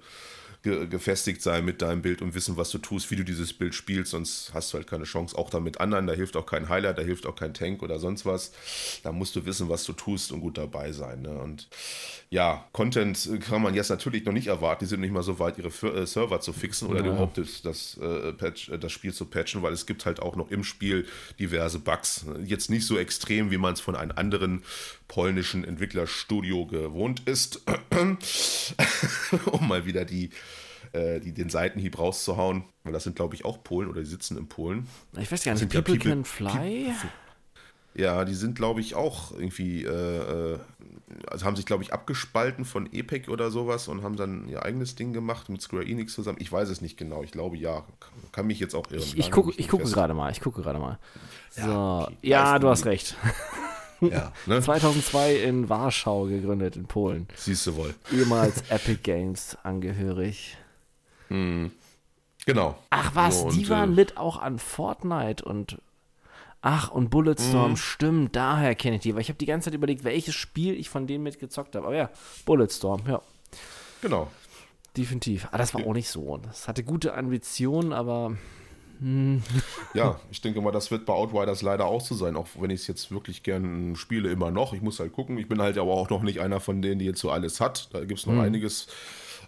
ge 0.63 0.87
gefestigt 0.87 1.43
sein 1.43 1.65
mit 1.65 1.83
deinem 1.83 2.03
Bild 2.03 2.23
und 2.23 2.35
wissen, 2.35 2.57
was 2.57 2.71
du 2.71 2.79
tust, 2.79 3.11
wie 3.11 3.17
du 3.17 3.25
dieses 3.25 3.53
Bild 3.53 3.75
spielst, 3.75 4.13
sonst 4.13 4.53
hast 4.55 4.73
du 4.73 4.79
halt 4.79 4.87
keine 4.87 5.05
Chance. 5.05 5.37
Auch 5.37 5.51
da 5.51 5.61
mit 5.61 5.81
anderen, 5.81 6.07
da 6.07 6.13
hilft 6.13 6.37
auch 6.37 6.47
kein 6.47 6.69
Heiler, 6.69 6.95
da 6.95 7.03
hilft 7.03 7.27
auch 7.27 7.35
kein 7.35 7.55
Tank 7.55 7.83
oder 7.83 7.99
sonst 7.99 8.25
was. 8.25 8.53
Da 9.03 9.13
musst 9.13 9.35
du 9.35 9.45
wissen, 9.45 9.69
was 9.69 9.85
du 9.85 9.93
tust 9.93 10.33
und 10.33 10.41
gut 10.41 10.59
dabei 10.59 10.93
sein. 10.93 11.23
Ne? 11.23 11.39
Und 11.39 11.69
ja, 12.33 12.65
Content 12.73 13.29
kann 13.47 13.61
man 13.61 13.75
jetzt 13.75 13.91
natürlich 13.91 14.25
noch 14.25 14.33
nicht 14.33 14.47
erwarten. 14.47 14.87
Die 14.87 14.89
sind 14.89 15.03
nicht 15.03 15.13
mal 15.13 15.23
so 15.23 15.39
weit, 15.39 15.59
ihre 15.59 15.69
äh, 15.69 16.07
Server 16.07 16.41
zu 16.41 16.55
fixen 16.55 16.89
oder 16.89 17.01
ja. 17.01 17.09
überhaupt 17.09 17.37
das, 17.37 17.61
das, 17.61 17.99
äh, 17.99 18.33
Patch, 18.33 18.71
äh, 18.71 18.79
das 18.79 18.91
Spiel 18.91 19.13
zu 19.13 19.27
patchen, 19.27 19.61
weil 19.61 19.75
es 19.75 19.85
gibt 19.85 20.07
halt 20.07 20.19
auch 20.19 20.35
noch 20.35 20.51
im 20.51 20.65
Spiel 20.65 21.07
diverse 21.39 21.79
Bugs. 21.79 22.25
Jetzt 22.43 22.71
nicht 22.71 22.87
so 22.87 22.97
extrem, 22.97 23.51
wie 23.51 23.59
man 23.59 23.75
es 23.75 23.81
von 23.81 23.95
einem 23.95 24.13
anderen 24.17 24.63
polnischen 25.09 25.63
Entwicklerstudio 25.63 26.65
gewohnt 26.65 27.21
ist, 27.27 27.61
um 29.53 29.69
mal 29.69 29.85
wieder 29.85 30.07
die, 30.07 30.31
äh, 30.93 31.21
die, 31.21 31.33
den 31.33 31.51
Seitenhieb 31.51 31.99
rauszuhauen, 31.99 32.65
weil 32.85 32.95
das 32.95 33.05
sind, 33.05 33.15
glaube 33.15 33.35
ich, 33.35 33.45
auch 33.45 33.63
Polen 33.63 33.91
oder 33.91 34.01
die 34.01 34.07
sitzen 34.07 34.39
in 34.39 34.49
Polen. 34.49 34.87
Ich 35.21 35.31
weiß 35.31 35.45
gar 35.45 35.53
nicht, 35.53 35.69
People, 35.69 35.97
ja 35.97 35.99
People 35.99 35.99
Can 35.99 36.25
Fly? 36.25 36.51
People, 36.51 37.11
ja, 37.95 38.25
die 38.25 38.35
sind, 38.35 38.55
glaube 38.55 38.81
ich, 38.81 38.95
auch 38.95 39.33
irgendwie, 39.33 39.85
äh, 39.85 40.55
äh, 40.55 40.59
also 41.27 41.45
haben 41.45 41.57
sich, 41.57 41.67
glaube 41.67 41.83
ich, 41.83 41.93
abgespalten 41.93 42.65
von 42.65 42.91
Epic 42.93 43.31
oder 43.31 43.51
sowas 43.51 43.89
und 43.89 44.03
haben 44.03 44.17
dann 44.17 44.49
ihr 44.49 44.65
eigenes 44.65 44.95
Ding 44.95 45.13
gemacht 45.13 45.49
mit 45.49 45.61
Square 45.61 45.85
Enix 45.85 46.15
zusammen. 46.15 46.39
Ich 46.41 46.51
weiß 46.51 46.69
es 46.71 46.81
nicht 46.81 46.97
genau. 46.97 47.23
Ich 47.23 47.33
glaube, 47.33 47.57
ja. 47.57 47.85
Kann 48.33 48.47
mich 48.47 48.61
jetzt 48.61 48.75
auch 48.75 48.91
irren. 48.91 49.03
Ich, 49.03 49.19
ich 49.19 49.31
gucke 49.31 49.53
guck 49.69 49.85
gerade 49.85 50.15
mal. 50.15 50.33
Ich 50.33 50.41
gucke 50.41 50.63
gerade 50.63 50.79
mal. 50.79 50.99
So. 51.51 51.61
Ja, 51.61 52.03
okay. 52.03 52.17
ja 52.23 52.59
du 52.59 52.69
hast 52.69 52.87
recht. 52.87 53.17
Ja, 54.11 54.33
ne? 54.47 54.61
2002 54.61 55.37
in 55.37 55.69
Warschau 55.69 56.25
gegründet, 56.25 56.75
in 56.75 56.87
Polen. 56.87 57.29
Siehst 57.37 57.69
du 57.69 57.77
wohl. 57.77 57.95
Ehemals 58.13 58.65
Epic 58.69 58.99
Games 59.05 59.57
angehörig. 59.63 60.57
Hm. 61.29 61.71
Genau. 62.45 62.77
Ach 62.91 63.15
was, 63.15 63.41
so, 63.41 63.51
die 63.51 63.69
waren 63.69 63.93
äh, 63.93 63.95
mit 63.95 64.17
auch 64.17 64.41
an 64.43 64.59
Fortnite 64.59 65.45
und 65.45 65.79
Ach, 66.65 66.93
und 66.93 67.11
Bulletstorm, 67.11 67.73
mhm. 67.73 67.77
stimmt, 67.77 68.37
daher 68.37 68.77
kenne 68.77 68.97
ich 68.97 69.03
die. 69.03 69.15
Weil 69.15 69.23
ich 69.23 69.29
habe 69.29 69.39
die 69.39 69.47
ganze 69.47 69.67
Zeit 69.67 69.75
überlegt, 69.75 70.05
welches 70.05 70.37
Spiel 70.37 70.75
ich 70.75 70.89
von 70.89 71.09
denen 71.09 71.25
mitgezockt 71.25 71.75
habe. 71.75 71.87
Aber 71.87 71.97
ja, 71.97 72.09
Bulletstorm, 72.47 73.03
ja. 73.09 73.21
Genau. 74.01 74.31
Definitiv. 74.97 75.49
Aber 75.49 75.59
das 75.59 75.75
war 75.75 75.85
auch 75.85 75.93
nicht 75.93 76.09
so. 76.09 76.39
Das 76.39 76.69
hatte 76.69 76.85
gute 76.85 77.15
Ambitionen, 77.15 77.93
aber. 77.93 78.37
Hm. 79.01 79.43
Ja, 79.95 80.21
ich 80.31 80.41
denke 80.41 80.61
mal, 80.61 80.71
das 80.71 80.91
wird 80.91 81.05
bei 81.05 81.13
Outriders 81.13 81.63
leider 81.63 81.87
auch 81.87 82.01
so 82.01 82.15
sein, 82.15 82.37
auch 82.37 82.47
wenn 82.59 82.71
ich 82.71 82.83
es 82.83 82.87
jetzt 82.87 83.11
wirklich 83.11 83.43
gern 83.43 83.97
spiele, 83.97 84.31
immer 84.31 84.51
noch. 84.51 84.73
Ich 84.73 84.81
muss 84.81 85.01
halt 85.01 85.13
gucken. 85.13 85.39
Ich 85.39 85.49
bin 85.49 85.61
halt 85.61 85.77
aber 85.77 85.93
auch 85.93 86.09
noch 86.11 86.23
nicht 86.23 86.41
einer 86.41 86.61
von 86.61 86.81
denen, 86.81 87.01
die 87.01 87.07
jetzt 87.07 87.21
so 87.21 87.31
alles 87.31 87.61
hat. 87.61 87.93
Da 87.93 88.05
gibt 88.05 88.21
es 88.21 88.27
noch 88.27 88.35
mhm. 88.35 88.41
einiges 88.41 88.87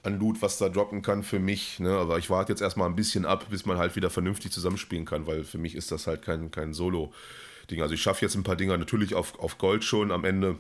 an 0.05 0.19
Loot, 0.19 0.43
was 0.43 0.59
da 0.59 0.69
droppen 0.69 1.03
kann 1.03 1.23
für 1.23 1.38
mich. 1.38 1.81
Ne? 1.81 1.90
Aber 1.90 2.19
ich 2.19 2.31
warte 2.31 2.53
jetzt 2.53 2.62
erstmal 2.62 2.88
ein 2.88 2.97
bisschen 2.97 3.25
ab, 3.27 3.47
bis 3.51 3.67
man 3.67 3.79
halt 3.79 3.97
wieder 3.97 4.11
vernünftig 4.11 4.53
zusammenspielen 4.53 5.05
kann, 5.05 5.27
weil 5.27 5.45
für 5.45 5.59
mich 5.59 5.75
ist 5.75 5.90
das 5.90 6.07
halt 6.07 6.23
kein, 6.23 6.51
kein 6.51 6.75
Solo-Ding. 6.75 7.83
Also 7.83 7.95
ich 7.95 8.03
schaffe 8.03 8.25
jetzt 8.25 8.35
ein 8.35 8.43
paar 8.43 8.57
Dinger 8.57 8.77
natürlich 8.77 9.14
auf, 9.14 9.38
auf 9.38 9.59
Gold 9.59 9.85
schon 9.85 10.12
am 10.12 10.25
Ende 10.25 10.59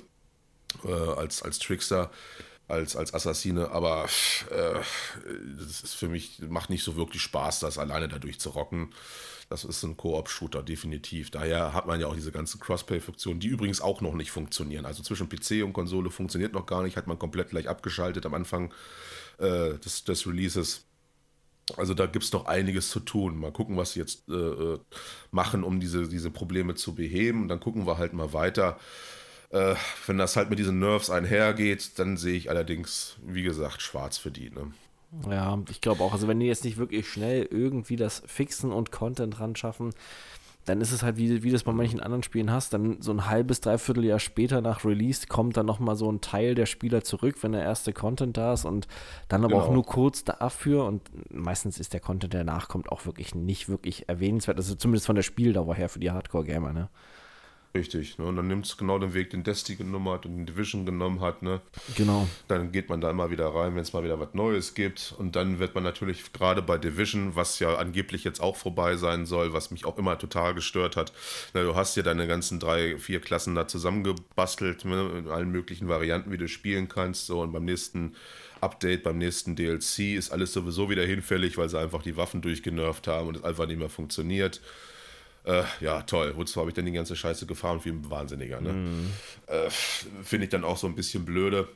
äh, 0.84 0.92
als, 0.92 1.42
als 1.42 1.58
Trickster 1.58 2.10
als, 2.66 2.96
als 2.96 3.12
Assassine, 3.12 3.70
aber 3.70 4.06
äh, 4.50 4.80
das 5.58 5.82
ist 5.82 5.94
für 5.94 6.08
mich, 6.08 6.40
macht 6.48 6.70
nicht 6.70 6.82
so 6.82 6.96
wirklich 6.96 7.22
Spaß, 7.22 7.60
das 7.60 7.78
alleine 7.78 8.08
dadurch 8.08 8.40
zu 8.40 8.50
rocken. 8.50 8.90
Das 9.50 9.64
ist 9.64 9.82
ein 9.82 9.98
Koop-Shooter, 9.98 10.62
definitiv. 10.62 11.30
Daher 11.30 11.74
hat 11.74 11.86
man 11.86 12.00
ja 12.00 12.06
auch 12.06 12.14
diese 12.14 12.32
ganzen 12.32 12.60
Crossplay-Funktionen, 12.60 13.40
die 13.40 13.48
übrigens 13.48 13.82
auch 13.82 14.00
noch 14.00 14.14
nicht 14.14 14.30
funktionieren. 14.30 14.86
Also 14.86 15.02
zwischen 15.02 15.28
PC 15.28 15.62
und 15.62 15.74
Konsole 15.74 16.10
funktioniert 16.10 16.54
noch 16.54 16.64
gar 16.64 16.82
nicht, 16.82 16.96
hat 16.96 17.06
man 17.06 17.18
komplett 17.18 17.50
gleich 17.50 17.68
abgeschaltet 17.68 18.24
am 18.24 18.32
Anfang 18.32 18.72
äh, 19.38 19.78
des, 19.78 20.04
des 20.04 20.26
Releases. 20.26 20.84
Also 21.76 21.94
da 21.94 22.06
gibt 22.06 22.24
es 22.24 22.32
noch 22.32 22.46
einiges 22.46 22.90
zu 22.90 23.00
tun. 23.00 23.38
Mal 23.38 23.52
gucken, 23.52 23.76
was 23.76 23.92
sie 23.92 24.00
jetzt 24.00 24.28
äh, 24.28 24.34
äh, 24.34 24.78
machen, 25.30 25.64
um 25.64 25.80
diese, 25.80 26.08
diese 26.08 26.30
Probleme 26.30 26.74
zu 26.74 26.94
beheben. 26.94 27.48
Dann 27.48 27.60
gucken 27.60 27.86
wir 27.86 27.98
halt 27.98 28.12
mal 28.12 28.32
weiter. 28.32 28.78
Äh, 29.50 29.74
wenn 30.06 30.18
das 30.18 30.36
halt 30.36 30.50
mit 30.50 30.58
diesen 30.58 30.78
Nerves 30.78 31.10
einhergeht, 31.10 31.98
dann 31.98 32.16
sehe 32.16 32.36
ich 32.36 32.50
allerdings, 32.50 33.16
wie 33.24 33.42
gesagt, 33.42 33.80
schwarz 33.80 34.18
für 34.18 34.30
die. 34.30 34.50
Ne? 34.50 34.72
Ja, 35.30 35.58
ich 35.70 35.80
glaube 35.80 36.02
auch. 36.02 36.12
Also 36.12 36.28
wenn 36.28 36.40
die 36.40 36.46
jetzt 36.46 36.64
nicht 36.64 36.76
wirklich 36.76 37.08
schnell 37.08 37.48
irgendwie 37.50 37.96
das 37.96 38.22
fixen 38.26 38.72
und 38.72 38.90
Content 38.90 39.40
ran 39.40 39.56
schaffen, 39.56 39.94
dann 40.64 40.80
ist 40.80 40.92
es 40.92 41.02
halt, 41.02 41.16
wie, 41.16 41.42
wie 41.42 41.50
das 41.50 41.64
bei 41.64 41.72
manchen 41.72 42.00
anderen 42.00 42.22
Spielen 42.22 42.50
hast, 42.50 42.72
dann 42.72 43.00
so 43.00 43.12
ein 43.12 43.26
halbes, 43.26 43.60
dreiviertel 43.60 44.04
Jahr 44.04 44.18
später 44.18 44.60
nach 44.60 44.84
Release 44.84 45.26
kommt 45.26 45.56
dann 45.56 45.66
nochmal 45.66 45.96
so 45.96 46.10
ein 46.10 46.20
Teil 46.20 46.54
der 46.54 46.66
Spieler 46.66 47.04
zurück, 47.04 47.36
wenn 47.42 47.52
der 47.52 47.62
erste 47.62 47.92
Content 47.92 48.36
da 48.36 48.54
ist 48.54 48.64
und 48.64 48.88
dann 49.28 49.44
aber 49.44 49.54
genau. 49.54 49.64
auch 49.64 49.72
nur 49.72 49.84
kurz 49.84 50.24
dafür 50.24 50.84
und 50.84 51.02
meistens 51.32 51.78
ist 51.78 51.92
der 51.92 52.00
Content, 52.00 52.32
der 52.32 52.44
nachkommt, 52.44 52.90
auch 52.90 53.04
wirklich 53.06 53.34
nicht 53.34 53.68
wirklich 53.68 54.08
erwähnenswert, 54.08 54.56
also 54.56 54.74
zumindest 54.74 55.06
von 55.06 55.16
der 55.16 55.22
Spieldauer 55.22 55.74
her 55.74 55.88
für 55.88 56.00
die 56.00 56.10
Hardcore-Gamer, 56.10 56.72
ne? 56.72 56.88
Richtig, 57.76 58.18
ne? 58.18 58.26
und 58.26 58.36
dann 58.36 58.46
nimmt 58.46 58.66
es 58.66 58.76
genau 58.76 59.00
den 59.00 59.14
Weg, 59.14 59.30
den 59.30 59.42
Destiny 59.42 59.76
genommen 59.78 60.08
hat 60.08 60.26
und 60.26 60.36
den 60.36 60.46
Division 60.46 60.86
genommen 60.86 61.20
hat. 61.20 61.42
Ne? 61.42 61.60
Genau. 61.96 62.28
Dann 62.46 62.70
geht 62.70 62.88
man 62.88 63.00
da 63.00 63.10
immer 63.10 63.32
wieder 63.32 63.48
rein, 63.48 63.74
wenn 63.74 63.82
es 63.82 63.92
mal 63.92 64.04
wieder 64.04 64.20
was 64.20 64.32
Neues 64.32 64.74
gibt. 64.74 65.12
Und 65.18 65.34
dann 65.34 65.58
wird 65.58 65.74
man 65.74 65.82
natürlich 65.82 66.32
gerade 66.32 66.62
bei 66.62 66.78
Division, 66.78 67.34
was 67.34 67.58
ja 67.58 67.74
angeblich 67.74 68.22
jetzt 68.22 68.40
auch 68.40 68.54
vorbei 68.54 68.94
sein 68.94 69.26
soll, 69.26 69.52
was 69.52 69.72
mich 69.72 69.86
auch 69.86 69.98
immer 69.98 70.16
total 70.16 70.54
gestört 70.54 70.94
hat. 70.94 71.12
Na, 71.52 71.64
du 71.64 71.74
hast 71.74 71.96
ja 71.96 72.04
deine 72.04 72.28
ganzen 72.28 72.60
drei, 72.60 72.96
vier 72.96 73.20
Klassen 73.20 73.56
da 73.56 73.66
zusammengebastelt, 73.66 74.84
ne? 74.84 75.10
in 75.18 75.28
allen 75.28 75.50
möglichen 75.50 75.88
Varianten, 75.88 76.30
wie 76.30 76.38
du 76.38 76.46
spielen 76.46 76.88
kannst. 76.88 77.26
So, 77.26 77.40
und 77.40 77.50
beim 77.50 77.64
nächsten 77.64 78.14
Update, 78.60 79.02
beim 79.02 79.18
nächsten 79.18 79.56
DLC 79.56 80.14
ist 80.16 80.30
alles 80.30 80.52
sowieso 80.52 80.90
wieder 80.90 81.04
hinfällig, 81.04 81.58
weil 81.58 81.68
sie 81.68 81.80
einfach 81.80 82.02
die 82.02 82.16
Waffen 82.16 82.40
durchgenervt 82.40 83.08
haben 83.08 83.26
und 83.26 83.38
es 83.38 83.42
einfach 83.42 83.66
nicht 83.66 83.80
mehr 83.80 83.90
funktioniert. 83.90 84.60
Äh, 85.44 85.62
ja, 85.80 86.02
toll. 86.02 86.32
Wozu 86.36 86.60
habe 86.60 86.70
ich 86.70 86.74
denn 86.74 86.86
die 86.86 86.92
ganze 86.92 87.16
Scheiße 87.16 87.46
gefahren 87.46 87.80
wie 87.84 87.90
ein 87.90 88.10
Wahnsinniger? 88.10 88.60
Ne? 88.60 88.72
Mm. 88.72 89.10
Äh, 89.46 89.70
Finde 90.22 90.44
ich 90.44 90.50
dann 90.50 90.64
auch 90.64 90.78
so 90.78 90.86
ein 90.86 90.94
bisschen 90.94 91.24
blöde. 91.24 91.68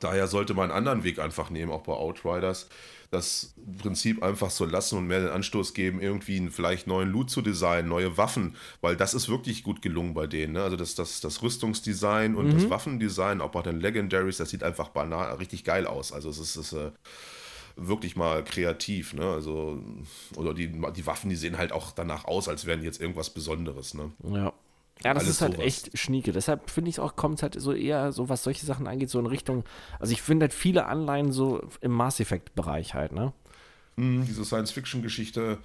Daher 0.00 0.26
sollte 0.26 0.52
man 0.52 0.70
einen 0.70 0.78
anderen 0.78 1.04
Weg 1.04 1.20
einfach 1.20 1.48
nehmen, 1.48 1.70
auch 1.70 1.84
bei 1.84 1.92
Outriders. 1.92 2.68
Das 3.12 3.54
Prinzip 3.78 4.22
einfach 4.22 4.50
so 4.50 4.64
lassen 4.64 4.98
und 4.98 5.06
mehr 5.06 5.20
den 5.20 5.28
Anstoß 5.28 5.74
geben, 5.74 6.00
irgendwie 6.00 6.38
einen 6.38 6.50
vielleicht 6.50 6.88
neuen 6.88 7.10
Loot 7.10 7.30
zu 7.30 7.40
designen, 7.40 7.88
neue 7.88 8.16
Waffen, 8.16 8.56
weil 8.80 8.96
das 8.96 9.14
ist 9.14 9.28
wirklich 9.28 9.62
gut 9.62 9.80
gelungen 9.82 10.14
bei 10.14 10.26
denen. 10.26 10.54
Ne? 10.54 10.62
Also 10.62 10.76
das, 10.76 10.94
das, 10.96 11.20
das 11.20 11.42
Rüstungsdesign 11.42 12.34
und 12.34 12.48
mhm. 12.48 12.54
das 12.54 12.70
Waffendesign, 12.70 13.40
auch 13.40 13.50
bei 13.50 13.62
den 13.62 13.80
Legendaries, 13.80 14.38
das 14.38 14.50
sieht 14.50 14.64
einfach 14.64 14.88
banal, 14.88 15.32
richtig 15.36 15.62
geil 15.62 15.86
aus. 15.86 16.10
Also 16.10 16.30
es 16.30 16.38
ist, 16.38 16.56
es 16.56 16.72
ist 16.72 16.78
äh, 16.78 16.90
wirklich 17.76 18.16
mal 18.16 18.44
kreativ, 18.44 19.14
ne? 19.14 19.24
Also, 19.24 19.82
oder 20.36 20.54
die, 20.54 20.68
die 20.68 21.06
Waffen, 21.06 21.30
die 21.30 21.36
sehen 21.36 21.58
halt 21.58 21.72
auch 21.72 21.92
danach 21.92 22.24
aus, 22.24 22.48
als 22.48 22.66
wären 22.66 22.82
jetzt 22.82 23.00
irgendwas 23.00 23.30
Besonderes, 23.30 23.94
ne? 23.94 24.12
Ja. 24.24 24.52
Ja, 25.04 25.14
das 25.14 25.24
Alles 25.24 25.36
ist 25.36 25.40
halt 25.40 25.54
sowas. 25.54 25.66
echt 25.66 25.98
schnieke. 25.98 26.32
Deshalb 26.32 26.70
finde 26.70 26.90
ich 26.90 26.96
es 26.96 26.98
auch, 27.00 27.16
kommt 27.16 27.36
es 27.36 27.42
halt 27.42 27.60
so 27.60 27.72
eher, 27.72 28.12
so 28.12 28.28
was 28.28 28.44
solche 28.44 28.64
Sachen 28.64 28.86
angeht, 28.86 29.10
so 29.10 29.18
in 29.18 29.26
Richtung, 29.26 29.64
also 29.98 30.12
ich 30.12 30.22
finde 30.22 30.44
halt 30.44 30.54
viele 30.54 30.86
Anleihen 30.86 31.32
so 31.32 31.62
im 31.80 31.90
Mass 31.90 32.20
Effect-Bereich 32.20 32.94
halt, 32.94 33.12
ne? 33.12 33.32
Hm, 33.96 34.24
diese 34.24 34.44
Science-Fiction-Geschichte, 34.44 35.58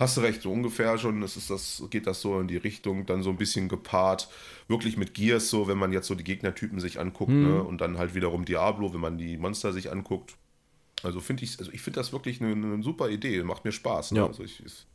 hast 0.00 0.16
du 0.16 0.20
recht, 0.22 0.42
so 0.42 0.50
ungefähr 0.50 0.98
schon, 0.98 1.22
es 1.22 1.36
ist 1.36 1.50
das, 1.50 1.82
geht 1.90 2.08
das 2.08 2.20
so 2.20 2.40
in 2.40 2.48
die 2.48 2.56
Richtung, 2.56 3.06
dann 3.06 3.22
so 3.22 3.30
ein 3.30 3.36
bisschen 3.36 3.68
gepaart, 3.68 4.28
wirklich 4.66 4.96
mit 4.96 5.14
Gears, 5.14 5.48
so 5.48 5.68
wenn 5.68 5.78
man 5.78 5.92
jetzt 5.92 6.08
so 6.08 6.16
die 6.16 6.24
Gegnertypen 6.24 6.80
sich 6.80 6.98
anguckt, 6.98 7.30
mhm. 7.30 7.46
ne? 7.46 7.62
und 7.62 7.80
dann 7.80 7.98
halt 7.98 8.14
wiederum 8.14 8.44
Diablo, 8.44 8.92
wenn 8.92 9.00
man 9.00 9.18
die 9.18 9.36
Monster 9.36 9.72
sich 9.72 9.92
anguckt. 9.92 10.36
Also 11.02 11.20
finde 11.20 11.44
ich, 11.44 11.58
also 11.58 11.70
ich 11.72 11.80
finde 11.80 12.00
das 12.00 12.12
wirklich 12.12 12.40
eine, 12.40 12.52
eine, 12.52 12.82
super 12.82 13.08
Idee, 13.08 13.42
macht 13.42 13.64
mir 13.64 13.72
Spaß. 13.72 14.12
Ne? 14.12 14.20
Ja. 14.20 14.26
Also 14.26 14.42
ich, 14.42 14.64
ich 14.64 14.86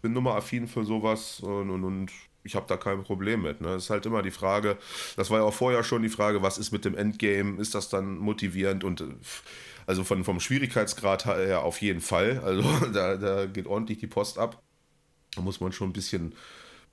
bin 0.00 0.12
nummeraffin 0.12 0.66
für 0.66 0.84
sowas 0.84 1.40
und, 1.40 1.70
und, 1.70 1.84
und 1.84 2.10
ich 2.44 2.54
habe 2.54 2.66
da 2.68 2.76
kein 2.76 3.02
Problem 3.02 3.42
mit. 3.42 3.60
Ne? 3.60 3.74
Es 3.74 3.84
ist 3.84 3.90
halt 3.90 4.06
immer 4.06 4.22
die 4.22 4.30
Frage, 4.30 4.78
das 5.16 5.30
war 5.30 5.38
ja 5.38 5.44
auch 5.44 5.54
vorher 5.54 5.84
schon 5.84 6.02
die 6.02 6.08
Frage, 6.08 6.42
was 6.42 6.58
ist 6.58 6.72
mit 6.72 6.84
dem 6.84 6.96
Endgame? 6.96 7.60
Ist 7.60 7.74
das 7.74 7.88
dann 7.88 8.18
motivierend 8.18 8.84
und 8.84 9.04
also 9.86 10.04
von, 10.04 10.24
vom 10.24 10.40
Schwierigkeitsgrad 10.40 11.26
her 11.26 11.62
auf 11.62 11.80
jeden 11.80 12.00
Fall. 12.00 12.40
Also 12.44 12.62
da, 12.92 13.16
da 13.16 13.46
geht 13.46 13.66
ordentlich 13.66 13.98
die 13.98 14.06
Post 14.06 14.38
ab. 14.38 14.62
Da 15.34 15.42
muss 15.42 15.60
man 15.60 15.72
schon 15.72 15.90
ein 15.90 15.94
bisschen 15.94 16.34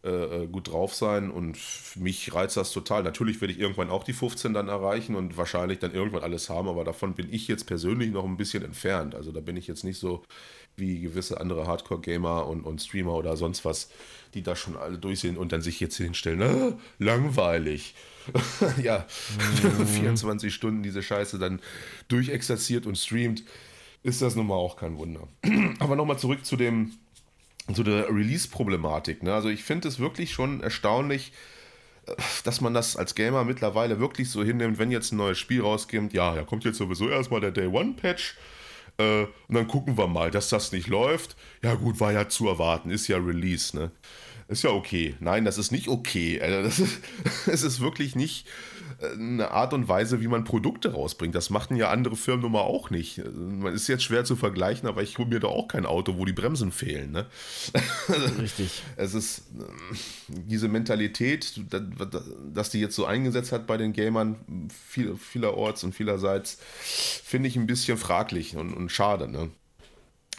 äh, 0.04 0.44
äh 0.44 0.48
gut 0.48 0.72
drauf 0.72 0.94
sein 0.94 1.32
und 1.32 1.58
mich 1.96 2.34
reizt 2.34 2.58
das 2.58 2.72
total. 2.72 3.04
Natürlich 3.04 3.42
werde 3.42 3.54
ich 3.54 3.60
irgendwann 3.60 3.90
auch 3.90 4.04
die 4.04 4.14
15 4.14 4.54
dann 4.54 4.68
erreichen 4.68 5.16
und 5.16 5.38
wahrscheinlich 5.38 5.80
dann 5.80 5.94
irgendwann 5.94 6.24
alles 6.24 6.50
haben, 6.50 6.68
aber 6.68 6.84
davon 6.84 7.14
bin 7.14 7.32
ich 7.32 7.48
jetzt 7.48 7.66
persönlich 7.66 8.12
noch 8.12 8.26
ein 8.26 8.38
bisschen 8.38 8.64
entfernt. 8.64 9.16
Also 9.16 9.32
da 9.32 9.40
bin 9.40 9.58
ich 9.58 9.68
jetzt 9.68 9.84
nicht 9.84 10.00
so 10.00 10.24
wie 10.80 11.02
gewisse 11.02 11.40
andere 11.40 11.68
Hardcore-Gamer 11.68 12.48
und, 12.48 12.64
und 12.64 12.82
Streamer 12.82 13.14
oder 13.14 13.38
sonst 13.38 13.66
was, 13.66 13.90
die 14.34 14.42
da 14.42 14.56
schon 14.56 14.78
alle 14.78 14.98
durch 14.98 15.20
sind 15.20 15.38
und 15.38 15.52
dann 15.52 15.62
sich 15.62 15.80
jetzt 15.80 15.98
hinstellen, 15.98 16.42
ah, 16.42 16.78
langweilig. 16.98 17.96
ja, 18.84 19.06
mhm. 19.80 19.86
24 19.86 20.54
Stunden 20.54 20.84
diese 20.84 21.04
Scheiße 21.04 21.40
dann 21.40 21.62
durchexerziert 22.08 22.86
und 22.86 22.98
streamt, 22.98 23.44
ist 24.04 24.22
das 24.22 24.36
nun 24.36 24.48
mal 24.48 24.56
auch 24.56 24.78
kein 24.78 24.98
Wunder. 24.98 25.28
Aber 25.80 25.96
nochmal 25.96 26.20
zurück 26.20 26.46
zu 26.46 26.56
dem, 26.56 26.92
zu 27.76 27.84
der 27.84 28.08
Release-Problematik. 28.10 29.24
Ne? 29.24 29.34
Also 29.34 29.50
ich 29.50 29.64
finde 29.64 29.88
es 29.88 30.00
wirklich 30.00 30.32
schon 30.32 30.62
erstaunlich, 30.62 31.32
äh, 32.08 32.14
dass 32.44 32.62
man 32.62 32.74
das 32.74 32.96
als 32.96 33.16
Gamer 33.16 33.44
mittlerweile 33.44 34.00
wirklich 34.00 34.30
so 34.30 34.44
hinnimmt, 34.44 34.80
wenn 34.80 34.92
jetzt 34.92 35.12
ein 35.12 35.18
neues 35.18 35.38
Spiel 35.38 35.62
rauskommt, 35.62 36.14
ja, 36.14 36.36
da 36.36 36.44
kommt 36.44 36.66
jetzt 36.66 36.78
sowieso 36.78 37.10
erstmal 37.10 37.42
der 37.42 37.52
Day 37.52 37.68
One 37.68 37.94
Patch 37.94 38.36
äh, 38.98 39.24
und 39.24 39.56
dann 39.56 39.68
gucken 39.68 39.98
wir 39.98 40.08
mal, 40.08 40.30
dass 40.30 40.50
das 40.50 40.72
nicht 40.72 40.88
läuft. 40.88 41.36
Ja 41.64 41.76
gut, 41.76 42.00
war 42.00 42.12
ja 42.12 42.28
zu 42.28 42.48
erwarten, 42.48 42.92
ist 42.92 43.08
ja 43.08 43.18
Release, 43.18 43.76
ne? 43.76 43.92
Ist 44.50 44.64
ja 44.64 44.72
okay. 44.72 45.16
Nein, 45.20 45.46
das 45.46 45.60
ist 45.60 45.72
nicht 45.72 45.88
okay. 45.88 46.42
Also 46.42 46.64
das 46.64 46.80
ist, 46.80 47.02
es 47.48 47.62
ist 47.62 47.82
wirklich 47.82 48.16
nicht 48.16 48.48
äh, 49.00 49.14
eine 49.14 49.52
Art 49.52 49.74
und 49.74 49.88
Weise, 49.88 50.22
wie 50.22 50.28
man 50.28 50.44
Produkte 50.44 50.94
rausbringt. 50.94 51.36
Das 51.36 51.52
machten 51.52 51.76
ja 51.76 51.92
andere 51.92 52.16
Firmen 52.16 52.42
nun 52.42 52.54
mal 52.54 52.62
auch 52.62 52.90
nicht. 52.90 53.22
Man 53.36 53.76
ist 53.76 53.88
jetzt 53.88 54.04
schwer 54.04 54.26
zu 54.26 54.36
vergleichen, 54.36 54.90
aber 54.90 55.04
ich 55.04 55.20
hole 55.20 55.28
mir 55.28 55.40
da 55.40 55.50
auch 55.50 55.68
kein 55.68 55.86
Auto, 55.86 56.18
wo 56.18 56.26
die 56.26 56.34
Bremsen 56.34 56.72
fehlen. 56.72 57.12
Ne? 57.12 57.28
Richtig. 58.40 58.82
Es 58.96 59.14
ist 59.14 59.44
äh, 59.60 59.96
diese 60.30 60.68
Mentalität, 60.68 61.62
dass 62.52 62.72
die 62.72 62.80
jetzt 62.80 62.96
so 62.96 63.06
eingesetzt 63.06 63.52
hat 63.52 63.68
bei 63.68 63.78
den 63.78 63.94
Gamern 63.94 64.68
viel, 64.74 65.16
vielerorts 65.16 65.84
und 65.84 65.94
vielerseits, 65.94 66.58
finde 67.24 67.50
ich 67.50 67.56
ein 67.56 67.68
bisschen 67.68 68.00
fraglich 68.00 68.56
und, 68.56 68.74
und 68.74 68.92
schade. 68.92 69.28
Ne? 69.28 69.52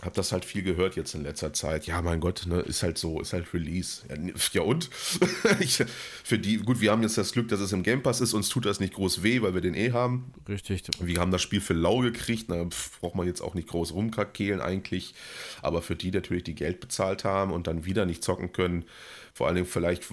Habe 0.02 0.14
das 0.14 0.32
halt 0.32 0.44
viel 0.44 0.62
gehört 0.62 0.96
jetzt 0.96 1.14
in 1.14 1.22
letzter 1.22 1.52
Zeit. 1.52 1.86
Ja, 1.86 2.00
mein 2.02 2.20
Gott, 2.20 2.46
ne, 2.46 2.60
ist 2.60 2.82
halt 2.82 2.98
so, 2.98 3.20
ist 3.20 3.32
halt 3.32 3.52
Release. 3.52 4.02
Ja, 4.08 4.16
ja 4.52 4.62
und? 4.62 4.90
ich, 5.60 5.82
für 6.24 6.38
die, 6.38 6.58
gut, 6.58 6.80
wir 6.80 6.90
haben 6.90 7.02
jetzt 7.02 7.18
das 7.18 7.32
Glück, 7.32 7.48
dass 7.48 7.60
es 7.60 7.72
im 7.72 7.82
Game 7.82 8.02
Pass 8.02 8.20
ist, 8.20 8.32
uns 8.32 8.48
tut 8.48 8.64
das 8.64 8.80
nicht 8.80 8.94
groß 8.94 9.22
weh, 9.22 9.42
weil 9.42 9.54
wir 9.54 9.60
den 9.60 9.74
eh 9.74 9.92
haben. 9.92 10.32
Richtig. 10.48 10.82
Wir 11.00 11.20
haben 11.20 11.30
das 11.30 11.42
Spiel 11.42 11.60
für 11.60 11.74
lau 11.74 11.98
gekriegt, 11.98 12.50
da 12.50 12.66
braucht 13.00 13.14
man 13.14 13.26
jetzt 13.26 13.42
auch 13.42 13.54
nicht 13.54 13.68
groß 13.68 13.92
rumkrakehlen 13.92 14.60
eigentlich. 14.60 15.14
Aber 15.62 15.82
für 15.82 15.96
die 15.96 16.10
natürlich, 16.10 16.44
die 16.44 16.54
Geld 16.54 16.80
bezahlt 16.80 17.24
haben 17.24 17.52
und 17.52 17.66
dann 17.66 17.84
wieder 17.84 18.06
nicht 18.06 18.24
zocken 18.24 18.52
können, 18.52 18.84
vor 19.32 19.46
allen 19.46 19.56
Dingen 19.56 19.68
vielleicht 19.68 20.04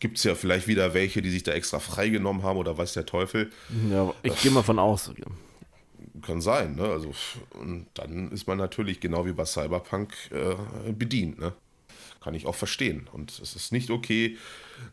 gibt 0.00 0.18
es 0.18 0.24
ja 0.24 0.34
vielleicht 0.34 0.66
wieder 0.66 0.94
welche, 0.94 1.22
die 1.22 1.30
sich 1.30 1.42
da 1.42 1.52
extra 1.52 1.78
freigenommen 1.78 2.42
haben 2.42 2.58
oder 2.58 2.76
weiß 2.76 2.92
der 2.94 3.06
Teufel. 3.06 3.50
Ja, 3.90 4.12
ich 4.22 4.40
gehe 4.42 4.50
mal 4.50 4.62
von 4.62 4.78
aus 4.78 5.10
kann 6.24 6.40
sein. 6.40 6.74
Ne? 6.76 6.84
Also, 6.84 7.14
und 7.60 7.86
dann 7.94 8.30
ist 8.32 8.46
man 8.46 8.58
natürlich 8.58 9.00
genau 9.00 9.26
wie 9.26 9.32
bei 9.32 9.44
Cyberpunk 9.44 10.12
äh, 10.30 10.92
bedient. 10.92 11.38
Ne? 11.38 11.52
Kann 12.20 12.34
ich 12.34 12.46
auch 12.46 12.54
verstehen. 12.54 13.08
Und 13.12 13.38
es 13.38 13.54
ist 13.54 13.72
nicht 13.72 13.90
okay, 13.90 14.38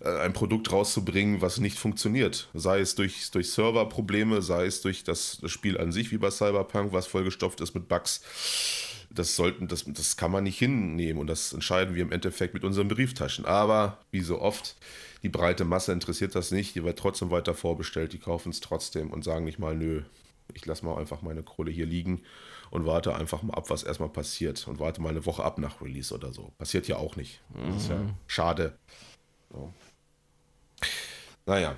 äh, 0.01 0.19
ein 0.19 0.33
Produkt 0.33 0.71
rauszubringen, 0.71 1.41
was 1.41 1.59
nicht 1.59 1.79
funktioniert. 1.79 2.49
Sei 2.53 2.79
es 2.79 2.95
durch, 2.95 3.31
durch 3.31 3.51
Serverprobleme, 3.51 4.41
sei 4.41 4.65
es 4.65 4.81
durch 4.81 5.03
das, 5.03 5.41
Spiel 5.45 5.77
an 5.77 5.91
sich, 5.91 6.11
wie 6.11 6.17
bei 6.17 6.31
Cyberpunk, 6.31 6.93
was 6.93 7.07
vollgestopft 7.07 7.61
ist 7.61 7.73
mit 7.73 7.87
Bugs. 7.87 8.21
Das, 9.09 9.35
sollten, 9.35 9.67
das, 9.67 9.83
das 9.87 10.15
kann 10.15 10.31
man 10.31 10.45
nicht 10.45 10.57
hinnehmen 10.57 11.19
und 11.19 11.27
das 11.27 11.51
entscheiden 11.51 11.95
wir 11.95 12.01
im 12.01 12.13
Endeffekt 12.13 12.53
mit 12.53 12.63
unseren 12.63 12.87
Brieftaschen. 12.87 13.45
Aber 13.45 13.97
wie 14.11 14.21
so 14.21 14.39
oft, 14.39 14.77
die 15.23 15.29
breite 15.29 15.65
Masse 15.65 15.91
interessiert 15.91 16.33
das 16.33 16.51
nicht, 16.51 16.75
die 16.75 16.83
wird 16.83 16.97
trotzdem 16.97 17.29
weiter 17.29 17.53
vorbestellt, 17.53 18.13
die 18.13 18.19
kaufen 18.19 18.51
es 18.51 18.61
trotzdem 18.61 19.11
und 19.11 19.25
sagen 19.25 19.43
nicht 19.43 19.59
mal, 19.59 19.75
nö, 19.75 20.03
ich 20.55 20.65
lasse 20.65 20.85
mal 20.85 20.97
einfach 20.97 21.21
meine 21.21 21.43
Kohle 21.43 21.71
hier 21.71 21.85
liegen 21.85 22.23
und 22.71 22.85
warte 22.85 23.15
einfach 23.15 23.43
mal 23.43 23.53
ab, 23.53 23.69
was 23.69 23.83
erstmal 23.83 24.09
passiert. 24.09 24.67
Und 24.67 24.79
warte 24.79 25.01
mal 25.01 25.09
eine 25.09 25.25
Woche 25.25 25.43
ab 25.43 25.57
nach 25.57 25.81
Release 25.81 26.13
oder 26.13 26.31
so. 26.31 26.53
Passiert 26.57 26.87
ja 26.87 26.97
auch 26.97 27.17
nicht. 27.17 27.41
Das 27.67 27.83
ist 27.83 27.89
ja 27.89 27.97
mhm. 27.97 28.13
schade. 28.27 28.77
So. 29.51 29.73
Naja. 31.45 31.75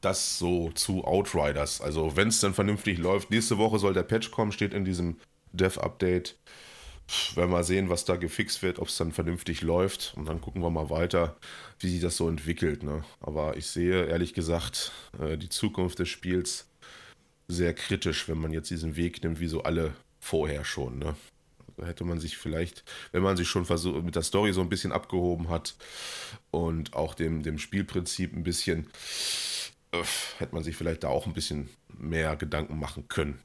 Das 0.00 0.38
so 0.38 0.70
zu 0.70 1.04
Outriders. 1.04 1.80
Also, 1.80 2.16
wenn 2.16 2.28
es 2.28 2.40
dann 2.40 2.54
vernünftig 2.54 2.98
läuft, 2.98 3.30
nächste 3.30 3.58
Woche 3.58 3.78
soll 3.78 3.92
der 3.92 4.04
Patch 4.04 4.30
kommen, 4.30 4.52
steht 4.52 4.72
in 4.72 4.84
diesem 4.84 5.18
Dev-Update. 5.52 6.38
Werden 7.34 7.50
wir 7.50 7.64
sehen, 7.64 7.90
was 7.90 8.04
da 8.04 8.14
gefixt 8.14 8.62
wird, 8.62 8.78
ob 8.78 8.86
es 8.86 8.96
dann 8.96 9.10
vernünftig 9.10 9.62
läuft. 9.62 10.14
Und 10.16 10.26
dann 10.26 10.40
gucken 10.40 10.62
wir 10.62 10.70
mal 10.70 10.90
weiter, 10.90 11.36
wie 11.80 11.90
sich 11.90 12.00
das 12.00 12.16
so 12.16 12.28
entwickelt. 12.28 12.84
Ne? 12.84 13.02
Aber 13.20 13.56
ich 13.56 13.66
sehe 13.66 14.06
ehrlich 14.06 14.32
gesagt 14.32 14.92
äh, 15.18 15.36
die 15.36 15.48
Zukunft 15.48 15.98
des 15.98 16.08
Spiels 16.08 16.69
sehr 17.50 17.74
kritisch, 17.74 18.28
wenn 18.28 18.38
man 18.38 18.52
jetzt 18.52 18.70
diesen 18.70 18.96
Weg 18.96 19.22
nimmt, 19.22 19.40
wie 19.40 19.48
so 19.48 19.62
alle 19.62 19.94
vorher 20.18 20.64
schon. 20.64 20.98
Ne? 20.98 21.16
Da 21.76 21.86
hätte 21.86 22.04
man 22.04 22.20
sich 22.20 22.36
vielleicht, 22.36 22.84
wenn 23.12 23.22
man 23.22 23.36
sich 23.36 23.48
schon 23.48 23.64
versucht, 23.64 24.04
mit 24.04 24.14
der 24.14 24.22
Story 24.22 24.52
so 24.52 24.60
ein 24.60 24.68
bisschen 24.68 24.92
abgehoben 24.92 25.48
hat 25.48 25.76
und 26.50 26.94
auch 26.94 27.14
dem, 27.14 27.42
dem 27.42 27.58
Spielprinzip 27.58 28.34
ein 28.34 28.42
bisschen, 28.42 28.88
äh, 29.92 30.02
hätte 30.38 30.54
man 30.54 30.62
sich 30.62 30.76
vielleicht 30.76 31.04
da 31.04 31.08
auch 31.08 31.26
ein 31.26 31.32
bisschen 31.32 31.70
mehr 31.88 32.36
Gedanken 32.36 32.78
machen 32.78 33.08
können. 33.08 33.40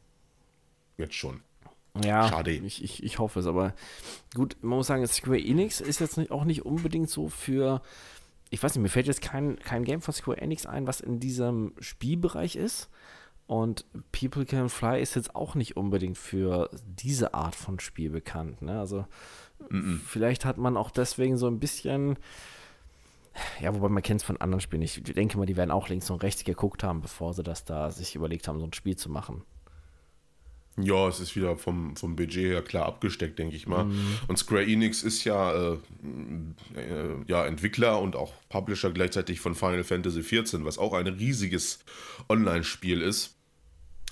Jetzt 0.98 1.16
schon. 1.16 1.42
Ja, 2.04 2.28
Schade. 2.28 2.52
Ich, 2.52 2.84
ich, 2.84 3.04
ich 3.04 3.20
hoffe 3.20 3.40
es, 3.40 3.48
aber 3.48 3.74
gut, 4.34 4.58
man 4.62 4.78
muss 4.78 4.88
sagen, 4.88 5.08
Square 5.08 5.40
Enix 5.40 5.80
ist 5.80 6.00
jetzt 6.00 6.18
nicht, 6.18 6.32
auch 6.32 6.44
nicht 6.44 6.66
unbedingt 6.66 7.10
so 7.10 7.30
für, 7.30 7.82
ich 8.50 8.62
weiß 8.62 8.76
nicht, 8.76 8.84
mir 8.84 8.90
fällt 8.90 9.08
jetzt 9.08 9.22
kein, 9.22 9.58
kein 9.60 9.86
Game 9.86 10.02
von 10.02 10.14
Square 10.14 10.42
Enix 10.42 10.66
ein, 10.66 10.88
was 10.88 11.00
in 11.00 11.20
diesem 11.20 11.74
Spielbereich 11.80 12.58
ist. 12.58 12.90
Und 13.48 13.86
People 14.12 14.46
Can 14.46 14.70
Fly 14.70 15.02
ist 15.02 15.16
jetzt 15.16 15.36
auch 15.36 15.54
nicht 15.54 15.78
unbedingt 15.78 16.18
für 16.18 16.70
diese 16.86 17.34
Art 17.34 17.56
von 17.56 17.80
Spiel 17.80 18.10
bekannt. 18.10 18.62
Ne? 18.62 18.80
Also 18.80 19.06
mm 19.70 19.78
-mm. 19.78 20.00
vielleicht 20.00 20.46
hat 20.46 20.58
man 20.58 20.78
auch 20.78 20.90
deswegen 20.90 21.38
so 21.38 21.48
ein 21.48 21.60
bisschen, 21.60 22.18
ja, 23.62 23.76
wobei 23.76 23.90
man 23.90 24.02
kennt 24.02 24.22
es 24.22 24.26
von 24.26 24.38
anderen 24.38 24.62
Spielen. 24.62 24.82
Ich 24.82 25.02
denke 25.04 25.38
mal, 25.38 25.46
die 25.46 25.58
werden 25.58 25.72
auch 25.72 25.90
links 25.90 26.10
und 26.10 26.24
rechts 26.24 26.44
geguckt 26.44 26.84
haben, 26.84 27.02
bevor 27.02 27.34
sie 27.34 27.44
das 27.44 27.66
da 27.66 27.92
sich 27.92 28.16
überlegt 28.16 28.48
haben, 28.48 28.60
so 28.60 28.66
ein 28.66 28.74
Spiel 28.74 28.96
zu 28.96 29.12
machen. 29.12 29.44
Ja, 30.78 31.08
es 31.08 31.22
ist 31.22 31.36
wieder 31.38 31.56
vom, 31.56 31.96
vom 31.96 32.18
Budget 32.18 32.52
her 32.52 32.62
klar 32.62 32.86
abgesteckt, 32.86 33.40
denke 33.40 33.56
ich 33.56 33.66
mal. 33.66 33.86
Mhm. 33.86 34.18
Und 34.28 34.38
Square 34.38 34.66
Enix 34.66 35.04
ist 35.04 35.24
ja, 35.24 35.54
äh, 35.54 35.78
äh, 36.76 37.16
ja 37.28 37.46
Entwickler 37.46 38.02
und 38.02 38.18
auch 38.18 38.34
Publisher 38.50 38.92
gleichzeitig 38.92 39.40
von 39.40 39.56
Final 39.56 39.86
Fantasy 39.86 40.22
XIV, 40.22 40.66
was 40.66 40.78
auch 40.78 40.94
ein 40.94 41.08
riesiges 41.08 41.80
Online-Spiel 42.28 43.02
ist. 43.02 43.35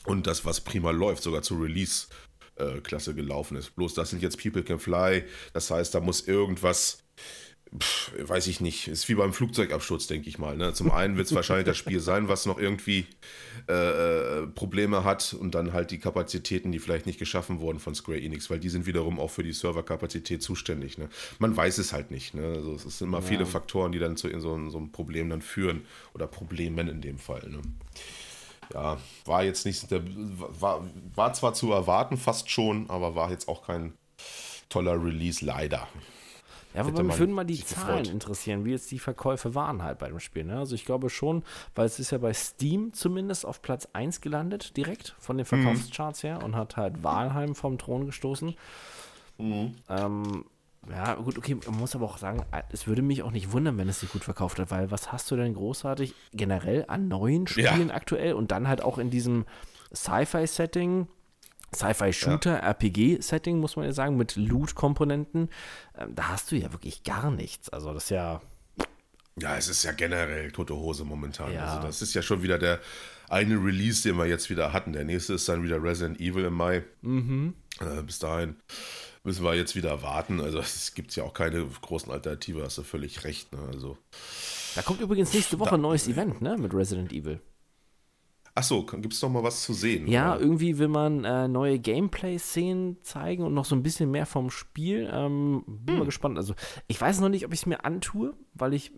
Und 0.06 0.28
das, 0.28 0.46
was 0.46 0.62
prima 0.62 0.92
läuft, 0.92 1.24
sogar 1.24 1.42
zur 1.42 1.62
Release-Klasse 1.62 3.16
gelaufen 3.16 3.58
ist. 3.58 3.76
Bloß 3.76 3.94
das 3.94 4.10
sind 4.10 4.22
jetzt 4.22 4.42
People 4.42 4.64
Can 4.64 4.80
Fly. 4.80 5.24
Das 5.54 5.72
heißt, 5.72 5.96
da 5.96 6.00
muss 6.00 6.28
irgendwas 6.28 7.04
Pff, 7.80 8.12
weiß 8.20 8.48
ich 8.48 8.62
nicht, 8.62 8.88
ist 8.88 9.10
wie 9.10 9.16
beim 9.16 9.34
Flugzeugabsturz, 9.34 10.06
denke 10.06 10.30
ich 10.30 10.38
mal. 10.38 10.56
Ne? 10.56 10.74
Zum 10.74 10.92
einen 10.92 11.18
wird 11.18 11.28
es 11.28 11.34
wahrscheinlich 11.34 11.66
das 11.66 11.78
Spiel 11.78 12.00
sein, 12.00 12.28
was 12.28 12.46
noch 12.46 12.60
irgendwie 12.60 13.08
äh, 13.68 13.74
äh, 14.44 14.48
Probleme 14.48 15.04
hat 15.04 15.34
und 15.34 15.56
dann 15.56 15.74
halt 15.74 15.90
die 15.90 15.98
Kapazitäten, 15.98 16.72
die 16.72 16.78
vielleicht 16.78 17.08
nicht 17.08 17.18
geschaffen 17.18 17.62
wurden 17.62 17.80
von 17.80 17.96
Square 17.96 18.22
Enix, 18.22 18.50
weil 18.52 18.60
die 18.60 18.70
sind 18.70 18.86
wiederum 18.86 19.20
auch 19.20 19.32
für 19.32 19.44
die 19.44 19.54
Serverkapazität 19.54 20.44
zuständig. 20.44 21.00
Ne? 21.00 21.10
Man 21.40 21.58
weiß 21.58 21.80
es 21.80 21.94
halt 21.94 22.12
nicht. 22.12 22.36
Ne? 22.36 22.44
Also 22.44 22.76
es 22.76 23.00
sind 23.00 23.08
immer 23.08 23.22
ja. 23.22 23.26
viele 23.26 23.46
Faktoren, 23.48 23.92
die 23.92 24.00
dann 24.00 24.18
zu 24.18 24.28
in 24.28 24.40
so, 24.40 24.70
so, 24.70 24.78
einem 24.78 24.92
Problem 24.92 25.30
dann 25.30 25.42
führen 25.42 25.86
oder 26.14 26.28
Problemen 26.28 26.88
in 26.88 27.02
dem 27.02 27.18
Fall. 27.18 27.50
Ne? 27.50 27.62
Ja, 28.74 28.98
war 29.26 29.44
jetzt 29.44 29.66
nicht, 29.66 29.92
der, 29.92 30.02
war, 30.06 30.84
war 31.16 31.34
zwar 31.34 31.54
zu 31.54 31.72
erwarten, 31.72 32.18
fast 32.18 32.50
schon, 32.50 32.90
aber 32.90 33.16
war 33.16 33.30
jetzt 33.30 33.48
auch 33.48 33.66
kein 33.66 33.94
toller 34.70 35.02
Release, 35.04 35.46
leider. 35.46 35.88
Ja, 36.74 36.82
aber 36.82 37.04
mich 37.04 37.20
würden 37.20 37.36
mal 37.36 37.46
die 37.46 37.64
Zahlen 37.64 38.00
gefreut. 38.00 38.08
interessieren, 38.08 38.66
wie 38.66 38.72
jetzt 38.72 38.90
die 38.90 38.98
Verkäufe 38.98 39.54
waren 39.54 39.84
halt 39.84 40.00
bei 40.00 40.08
dem 40.08 40.20
Spiel. 40.20 40.44
Ne? 40.44 40.58
Also 40.58 40.74
ich 40.74 40.86
glaube 40.86 41.10
schon, 41.10 41.44
weil 41.76 41.86
es 41.86 42.00
ist 42.00 42.12
ja 42.12 42.18
bei 42.18 42.34
Steam 42.34 42.94
zumindest 42.94 43.46
auf 43.46 43.62
Platz 43.62 43.88
1 43.94 44.22
gelandet, 44.22 44.76
direkt 44.76 45.16
von 45.20 45.38
den 45.38 45.44
mhm. 45.44 45.50
Verkaufscharts 45.50 46.24
mhm. 46.24 46.28
her 46.28 46.44
und 46.44 46.56
hat 46.56 46.78
halt 46.78 47.04
Walheim 47.04 47.54
vom 47.54 47.78
Thron 47.78 48.08
gestoßen. 48.08 48.56
Mhm. 49.38 49.76
Ähm, 49.88 50.46
ja, 50.90 51.16
gut, 51.16 51.38
okay, 51.38 51.56
man 51.56 51.78
muss 51.78 51.96
aber 51.96 52.06
auch 52.06 52.18
sagen, 52.18 52.46
es 52.72 52.88
würde 52.88 53.02
mich 53.02 53.24
auch 53.24 53.32
nicht 53.32 53.52
wundern, 53.52 53.78
wenn 53.78 53.88
es 53.88 54.02
sich 54.02 54.12
gut 54.12 54.24
verkauft 54.24 54.60
hat, 54.60 54.70
weil 54.70 54.92
was 54.92 55.12
hast 55.12 55.32
du 55.32 55.36
denn 55.36 55.54
großartig 55.54 56.14
generell 56.34 56.86
an 56.88 57.08
neuen 57.08 57.48
Spielen 57.48 57.90
ja. 57.90 57.96
aktuell 57.96 58.34
und 58.34 58.52
dann 58.52 58.68
halt 58.68 58.82
auch 58.82 58.98
in 58.98 59.10
diesem 59.10 59.46
Sci-Fi-Setting, 59.96 61.08
Sci-Fi-Shooter, 61.74 62.62
ja. 62.62 62.70
RPG-Setting, 62.72 63.60
muss 63.60 63.76
man 63.76 63.86
ja 63.86 63.94
sagen, 63.94 64.18
mit 64.18 64.36
Loot-Komponenten, 64.36 65.50
ähm, 65.98 66.16
da 66.16 66.30
hast 66.30 66.52
du 66.52 66.58
ja 66.58 66.72
wirklich 66.74 67.04
gar 67.04 67.32
nichts. 67.32 67.70
Also 67.70 67.94
das 67.94 68.06
ist 68.06 68.10
ja. 68.10 68.42
Ja, 69.40 69.58
es 69.58 69.68
ist 69.68 69.84
ja 69.84 69.94
generell 69.94 70.52
tote 70.52 70.76
Hose 70.76 71.06
momentan. 71.06 71.52
Ja. 71.54 71.66
Also 71.66 71.88
das 71.88 72.04
ist 72.04 72.14
ja 72.14 72.22
schon 72.22 72.44
wieder 72.44 72.60
der 72.60 72.80
eine 73.30 73.56
Release, 73.56 74.04
den 74.04 74.18
wir 74.18 74.26
jetzt 74.26 74.50
wieder 74.50 74.74
hatten. 74.74 74.94
Der 74.94 75.04
nächste 75.04 75.34
ist 75.34 75.48
dann 75.50 75.64
wieder 75.64 75.82
Resident 75.82 76.20
Evil 76.20 76.46
im 76.46 76.54
Mai. 76.54 76.84
Mhm. 77.02 77.54
Äh, 77.80 78.04
bis 78.04 78.20
dahin 78.20 78.56
müssen 79.24 79.44
wir 79.44 79.56
jetzt 79.56 79.76
wieder 79.76 80.02
warten. 80.02 80.42
Also 80.42 80.60
es 80.60 80.94
gibt 80.94 81.16
ja 81.16 81.24
auch 81.24 81.34
keine 81.34 81.66
großen 81.66 82.12
Alternative, 82.12 82.64
hast 82.64 82.78
du 82.78 82.84
völlig 82.84 83.24
recht. 83.24 83.52
Ne? 83.54 83.60
Also, 83.72 83.98
da 84.76 84.82
kommt 84.82 85.02
übrigens 85.02 85.34
nächste 85.34 85.60
Woche 85.60 85.72
da, 85.72 85.76
ein 85.76 85.82
neues 85.82 86.08
Event 86.08 86.42
ne? 86.42 86.58
mit 86.58 86.74
Resident 86.74 87.12
Evil. 87.12 87.40
Achso, 88.56 88.86
gibt 88.86 89.14
es 89.14 89.22
noch 89.24 89.32
mal 89.32 89.42
was 89.42 89.64
zu 89.64 89.74
sehen? 89.74 90.08
Ja, 90.08 90.36
oder? 90.36 90.42
irgendwie 90.42 90.78
will 90.78 90.88
man 90.88 91.24
äh, 91.24 91.48
neue 91.48 91.80
Gameplay-Szenen 91.80 92.98
zeigen 93.02 93.44
und 93.44 93.56
noch 93.56 93.66
so 93.66 93.76
ein 93.76 93.82
bisschen 93.82 94.12
mehr 94.12 94.28
vom 94.28 94.52
Spiel. 94.52 95.10
Ähm, 95.12 95.64
bin 95.66 95.94
hm. 95.94 96.00
mal 96.00 96.06
gespannt. 96.06 96.38
Also, 96.38 96.54
ich 96.88 97.02
weiß 97.02 97.20
noch 97.20 97.30
nicht, 97.30 97.46
ob 97.46 97.54
ich 97.54 97.62
es 97.62 97.66
mir 97.66 97.84
antue, 97.84 98.36
weil 98.54 98.76
ich, 98.76 98.92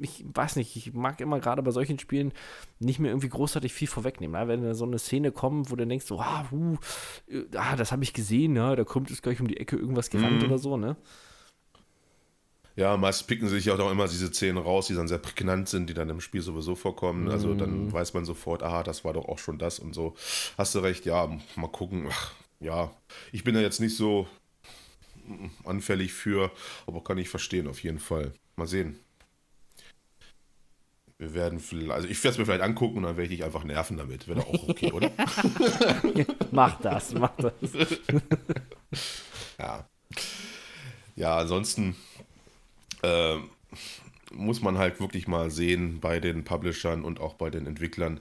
ich 0.00 0.24
weiß 0.32 0.56
nicht, 0.56 0.76
ich 0.76 0.94
mag 0.94 1.20
immer 1.20 1.40
gerade 1.40 1.62
bei 1.62 1.72
solchen 1.72 1.98
Spielen 1.98 2.32
nicht 2.78 3.00
mehr 3.00 3.10
irgendwie 3.10 3.28
großartig 3.28 3.74
viel 3.74 3.88
vorwegnehmen. 3.88 4.40
Ne? 4.40 4.48
Wenn 4.48 4.62
da 4.62 4.72
so 4.72 4.86
eine 4.86 4.98
Szene 4.98 5.30
kommt, 5.30 5.70
wo 5.70 5.76
du 5.76 5.86
denkst, 5.86 6.06
so, 6.06 6.18
ah, 6.18 6.46
uh, 6.50 6.76
ah 7.54 7.76
das 7.76 7.92
habe 7.92 8.04
ich 8.04 8.14
gesehen, 8.14 8.56
ja, 8.56 8.74
da 8.74 8.84
kommt 8.84 9.10
es 9.10 9.20
gleich 9.20 9.40
um 9.42 9.48
die 9.48 9.58
Ecke 9.58 9.76
irgendwas 9.76 10.08
gerannt 10.08 10.42
hm. 10.42 10.48
oder 10.48 10.58
so, 10.58 10.78
ne? 10.78 10.96
Ja, 12.74 12.96
meist 12.96 13.26
picken 13.26 13.48
sie 13.48 13.56
sich 13.56 13.70
auch 13.70 13.90
immer 13.90 14.08
diese 14.08 14.28
Szenen 14.28 14.56
raus, 14.58 14.86
die 14.86 14.94
dann 14.94 15.08
sehr 15.08 15.18
prägnant 15.18 15.68
sind, 15.68 15.90
die 15.90 15.94
dann 15.94 16.08
im 16.08 16.20
Spiel 16.20 16.40
sowieso 16.40 16.74
vorkommen. 16.74 17.28
Also 17.28 17.54
dann 17.54 17.86
mhm. 17.86 17.92
weiß 17.92 18.14
man 18.14 18.24
sofort, 18.24 18.62
aha, 18.62 18.82
das 18.82 19.04
war 19.04 19.12
doch 19.12 19.28
auch 19.28 19.38
schon 19.38 19.58
das 19.58 19.78
und 19.78 19.94
so. 19.94 20.14
Hast 20.56 20.74
du 20.74 20.78
recht, 20.78 21.04
ja, 21.04 21.28
mal 21.56 21.68
gucken. 21.68 22.08
Ach, 22.10 22.32
ja, 22.60 22.90
ich 23.30 23.44
bin 23.44 23.54
da 23.54 23.60
jetzt 23.60 23.80
nicht 23.80 23.96
so 23.96 24.26
anfällig 25.64 26.12
für, 26.12 26.50
aber 26.86 27.02
kann 27.04 27.18
ich 27.18 27.28
verstehen, 27.28 27.68
auf 27.68 27.82
jeden 27.82 27.98
Fall. 27.98 28.32
Mal 28.56 28.66
sehen. 28.66 28.98
Wir 31.18 31.34
werden 31.34 31.60
vielleicht, 31.60 31.92
also 31.92 32.08
ich 32.08 32.22
werde 32.24 32.32
es 32.32 32.38
mir 32.38 32.46
vielleicht 32.46 32.62
angucken 32.62 32.98
und 32.98 33.02
dann 33.04 33.16
werde 33.16 33.32
ich 33.32 33.38
dich 33.38 33.44
einfach 33.44 33.64
nerven 33.64 33.96
damit. 33.96 34.26
Wäre 34.26 34.40
auch 34.40 34.68
okay, 34.68 34.90
oder? 34.90 35.10
mach 36.50 36.80
das, 36.80 37.14
mach 37.14 37.30
das. 37.36 37.52
ja. 39.58 39.86
Ja, 41.14 41.38
ansonsten 41.38 41.94
äh, 43.02 43.36
muss 44.32 44.62
man 44.62 44.78
halt 44.78 45.00
wirklich 45.00 45.28
mal 45.28 45.50
sehen 45.50 46.00
bei 46.00 46.20
den 46.20 46.44
Publishern 46.44 47.04
und 47.04 47.20
auch 47.20 47.34
bei 47.34 47.50
den 47.50 47.66
Entwicklern, 47.66 48.20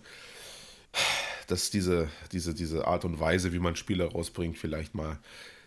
dass 1.48 1.70
diese, 1.70 2.10
diese, 2.32 2.54
diese 2.54 2.88
Art 2.88 3.06
und 3.06 3.20
Weise, 3.20 3.54
wie 3.54 3.60
man 3.60 3.76
Spiele 3.76 4.06
rausbringt, 4.06 4.58
vielleicht 4.58 4.96
mal 4.96 5.20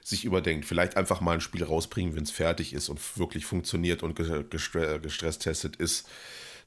sich 0.03 0.25
überdenkt. 0.25 0.67
Vielleicht 0.67 0.97
einfach 0.97 1.21
mal 1.21 1.33
ein 1.33 1.41
Spiel 1.41 1.65
rausbringen, 1.65 2.15
wenn 2.15 2.25
es 2.25 2.31
fertig 2.31 2.75
ist 2.75 2.91
und 2.91 3.01
wirklich 3.19 3.47
funktioniert 3.47 4.03
und 4.03 4.15
gestresstestet 4.15 5.77
ist. 5.77 6.09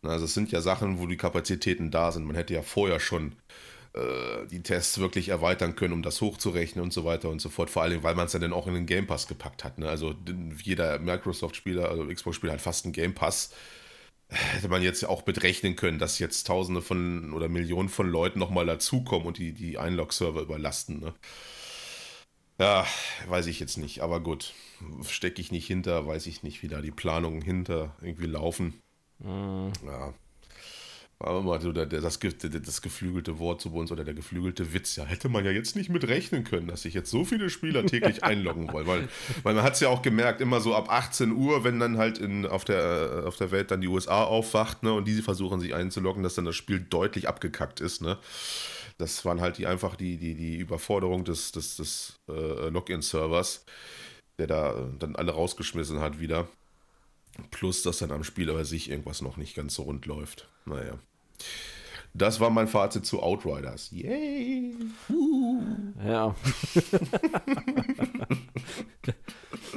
Also 0.02 0.26
es 0.26 0.34
sind 0.34 0.52
ja 0.52 0.62
Sachen, 0.62 1.00
wo 1.00 1.06
die 1.06 1.18
Kapazitäten 1.18 1.92
da 1.92 2.12
sind. 2.12 2.26
Man 2.26 2.36
hätte 2.36 2.54
ja 2.54 2.64
vorher 2.64 3.00
schon 3.00 3.32
äh, 3.32 3.34
die 4.52 4.64
Tests 4.64 5.00
wirklich 5.00 5.30
erweitern 5.30 5.76
können, 5.76 5.94
um 5.94 6.04
das 6.04 6.22
hochzurechnen 6.22 6.84
und 6.84 6.94
so 6.94 7.06
weiter 7.06 7.30
und 7.30 7.42
so 7.42 7.50
fort. 7.50 7.70
Vor 7.70 7.84
allem, 7.84 8.04
weil 8.04 8.16
man 8.16 8.28
es 8.28 8.32
dann 8.32 8.54
auch 8.54 8.68
in 8.68 8.74
den 8.74 8.86
Game 8.86 9.08
Pass 9.08 9.28
gepackt 9.28 9.64
hat. 9.64 9.78
Ne? 9.78 9.90
Also 9.90 10.16
jeder 10.64 11.00
Microsoft-Spieler, 11.00 11.90
also 11.90 12.06
Xbox-Spieler 12.06 12.54
hat 12.54 12.62
fast 12.62 12.86
einen 12.86 12.94
Game 12.94 13.14
Pass. 13.14 13.54
Hätte 14.30 14.68
man 14.68 14.82
jetzt 14.82 15.06
auch 15.06 15.22
berechnen 15.22 15.76
können, 15.76 16.00
dass 16.00 16.20
jetzt 16.20 16.48
Tausende 16.48 16.82
von 16.82 17.34
oder 17.34 17.48
Millionen 17.48 17.88
von 17.88 18.10
Leuten 18.10 18.40
nochmal 18.40 18.66
dazukommen 18.66 19.26
und 19.26 19.38
die, 19.38 19.54
die 19.54 19.78
Einlog-Server 19.78 20.42
überlasten. 20.42 21.00
Ne? 21.00 21.14
Ja, 22.60 22.86
weiß 23.28 23.48
ich 23.48 23.60
jetzt 23.60 23.78
nicht, 23.78 24.02
aber 24.02 24.20
gut. 24.20 24.54
Stecke 25.08 25.42
ich 25.42 25.52
nicht 25.52 25.68
hinter, 25.68 26.06
weiß 26.06 26.28
ich 26.28 26.44
nicht, 26.44 26.62
wie 26.62 26.68
da 26.68 26.82
die 26.82 26.92
Planungen 26.92 27.42
hinter 27.42 27.96
irgendwie 28.02 28.28
laufen. 28.28 28.82
Mhm. 29.20 29.72
Ja, 29.86 30.14
aber 31.20 31.42
mal 31.42 31.60
so 31.60 31.72
das, 31.72 32.20
das 32.20 32.82
geflügelte 32.82 33.40
Wort 33.40 33.62
zu 33.62 33.74
uns 33.74 33.92
oder 33.92 34.04
der 34.04 34.14
geflügelte 34.14 34.74
Witz, 34.74 34.96
ja, 34.98 35.04
hätte 35.04 35.30
man 35.30 35.46
ja 35.46 35.52
jetzt 35.52 35.76
nicht 35.76 35.90
mit 35.90 36.08
rechnen 36.08 36.44
können, 36.44 36.68
dass 36.68 36.84
sich 36.84 36.94
jetzt 36.94 37.10
so 37.10 37.26
viele 37.26 37.50
Spieler 37.50 37.84
täglich 37.86 38.24
einloggen 38.24 38.72
wollen. 38.72 38.86
Weil, 38.86 39.10
weil 39.42 39.56
man 39.56 39.64
hat 39.64 39.74
es 39.74 39.80
ja 39.80 39.90
auch 39.90 40.04
gemerkt, 40.04 40.42
immer 40.42 40.62
so 40.62 40.76
ab 40.76 40.92
18 40.92 41.32
Uhr, 41.32 41.64
wenn 41.64 41.80
dann 41.80 41.98
halt 41.98 42.20
in, 42.20 42.46
auf, 42.46 42.66
der, 42.66 43.24
auf 43.26 43.36
der 43.36 43.50
Welt 43.50 43.72
dann 43.72 43.82
die 43.82 43.88
USA 43.88 44.24
aufwacht, 44.24 44.84
ne, 44.84 44.94
und 44.94 45.08
die 45.08 45.24
versuchen 45.24 45.60
sich 45.60 45.74
einzuloggen, 45.74 46.22
dass 46.22 46.36
dann 46.36 46.46
das 46.46 46.56
Spiel 46.56 46.80
deutlich 46.80 47.28
abgekackt 47.28 47.82
ist, 47.82 48.02
ne. 48.02 48.20
Das 49.00 49.26
waren 49.26 49.42
halt 49.42 49.58
die 49.58 49.66
einfach 49.66 49.96
die, 49.96 50.18
die, 50.18 50.36
die 50.36 50.58
Überforderung 50.58 51.24
des, 51.24 51.52
des, 51.52 51.78
des 51.78 52.20
äh, 52.30 52.70
Login-Servers, 52.70 53.66
der 54.38 54.48
da 54.48 54.90
dann 55.00 55.16
alle 55.16 55.32
rausgeschmissen 55.32 56.00
hat 56.00 56.20
wieder. 56.20 56.48
Plus, 57.52 57.84
dass 57.84 58.00
dann 58.00 58.12
am 58.12 58.24
Spiel 58.24 58.50
aber 58.50 58.66
sich 58.66 58.90
irgendwas 58.90 59.22
noch 59.22 59.38
nicht 59.38 59.56
ganz 59.56 59.76
so 59.76 59.84
rund 59.84 60.08
läuft. 60.08 60.48
Naja. 60.68 60.94
Das 62.14 62.40
war 62.40 62.50
mein 62.50 62.68
Fazit 62.68 63.06
zu 63.06 63.22
Outriders. 63.22 63.92
Yay! 63.92 64.76
Uh. 65.10 65.62
Ja. 66.04 66.36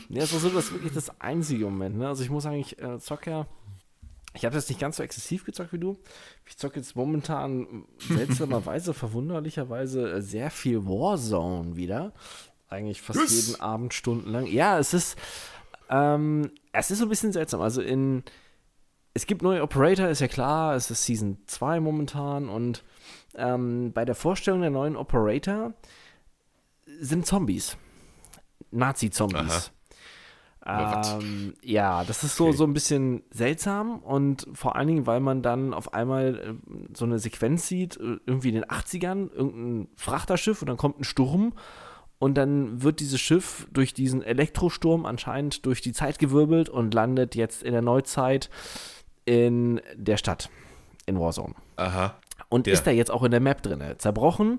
ja, 0.08 0.26
so 0.26 0.38
ist 0.38 0.56
das 0.56 0.72
wirklich 0.72 0.94
das 0.94 1.20
einzige 1.20 1.66
Moment. 1.66 1.98
Ne? 1.98 2.08
Also 2.08 2.22
ich 2.22 2.30
muss 2.30 2.44
sagen, 2.44 2.56
ich 2.56 2.80
äh, 2.80 2.98
zocke 2.98 3.30
ja. 3.30 3.46
Ich 4.34 4.44
habe 4.44 4.54
jetzt 4.54 4.68
nicht 4.68 4.80
ganz 4.80 4.96
so 4.96 5.02
exzessiv 5.02 5.44
gezockt 5.44 5.72
wie 5.72 5.78
du. 5.78 5.98
Ich 6.46 6.56
zocke 6.56 6.76
jetzt 6.76 6.94
momentan 6.94 7.84
seltsamerweise, 7.98 8.94
verwunderlicherweise 8.94 10.22
sehr 10.22 10.50
viel 10.50 10.86
Warzone 10.86 11.76
wieder. 11.76 12.12
Eigentlich 12.68 13.02
fast 13.02 13.18
yes. 13.18 13.48
jeden 13.48 13.60
Abend 13.60 13.92
stundenlang. 13.92 14.46
Ja, 14.46 14.78
es 14.78 14.94
ist 14.94 15.18
ähm, 15.90 16.52
es 16.72 16.90
ist 16.90 16.98
so 16.98 17.06
ein 17.06 17.08
bisschen 17.10 17.32
seltsam. 17.32 17.60
Also 17.60 17.82
in 17.82 18.22
es 19.20 19.26
gibt 19.26 19.42
neue 19.42 19.62
Operator, 19.62 20.08
ist 20.08 20.22
ja 20.22 20.28
klar, 20.28 20.74
es 20.74 20.90
ist 20.90 21.04
Season 21.04 21.36
2 21.44 21.80
momentan 21.80 22.48
und 22.48 22.82
ähm, 23.34 23.92
bei 23.92 24.06
der 24.06 24.14
Vorstellung 24.14 24.62
der 24.62 24.70
neuen 24.70 24.96
Operator 24.96 25.74
sind 27.00 27.26
Zombies. 27.26 27.76
Nazi-Zombies. 28.70 29.72
Ähm, 30.64 31.52
ja, 31.62 32.02
das 32.04 32.24
ist 32.24 32.36
so, 32.36 32.46
okay. 32.46 32.56
so 32.56 32.64
ein 32.64 32.72
bisschen 32.72 33.22
seltsam 33.30 33.98
und 33.98 34.46
vor 34.54 34.76
allen 34.76 34.88
Dingen, 34.88 35.06
weil 35.06 35.20
man 35.20 35.42
dann 35.42 35.74
auf 35.74 35.92
einmal 35.92 36.38
äh, 36.38 36.96
so 36.96 37.04
eine 37.04 37.18
Sequenz 37.18 37.68
sieht, 37.68 37.98
äh, 37.98 38.16
irgendwie 38.24 38.48
in 38.48 38.54
den 38.54 38.64
80ern, 38.64 39.30
irgendein 39.30 39.88
Frachterschiff 39.96 40.62
und 40.62 40.68
dann 40.68 40.78
kommt 40.78 40.98
ein 40.98 41.04
Sturm 41.04 41.52
und 42.18 42.36
dann 42.36 42.82
wird 42.82 43.00
dieses 43.00 43.20
Schiff 43.20 43.68
durch 43.70 43.92
diesen 43.92 44.22
Elektrosturm 44.22 45.04
anscheinend 45.04 45.66
durch 45.66 45.82
die 45.82 45.92
Zeit 45.92 46.18
gewirbelt 46.18 46.70
und 46.70 46.94
landet 46.94 47.34
jetzt 47.34 47.62
in 47.62 47.72
der 47.72 47.82
Neuzeit 47.82 48.48
in 49.30 49.80
der 49.94 50.16
Stadt, 50.16 50.50
in 51.06 51.20
Warzone. 51.20 51.54
Aha. 51.76 52.16
Und 52.48 52.66
ja. 52.66 52.72
ist 52.72 52.84
da 52.84 52.90
jetzt 52.90 53.12
auch 53.12 53.22
in 53.22 53.30
der 53.30 53.38
Map 53.38 53.62
drin. 53.62 53.80
Zerbrochen. 53.96 54.58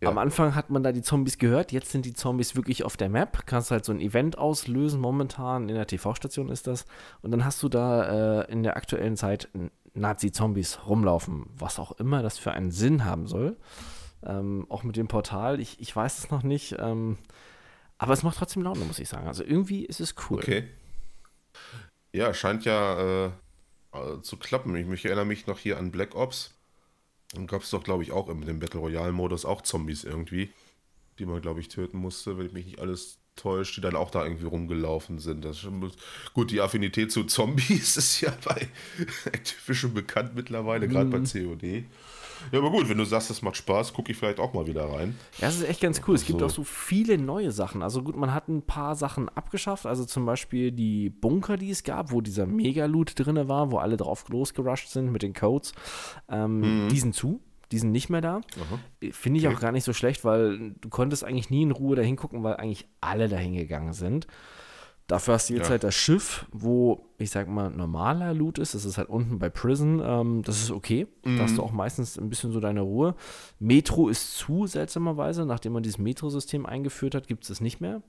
Ja. 0.00 0.08
Am 0.08 0.16
Anfang 0.16 0.54
hat 0.54 0.70
man 0.70 0.82
da 0.82 0.92
die 0.92 1.02
Zombies 1.02 1.36
gehört, 1.36 1.72
jetzt 1.72 1.90
sind 1.90 2.06
die 2.06 2.14
Zombies 2.14 2.56
wirklich 2.56 2.84
auf 2.84 2.96
der 2.96 3.10
Map. 3.10 3.44
Kannst 3.44 3.70
halt 3.70 3.84
so 3.84 3.92
ein 3.92 4.00
Event 4.00 4.38
auslösen, 4.38 4.98
momentan 4.98 5.68
in 5.68 5.74
der 5.74 5.86
TV-Station 5.86 6.48
ist 6.48 6.66
das. 6.66 6.86
Und 7.20 7.32
dann 7.32 7.44
hast 7.44 7.62
du 7.62 7.68
da 7.68 8.40
äh, 8.40 8.50
in 8.50 8.62
der 8.62 8.78
aktuellen 8.78 9.16
Zeit 9.16 9.48
Nazi-Zombies 9.92 10.80
rumlaufen, 10.86 11.46
was 11.58 11.78
auch 11.78 11.92
immer 11.92 12.22
das 12.22 12.38
für 12.38 12.52
einen 12.52 12.70
Sinn 12.70 13.04
haben 13.04 13.26
soll. 13.26 13.58
Ähm, 14.24 14.64
auch 14.70 14.84
mit 14.84 14.96
dem 14.96 15.08
Portal, 15.08 15.60
ich, 15.60 15.80
ich 15.80 15.94
weiß 15.94 16.18
es 16.18 16.30
noch 16.30 16.42
nicht. 16.42 16.76
Ähm, 16.78 17.18
aber 17.98 18.14
es 18.14 18.22
macht 18.22 18.38
trotzdem 18.38 18.62
Laune, 18.62 18.86
muss 18.86 18.98
ich 18.98 19.08
sagen. 19.08 19.26
Also 19.26 19.44
irgendwie 19.44 19.84
ist 19.84 20.00
es 20.00 20.14
cool. 20.30 20.38
Okay. 20.38 20.64
Ja, 22.12 22.32
scheint 22.32 22.64
ja 22.64 23.26
äh, 23.26 23.30
äh 23.96 24.22
zu 24.22 24.36
klappen. 24.36 24.74
Ich, 24.76 24.88
ich, 24.88 25.04
erinnere 25.04 25.26
mich 25.26 25.46
noch 25.46 25.58
hier 25.58 25.78
an 25.78 25.90
Black 25.90 26.14
Ops. 26.14 26.52
Und 27.34 27.48
gab 27.48 27.62
es 27.62 27.70
doch, 27.70 27.82
glaube 27.82 28.02
ich, 28.02 28.12
auch 28.12 28.28
in 28.28 28.42
dem 28.42 28.60
Battle 28.60 28.80
Royale-Modus 28.80 29.44
auch 29.44 29.62
Zombies 29.62 30.04
irgendwie, 30.04 30.52
die 31.18 31.26
man, 31.26 31.42
glaube 31.42 31.60
ich, 31.60 31.68
töten 31.68 31.98
musste, 31.98 32.38
wenn 32.38 32.46
ich 32.46 32.52
mich 32.52 32.66
nicht 32.66 32.78
alles 32.78 33.18
täuscht, 33.34 33.76
die 33.76 33.80
dann 33.80 33.96
auch 33.96 34.10
da 34.10 34.24
irgendwie 34.24 34.46
rumgelaufen 34.46 35.18
sind. 35.18 35.44
Das 35.44 35.58
schon, 35.58 35.92
gut, 36.34 36.50
die 36.50 36.60
Affinität 36.60 37.12
zu 37.12 37.24
Zombies 37.24 37.96
ist 37.96 38.20
ja 38.20 38.36
bei 38.44 38.68
Activision 39.26 39.94
bekannt 39.94 40.34
mittlerweile, 40.34 40.88
gerade 40.88 41.10
bei 41.10 41.18
mhm. 41.18 41.24
COD. 41.24 41.84
Ja, 42.52 42.58
aber 42.58 42.70
gut, 42.70 42.88
wenn 42.88 42.98
du 42.98 43.04
sagst, 43.04 43.30
das 43.30 43.42
macht 43.42 43.56
Spaß, 43.56 43.92
gucke 43.92 44.12
ich 44.12 44.18
vielleicht 44.18 44.40
auch 44.40 44.52
mal 44.54 44.66
wieder 44.66 44.84
rein. 44.84 45.16
Ja, 45.38 45.46
das 45.46 45.56
ist 45.56 45.68
echt 45.68 45.80
ganz 45.80 46.00
cool. 46.06 46.14
Es 46.14 46.24
gibt 46.24 46.42
auch 46.42 46.50
so 46.50 46.64
viele 46.64 47.18
neue 47.18 47.52
Sachen. 47.52 47.82
Also 47.82 48.02
gut, 48.02 48.16
man 48.16 48.32
hat 48.32 48.48
ein 48.48 48.62
paar 48.62 48.96
Sachen 48.96 49.28
abgeschafft. 49.28 49.86
Also 49.86 50.04
zum 50.04 50.26
Beispiel 50.26 50.72
die 50.72 51.10
Bunker, 51.10 51.56
die 51.56 51.70
es 51.70 51.84
gab, 51.84 52.12
wo 52.12 52.20
dieser 52.20 52.46
Mega-Loot 52.46 53.18
drin 53.18 53.48
war, 53.48 53.70
wo 53.70 53.78
alle 53.78 53.96
drauf 53.96 54.28
losgerusht 54.28 54.88
sind 54.88 55.12
mit 55.12 55.22
den 55.22 55.34
Codes. 55.34 55.72
Ähm, 56.28 56.84
mhm. 56.84 56.88
Die 56.88 56.98
sind 56.98 57.14
zu. 57.14 57.40
Die 57.72 57.78
sind 57.78 57.90
nicht 57.90 58.10
mehr 58.10 58.20
da. 58.20 58.42
Finde 59.10 59.40
ich 59.40 59.46
okay. 59.46 59.56
auch 59.56 59.60
gar 59.60 59.72
nicht 59.72 59.84
so 59.84 59.92
schlecht, 59.92 60.24
weil 60.24 60.74
du 60.80 60.88
konntest 60.88 61.24
eigentlich 61.24 61.50
nie 61.50 61.62
in 61.62 61.72
Ruhe 61.72 61.96
dahin 61.96 62.14
gucken, 62.16 62.44
weil 62.44 62.56
eigentlich 62.56 62.86
alle 63.00 63.28
dahin 63.28 63.54
gegangen 63.54 63.92
sind. 63.92 64.28
Dafür 65.06 65.34
hast 65.34 65.48
du 65.48 65.54
jetzt 65.54 65.66
ja. 65.66 65.70
halt 65.70 65.84
das 65.84 65.94
Schiff, 65.94 66.46
wo, 66.50 67.06
ich 67.18 67.30
sag 67.30 67.48
mal, 67.48 67.70
normaler 67.70 68.34
Loot 68.34 68.58
ist. 68.58 68.74
Das 68.74 68.84
ist 68.84 68.98
halt 68.98 69.08
unten 69.08 69.38
bei 69.38 69.48
Prison. 69.48 70.02
Ähm, 70.04 70.42
das 70.42 70.60
ist 70.60 70.72
okay. 70.72 71.06
Mhm. 71.24 71.36
Da 71.36 71.44
hast 71.44 71.56
du 71.56 71.62
mhm. 71.62 71.68
auch 71.68 71.72
meistens 71.72 72.18
ein 72.18 72.28
bisschen 72.28 72.50
so 72.50 72.58
deine 72.58 72.80
Ruhe. 72.80 73.14
Metro 73.60 74.08
ist 74.08 74.36
zu, 74.36 74.66
seltsamerweise. 74.66 75.46
Nachdem 75.46 75.74
man 75.74 75.84
dieses 75.84 75.98
Metro-System 75.98 76.66
eingeführt 76.66 77.14
hat, 77.14 77.28
gibt 77.28 77.44
es 77.44 77.50
es 77.50 77.60
nicht 77.60 77.80
mehr. 77.80 78.02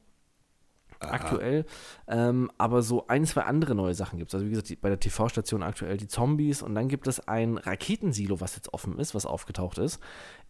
Aha. 0.99 1.11
Aktuell. 1.11 1.65
Ähm, 2.07 2.49
aber 2.57 2.81
so 2.81 3.05
ein, 3.05 3.25
zwei 3.25 3.41
andere 3.41 3.75
neue 3.75 3.93
Sachen 3.93 4.17
gibt 4.17 4.31
es. 4.31 4.35
Also, 4.35 4.47
wie 4.47 4.49
gesagt, 4.49 4.69
die, 4.69 4.75
bei 4.75 4.89
der 4.89 4.99
TV-Station 4.99 5.61
aktuell 5.61 5.97
die 5.97 6.07
Zombies. 6.07 6.63
Und 6.63 6.73
dann 6.73 6.87
gibt 6.87 7.07
es 7.07 7.27
ein 7.27 7.57
Raketensilo, 7.57 8.41
was 8.41 8.55
jetzt 8.55 8.73
offen 8.73 8.97
ist, 8.97 9.13
was 9.13 9.27
aufgetaucht 9.27 9.77
ist, 9.77 9.99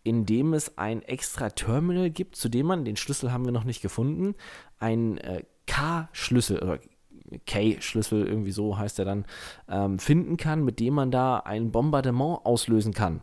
in 0.03 0.25
dem 0.25 0.53
es 0.53 0.77
ein 0.77 1.01
extra 1.01 1.49
Terminal 1.49 2.09
gibt, 2.09 2.37
zu 2.37 2.47
dem 2.47 2.67
man, 2.67 2.85
den 2.85 2.95
Schlüssel 2.95 3.33
haben 3.33 3.43
wir 3.43 3.51
noch 3.51 3.65
nicht 3.65 3.81
gefunden, 3.81 4.35
ein 4.79 5.17
äh, 5.17 5.43
K-Schlüssel 5.67 6.59
oder 6.59 6.79
K-Schlüssel, 7.45 8.25
irgendwie 8.25 8.51
so 8.51 8.77
heißt 8.77 8.99
er 8.99 9.05
dann, 9.05 9.25
ähm, 9.69 9.99
finden 9.99 10.37
kann, 10.37 10.63
mit 10.63 10.79
dem 10.79 10.93
man 10.93 11.11
da 11.11 11.37
ein 11.37 11.71
Bombardement 11.71 12.45
auslösen 12.45 12.93
kann. 12.93 13.21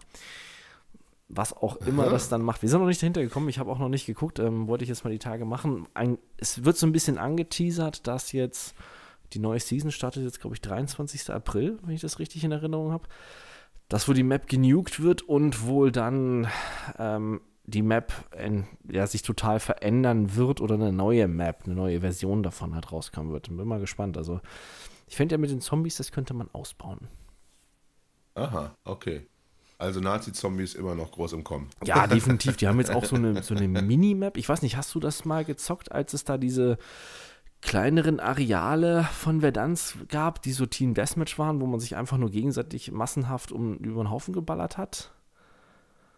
Was 1.29 1.57
auch 1.57 1.77
immer 1.79 2.09
das 2.11 2.29
dann 2.29 2.43
macht. 2.43 2.63
Wir 2.63 2.69
sind 2.69 2.81
noch 2.81 2.87
nicht 2.87 3.03
dahinter 3.03 3.23
gekommen, 3.23 3.49
ich 3.49 3.59
habe 3.59 3.71
auch 3.73 3.79
noch 3.79 3.89
nicht 3.89 4.07
geguckt, 4.07 4.39
ähm, 4.39 4.69
wollte 4.69 4.85
ich 4.85 4.91
jetzt 4.91 5.05
mal 5.05 5.11
die 5.11 5.19
Tage 5.19 5.45
machen. 5.45 5.89
Ein, 5.95 6.19
es 6.37 6.65
wird 6.65 6.77
so 6.77 6.87
ein 6.87 6.93
bisschen 6.93 7.19
angeteasert, 7.19 8.07
dass 8.07 8.33
jetzt 8.33 8.75
die 9.33 9.39
neue 9.39 9.59
Season 9.59 9.91
startet, 9.91 10.23
jetzt 10.23 10.41
glaube 10.41 10.55
ich 10.55 10.61
23. 10.61 11.31
April, 11.31 11.79
wenn 11.83 11.95
ich 11.95 12.03
das 12.03 12.19
richtig 12.19 12.45
in 12.45 12.53
Erinnerung 12.53 12.93
habe. 12.93 13.09
Dass 13.89 14.07
wohl 14.07 14.15
die 14.15 14.23
Map 14.23 14.49
genugt 14.49 15.03
wird 15.03 15.23
und 15.23 15.67
wohl 15.67 15.91
dann 15.91 16.47
ähm, 16.99 17.41
die 17.65 17.83
Map 17.83 18.13
in, 18.39 18.67
ja, 18.91 19.07
sich 19.07 19.23
total 19.23 19.59
verändern 19.61 20.37
wird 20.37 20.61
oder 20.61 20.75
eine 20.75 20.93
neue 20.93 21.29
Map, 21.29 21.63
eine 21.65 21.75
neue 21.75 22.01
Version 22.01 22.43
davon 22.43 22.75
halt 22.75 22.93
rauskommen 22.93 23.33
wird. 23.33 23.49
Bin 23.49 23.67
mal 23.67 23.81
gespannt. 23.81 24.17
Also, 24.17 24.41
ich 25.07 25.17
fände 25.17 25.35
ja 25.35 25.39
mit 25.39 25.51
den 25.51 25.61
Zombies, 25.61 25.97
das 25.97 26.13
könnte 26.13 26.35
man 26.35 26.49
ausbauen. 26.53 27.09
Aha, 28.35 28.75
okay. 28.85 29.27
Also 29.79 30.01
Nazi-Zombies 30.01 30.75
immer 30.75 30.95
noch 30.95 31.13
groß 31.13 31.33
im 31.33 31.45
Kommen. 31.45 31.69
Ja, 31.85 32.07
definitiv. 32.07 32.57
Die 32.57 32.69
haben 32.69 32.79
jetzt 32.79 32.95
auch 32.95 33.05
so 33.05 33.17
eine, 33.17 33.43
so 33.43 33.55
eine 33.55 33.69
Minimap. 33.69 34.37
Ich 34.37 34.49
weiß 34.49 34.63
nicht, 34.63 34.77
hast 34.77 34.95
du 34.95 35.01
das 35.01 35.25
mal 35.25 35.45
gezockt, 35.45 35.93
als 35.93 36.15
es 36.15 36.25
da 36.25 36.39
diese 36.39 36.79
kleineren 37.61 38.21
Areale 38.21 39.05
von 39.05 39.41
Verdansk 39.41 40.09
gab, 40.09 40.43
die 40.43 40.53
so 40.53 40.67
Team 40.67 40.95
Deathmatch 40.95 41.39
waren, 41.39 41.61
wo 41.61 41.67
man 41.67 41.81
sich 41.81 41.97
einfach 41.97 42.19
nur 42.19 42.31
gegenseitig 42.31 42.93
massenhaft 42.93 43.53
um, 43.53 43.77
über 43.79 44.03
den 44.03 44.11
Haufen 44.11 44.33
geballert 44.35 44.79
hat? 44.79 45.14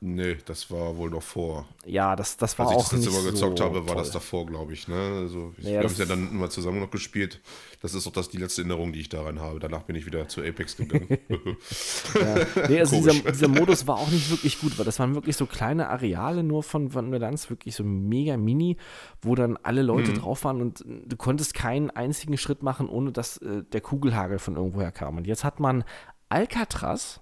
Nee, 0.01 0.37
das 0.45 0.71
war 0.71 0.99
wohl 0.99 1.09
noch 1.09 1.23
vor. 1.23 1.67
Ja, 1.87 2.17
das, 2.17 2.37
das 2.37 2.59
war 2.59 2.69
Als 2.69 2.77
auch 2.77 2.83
ich 2.83 2.89
das 2.91 3.01
nicht 3.01 3.09
immer 3.09 3.31
gezockt 3.31 3.59
so 3.59 3.65
habe, 3.65 3.81
war 3.81 3.95
toll. 3.95 3.97
das 3.97 4.11
davor, 4.11 4.45
glaube 4.45 4.75
ich. 4.75 4.89
Ne? 4.89 4.95
Also, 4.95 5.55
ja, 5.59 5.71
wir 5.71 5.79
haben 5.79 5.87
es 5.87 5.99
ja 5.99 6.05
dann 6.05 6.31
immer 6.31 6.51
zusammen 6.51 6.81
noch 6.81 6.91
gespielt. 6.91 7.41
Das 7.81 7.95
ist 7.95 8.07
auch 8.07 8.13
das 8.13 8.29
die 8.29 8.37
letzte 8.37 8.61
Erinnerung, 8.61 8.93
die 8.93 9.01
ich 9.01 9.09
daran 9.09 9.41
habe. 9.41 9.59
Danach 9.59 9.85
bin 9.85 9.97
ich 9.97 10.05
wieder 10.05 10.29
zu 10.29 10.43
Apex 10.43 10.77
gegangen. 10.77 11.09
ja. 12.15 12.67
Nee, 12.69 12.81
also 12.81 12.97
dieser, 12.97 13.15
dieser, 13.15 13.49
Modus 13.49 13.87
war 13.87 13.97
auch 13.97 14.11
nicht 14.11 14.31
wirklich 14.31 14.61
gut, 14.61 14.79
weil 14.79 14.85
das 14.85 14.99
waren 14.99 15.15
wirklich 15.15 15.37
so 15.37 15.47
kleine 15.47 15.89
Areale 15.89 16.43
nur 16.43 16.63
von 16.63 16.93
Van 16.93 17.09
Verdansk, 17.09 17.49
wirklich 17.49 17.75
so 17.75 17.83
mega 17.83 18.37
mini, 18.37 18.77
wo 19.23 19.35
dann 19.35 19.57
alle 19.63 19.81
Leute 19.81 20.11
mhm. 20.11 20.19
drauf 20.19 20.45
waren 20.45 20.61
und 20.61 20.85
du 20.87 21.17
konntest 21.17 21.55
keinen 21.55 21.91
einzigen 21.91 22.37
Schritt 22.37 22.63
machen, 22.63 22.91
ohne 22.91 23.13
dass 23.13 23.39
äh, 23.39 23.63
der 23.63 23.81
Kugelhagel 23.81 24.39
von 24.41 24.57
irgendwoher 24.57 24.93
kam. 24.93 25.17
Und 25.17 25.27
jetzt 25.27 25.43
hat 25.43 25.59
man 25.59 25.85
Alcatraz 26.29 27.21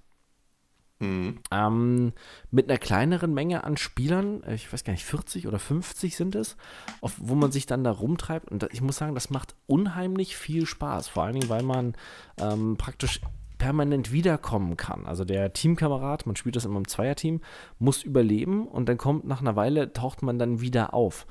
Mhm. 1.05 1.39
Ähm, 1.51 2.13
mit 2.51 2.71
einer 2.71 2.79
kleineren 2.79 3.35
Menge 3.35 3.65
an 3.65 3.77
Spielern, 3.77 4.43
äh, 4.43 4.55
ich 4.55 4.73
weiß 4.73 4.85
gar 4.85 4.93
nicht, 4.93 5.05
40 5.05 5.47
oder 5.47 5.59
50 5.59 6.17
sind 6.17 6.35
es, 6.35 6.57
auf, 7.01 7.15
wo 7.19 7.35
man 7.35 7.53
sich 7.53 7.67
dann 7.67 7.85
da 7.85 7.91
rumtreibt. 7.91 8.51
Und 8.51 8.69
ich 8.73 8.81
muss 8.81 8.97
sagen, 8.97 9.15
das 9.15 9.31
macht 9.31 9.55
unheimlich 9.67 10.37
viel 10.37 10.67
Spaß. 10.67 11.09
Vor 11.09 11.25
allen 11.25 11.35
Dingen, 11.35 11.49
weil 11.49 11.63
man 11.63 11.95
ähm, 12.39 12.77
praktisch 12.77 13.21
permanent 13.59 14.13
wiederkommen 14.13 14.77
kann. 14.77 15.07
Also 15.07 15.25
der 15.25 15.53
Teamkamerad, 15.53 16.27
man 16.27 16.37
spielt 16.37 16.57
das 16.57 16.65
immer 16.65 16.79
im 16.79 16.89
Zweierteam, 16.89 17.41
muss 17.79 18.03
überleben 18.03 18.67
und 18.67 18.89
dann 18.89 18.99
kommt 18.99 19.25
nach 19.25 19.41
einer 19.41 19.57
Weile, 19.57 19.93
taucht 19.93 20.23
man 20.23 20.39
dann 20.39 20.61
wieder 20.61 20.93
auf. 20.93 21.27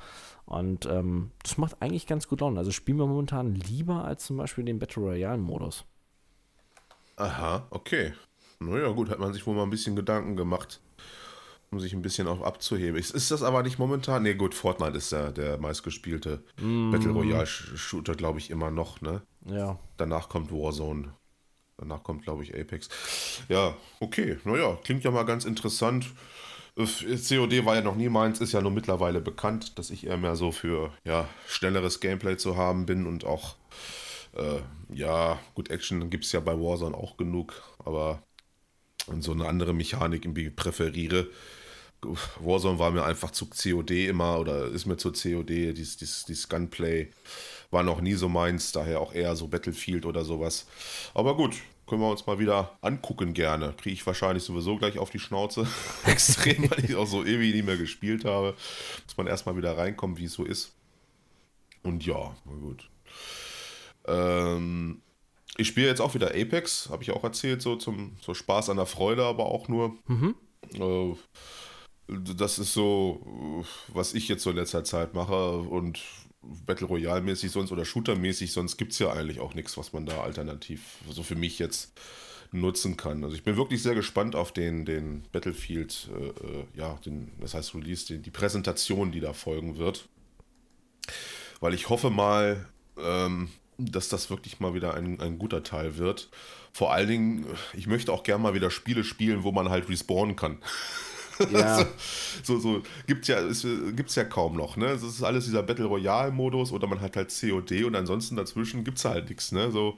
Und 0.46 0.86
ähm, 0.86 1.30
das 1.42 1.58
macht 1.58 1.80
eigentlich 1.80 2.06
ganz 2.06 2.28
gut 2.28 2.40
Laune. 2.40 2.58
Also 2.58 2.70
spielen 2.70 2.98
wir 2.98 3.06
momentan 3.06 3.54
lieber 3.54 4.04
als 4.04 4.24
zum 4.24 4.36
Beispiel 4.36 4.64
den 4.64 4.78
Battle 4.78 5.02
Royale-Modus. 5.02 5.84
Aha, 7.16 7.66
okay. 7.70 8.12
Naja, 8.64 8.88
gut, 8.88 9.10
hat 9.10 9.18
man 9.18 9.32
sich 9.32 9.46
wohl 9.46 9.54
mal 9.54 9.62
ein 9.64 9.70
bisschen 9.70 9.96
Gedanken 9.96 10.36
gemacht, 10.36 10.80
um 11.70 11.80
sich 11.80 11.92
ein 11.92 12.02
bisschen 12.02 12.28
auch 12.28 12.42
abzuheben. 12.42 12.98
Ist, 12.98 13.10
ist 13.10 13.30
das 13.30 13.42
aber 13.42 13.62
nicht 13.62 13.78
momentan? 13.78 14.22
Ne, 14.22 14.34
gut, 14.34 14.54
Fortnite 14.54 14.96
ist 14.96 15.12
ja 15.12 15.30
der 15.30 15.58
meistgespielte 15.58 16.42
mm. 16.60 16.90
Battle 16.90 17.12
Royale-Shooter, 17.12 18.14
glaube 18.14 18.38
ich, 18.38 18.50
immer 18.50 18.70
noch, 18.70 19.00
ne? 19.00 19.22
Ja. 19.46 19.78
Danach 19.96 20.28
kommt 20.28 20.50
Warzone. 20.52 21.14
Danach 21.76 22.02
kommt, 22.02 22.22
glaube 22.22 22.42
ich, 22.42 22.54
Apex. 22.54 22.88
Ja, 23.48 23.76
okay. 24.00 24.38
Naja, 24.44 24.78
klingt 24.84 25.04
ja 25.04 25.10
mal 25.10 25.24
ganz 25.24 25.44
interessant. 25.44 26.06
COD 26.76 27.64
war 27.64 27.76
ja 27.76 27.82
noch 27.82 27.94
nie 27.94 28.08
meins, 28.08 28.40
ist 28.40 28.52
ja 28.52 28.60
nur 28.60 28.72
mittlerweile 28.72 29.20
bekannt, 29.20 29.78
dass 29.78 29.90
ich 29.90 30.06
eher 30.06 30.16
mehr 30.16 30.34
so 30.34 30.50
für 30.50 30.92
ja, 31.04 31.28
schnelleres 31.46 32.00
Gameplay 32.00 32.36
zu 32.36 32.56
haben 32.56 32.84
bin 32.84 33.06
und 33.06 33.24
auch, 33.24 33.54
äh, 34.36 34.60
ja, 34.92 35.38
gut, 35.54 35.70
Action 35.70 36.10
gibt 36.10 36.24
es 36.24 36.32
ja 36.32 36.40
bei 36.40 36.58
Warzone 36.58 36.96
auch 36.96 37.16
genug, 37.16 37.62
aber 37.84 38.22
und 39.06 39.22
so 39.22 39.32
eine 39.32 39.46
andere 39.46 39.74
Mechanik 39.74 40.24
irgendwie 40.24 40.50
präferiere. 40.50 41.28
Warzone 42.40 42.78
war 42.78 42.90
mir 42.90 43.04
einfach 43.04 43.30
zu 43.30 43.46
COD 43.46 44.08
immer 44.08 44.38
oder 44.38 44.66
ist 44.66 44.86
mir 44.86 44.96
zu 44.96 45.12
COD, 45.12 45.72
dieses, 45.72 45.96
dieses, 45.96 46.24
dieses 46.24 46.48
Gunplay 46.48 47.10
war 47.70 47.82
noch 47.82 48.00
nie 48.00 48.12
so 48.14 48.28
meins, 48.28 48.72
daher 48.72 49.00
auch 49.00 49.14
eher 49.14 49.34
so 49.36 49.48
Battlefield 49.48 50.06
oder 50.06 50.24
sowas. 50.24 50.66
Aber 51.14 51.36
gut, 51.36 51.54
können 51.86 52.00
wir 52.00 52.10
uns 52.10 52.26
mal 52.26 52.38
wieder 52.38 52.78
angucken 52.80 53.34
gerne. 53.34 53.74
Kriege 53.76 53.94
ich 53.94 54.06
wahrscheinlich 54.06 54.44
sowieso 54.44 54.76
gleich 54.76 54.98
auf 54.98 55.10
die 55.10 55.18
Schnauze. 55.18 55.66
Extrem, 56.06 56.70
weil 56.70 56.84
ich 56.84 56.94
auch 56.94 57.06
so 57.06 57.24
ewig 57.24 57.54
nicht 57.54 57.66
mehr 57.66 57.76
gespielt 57.76 58.24
habe. 58.24 58.54
Muss 59.04 59.16
man 59.16 59.26
erstmal 59.26 59.56
wieder 59.56 59.76
reinkommen, 59.76 60.16
wie 60.16 60.24
es 60.24 60.32
so 60.32 60.44
ist. 60.44 60.72
Und 61.82 62.06
ja, 62.06 62.34
na 62.46 62.52
gut. 62.54 62.88
Ähm, 64.06 65.02
ich 65.56 65.68
spiele 65.68 65.86
jetzt 65.86 66.00
auch 66.00 66.14
wieder 66.14 66.34
Apex, 66.34 66.88
habe 66.90 67.02
ich 67.02 67.10
auch 67.10 67.24
erzählt, 67.24 67.62
so 67.62 67.76
zum 67.76 68.16
so 68.20 68.34
Spaß 68.34 68.70
an 68.70 68.76
der 68.76 68.86
Freude, 68.86 69.24
aber 69.24 69.46
auch 69.46 69.68
nur. 69.68 69.96
Mhm. 70.06 70.34
Äh, 70.74 71.14
das 72.06 72.58
ist 72.58 72.74
so, 72.74 73.64
was 73.88 74.12
ich 74.12 74.28
jetzt 74.28 74.42
so 74.42 74.50
in 74.50 74.56
letzter 74.56 74.84
Zeit 74.84 75.14
mache 75.14 75.56
und 75.56 76.00
Battle 76.66 76.86
Royale 76.86 77.22
mäßig 77.22 77.50
sonst 77.50 77.72
oder 77.72 77.86
Shooter 77.86 78.14
mäßig, 78.14 78.52
sonst 78.52 78.76
gibt 78.76 78.92
es 78.92 78.98
ja 78.98 79.10
eigentlich 79.10 79.40
auch 79.40 79.54
nichts, 79.54 79.78
was 79.78 79.94
man 79.94 80.04
da 80.04 80.20
alternativ 80.20 80.98
so 81.08 81.22
für 81.22 81.36
mich 81.36 81.58
jetzt 81.58 81.98
nutzen 82.52 82.96
kann. 82.96 83.24
Also 83.24 83.34
ich 83.34 83.42
bin 83.42 83.56
wirklich 83.56 83.82
sehr 83.82 83.94
gespannt 83.94 84.36
auf 84.36 84.52
den, 84.52 84.84
den 84.84 85.24
Battlefield, 85.32 86.10
äh, 86.14 86.26
äh 86.26 86.64
ja, 86.74 86.98
den, 87.04 87.32
das 87.40 87.54
heißt 87.54 87.74
Release, 87.74 88.06
den, 88.06 88.22
die 88.22 88.30
Präsentation, 88.30 89.10
die 89.10 89.20
da 89.20 89.32
folgen 89.32 89.78
wird. 89.78 90.08
Weil 91.60 91.74
ich 91.74 91.88
hoffe 91.88 92.10
mal, 92.10 92.66
ähm, 92.98 93.48
dass 93.78 94.08
das 94.08 94.30
wirklich 94.30 94.60
mal 94.60 94.74
wieder 94.74 94.94
ein, 94.94 95.20
ein 95.20 95.38
guter 95.38 95.62
Teil 95.62 95.96
wird. 95.96 96.28
Vor 96.72 96.92
allen 96.92 97.08
Dingen, 97.08 97.46
ich 97.72 97.86
möchte 97.86 98.12
auch 98.12 98.22
gerne 98.22 98.42
mal 98.42 98.54
wieder 98.54 98.70
Spiele 98.70 99.04
spielen, 99.04 99.42
wo 99.44 99.52
man 99.52 99.68
halt 99.68 99.88
respawnen 99.88 100.36
kann. 100.36 100.58
Ja. 101.50 101.84
so, 102.44 102.60
so 102.60 102.82
gibt 103.08 103.26
ja, 103.26 103.40
gibt's 103.96 104.14
ja 104.14 104.22
kaum 104.22 104.56
noch, 104.56 104.76
ne? 104.76 104.86
Das 104.86 105.02
ist 105.02 105.22
alles 105.22 105.46
dieser 105.46 105.64
Battle 105.64 105.86
Royale-Modus 105.86 106.70
oder 106.70 106.86
man 106.86 107.00
hat 107.00 107.16
halt 107.16 107.34
COD 107.36 107.84
und 107.84 107.96
ansonsten 107.96 108.36
dazwischen 108.36 108.84
gibt 108.84 108.98
es 108.98 109.04
halt 109.04 109.28
nichts, 109.28 109.50
ne? 109.50 109.72
So, 109.72 109.96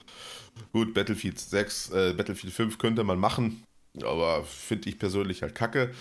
gut, 0.72 0.94
Battlefield 0.94 1.38
6, 1.38 1.90
äh, 1.90 2.14
Battlefield 2.16 2.54
5 2.54 2.78
könnte 2.78 3.04
man 3.04 3.18
machen, 3.18 3.62
aber 4.02 4.44
finde 4.44 4.88
ich 4.88 4.98
persönlich 4.98 5.42
halt 5.42 5.54
kacke. 5.54 5.92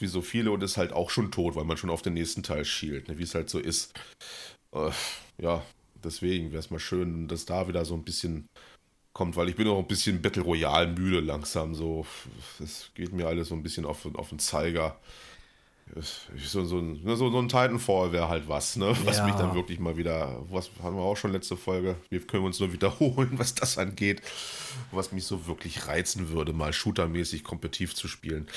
Wie 0.00 0.06
so 0.06 0.22
viele 0.22 0.50
und 0.50 0.62
ist 0.62 0.76
halt 0.76 0.92
auch 0.92 1.10
schon 1.10 1.30
tot, 1.30 1.54
weil 1.54 1.64
man 1.64 1.76
schon 1.76 1.90
auf 1.90 2.02
den 2.02 2.14
nächsten 2.14 2.42
Teil 2.42 2.64
schielt, 2.64 3.08
ne? 3.08 3.18
wie 3.18 3.22
es 3.22 3.34
halt 3.34 3.48
so 3.48 3.60
ist. 3.60 3.92
Äh, 4.74 4.90
ja, 5.38 5.62
deswegen 6.04 6.50
wäre 6.50 6.60
es 6.60 6.70
mal 6.70 6.78
schön, 6.78 7.28
dass 7.28 7.46
da 7.46 7.68
wieder 7.68 7.84
so 7.84 7.94
ein 7.94 8.04
bisschen 8.04 8.48
kommt, 9.12 9.36
weil 9.36 9.48
ich 9.48 9.56
bin 9.56 9.68
auch 9.68 9.78
ein 9.78 9.86
bisschen 9.86 10.22
Battle 10.22 10.42
Royale 10.42 10.88
müde 10.88 11.20
langsam. 11.20 11.74
So, 11.74 12.06
es 12.62 12.90
geht 12.94 13.12
mir 13.12 13.26
alles 13.26 13.48
so 13.48 13.54
ein 13.54 13.62
bisschen 13.62 13.84
auf, 13.84 14.06
auf 14.14 14.30
den 14.30 14.38
Zeiger. 14.38 14.98
so, 16.38 16.64
so, 16.64 16.78
ein, 16.78 17.02
ne, 17.02 17.16
so, 17.16 17.30
so 17.30 17.38
ein 17.38 17.48
Titanfall 17.48 18.12
wäre 18.12 18.28
halt 18.28 18.48
was, 18.48 18.76
ne? 18.76 18.96
Was 19.04 19.18
Ja. 19.18 19.26
mich 19.26 19.34
dann 19.34 19.54
wirklich 19.54 19.78
mal 19.78 19.96
wieder, 19.98 20.42
was 20.48 20.70
haben 20.82 20.96
wir 20.96 21.02
auch 21.02 21.16
schon 21.16 21.32
letzte 21.32 21.56
Folge, 21.56 21.96
wir 22.08 22.20
können 22.20 22.44
uns 22.44 22.60
nur 22.60 22.72
wiederholen, 22.72 23.32
was 23.38 23.54
das 23.54 23.76
angeht, 23.76 24.22
was 24.90 25.12
mich 25.12 25.24
so 25.24 25.46
wirklich 25.46 25.86
reizen 25.88 26.30
würde, 26.30 26.54
mal 26.54 26.72
shootermäßig 26.72 27.44
kompetitiv 27.44 27.94
zu 27.94 28.08
spielen. 28.08 28.48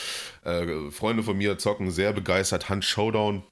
Äh, 0.45 0.91
Freunde 0.91 1.23
von 1.23 1.37
mir 1.37 1.57
zocken 1.57 1.91
sehr 1.91 2.13
begeistert 2.13 2.69
Hand 2.69 2.85
Showdown, 2.85 3.43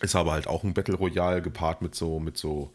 ist 0.00 0.14
aber 0.14 0.32
halt 0.32 0.46
auch 0.46 0.62
ein 0.62 0.74
Battle 0.74 0.94
Royale 0.94 1.42
gepaart 1.42 1.82
mit 1.82 1.96
so, 1.96 2.20
mit 2.20 2.36
so, 2.38 2.72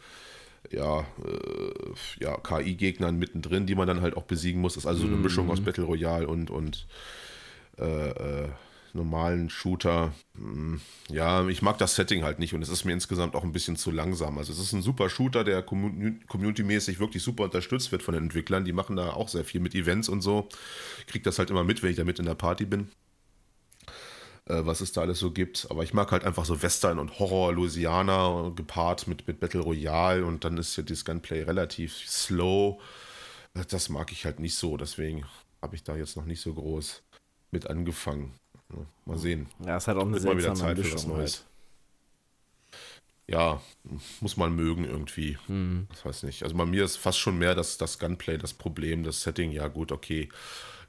ja, 0.75 1.01
äh, 1.01 2.23
ja, 2.23 2.37
KI-Gegnern 2.37 3.17
mittendrin, 3.17 3.65
die 3.65 3.75
man 3.75 3.87
dann 3.87 4.01
halt 4.01 4.17
auch 4.17 4.23
besiegen 4.23 4.61
muss. 4.61 4.77
Ist 4.77 4.85
also 4.85 5.01
so 5.01 5.07
eine 5.07 5.17
Mischung 5.17 5.49
aus 5.49 5.61
Battle 5.61 5.83
Royale 5.85 6.27
und, 6.27 6.49
und 6.49 6.87
äh, 7.79 8.09
äh, 8.43 8.49
normalen 8.93 9.49
Shooter. 9.49 10.13
Hm, 10.35 10.79
Ja, 11.09 11.47
ich 11.47 11.61
mag 11.61 11.77
das 11.77 11.95
Setting 11.95 12.23
halt 12.23 12.39
nicht 12.39 12.53
und 12.53 12.61
es 12.61 12.69
ist 12.69 12.85
mir 12.85 12.93
insgesamt 12.93 13.35
auch 13.35 13.43
ein 13.43 13.51
bisschen 13.51 13.75
zu 13.75 13.91
langsam. 13.91 14.37
Also 14.37 14.53
es 14.53 14.59
ist 14.59 14.73
ein 14.73 14.81
super 14.81 15.09
Shooter, 15.09 15.43
der 15.43 15.65
commu- 15.65 16.25
community-mäßig 16.27 16.99
wirklich 16.99 17.23
super 17.23 17.43
unterstützt 17.45 17.91
wird 17.91 18.03
von 18.03 18.13
den 18.13 18.23
Entwicklern. 18.23 18.65
Die 18.65 18.73
machen 18.73 18.95
da 18.95 19.11
auch 19.11 19.27
sehr 19.29 19.43
viel 19.43 19.61
mit 19.61 19.75
Events 19.75 20.09
und 20.09 20.21
so. 20.21 20.47
Ich 20.99 21.07
krieg 21.07 21.23
das 21.23 21.39
halt 21.39 21.49
immer 21.49 21.63
mit, 21.63 21.83
wenn 21.83 21.91
ich 21.91 21.97
da 21.97 22.03
mit 22.05 22.19
in 22.19 22.25
der 22.25 22.35
Party 22.35 22.65
bin 22.65 22.89
äh, 24.47 24.65
was 24.65 24.81
es 24.81 24.91
da 24.91 25.01
alles 25.01 25.19
so 25.19 25.31
gibt. 25.31 25.67
Aber 25.69 25.83
ich 25.83 25.93
mag 25.93 26.11
halt 26.11 26.23
einfach 26.23 26.45
so 26.45 26.61
Western 26.61 26.99
und 26.99 27.19
Horror, 27.19 27.53
Louisiana 27.53 28.51
gepaart 28.55 29.07
mit, 29.07 29.27
mit 29.27 29.39
Battle 29.39 29.61
Royale 29.61 30.25
und 30.25 30.43
dann 30.43 30.57
ist 30.57 30.75
ja 30.75 30.83
das 30.83 31.05
Gunplay 31.05 31.43
relativ 31.43 31.93
slow. 32.07 32.79
Das 33.69 33.89
mag 33.89 34.11
ich 34.11 34.25
halt 34.25 34.39
nicht 34.39 34.55
so, 34.55 34.75
deswegen 34.75 35.25
habe 35.61 35.75
ich 35.75 35.83
da 35.83 35.95
jetzt 35.95 36.17
noch 36.17 36.25
nicht 36.25 36.41
so 36.41 36.53
groß 36.53 37.01
mit 37.51 37.67
angefangen. 37.67 38.33
Mal 39.05 39.17
sehen. 39.17 39.47
Ja, 39.65 39.77
es 39.77 39.87
hat 39.87 39.97
auch 39.97 40.01
eine 40.01 40.19
mal 40.19 40.37
wieder 40.37 40.55
seltsame 40.55 40.75
Zeit 40.75 40.77
für 40.77 40.93
was 40.93 41.03
Mischung 41.03 41.17
Neues. 41.17 41.37
halt. 41.37 41.45
Ja, 43.27 43.61
muss 44.21 44.37
man 44.37 44.55
mögen 44.55 44.85
irgendwie. 44.85 45.37
Hm. 45.47 45.87
Das 45.89 46.05
weiß 46.05 46.23
nicht. 46.23 46.43
Also 46.43 46.55
bei 46.55 46.65
mir 46.65 46.83
ist 46.83 46.97
fast 46.97 47.17
schon 47.17 47.37
mehr 47.37 47.55
das, 47.55 47.77
das 47.77 47.97
Gunplay 47.97 48.37
das 48.37 48.53
Problem, 48.53 49.03
das 49.03 49.21
Setting, 49.21 49.51
ja 49.51 49.67
gut, 49.67 49.91
okay. 49.91 50.29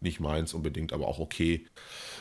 Nicht 0.01 0.21
meins 0.21 0.55
unbedingt, 0.55 0.93
aber 0.93 1.07
auch 1.09 1.19
okay. 1.19 1.67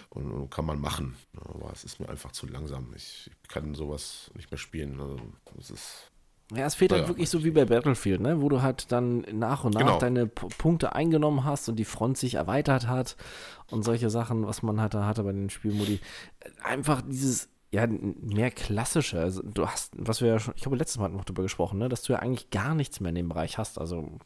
Und, 0.10 0.32
und 0.32 0.50
kann 0.50 0.66
man 0.66 0.80
machen. 0.80 1.16
Aber 1.46 1.72
es 1.74 1.84
ist 1.84 2.00
mir 2.00 2.10
einfach 2.10 2.32
zu 2.32 2.48
langsam. 2.48 2.94
Ich, 2.96 3.30
ich 3.44 3.50
kann 3.50 3.74
sowas 3.76 4.32
nicht 4.36 4.50
mehr 4.52 4.58
spielen. 4.58 5.00
Also, 5.00 5.20
das 5.58 5.72
ist, 5.72 6.12
Ja, 6.56 6.66
es 6.66 6.76
fehlt 6.76 6.92
halt 6.92 7.04
Ja. 7.04 7.08
wirklich 7.08 7.30
so 7.30 7.44
wie 7.44 7.52
bei 7.52 7.66
Battlefield, 7.66 8.22
ne? 8.22 8.42
wo 8.42 8.50
du 8.50 8.62
halt 8.62 8.92
dann 8.92 9.22
nach 9.34 9.64
und 9.64 9.74
nach 9.74 9.82
Genau. 9.82 9.98
deine 9.98 10.28
P 10.28 10.48
Punkte 10.58 10.94
eingenommen 10.94 11.44
hast 11.44 11.68
und 11.70 11.76
die 11.78 11.86
Front 11.86 12.18
sich 12.18 12.36
erweitert 12.36 12.88
hat 12.88 13.16
und 13.72 13.84
solche 13.84 14.10
Sachen, 14.10 14.46
was 14.46 14.62
man 14.64 14.80
halt 14.80 14.94
da 14.94 15.06
hatte 15.06 15.24
bei 15.24 15.32
den 15.32 15.50
Spielmodi. 15.50 16.00
Einfach 16.64 17.02
dieses, 17.02 17.50
ja, 17.72 17.88
mehr 17.88 18.52
klassische. 18.52 19.20
Also 19.20 19.42
du 19.42 19.68
hast, 19.68 19.94
was 19.98 20.22
wir 20.22 20.28
ja 20.30 20.40
schon, 20.40 20.54
ich 20.56 20.62
glaube, 20.62 20.78
letztes 20.78 21.00
Mal 21.00 21.10
noch 21.10 21.26
darüber 21.26 21.42
gesprochen, 21.44 21.80
ne? 21.80 21.90
dass 21.90 22.04
du 22.04 22.14
ja 22.14 22.20
eigentlich 22.20 22.52
gar 22.52 22.76
nichts 22.76 23.00
mehr 23.00 23.10
in 23.10 23.16
dem 23.16 23.30
Bereich 23.30 23.58
hast. 23.58 23.80
Also, 23.80 24.20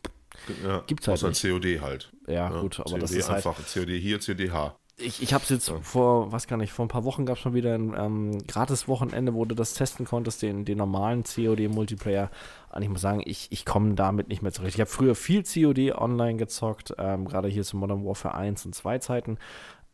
ja, 0.63 0.83
Gibt's 0.87 1.07
halt 1.07 1.23
außer 1.23 1.29
nicht. 1.29 1.41
COD 1.41 1.81
halt. 1.81 2.11
ja, 2.27 2.33
Ja, 2.51 2.61
gut, 2.61 2.79
aber 2.79 2.91
COD 2.91 3.01
das 3.03 3.11
ist 3.11 3.29
halt. 3.29 3.45
einfach 3.45 3.57
COD 3.65 3.89
hier, 3.89 4.19
CODH. 4.19 4.75
Ich, 5.01 5.21
ich 5.21 5.33
habe 5.33 5.43
es 5.43 5.49
jetzt 5.49 5.71
vor, 5.81 6.31
was 6.33 6.47
gar 6.47 6.57
nicht, 6.57 6.73
vor 6.73 6.83
ein 6.85 6.89
paar 6.89 7.05
Wochen 7.05 7.25
gab 7.25 7.37
es 7.37 7.45
mal 7.45 7.53
wieder 7.53 7.73
ein 7.73 7.95
ähm, 7.97 8.45
Gratis-Wochenende, 8.47 9.33
wo 9.33 9.45
du 9.45 9.55
das 9.55 9.73
testen 9.73 10.05
konntest, 10.05 10.41
den, 10.41 10.65
den 10.65 10.77
normalen 10.77 11.23
COD-Multiplayer. 11.23 12.29
Und 12.73 12.81
ich 12.81 12.89
muss 12.89 12.99
sagen, 12.99 13.21
ich, 13.25 13.47
ich 13.49 13.65
komme 13.65 13.93
damit 13.95 14.27
nicht 14.27 14.41
mehr 14.41 14.51
zurecht. 14.51 14.75
Ich 14.75 14.81
habe 14.81 14.89
früher 14.89 15.15
viel 15.15 15.43
COD 15.43 15.93
online 15.97 16.37
gezockt, 16.37 16.93
ähm, 16.97 17.25
gerade 17.25 17.47
hier 17.47 17.63
zu 17.63 17.77
Modern 17.77 18.03
Warfare 18.03 18.35
1 18.35 18.65
und 18.65 18.75
2 18.75 18.99
Zeiten. 18.99 19.37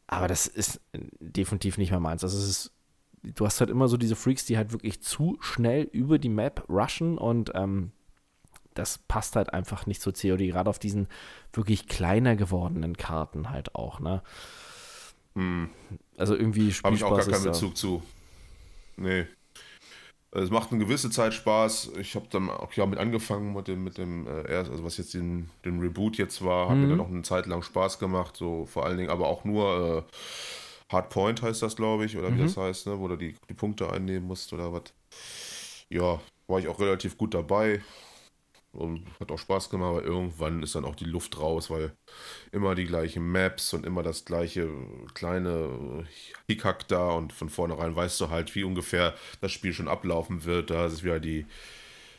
Aber 0.07 0.27
das 0.27 0.47
ist 0.47 0.81
äh, 0.93 0.99
definitiv 1.19 1.77
nicht 1.77 1.91
mehr 1.91 1.99
meins. 1.99 2.23
Also 2.23 2.39
es 2.39 2.47
ist, 2.47 2.71
du 3.21 3.45
hast 3.45 3.59
halt 3.59 3.69
immer 3.69 3.87
so 3.87 3.97
diese 3.97 4.15
Freaks, 4.15 4.45
die 4.45 4.57
halt 4.57 4.71
wirklich 4.71 5.03
zu 5.03 5.37
schnell 5.39 5.83
über 5.83 6.17
die 6.17 6.29
Map 6.29 6.65
rushen 6.67 7.19
und 7.19 7.51
ähm, 7.53 7.91
das 8.75 8.99
passt 8.99 9.35
halt 9.35 9.53
einfach 9.53 9.87
nicht 9.87 10.01
zu 10.01 10.11
COD, 10.11 10.47
gerade 10.47 10.69
auf 10.69 10.79
diesen 10.79 11.07
wirklich 11.53 11.87
kleiner 11.87 12.35
gewordenen 12.35 12.95
Karten 12.97 13.49
halt 13.49 13.75
auch, 13.75 13.99
ne? 13.99 14.21
Also 16.17 16.35
irgendwie 16.35 16.71
Habe 16.71 16.95
ich 16.95 17.03
auch 17.03 17.09
gar 17.11 17.21
Spielspaß 17.21 17.27
keinen 17.33 17.43
da- 17.45 17.51
Bezug 17.51 17.75
zu. 17.77 18.03
Nee. 18.97 19.25
Es 20.31 20.49
macht 20.49 20.71
eine 20.71 20.83
gewisse 20.83 21.09
Zeit 21.09 21.33
Spaß. 21.33 21.91
Ich 21.99 22.15
habe 22.15 22.27
dann 22.29 22.49
auch 22.49 22.73
ja 22.73 22.85
mit 22.85 22.99
angefangen 22.99 23.53
mit 23.53 23.67
dem, 23.69 23.83
mit 23.85 23.97
dem 23.97 24.27
äh, 24.27 24.51
erst, 24.51 24.69
also 24.69 24.83
was 24.83 24.97
jetzt 24.97 25.13
den, 25.13 25.49
den 25.63 25.79
Reboot 25.79 26.17
jetzt 26.17 26.43
war, 26.43 26.69
hat 26.69 26.77
mir 26.77 26.87
dann 26.89 26.99
auch 26.99 27.07
eine 27.07 27.21
Zeit 27.21 27.45
lang 27.45 27.61
Spaß 27.61 27.99
gemacht, 27.99 28.35
so 28.35 28.65
vor 28.65 28.85
allen 28.85 28.97
Dingen, 28.97 29.09
aber 29.09 29.27
auch 29.27 29.45
nur 29.45 30.05
äh, 30.09 30.93
Hardpoint 30.93 31.41
heißt 31.41 31.61
das, 31.61 31.75
glaube 31.77 32.05
ich, 32.05 32.17
oder 32.17 32.33
wie 32.35 32.41
das 32.41 32.57
heißt, 32.57 32.87
ne, 32.87 32.99
wo 32.99 33.07
du 33.07 33.15
die, 33.15 33.35
die 33.49 33.53
Punkte 33.53 33.89
einnehmen 33.91 34.27
musst 34.27 34.51
oder 34.51 34.73
was. 34.73 34.83
Ja, 35.89 36.19
war 36.47 36.59
ich 36.59 36.67
auch 36.67 36.79
relativ 36.79 37.17
gut 37.17 37.33
dabei. 37.33 37.81
Und 38.75 39.05
hat 39.19 39.31
auch 39.31 39.39
Spaß 39.39 39.69
gemacht, 39.69 39.89
aber 39.89 40.03
irgendwann 40.03 40.61
ist 40.61 40.75
dann 40.75 40.85
auch 40.85 40.95
die 40.95 41.05
Luft 41.05 41.39
raus, 41.39 41.69
weil 41.69 41.93
immer 42.51 42.75
die 42.75 42.85
gleichen 42.85 43.31
Maps 43.31 43.73
und 43.73 43.85
immer 43.85 44.03
das 44.03 44.25
gleiche 44.25 44.69
kleine 45.13 46.05
Hickhack 46.47 46.87
da 46.87 47.11
und 47.11 47.33
von 47.33 47.49
vornherein 47.49 47.95
weißt 47.95 48.19
du 48.21 48.29
halt, 48.29 48.53
wie 48.55 48.63
ungefähr 48.63 49.15
das 49.41 49.51
Spiel 49.51 49.73
schon 49.73 49.87
ablaufen 49.87 50.45
wird. 50.45 50.69
Da 50.69 50.87
ist 50.87 51.03
wieder 51.03 51.19
die, 51.19 51.45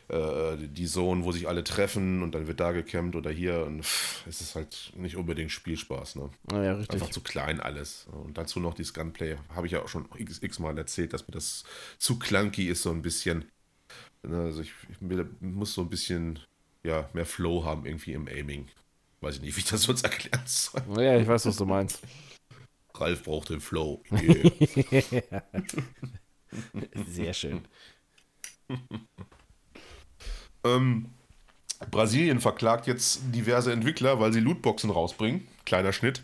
äh, 0.09 0.57
die 0.57 0.87
Zone, 0.87 1.25
wo 1.25 1.33
sich 1.33 1.49
alle 1.49 1.65
treffen 1.65 2.23
und 2.23 2.35
dann 2.35 2.47
wird 2.47 2.61
da 2.61 2.73
gecampt 2.73 3.17
oder 3.17 3.31
hier 3.31 3.65
und 3.67 3.85
pff, 3.85 4.27
es 4.27 4.41
ist 4.41 4.55
halt 4.55 4.93
nicht 4.97 5.17
unbedingt 5.17 5.51
Spielspaß. 5.51 6.17
Ne? 6.17 6.31
Ja, 6.53 6.63
ja. 6.63 6.77
Einfach 6.77 7.11
zu 7.11 7.21
klein 7.21 7.61
alles. 7.61 8.07
Und 8.13 8.39
dazu 8.39 8.61
noch 8.61 8.75
dieses 8.75 8.95
Gunplay, 8.95 9.37
habe 9.55 9.67
ich 9.67 9.73
ja 9.73 9.83
auch 9.83 9.89
schon 9.89 10.09
x, 10.17 10.43
x 10.43 10.59
Mal 10.59 10.79
erzählt, 10.79 11.13
dass 11.13 11.27
mir 11.27 11.35
das 11.35 11.65
zu 11.99 12.19
clunky 12.19 12.69
ist, 12.69 12.83
so 12.83 12.91
ein 12.91 13.03
bisschen. 13.03 13.47
Ne, 14.27 14.39
Also 14.45 14.63
ich, 14.63 14.73
ich 14.91 14.97
muss 15.41 15.75
so 15.75 15.83
ein 15.83 15.91
bisschen 15.91 16.39
ja, 16.85 17.09
mehr 17.13 17.27
Flow 17.27 17.65
haben 17.65 17.87
irgendwie 17.87 18.13
im 18.13 18.29
Aiming. 18.29 18.69
Weiß 19.21 19.37
ich 19.37 19.43
nicht, 19.43 19.57
wie 19.57 19.61
ich 19.61 19.67
das 19.67 19.83
sonst 19.83 20.03
erklären 20.05 20.43
soll. 20.47 20.83
Ja, 21.03 21.17
ich 21.19 21.27
weiß, 21.27 21.47
was 21.47 21.57
du 21.57 21.65
meinst. 21.67 22.01
Ralf 22.95 23.25
braucht 23.25 23.51
den 23.51 23.61
Flow. 23.61 24.03
Yeah. 24.13 25.43
Sehr 27.07 27.35
schön. 27.35 27.63
ähm, 30.65 31.11
Brasilien 31.91 32.41
verklagt 32.41 32.87
jetzt 32.87 33.21
diverse 33.35 33.73
Entwickler, 33.73 34.21
weil 34.21 34.33
sie 34.33 34.41
Lootboxen 34.41 34.91
rausbringen. 34.91 35.47
Kleiner 35.67 35.93
Schnitt. 35.93 36.23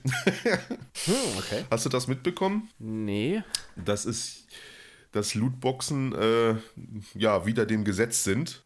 Hm, 1.05 1.15
okay. 1.39 1.65
Hast 1.71 1.85
du 1.85 1.89
das 1.91 2.07
mitbekommen? 2.07 2.71
Nee. 2.79 3.43
Das 3.77 4.07
ist, 4.07 4.47
dass 5.13 5.35
Lootboxen 5.35 6.15
äh, 6.15 6.55
ja 7.15 7.47
wieder 7.47 7.67
dem 7.67 7.85
Gesetz 7.85 8.25
sind. 8.25 8.65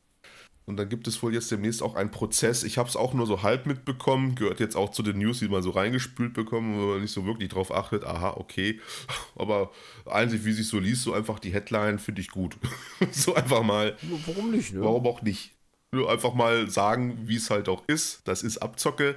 Und 0.68 0.78
dann 0.78 0.88
gibt 0.88 1.06
es 1.06 1.22
wohl 1.22 1.32
jetzt 1.32 1.50
demnächst 1.52 1.80
auch 1.80 1.94
einen 1.94 2.10
Prozess. 2.10 2.64
Ich 2.64 2.76
habe 2.76 2.88
es 2.88 2.96
auch 2.96 3.14
nur 3.14 3.26
so 3.26 3.44
halb 3.44 3.66
mitbekommen, 3.66 4.34
gehört 4.34 4.58
jetzt 4.58 4.74
auch 4.74 4.90
zu 4.90 5.04
den 5.04 5.18
News, 5.18 5.38
die 5.38 5.48
man 5.48 5.62
so 5.62 5.70
reingespült 5.70 6.34
bekommen, 6.34 6.76
wo 6.76 6.86
man 6.86 7.02
nicht 7.02 7.12
so 7.12 7.24
wirklich 7.24 7.50
drauf 7.50 7.72
achtet. 7.72 8.04
Aha, 8.04 8.34
okay. 8.36 8.80
Aber 9.36 9.70
einzig, 10.06 10.44
wie 10.44 10.52
sich 10.52 10.66
so 10.66 10.80
liest, 10.80 11.02
so 11.02 11.12
einfach 11.12 11.38
die 11.38 11.52
Headline 11.52 12.00
finde 12.00 12.20
ich 12.20 12.30
gut. 12.30 12.56
so 13.12 13.36
einfach 13.36 13.62
mal, 13.62 13.96
Warum 14.26 14.50
nicht, 14.50 14.74
ne? 14.74 14.80
warum 14.80 15.06
auch 15.06 15.22
nicht? 15.22 15.52
Nur 15.92 16.10
einfach 16.10 16.34
mal 16.34 16.68
sagen, 16.68 17.28
wie 17.28 17.36
es 17.36 17.48
halt 17.48 17.68
auch 17.68 17.84
ist. 17.86 18.22
Das 18.24 18.42
ist 18.42 18.58
Abzocke. 18.58 19.16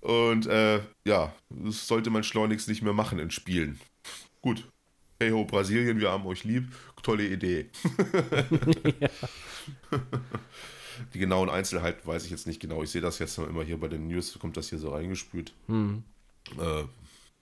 Und 0.00 0.46
äh, 0.46 0.80
ja, 1.04 1.34
das 1.48 1.88
sollte 1.88 2.10
man 2.10 2.22
schleunigst 2.22 2.68
nicht 2.68 2.82
mehr 2.82 2.92
machen 2.92 3.18
in 3.18 3.32
Spielen. 3.32 3.80
Gut. 4.42 4.68
Hey 5.20 5.30
ho, 5.30 5.44
Brasilien, 5.44 6.00
wir 6.00 6.10
haben 6.10 6.26
euch 6.26 6.44
lieb. 6.44 6.72
Tolle 7.02 7.26
Idee. 7.26 7.70
Die 11.12 11.18
genauen 11.18 11.50
Einzelheiten 11.50 12.06
weiß 12.06 12.24
ich 12.24 12.30
jetzt 12.30 12.46
nicht 12.46 12.60
genau. 12.60 12.82
Ich 12.82 12.90
sehe 12.90 13.02
das 13.02 13.18
jetzt 13.18 13.38
noch 13.38 13.46
immer 13.46 13.62
hier 13.62 13.78
bei 13.78 13.88
den 13.88 14.08
News, 14.08 14.38
kommt 14.38 14.56
das 14.56 14.70
hier 14.70 14.78
so 14.78 14.90
reingespült. 14.90 15.52
Äh, 16.58 16.84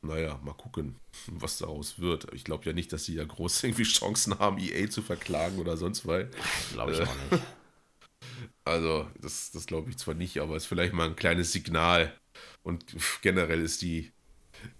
naja, 0.03 0.41
mal 0.43 0.55
gucken, 0.55 0.97
was 1.29 1.59
daraus 1.59 1.99
wird. 2.01 2.33
Ich 2.35 2.45
glaube 2.45 2.65
ja 2.65 2.73
nicht, 2.73 2.93
dass 2.93 3.05
sie 3.05 3.15
ja 3.15 3.25
groß 3.25 3.63
irgendwie 3.65 3.85
Chancen 3.85 4.39
haben, 4.39 4.59
EA 4.59 4.91
zu 4.91 5.01
verklagen 5.03 5.59
oder 5.59 5.77
sonst 5.77 6.07
was. 6.07 6.27
Glaube 6.73 6.93
ich 6.93 7.01
auch 7.01 7.17
nicht. 7.31 7.43
Also, 8.65 9.11
das, 9.21 9.51
das 9.51 9.67
glaube 9.67 9.91
ich 9.91 9.99
zwar 9.99 10.15
nicht, 10.15 10.39
aber 10.39 10.55
es 10.55 10.63
ist 10.63 10.69
vielleicht 10.69 10.93
mal 10.93 11.09
ein 11.09 11.17
kleines 11.17 11.51
Signal. 11.51 12.17
Und 12.63 12.85
generell 13.21 13.61
ist 13.61 13.83
die 13.83 14.13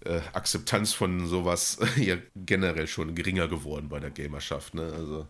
äh, 0.05 0.19
Akzeptanz 0.33 0.93
von 0.93 1.27
sowas 1.27 1.77
ja 1.97 2.15
generell 2.35 2.87
schon 2.87 3.15
geringer 3.15 3.47
geworden 3.47 3.89
bei 3.89 3.99
der 3.99 4.11
Gamerschaft. 4.11 4.73
Ne? 4.73 4.91
Also, 4.93 5.27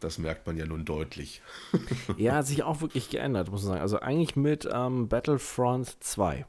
das 0.00 0.18
merkt 0.18 0.46
man 0.46 0.56
ja 0.56 0.66
nun 0.66 0.84
deutlich. 0.84 1.42
Ja, 2.16 2.36
hat 2.36 2.46
sich 2.46 2.62
auch 2.62 2.80
wirklich 2.80 3.10
geändert, 3.10 3.50
muss 3.50 3.62
man 3.62 3.72
sagen. 3.72 3.82
Also 3.82 4.00
eigentlich 4.00 4.36
mit 4.36 4.68
ähm, 4.72 5.08
Battlefront 5.08 5.96
2. 6.00 6.46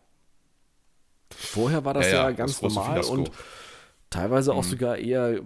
Vorher 1.30 1.84
war 1.84 1.94
das 1.94 2.06
Ja, 2.06 2.12
ja, 2.12 2.18
ja, 2.24 2.30
das 2.30 2.38
ganz 2.38 2.60
große 2.60 2.76
normal 2.76 3.02
und 3.02 3.32
teilweise 4.10 4.54
auch 4.54 4.64
sogar 4.64 4.98
eher 4.98 5.42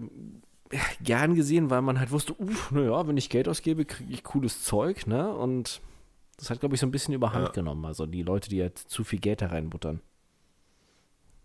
ja, 0.72 0.80
gern 1.02 1.36
gesehen, 1.36 1.70
weil 1.70 1.82
man 1.82 2.00
halt 2.00 2.12
wusste, 2.12 2.34
uff, 2.34 2.72
naja, 2.72 3.08
wenn 3.08 3.18
ich 3.18 3.30
Geld 3.30 3.48
ausgebe, 3.48 3.86
kriege 3.86 4.14
ich 4.14 4.24
cooles 4.24 4.64
Zeug, 4.64 5.08
ne? 5.08 5.34
Und 5.34 5.82
das 6.38 6.50
hat, 6.50 6.60
glaube 6.60 6.76
ich, 6.76 6.82
so 6.82 6.88
ein 6.88 6.92
bisschen 6.92 7.14
überhand 7.14 7.48
Ja. 7.48 7.52
genommen. 7.52 7.86
Also 7.86 8.06
die 8.06 8.24
Leute, 8.24 8.50
die 8.50 8.62
halt 8.62 8.78
zu 8.78 9.04
viel 9.04 9.20
Geld 9.20 9.42
da 9.42 9.48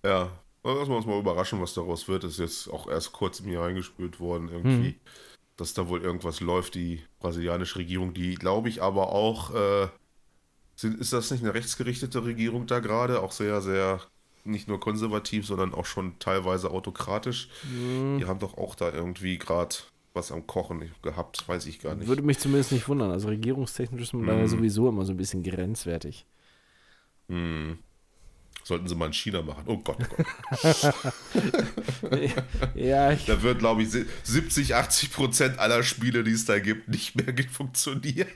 Ja, 0.06 0.30
lassen 0.62 0.90
wir 0.90 0.96
uns 0.96 1.06
mal 1.06 1.18
überraschen, 1.18 1.60
was 1.60 1.74
daraus 1.74 2.06
wird. 2.08 2.24
Ist 2.24 2.38
jetzt 2.38 2.68
auch 2.68 2.88
erst 2.88 3.12
kurz 3.12 3.40
mir 3.40 3.60
reingespült 3.60 4.20
worden, 4.20 4.48
irgendwie, 4.50 4.88
hm. 4.88 5.00
dass 5.56 5.74
da 5.74 5.88
wohl 5.88 6.02
irgendwas 6.02 6.40
läuft. 6.40 6.74
Die 6.74 7.02
brasilianische 7.18 7.78
Regierung, 7.78 8.14
die 8.14 8.34
glaube 8.34 8.68
ich 8.68 8.82
aber 8.82 9.12
auch, 9.12 9.54
äh, 9.54 9.88
sind, 10.76 11.00
ist 11.00 11.12
das 11.12 11.30
nicht 11.30 11.42
eine 11.42 11.54
rechtsgerichtete 11.54 12.24
Regierung 12.24 12.66
da 12.66 12.80
gerade? 12.80 13.22
Auch 13.22 13.32
sehr, 13.32 13.60
sehr, 13.62 14.00
nicht 14.44 14.68
nur 14.68 14.78
konservativ, 14.78 15.46
sondern 15.46 15.74
auch 15.74 15.86
schon 15.86 16.18
teilweise 16.18 16.70
autokratisch. 16.70 17.48
Hm. 17.62 18.18
Die 18.18 18.26
haben 18.26 18.38
doch 18.38 18.56
auch 18.56 18.74
da 18.74 18.92
irgendwie 18.92 19.38
gerade 19.38 19.76
was 20.16 20.32
am 20.32 20.46
Kochen 20.46 20.90
gehabt, 21.02 21.46
weiß 21.46 21.66
ich 21.66 21.80
gar 21.80 21.94
nicht. 21.94 22.08
Würde 22.08 22.22
mich 22.22 22.38
zumindest 22.38 22.72
nicht 22.72 22.88
wundern. 22.88 23.10
Also 23.10 23.28
regierungstechnisch 23.28 24.02
ist 24.02 24.14
man 24.14 24.24
mm. 24.24 24.40
da 24.40 24.48
sowieso 24.48 24.88
immer 24.88 25.04
so 25.04 25.12
ein 25.12 25.18
bisschen 25.18 25.42
grenzwertig. 25.42 26.24
Mm. 27.28 27.72
Sollten 28.66 28.88
sie 28.88 28.96
mal 28.96 29.06
in 29.06 29.12
China 29.12 29.42
machen. 29.42 29.62
Oh 29.66 29.78
Gott, 29.78 29.96
oh 30.00 30.16
Gott. 30.16 31.04
ja, 32.74 33.14
da 33.14 33.40
wird, 33.40 33.60
glaube 33.60 33.84
ich, 33.84 33.90
70, 34.24 34.74
80 34.74 35.12
Prozent 35.12 35.58
aller 35.60 35.84
Spiele, 35.84 36.24
die 36.24 36.32
es 36.32 36.46
da 36.46 36.58
gibt, 36.58 36.88
nicht 36.88 37.14
mehr 37.14 37.32
funktionieren. 37.48 38.26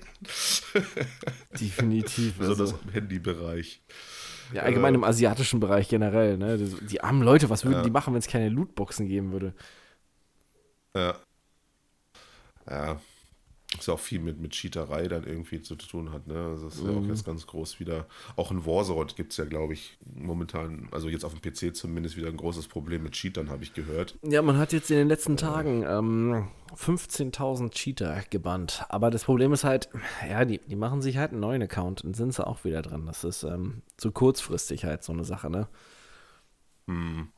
Definitiv. 1.60 2.34
Also, 2.38 2.62
also. 2.62 2.78
im 2.86 2.92
Handybereich. 2.92 3.82
Ja, 4.52 4.62
allgemein 4.62 4.94
äh, 4.94 4.98
im 4.98 5.04
asiatischen 5.04 5.58
Bereich 5.58 5.88
generell. 5.88 6.36
Ne? 6.36 6.58
Die 6.58 7.00
armen 7.00 7.22
Leute, 7.22 7.50
was 7.50 7.64
würden 7.64 7.78
ja. 7.78 7.82
die 7.82 7.90
machen, 7.90 8.14
wenn 8.14 8.20
es 8.20 8.28
keine 8.28 8.50
Lootboxen 8.50 9.08
geben 9.08 9.32
würde? 9.32 9.52
Ja. 10.94 11.16
Ja 12.68 13.00
was 13.80 13.88
auch 13.88 13.98
viel 13.98 14.20
mit, 14.20 14.40
mit 14.40 14.52
Cheaterei 14.52 15.08
dann 15.08 15.24
irgendwie 15.24 15.60
zu 15.60 15.74
tun 15.76 16.12
hat. 16.12 16.26
Ne? 16.26 16.34
Also 16.34 16.66
das 16.66 16.76
ist 16.76 16.82
mhm. 16.82 16.90
ja 16.90 16.96
auch 16.96 17.02
mhm. 17.02 17.08
jetzt 17.08 17.24
ganz 17.24 17.46
groß 17.46 17.80
wieder. 17.80 18.06
Auch 18.36 18.50
in 18.50 18.64
Warzone 18.66 19.12
gibt 19.16 19.32
es 19.32 19.38
ja, 19.38 19.44
glaube 19.44 19.72
ich, 19.72 19.98
momentan, 20.14 20.88
also 20.90 21.08
jetzt 21.08 21.24
auf 21.24 21.34
dem 21.34 21.40
PC 21.40 21.74
zumindest 21.74 22.16
wieder 22.16 22.28
ein 22.28 22.36
großes 22.36 22.68
Problem 22.68 23.02
mit 23.02 23.12
Cheatern, 23.12 23.50
habe 23.50 23.62
ich 23.62 23.74
gehört. 23.74 24.18
Ja, 24.22 24.42
man 24.42 24.58
hat 24.58 24.72
jetzt 24.72 24.90
in 24.90 24.96
den 24.96 25.08
letzten 25.08 25.36
Tagen 25.36 25.84
ähm, 25.86 26.48
15.000 26.74 27.70
Cheater 27.70 28.22
gebannt. 28.30 28.84
Aber 28.88 29.10
das 29.10 29.24
Problem 29.24 29.52
ist 29.52 29.64
halt, 29.64 29.88
ja, 30.28 30.44
die, 30.44 30.58
die 30.58 30.76
machen 30.76 31.02
sich 31.02 31.16
halt 31.16 31.32
einen 31.32 31.40
neuen 31.40 31.62
Account 31.62 32.04
und 32.04 32.14
sind 32.14 32.34
sie 32.34 32.46
auch 32.46 32.64
wieder 32.64 32.82
dran. 32.82 33.06
Das 33.06 33.24
ist 33.24 33.42
ähm, 33.42 33.82
zu 33.96 34.12
kurzfristig 34.12 34.84
halt 34.84 35.02
so 35.02 35.12
eine 35.12 35.24
Sache, 35.24 35.50
ne? 35.50 35.68
Hm. 36.86 37.28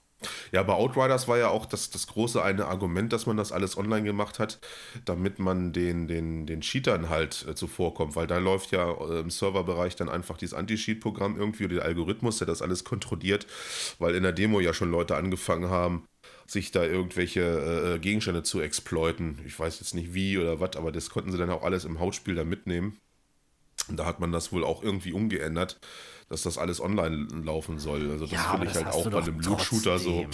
Ja, 0.52 0.62
bei 0.62 0.72
Outriders 0.74 1.28
war 1.28 1.38
ja 1.38 1.48
auch 1.48 1.66
das, 1.66 1.90
das 1.90 2.06
große 2.06 2.42
eine 2.42 2.66
Argument, 2.66 3.12
dass 3.12 3.26
man 3.26 3.36
das 3.36 3.52
alles 3.52 3.76
online 3.76 4.04
gemacht 4.04 4.38
hat, 4.38 4.58
damit 5.04 5.38
man 5.38 5.72
den, 5.72 6.08
den, 6.08 6.46
den 6.46 6.60
Cheatern 6.60 7.08
halt 7.08 7.46
äh, 7.48 7.54
zuvorkommt, 7.54 8.16
weil 8.16 8.26
da 8.26 8.38
läuft 8.38 8.72
ja 8.72 8.90
äh, 8.90 9.20
im 9.20 9.30
Serverbereich 9.30 9.96
dann 9.96 10.08
einfach 10.08 10.36
dieses 10.36 10.54
Anti-Cheat-Programm 10.54 11.38
irgendwie 11.38 11.64
oder 11.64 11.76
der 11.76 11.84
Algorithmus, 11.84 12.38
der 12.38 12.46
das 12.46 12.62
alles 12.62 12.84
kontrolliert, 12.84 13.46
weil 13.98 14.14
in 14.14 14.22
der 14.22 14.32
Demo 14.32 14.60
ja 14.60 14.74
schon 14.74 14.90
Leute 14.90 15.16
angefangen 15.16 15.70
haben, 15.70 16.06
sich 16.46 16.70
da 16.70 16.84
irgendwelche 16.84 17.40
äh, 17.40 17.94
äh 17.94 17.98
Gegenstände 17.98 18.42
zu 18.42 18.60
exploiten. 18.60 19.38
Ich 19.46 19.58
weiß 19.58 19.80
jetzt 19.80 19.94
nicht 19.94 20.14
wie 20.14 20.38
oder 20.38 20.60
was, 20.60 20.76
aber 20.76 20.92
das 20.92 21.10
konnten 21.10 21.32
sie 21.32 21.38
dann 21.38 21.50
auch 21.50 21.62
alles 21.62 21.84
im 21.84 22.00
Hautspiel 22.00 22.34
da 22.34 22.44
mitnehmen. 22.44 22.98
Und 23.88 23.96
da 23.96 24.06
hat 24.06 24.20
man 24.20 24.32
das 24.32 24.52
wohl 24.52 24.64
auch 24.64 24.82
irgendwie 24.82 25.12
umgeändert 25.12 25.80
dass 26.28 26.42
das 26.42 26.58
alles 26.58 26.80
online 26.80 27.28
laufen 27.44 27.78
soll. 27.78 28.10
Also 28.10 28.26
das 28.26 28.32
ja, 28.32 28.38
finde 28.50 28.66
ich 28.66 28.74
halt 28.74 28.86
auch 28.88 29.10
bei 29.10 29.18
einem 29.18 29.40
Loot-Shooter 29.40 29.98
so. 29.98 30.26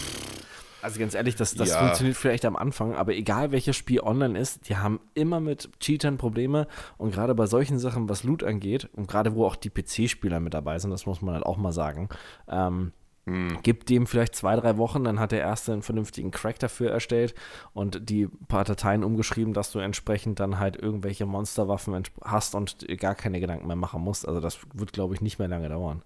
Also 0.81 1.01
ganz 1.01 1.15
ehrlich, 1.15 1.35
das, 1.35 1.55
das 1.55 1.71
ja. 1.71 1.79
funktioniert 1.81 2.17
vielleicht 2.17 2.45
am 2.45 2.55
Anfang, 2.55 2.95
aber 2.95 3.13
egal 3.15 3.51
welches 3.51 3.75
Spiel 3.77 4.01
online 4.01 4.39
ist, 4.39 4.69
die 4.69 4.77
haben 4.77 5.01
immer 5.15 5.41
mit 5.41 5.71
Cheatern 5.81 6.19
Probleme 6.19 6.69
und 6.99 7.13
gerade 7.13 7.35
bei 7.35 7.47
solchen 7.47 7.81
Sachen, 7.81 8.09
was 8.09 8.23
Loot 8.23 8.45
angeht 8.45 8.89
und 8.93 9.09
gerade 9.09 9.35
wo 9.35 9.45
auch 9.45 9.57
die 9.57 9.71
PC-Spieler 9.71 10.39
mit 10.39 10.55
dabei 10.55 10.79
sind, 10.79 10.91
das 10.93 11.05
muss 11.05 11.21
man 11.21 11.35
halt 11.35 11.45
auch 11.45 11.57
mal 11.57 11.73
sagen, 11.73 12.09
ähm, 12.49 12.93
hm. 13.29 13.59
Gibt 13.63 13.91
dem 13.91 14.07
vielleicht 14.07 14.35
zwei, 14.35 14.57
drei 14.57 14.79
Wochen, 14.79 15.05
dann 15.05 15.21
hat 15.21 15.33
der 15.33 15.41
erste 15.41 15.75
einen 15.75 15.83
vernünftigen 15.83 16.31
Crack 16.31 16.59
dafür 16.59 16.91
erstellt 16.91 17.35
und 17.75 18.09
die 18.09 18.27
paar 18.49 18.65
Dateien 18.65 19.05
umgeschrieben, 19.05 19.53
dass 19.53 19.71
du 19.71 19.81
entsprechend 19.81 20.41
dann 20.41 20.59
halt 20.59 20.77
irgendwelche 20.77 21.27
Monsterwaffen 21.27 22.03
hast 22.23 22.55
und 22.55 22.87
gar 22.99 23.15
keine 23.15 23.39
Gedanken 23.39 23.67
mehr 23.67 23.77
machen 23.77 24.01
musst. 24.01 24.27
Also 24.27 24.41
das 24.41 24.61
wird, 24.73 24.95
glaube 24.95 25.15
ich, 25.15 25.21
nicht 25.21 25.39
mehr 25.39 25.49
lange 25.49 25.69
dauern. 25.69 26.03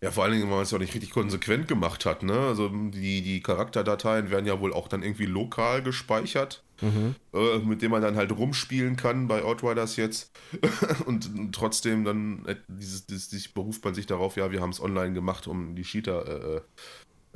Ja, 0.00 0.10
vor 0.10 0.24
allen 0.24 0.32
Dingen, 0.32 0.44
weil 0.46 0.56
man 0.56 0.62
es 0.62 0.72
ja 0.72 0.78
nicht 0.78 0.94
richtig 0.94 1.12
konsequent 1.12 1.68
gemacht 1.68 2.04
hat. 2.04 2.24
Ne? 2.24 2.36
Also 2.36 2.68
die, 2.68 3.22
die 3.22 3.40
Charakterdateien 3.40 4.30
werden 4.32 4.46
ja 4.46 4.58
wohl 4.58 4.72
auch 4.72 4.88
dann 4.88 5.04
irgendwie 5.04 5.26
lokal 5.26 5.84
gespeichert, 5.84 6.64
mhm. 6.82 7.14
äh, 7.32 7.58
mit 7.58 7.80
dem 7.80 7.90
man 7.90 8.02
dann 8.02 8.16
halt 8.16 8.32
rumspielen 8.32 8.96
kann 8.96 9.28
bei 9.28 9.42
Outriders 9.42 9.96
jetzt. 9.96 10.32
und, 11.06 11.30
trotzdem 11.52 12.04
dann 12.04 12.44
äh, 12.46 12.56
dieses, 12.68 13.06
dieses, 13.06 13.48
beruft 13.48 13.84
man 13.84 13.94
sich 13.94 14.06
darauf, 14.06 14.36
ja, 14.36 14.50
wir 14.50 14.60
haben 14.60 14.70
es 14.70 14.80
online 14.80 15.14
gemacht, 15.14 15.46
um 15.46 15.74
die 15.74 15.82
Cheater 15.82 16.26
äh, 16.56 16.60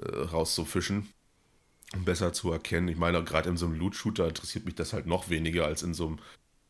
äh, 0.02 0.22
rauszufischen. 0.24 1.08
Um 1.94 2.04
besser 2.04 2.32
zu 2.32 2.50
erkennen. 2.50 2.88
Ich 2.88 2.96
meine, 2.96 3.22
gerade 3.22 3.48
in 3.48 3.56
so 3.56 3.66
einem 3.66 3.78
Loot-Shooter 3.78 4.28
interessiert 4.28 4.64
mich 4.64 4.74
das 4.74 4.92
halt 4.92 5.06
noch 5.06 5.30
weniger 5.30 5.66
als 5.66 5.84
in 5.84 5.94
so 5.94 6.08
einem 6.08 6.18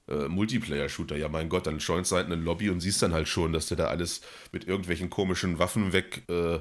äh, 0.08 0.28
Multiplayer-Shooter. 0.28 1.16
Ja, 1.16 1.28
mein 1.28 1.48
Gott, 1.48 1.66
dann 1.66 1.78
joinst 1.78 2.12
du 2.12 2.16
halt 2.16 2.26
eine 2.26 2.36
Lobby 2.36 2.70
und 2.70 2.80
siehst 2.80 3.02
dann 3.02 3.14
halt 3.14 3.26
schon, 3.26 3.52
dass 3.52 3.66
der 3.66 3.78
da 3.78 3.86
alles 3.86 4.20
mit 4.52 4.68
irgendwelchen 4.68 5.10
komischen 5.10 5.58
Waffen 5.58 5.92
weg 5.92 6.22
äh, 6.28 6.58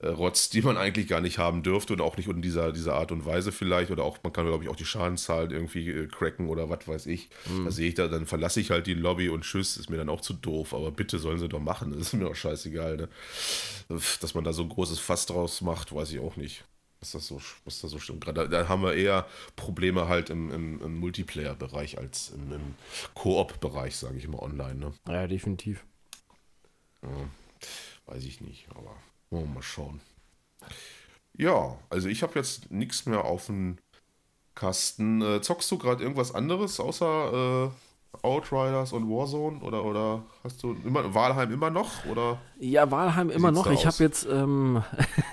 äh, 0.00 0.08
rotzt, 0.08 0.54
die 0.54 0.62
man 0.62 0.76
eigentlich 0.76 1.08
gar 1.08 1.20
nicht 1.20 1.38
haben 1.38 1.62
dürfte 1.62 1.92
und 1.92 2.00
auch 2.00 2.16
nicht 2.16 2.28
in 2.28 2.40
dieser, 2.40 2.72
dieser 2.72 2.94
Art 2.94 3.10
und 3.10 3.24
Weise 3.24 3.50
vielleicht. 3.50 3.90
Oder 3.90 4.04
auch, 4.04 4.18
man 4.22 4.32
kann, 4.32 4.46
glaube 4.46 4.62
ich, 4.62 4.70
auch 4.70 4.76
die 4.76 4.84
Schadenszahlen 4.84 5.50
irgendwie 5.50 5.88
äh, 5.88 6.06
cracken 6.06 6.48
oder 6.48 6.70
was 6.70 6.86
weiß 6.86 7.06
ich. 7.06 7.30
Mhm. 7.46 7.64
Da 7.64 7.70
sehe 7.70 7.88
ich 7.88 7.94
da, 7.94 8.06
dann 8.08 8.26
verlasse 8.26 8.60
ich 8.60 8.70
halt 8.70 8.86
die 8.86 8.94
Lobby 8.94 9.28
und 9.28 9.42
tschüss, 9.42 9.76
ist 9.76 9.90
mir 9.90 9.96
dann 9.96 10.08
auch 10.08 10.20
zu 10.20 10.34
doof. 10.34 10.72
Aber 10.72 10.92
bitte 10.92 11.18
sollen 11.18 11.38
sie 11.38 11.48
doch 11.48 11.60
machen, 11.60 11.92
das 11.98 12.08
ist 12.08 12.12
mir 12.14 12.28
auch 12.28 12.36
scheißegal. 12.36 12.96
Ne? 12.96 13.08
Dass 14.20 14.34
man 14.34 14.44
da 14.44 14.52
so 14.52 14.62
ein 14.62 14.68
großes 14.68 14.98
Fass 15.00 15.26
draus 15.26 15.60
macht, 15.60 15.94
weiß 15.94 16.12
ich 16.12 16.20
auch 16.20 16.36
nicht 16.36 16.64
was 17.00 17.12
das 17.12 17.28
so, 17.28 17.40
was 17.64 17.80
das 17.80 17.90
so 17.90 17.98
stimmt. 17.98 18.24
Gerade 18.24 18.48
da 18.48 18.68
haben 18.68 18.82
wir 18.82 18.94
eher 18.94 19.26
Probleme 19.56 20.08
halt 20.08 20.30
im, 20.30 20.50
im, 20.50 20.82
im 20.82 20.98
Multiplayer-Bereich 20.98 21.98
als 21.98 22.30
im, 22.30 22.52
im 22.52 22.74
Koop-Bereich, 23.14 23.96
sage 23.96 24.18
ich 24.18 24.24
immer 24.24 24.42
online. 24.42 24.74
Ne? 24.74 24.92
Ja, 25.06 25.26
definitiv. 25.26 25.84
Ja, 27.02 27.30
weiß 28.06 28.24
ich 28.24 28.40
nicht, 28.40 28.66
aber 28.74 28.96
wollen 29.30 29.48
wir 29.48 29.54
mal 29.54 29.62
schauen. 29.62 30.00
Ja, 31.34 31.76
also 31.90 32.08
ich 32.08 32.22
habe 32.22 32.38
jetzt 32.38 32.70
nichts 32.70 33.06
mehr 33.06 33.24
auf 33.24 33.46
dem 33.46 33.78
Kasten. 34.54 35.22
Äh, 35.22 35.40
zockst 35.40 35.70
du 35.70 35.78
gerade 35.78 36.02
irgendwas 36.02 36.34
anderes 36.34 36.80
außer 36.80 37.70
äh, 37.70 37.70
Outriders 38.22 38.92
und 38.92 39.08
Warzone 39.08 39.60
oder 39.60 39.84
oder 39.84 40.24
hast 40.42 40.62
du 40.62 40.76
immer 40.84 41.14
Walheim 41.14 41.52
immer 41.52 41.70
noch 41.70 42.04
oder? 42.06 42.40
Ja, 42.58 42.90
Walheim 42.90 43.30
immer 43.30 43.52
noch. 43.52 43.70
Ich 43.70 43.86
habe 43.86 43.96
jetzt 44.00 44.26
ähm, 44.26 44.82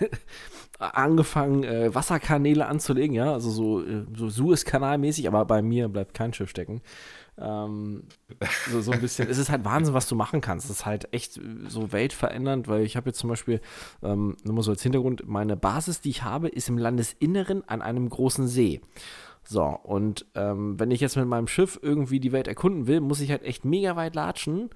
angefangen, 0.79 1.63
äh, 1.63 1.93
Wasserkanäle 1.93 2.65
anzulegen, 2.67 3.15
ja, 3.15 3.33
also 3.33 3.49
so, 3.49 3.81
äh, 3.81 4.05
so 4.15 4.29
Suez-Kanal-mäßig, 4.29 5.27
aber 5.27 5.45
bei 5.45 5.61
mir 5.61 5.87
bleibt 5.87 6.13
kein 6.13 6.33
Schiff 6.33 6.49
stecken. 6.49 6.81
Ähm, 7.37 8.03
so, 8.71 8.81
so 8.81 8.91
ein 8.91 9.01
bisschen, 9.01 9.29
es 9.29 9.37
ist 9.37 9.49
halt 9.49 9.65
Wahnsinn, 9.65 9.93
was 9.93 10.07
du 10.07 10.15
machen 10.15 10.41
kannst. 10.41 10.65
Es 10.65 10.77
ist 10.77 10.85
halt 10.85 11.13
echt 11.13 11.39
so 11.67 11.91
weltverändernd, 11.91 12.67
weil 12.67 12.83
ich 12.83 12.95
habe 12.95 13.09
jetzt 13.09 13.19
zum 13.19 13.29
Beispiel, 13.29 13.61
ähm, 14.03 14.37
nur 14.43 14.55
mal 14.55 14.61
so 14.61 14.71
als 14.71 14.83
Hintergrund, 14.83 15.27
meine 15.27 15.57
Basis, 15.57 16.01
die 16.01 16.09
ich 16.09 16.23
habe, 16.23 16.47
ist 16.47 16.69
im 16.69 16.77
Landesinneren 16.77 17.67
an 17.67 17.81
einem 17.81 18.09
großen 18.09 18.47
See. 18.47 18.81
So, 19.47 19.63
und 19.63 20.25
ähm, 20.33 20.79
wenn 20.79 20.91
ich 20.91 21.01
jetzt 21.01 21.17
mit 21.17 21.27
meinem 21.27 21.47
Schiff 21.47 21.77
irgendwie 21.81 22.19
die 22.19 22.31
Welt 22.31 22.47
erkunden 22.47 22.87
will, 22.87 22.99
muss 22.99 23.21
ich 23.21 23.29
halt 23.29 23.43
echt 23.43 23.63
mega 23.63 23.95
weit 23.95 24.15
latschen 24.15 24.69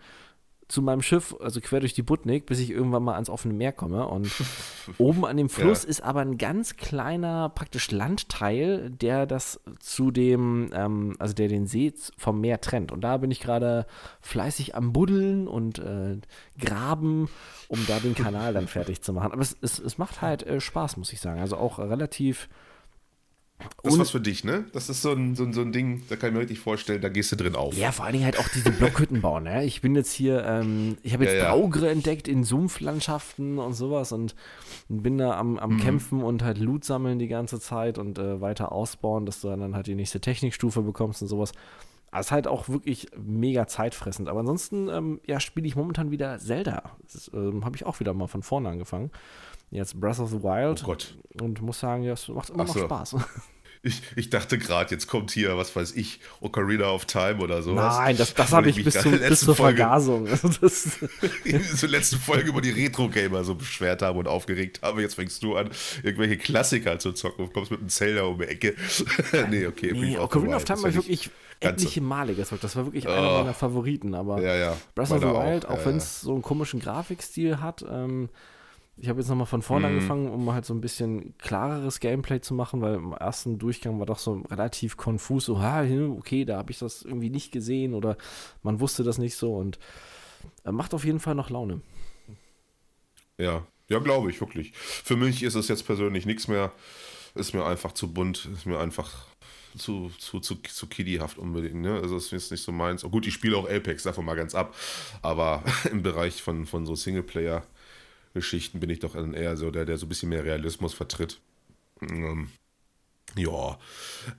zu 0.69 0.83
meinem 0.83 1.01
Schiff, 1.01 1.35
also 1.41 1.59
quer 1.61 1.79
durch 1.79 1.93
die 1.93 2.03
Butnik, 2.03 2.45
bis 2.45 2.59
ich 2.59 2.69
irgendwann 2.69 3.03
mal 3.03 3.15
ans 3.15 3.29
offene 3.29 3.55
Meer 3.55 3.73
komme. 3.73 4.07
Und 4.07 4.31
oben 4.99 5.25
an 5.25 5.35
dem 5.35 5.49
Fluss 5.49 5.83
ja. 5.83 5.89
ist 5.89 6.01
aber 6.01 6.21
ein 6.21 6.37
ganz 6.37 6.77
kleiner, 6.77 7.49
praktisch 7.49 7.89
Landteil, 7.89 8.91
der 8.91 9.25
das 9.25 9.59
zu 9.79 10.11
dem, 10.11 10.69
ähm, 10.73 11.15
also 11.17 11.33
der 11.33 11.47
den 11.47 11.65
See 11.65 11.91
vom 12.17 12.39
Meer 12.39 12.61
trennt. 12.61 12.91
Und 12.91 13.01
da 13.01 13.17
bin 13.17 13.31
ich 13.31 13.39
gerade 13.39 13.87
fleißig 14.21 14.75
am 14.75 14.93
Buddeln 14.93 15.47
und 15.47 15.79
äh, 15.79 16.17
Graben, 16.59 17.29
um 17.67 17.83
da 17.87 17.99
den 17.99 18.13
Kanal 18.13 18.53
dann 18.53 18.67
fertig 18.67 19.01
zu 19.01 19.11
machen. 19.11 19.31
Aber 19.31 19.41
es, 19.41 19.57
es, 19.61 19.79
es 19.79 19.97
macht 19.97 20.21
halt 20.21 20.43
äh, 20.43 20.61
Spaß, 20.61 20.97
muss 20.97 21.11
ich 21.11 21.19
sagen. 21.19 21.41
Also 21.41 21.57
auch 21.57 21.79
relativ 21.79 22.47
das 23.83 23.93
ist 23.93 23.99
was 23.99 24.09
für 24.11 24.21
dich, 24.21 24.43
ne? 24.43 24.65
Das 24.71 24.89
ist 24.89 25.01
so 25.01 25.11
ein, 25.11 25.35
so, 25.35 25.43
ein, 25.43 25.53
so 25.53 25.61
ein 25.61 25.71
Ding, 25.71 26.03
da 26.09 26.15
kann 26.15 26.29
ich 26.29 26.33
mir 26.33 26.41
richtig 26.41 26.59
vorstellen, 26.59 27.01
da 27.01 27.09
gehst 27.09 27.31
du 27.31 27.35
drin 27.35 27.55
auf. 27.55 27.75
Ja, 27.77 27.91
vor 27.91 28.05
allen 28.05 28.13
Dingen 28.13 28.25
halt 28.25 28.39
auch 28.39 28.47
diese 28.47 28.71
Blockhütten 28.71 29.21
bauen, 29.21 29.43
ne? 29.43 29.65
Ich 29.65 29.81
bin 29.81 29.95
jetzt 29.95 30.13
hier, 30.13 30.45
ähm, 30.45 30.97
ich 31.03 31.13
habe 31.13 31.25
jetzt 31.25 31.35
ja, 31.35 31.43
ja. 31.43 31.51
Braugre 31.51 31.89
entdeckt 31.89 32.27
in 32.27 32.43
Sumpflandschaften 32.43 33.57
und 33.59 33.73
sowas 33.73 34.11
und 34.11 34.35
bin 34.87 35.17
da 35.17 35.37
am, 35.37 35.57
am 35.57 35.73
mhm. 35.73 35.79
Kämpfen 35.79 36.23
und 36.23 36.43
halt 36.43 36.57
Loot 36.57 36.85
sammeln 36.85 37.19
die 37.19 37.27
ganze 37.27 37.59
Zeit 37.59 37.97
und 37.97 38.17
äh, 38.17 38.39
weiter 38.39 38.71
ausbauen, 38.71 39.25
dass 39.25 39.41
du 39.41 39.49
dann 39.49 39.75
halt 39.75 39.87
die 39.87 39.95
nächste 39.95 40.21
Technikstufe 40.21 40.81
bekommst 40.81 41.21
und 41.21 41.27
sowas. 41.27 41.51
Das 42.11 42.27
ist 42.27 42.31
halt 42.31 42.47
auch 42.47 42.69
wirklich 42.69 43.07
mega 43.17 43.67
zeitfressend. 43.67 44.29
Aber 44.29 44.39
ansonsten, 44.39 44.87
ähm, 44.89 45.19
ja, 45.27 45.39
spiele 45.39 45.67
ich 45.67 45.75
momentan 45.75 46.11
wieder 46.11 46.39
Zelda. 46.39 46.97
Das 47.11 47.29
ähm, 47.33 47.65
habe 47.65 47.75
ich 47.75 47.85
auch 47.85 47.99
wieder 47.99 48.13
mal 48.13 48.27
von 48.27 48.41
vorne 48.41 48.69
angefangen. 48.69 49.11
Jetzt 49.71 49.99
Breath 49.99 50.19
of 50.19 50.29
the 50.29 50.41
Wild. 50.41 50.81
Oh 50.83 50.87
Gott. 50.87 51.15
Und 51.41 51.61
muss 51.61 51.79
sagen, 51.79 52.03
ja, 52.03 52.13
es 52.13 52.27
macht 52.27 52.49
immer 52.49 52.63
Ach 52.63 52.67
noch 52.67 52.75
so. 52.75 52.85
Spaß. 52.85 53.15
Ich, 53.81 54.01
ich 54.17 54.29
dachte 54.29 54.57
gerade, 54.57 54.91
jetzt 54.91 55.07
kommt 55.07 55.31
hier, 55.31 55.55
was 55.55 55.73
weiß 55.73 55.93
ich, 55.93 56.19
Ocarina 56.41 56.91
of 56.91 57.05
Time 57.05 57.37
oder 57.41 57.63
so. 57.63 57.73
Nein, 57.73 58.17
das, 58.17 58.33
das 58.33 58.51
habe 58.51 58.69
ich 58.69 58.83
bis, 58.83 58.99
zum, 58.99 59.17
bis 59.17 59.39
zur 59.39 59.55
Folge, 59.55 59.77
Vergasung. 59.77 60.27
zur 61.77 61.89
letzten 61.89 62.17
Folge 62.17 62.49
über 62.49 62.59
die 62.59 62.71
Retro-Gamer 62.71 63.45
so 63.45 63.55
beschwert 63.55 64.01
habe 64.01 64.19
und 64.19 64.27
aufgeregt 64.27 64.81
habe. 64.81 65.01
Jetzt 65.01 65.15
fängst 65.15 65.41
du 65.43 65.55
an, 65.55 65.69
irgendwelche 66.03 66.35
Klassiker 66.35 66.99
zu 66.99 67.13
zocken 67.13 67.45
und 67.45 67.53
kommst 67.53 67.71
mit 67.71 67.79
einem 67.79 67.87
Zelda 67.87 68.23
um 68.23 68.37
die 68.37 68.47
Ecke. 68.47 68.75
nee, 69.49 69.65
okay. 69.65 69.93
Nee, 69.93 70.17
Ocarina 70.17 70.57
of 70.57 70.65
Time 70.65 70.83
war 70.83 70.93
wirklich 70.93 71.29
etliche 71.61 72.01
Male 72.01 72.35
gezockt. 72.35 72.65
Das 72.65 72.75
war 72.75 72.85
wirklich 72.85 73.07
oh. 73.07 73.11
einer 73.11 73.31
meiner 73.31 73.53
Favoriten. 73.53 74.13
Aber 74.13 74.41
ja, 74.41 74.55
ja. 74.55 74.77
Breath 74.93 75.11
of 75.11 75.21
the 75.21 75.27
Wild, 75.27 75.65
auch, 75.65 75.71
auch 75.71 75.77
ja, 75.77 75.85
wenn 75.85 75.95
es 75.95 76.19
so 76.19 76.33
einen 76.33 76.41
komischen 76.41 76.81
Grafikstil 76.81 77.61
hat, 77.61 77.85
ähm, 77.89 78.27
ich 79.01 79.07
habe 79.07 79.19
jetzt 79.19 79.29
nochmal 79.29 79.45
von 79.45 79.61
vorne 79.61 79.87
mhm. 79.87 79.93
angefangen, 79.93 80.29
um 80.29 80.51
halt 80.51 80.65
so 80.65 80.73
ein 80.73 80.81
bisschen 80.81 81.37
klareres 81.37 81.99
Gameplay 81.99 82.41
zu 82.41 82.53
machen, 82.53 82.81
weil 82.81 82.95
im 82.95 83.13
ersten 83.13 83.57
Durchgang 83.57 83.97
war 83.99 84.05
doch 84.05 84.19
so 84.19 84.41
relativ 84.49 84.97
konfus, 84.97 85.45
so, 85.45 85.61
ha, 85.61 85.83
okay, 86.17 86.43
da 86.43 86.57
habe 86.57 86.71
ich 86.71 86.79
das 86.79 87.03
irgendwie 87.03 87.29
nicht 87.29 87.51
gesehen 87.51 87.93
oder 87.93 88.17
man 88.61 88.79
wusste 88.79 89.03
das 89.03 89.17
nicht 89.17 89.35
so 89.35 89.55
und 89.55 89.79
äh, 90.65 90.71
macht 90.71 90.93
auf 90.93 91.05
jeden 91.05 91.19
Fall 91.19 91.35
noch 91.35 91.49
Laune. 91.49 91.81
Ja, 93.37 93.65
ja, 93.87 93.99
glaube 93.99 94.29
ich, 94.29 94.41
wirklich. 94.41 94.73
Für 94.73 95.15
mich 95.15 95.43
ist 95.43 95.55
es 95.55 95.69
jetzt 95.69 95.85
persönlich 95.85 96.25
nichts 96.25 96.47
mehr, 96.47 96.73
ist 97.35 97.53
mir 97.53 97.65
einfach 97.65 97.93
zu 97.93 98.11
bunt, 98.11 98.49
ist 98.53 98.65
mir 98.65 98.79
einfach 98.79 99.27
zu, 99.77 100.11
zu, 100.19 100.41
zu, 100.41 100.55
zu 100.55 100.87
kiddyhaft 100.87 101.37
unbedingt. 101.37 101.81
Ne? 101.81 101.99
Also 102.01 102.17
es 102.17 102.33
ist 102.33 102.51
nicht 102.51 102.63
so 102.63 102.71
meins. 102.71 103.05
Oh, 103.05 103.09
gut, 103.09 103.25
ich 103.27 103.33
spiele 103.33 103.55
auch 103.55 103.69
Apex, 103.69 104.03
davon 104.03 104.25
mal 104.25 104.35
ganz 104.35 104.55
ab. 104.55 104.75
Aber 105.21 105.63
im 105.91 106.03
Bereich 106.03 106.41
von, 106.41 106.65
von 106.65 106.85
so 106.85 106.93
Singleplayer- 106.93 107.63
Geschichten 108.33 108.79
bin 108.79 108.89
ich 108.89 108.99
doch 108.99 109.15
eher 109.15 109.57
so 109.57 109.71
der, 109.71 109.85
der 109.85 109.97
so 109.97 110.05
ein 110.05 110.09
bisschen 110.09 110.29
mehr 110.29 110.43
Realismus 110.43 110.93
vertritt. 110.93 111.39
Ähm, 112.01 112.49
ja. 113.35 113.77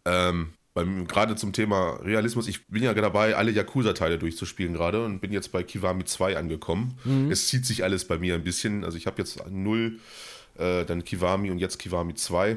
Ähm, 0.04 0.52
gerade 0.74 1.36
zum 1.36 1.52
Thema 1.52 2.00
Realismus, 2.02 2.48
ich 2.48 2.66
bin 2.68 2.82
ja 2.82 2.94
dabei, 2.94 3.36
alle 3.36 3.50
Yakuza-Teile 3.50 4.18
durchzuspielen 4.18 4.74
gerade 4.74 5.04
und 5.04 5.20
bin 5.20 5.32
jetzt 5.32 5.52
bei 5.52 5.62
Kiwami 5.62 6.04
2 6.04 6.36
angekommen. 6.36 6.98
Mhm. 7.04 7.30
Es 7.30 7.48
zieht 7.48 7.66
sich 7.66 7.84
alles 7.84 8.06
bei 8.06 8.18
mir 8.18 8.34
ein 8.34 8.44
bisschen. 8.44 8.84
Also 8.84 8.96
ich 8.96 9.06
habe 9.06 9.18
jetzt 9.18 9.44
0, 9.48 9.98
äh, 10.58 10.84
dann 10.84 11.04
Kiwami 11.04 11.50
und 11.50 11.58
jetzt 11.58 11.78
Kiwami 11.78 12.14
2. 12.14 12.56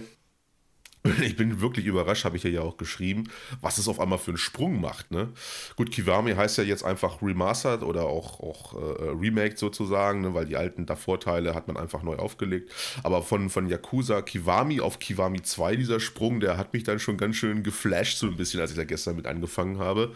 Ich 1.21 1.35
bin 1.35 1.61
wirklich 1.61 1.85
überrascht, 1.85 2.25
habe 2.25 2.37
ich 2.37 2.43
ja 2.43 2.61
auch 2.61 2.77
geschrieben, 2.77 3.25
was 3.61 3.77
es 3.77 3.87
auf 3.87 3.99
einmal 3.99 4.19
für 4.19 4.31
einen 4.31 4.37
Sprung 4.37 4.79
macht. 4.79 5.11
Ne? 5.11 5.29
Gut, 5.75 5.91
Kiwami 5.91 6.33
heißt 6.33 6.57
ja 6.57 6.63
jetzt 6.63 6.83
einfach 6.83 7.21
Remastered 7.21 7.83
oder 7.83 8.05
auch, 8.05 8.39
auch 8.39 8.73
äh, 8.73 9.09
Remake 9.09 9.57
sozusagen, 9.57 10.21
ne? 10.21 10.33
weil 10.33 10.45
die 10.45 10.55
alten 10.55 10.87
Vorteile 10.95 11.55
hat 11.55 11.67
man 11.67 11.77
einfach 11.77 12.03
neu 12.03 12.15
aufgelegt. 12.15 12.71
Aber 13.03 13.21
von, 13.21 13.49
von 13.49 13.67
Yakuza 13.67 14.21
Kiwami 14.21 14.79
auf 14.79 14.99
Kiwami 14.99 15.41
2, 15.41 15.75
dieser 15.75 15.99
Sprung, 15.99 16.39
der 16.39 16.57
hat 16.57 16.73
mich 16.73 16.83
dann 16.83 16.99
schon 16.99 17.17
ganz 17.17 17.35
schön 17.35 17.63
geflasht, 17.63 18.17
so 18.17 18.27
ein 18.27 18.37
bisschen, 18.37 18.61
als 18.61 18.71
ich 18.71 18.77
da 18.77 18.83
gestern 18.83 19.15
mit 19.15 19.27
angefangen 19.27 19.79
habe. 19.79 20.13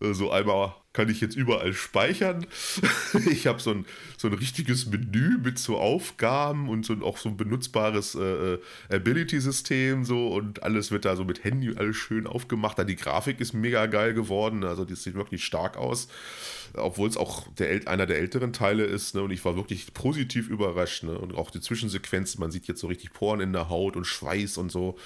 Äh, 0.00 0.12
so 0.12 0.30
einmal 0.30 0.74
kann 0.96 1.10
ich 1.10 1.20
jetzt 1.20 1.36
überall 1.36 1.74
speichern. 1.74 2.46
ich 3.30 3.46
habe 3.46 3.60
so 3.60 3.70
ein, 3.70 3.84
so 4.16 4.28
ein 4.28 4.34
richtiges 4.34 4.86
Menü 4.86 5.36
mit 5.44 5.58
so 5.58 5.76
Aufgaben 5.76 6.70
und 6.70 6.86
so 6.86 6.94
auch 7.02 7.18
so 7.18 7.28
ein 7.28 7.36
benutzbares 7.36 8.14
äh, 8.14 8.54
äh, 8.54 8.58
Ability-System 8.88 10.06
so 10.06 10.28
und 10.28 10.62
alles 10.62 10.90
wird 10.90 11.04
da 11.04 11.14
so 11.14 11.24
mit 11.24 11.44
Handy 11.44 11.74
alles 11.76 11.96
schön 11.96 12.26
aufgemacht. 12.26 12.78
Dann 12.78 12.86
die 12.86 12.96
Grafik 12.96 13.40
ist 13.40 13.52
mega 13.52 13.84
geil 13.84 14.14
geworden, 14.14 14.64
also 14.64 14.86
die 14.86 14.94
sieht 14.94 15.16
wirklich 15.16 15.44
stark 15.44 15.76
aus, 15.76 16.08
obwohl 16.72 17.10
es 17.10 17.18
auch 17.18 17.46
der, 17.58 17.86
einer 17.86 18.06
der 18.06 18.16
älteren 18.16 18.54
Teile 18.54 18.84
ist 18.84 19.14
ne? 19.14 19.20
und 19.20 19.32
ich 19.32 19.44
war 19.44 19.54
wirklich 19.54 19.92
positiv 19.92 20.48
überrascht 20.48 21.02
ne? 21.02 21.18
und 21.18 21.34
auch 21.34 21.50
die 21.50 21.60
Zwischensequenzen, 21.60 22.40
man 22.40 22.50
sieht 22.50 22.68
jetzt 22.68 22.80
so 22.80 22.86
richtig 22.86 23.12
Poren 23.12 23.40
in 23.40 23.52
der 23.52 23.68
Haut 23.68 23.96
und 23.96 24.06
Schweiß 24.06 24.56
und 24.56 24.72
so. 24.72 24.96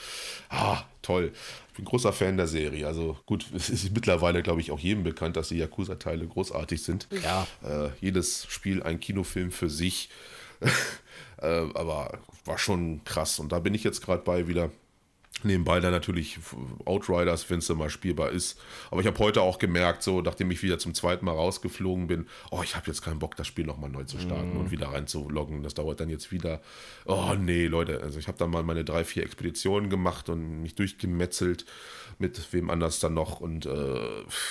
Ah, 0.51 0.85
toll. 1.03 1.33
Ich 1.71 1.77
bin 1.77 1.85
großer 1.85 2.13
Fan 2.13 2.37
der 2.37 2.47
Serie. 2.47 2.87
Also 2.87 3.17
gut, 3.27 3.47
es 3.55 3.71
ist 3.71 3.93
mittlerweile, 3.95 4.43
glaube 4.43 4.61
ich, 4.61 4.71
auch 4.71 4.81
jedem 4.81 5.03
bekannt, 5.03 5.37
dass 5.37 5.49
die 5.49 5.59
Yakuza-Teile 5.81 6.27
großartig 6.27 6.83
sind. 6.83 7.09
Ja. 7.23 7.47
Äh, 7.63 7.91
jedes 8.01 8.47
Spiel 8.49 8.83
ein 8.83 9.01
Kinofilm 9.01 9.51
für 9.51 9.71
sich. 9.71 10.11
äh, 11.41 11.47
aber 11.75 12.19
war 12.45 12.59
schon 12.59 13.03
krass. 13.05 13.39
Und 13.39 13.53
da 13.53 13.59
bin 13.59 13.75
ich 13.75 13.85
jetzt 13.85 14.03
gerade 14.03 14.23
bei 14.23 14.47
wieder 14.49 14.71
Nebenbei 15.43 15.81
dann 15.81 15.93
natürlich 15.93 16.39
Outriders, 16.85 17.49
wenn 17.49 17.61
es 17.61 17.67
dann 17.67 17.79
mal 17.79 17.89
spielbar 17.89 18.31
ist. 18.31 18.61
Aber 18.91 19.01
ich 19.01 19.07
habe 19.07 19.19
heute 19.21 19.41
auch 19.41 19.59
gemerkt, 19.59 20.03
so 20.03 20.21
nachdem 20.21 20.51
ich 20.51 20.63
wieder 20.63 20.79
zum 20.79 20.93
zweiten 20.93 21.25
Mal 21.25 21.33
rausgeflogen 21.33 22.09
bin, 22.09 22.27
oh, 22.51 22.61
ich 22.63 22.77
habe 22.77 22.89
jetzt 22.89 23.01
keinen 23.01 23.21
Bock, 23.21 23.37
das 23.37 23.47
Spiel 23.47 23.65
nochmal 23.65 23.89
neu 23.89 24.05
zu 24.05 24.19
starten 24.19 24.55
mm. 24.55 24.61
und 24.61 24.71
wieder 24.71 24.89
reinzuloggen. 24.89 25.63
Das 25.63 25.73
dauert 25.73 26.01
dann 26.01 26.11
jetzt 26.11 26.31
wieder. 26.31 26.61
Oh 27.07 27.35
nee, 27.39 27.67
Leute, 27.67 28.03
also 28.03 28.19
ich 28.19 28.29
habe 28.29 28.37
dann 28.37 28.51
mal 28.51 28.63
meine 28.63 28.85
drei, 28.85 29.03
vier 29.03 29.23
Expeditionen 29.23 29.89
gemacht 29.89 30.29
und 30.29 30.61
mich 30.61 30.75
durchgemetzelt 30.75 31.65
mit 32.19 32.53
wem 32.53 32.69
anders 32.69 33.01
dann 33.01 33.15
noch 33.15 33.41
und 33.41 33.65
äh, 33.65 34.09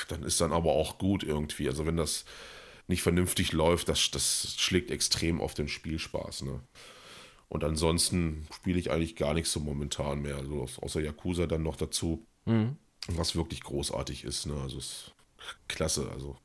dann 0.07 0.23
ist 0.23 0.41
dann 0.41 0.51
aber 0.51 0.71
auch 0.71 0.97
gut 0.97 1.23
irgendwie. 1.23 1.67
Also 1.67 1.85
wenn 1.85 1.97
das 1.97 2.25
nicht 2.87 3.03
vernünftig 3.03 3.53
läuft, 3.53 3.89
das, 3.89 4.09
das 4.09 4.55
schlägt 4.57 4.89
extrem 4.89 5.39
auf 5.39 5.53
den 5.53 5.67
Spielspaß. 5.67 6.41
Ne? 6.41 6.61
Und 7.49 7.63
ansonsten 7.63 8.47
spiele 8.55 8.79
ich 8.79 8.91
eigentlich 8.91 9.15
gar 9.15 9.33
nichts 9.33 9.51
so 9.51 9.59
momentan 9.59 10.21
mehr. 10.21 10.37
Also 10.37 10.67
außer 10.81 11.01
Yakuza 11.01 11.47
dann 11.47 11.63
noch 11.63 11.75
dazu. 11.75 12.25
Mhm. 12.45 12.77
Was 13.07 13.35
wirklich 13.35 13.63
großartig 13.63 14.23
ist. 14.23 14.45
Ne? 14.45 14.53
Also 14.61 14.77
ist 14.77 15.13
klasse. 15.67 16.09
Also 16.13 16.37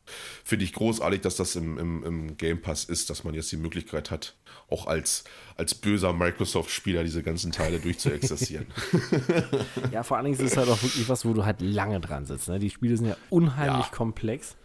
finde 0.44 0.64
ich 0.64 0.72
großartig, 0.72 1.20
dass 1.20 1.36
das 1.36 1.56
im, 1.56 1.78
im, 1.78 2.04
im, 2.04 2.36
Game 2.36 2.62
Pass 2.62 2.84
ist, 2.84 3.10
dass 3.10 3.24
man 3.24 3.34
jetzt 3.34 3.52
die 3.52 3.56
Möglichkeit 3.56 4.10
hat, 4.10 4.36
auch 4.70 4.86
als, 4.86 5.24
als 5.56 5.74
böser 5.74 6.12
Microsoft-Spieler 6.12 7.04
diese 7.04 7.22
ganzen 7.22 7.52
Teile 7.52 7.80
durchzuexerzieren. 7.80 8.66
ja, 9.92 10.02
vor 10.02 10.16
allen 10.16 10.24
Dingen 10.26 10.38
ist 10.38 10.52
es 10.52 10.56
halt 10.56 10.68
auch 10.68 10.82
wirklich 10.82 11.08
was, 11.08 11.24
wo 11.24 11.34
du 11.34 11.44
halt 11.44 11.60
lange 11.60 12.00
dran 12.00 12.24
sitzt. 12.24 12.48
Ne? 12.48 12.58
Die 12.58 12.70
Spiele 12.70 12.96
sind 12.96 13.08
ja 13.08 13.16
unheimlich 13.30 13.86
ja. 13.86 13.92
komplex. 13.92 14.56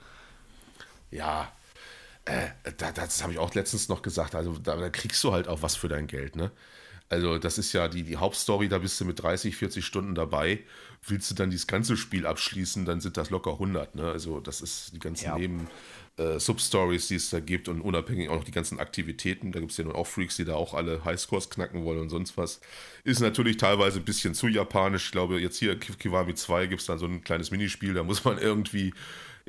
Ja, 1.12 1.52
äh, 2.30 2.72
da, 2.78 2.92
das 2.92 3.24
habe 3.24 3.34
ich 3.34 3.40
auch 3.40 3.54
letztens 3.54 3.90
noch 3.90 4.02
gesagt. 4.02 4.36
Also 4.36 4.58
da, 4.58 4.76
da, 4.76 4.90
kriegst 4.90 5.24
du 5.24 5.32
halt 5.32 5.48
auch 5.48 5.62
was 5.62 5.76
für 5.76 5.88
dein 5.88 6.08
Geld, 6.08 6.36
ne? 6.36 6.52
Also 7.10 7.40
das 7.40 7.58
ist 7.58 7.74
ja 7.74 7.88
die, 7.88 8.04
die 8.04 8.18
Hauptstory, 8.18 8.70
da 8.70 8.78
bist 8.78 9.02
du 9.02 9.06
mit 9.06 9.22
30, 9.22 9.56
40 9.56 9.84
Stunden 9.84 10.14
dabei. 10.14 10.60
Willst 11.08 11.32
du 11.32 11.36
dann 11.36 11.50
dieses 11.50 11.66
ganze 11.66 11.98
Spiel 11.98 12.28
abschließen, 12.28 12.86
dann 12.86 13.02
sind 13.02 13.18
das 13.18 13.32
locker 13.32 13.54
100, 13.54 13.96
ne? 13.96 14.12
Also 14.12 14.40
das 14.40 14.62
ist 14.62 14.94
die 14.94 15.00
ganzen 15.00 15.26
ja. 15.26 15.38
Neben... 15.38 15.68
Äh, 16.20 16.38
Substories, 16.38 17.08
die 17.08 17.16
es 17.16 17.30
da 17.30 17.40
gibt 17.40 17.70
und 17.70 17.80
unabhängig 17.80 18.28
auch 18.28 18.36
noch 18.36 18.44
die 18.44 18.52
ganzen 18.52 18.78
Aktivitäten. 18.78 19.54
Da 19.54 19.62
gibt 19.62 19.72
es 19.72 19.78
ja 19.78 19.86
nun 19.86 19.96
auch 19.96 20.06
Freaks, 20.06 20.36
die 20.36 20.44
da 20.44 20.56
auch 20.56 20.74
alle 20.74 21.06
Highscores 21.06 21.50
knacken 21.50 21.86
wollen 21.86 22.00
und 22.02 22.10
sonst 22.10 22.36
was. 22.36 22.60
Ist 23.06 23.22
natürlich 23.22 23.56
teilweise 23.56 24.00
ein 24.00 24.06
bisschen 24.06 24.34
zu 24.34 24.50
japanisch. 24.50 25.06
Ich 25.06 25.12
glaube, 25.14 25.40
jetzt 25.40 25.58
hier 25.58 25.80
Kiwami 25.80 26.36
2 26.36 26.68
gibt 26.68 26.82
es 26.82 26.88
dann 26.88 27.00
so 27.00 27.06
ein 27.06 27.24
kleines 27.24 27.52
Minispiel, 27.52 27.94
da 27.94 28.04
muss 28.04 28.26
man 28.26 28.38
irgendwie 28.42 28.94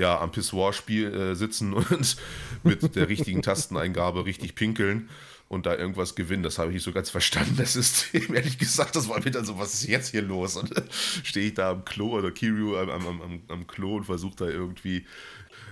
ja, 0.01 0.19
am 0.19 0.33
Pissoir-Spiel 0.33 1.15
äh, 1.15 1.35
sitzen 1.35 1.73
und 1.75 2.17
mit 2.65 2.97
der 2.97 3.09
richtigen 3.09 3.43
Tasteneingabe 3.43 4.25
richtig 4.25 4.55
pinkeln 4.55 5.09
und 5.49 5.67
da 5.67 5.77
irgendwas 5.77 6.15
gewinnen. 6.15 6.43
Das 6.43 6.59
habe 6.59 6.69
ich 6.69 6.75
nicht 6.75 6.85
so 6.85 6.93
ganz 6.93 7.11
verstanden, 7.11 7.57
das 7.57 7.75
System. 7.75 8.35
Ehrlich 8.35 8.59
gesagt, 8.59 8.97
das 8.97 9.09
war 9.09 9.23
mir 9.23 9.31
dann 9.31 9.45
so, 9.45 9.59
was 9.59 9.75
ist 9.75 9.87
jetzt 9.87 10.11
hier 10.11 10.23
los? 10.23 10.57
Und 10.57 10.73
stehe 11.25 11.49
ich 11.49 11.55
da 11.55 11.73
am 11.73 11.85
Klo 11.85 12.19
oder 12.19 12.31
Kiryu 12.31 12.77
am, 12.77 12.89
am, 12.91 13.07
am, 13.07 13.43
am 13.49 13.67
Klo 13.67 13.97
und 13.97 14.05
versuche 14.05 14.37
da 14.37 14.45
irgendwie 14.47 15.07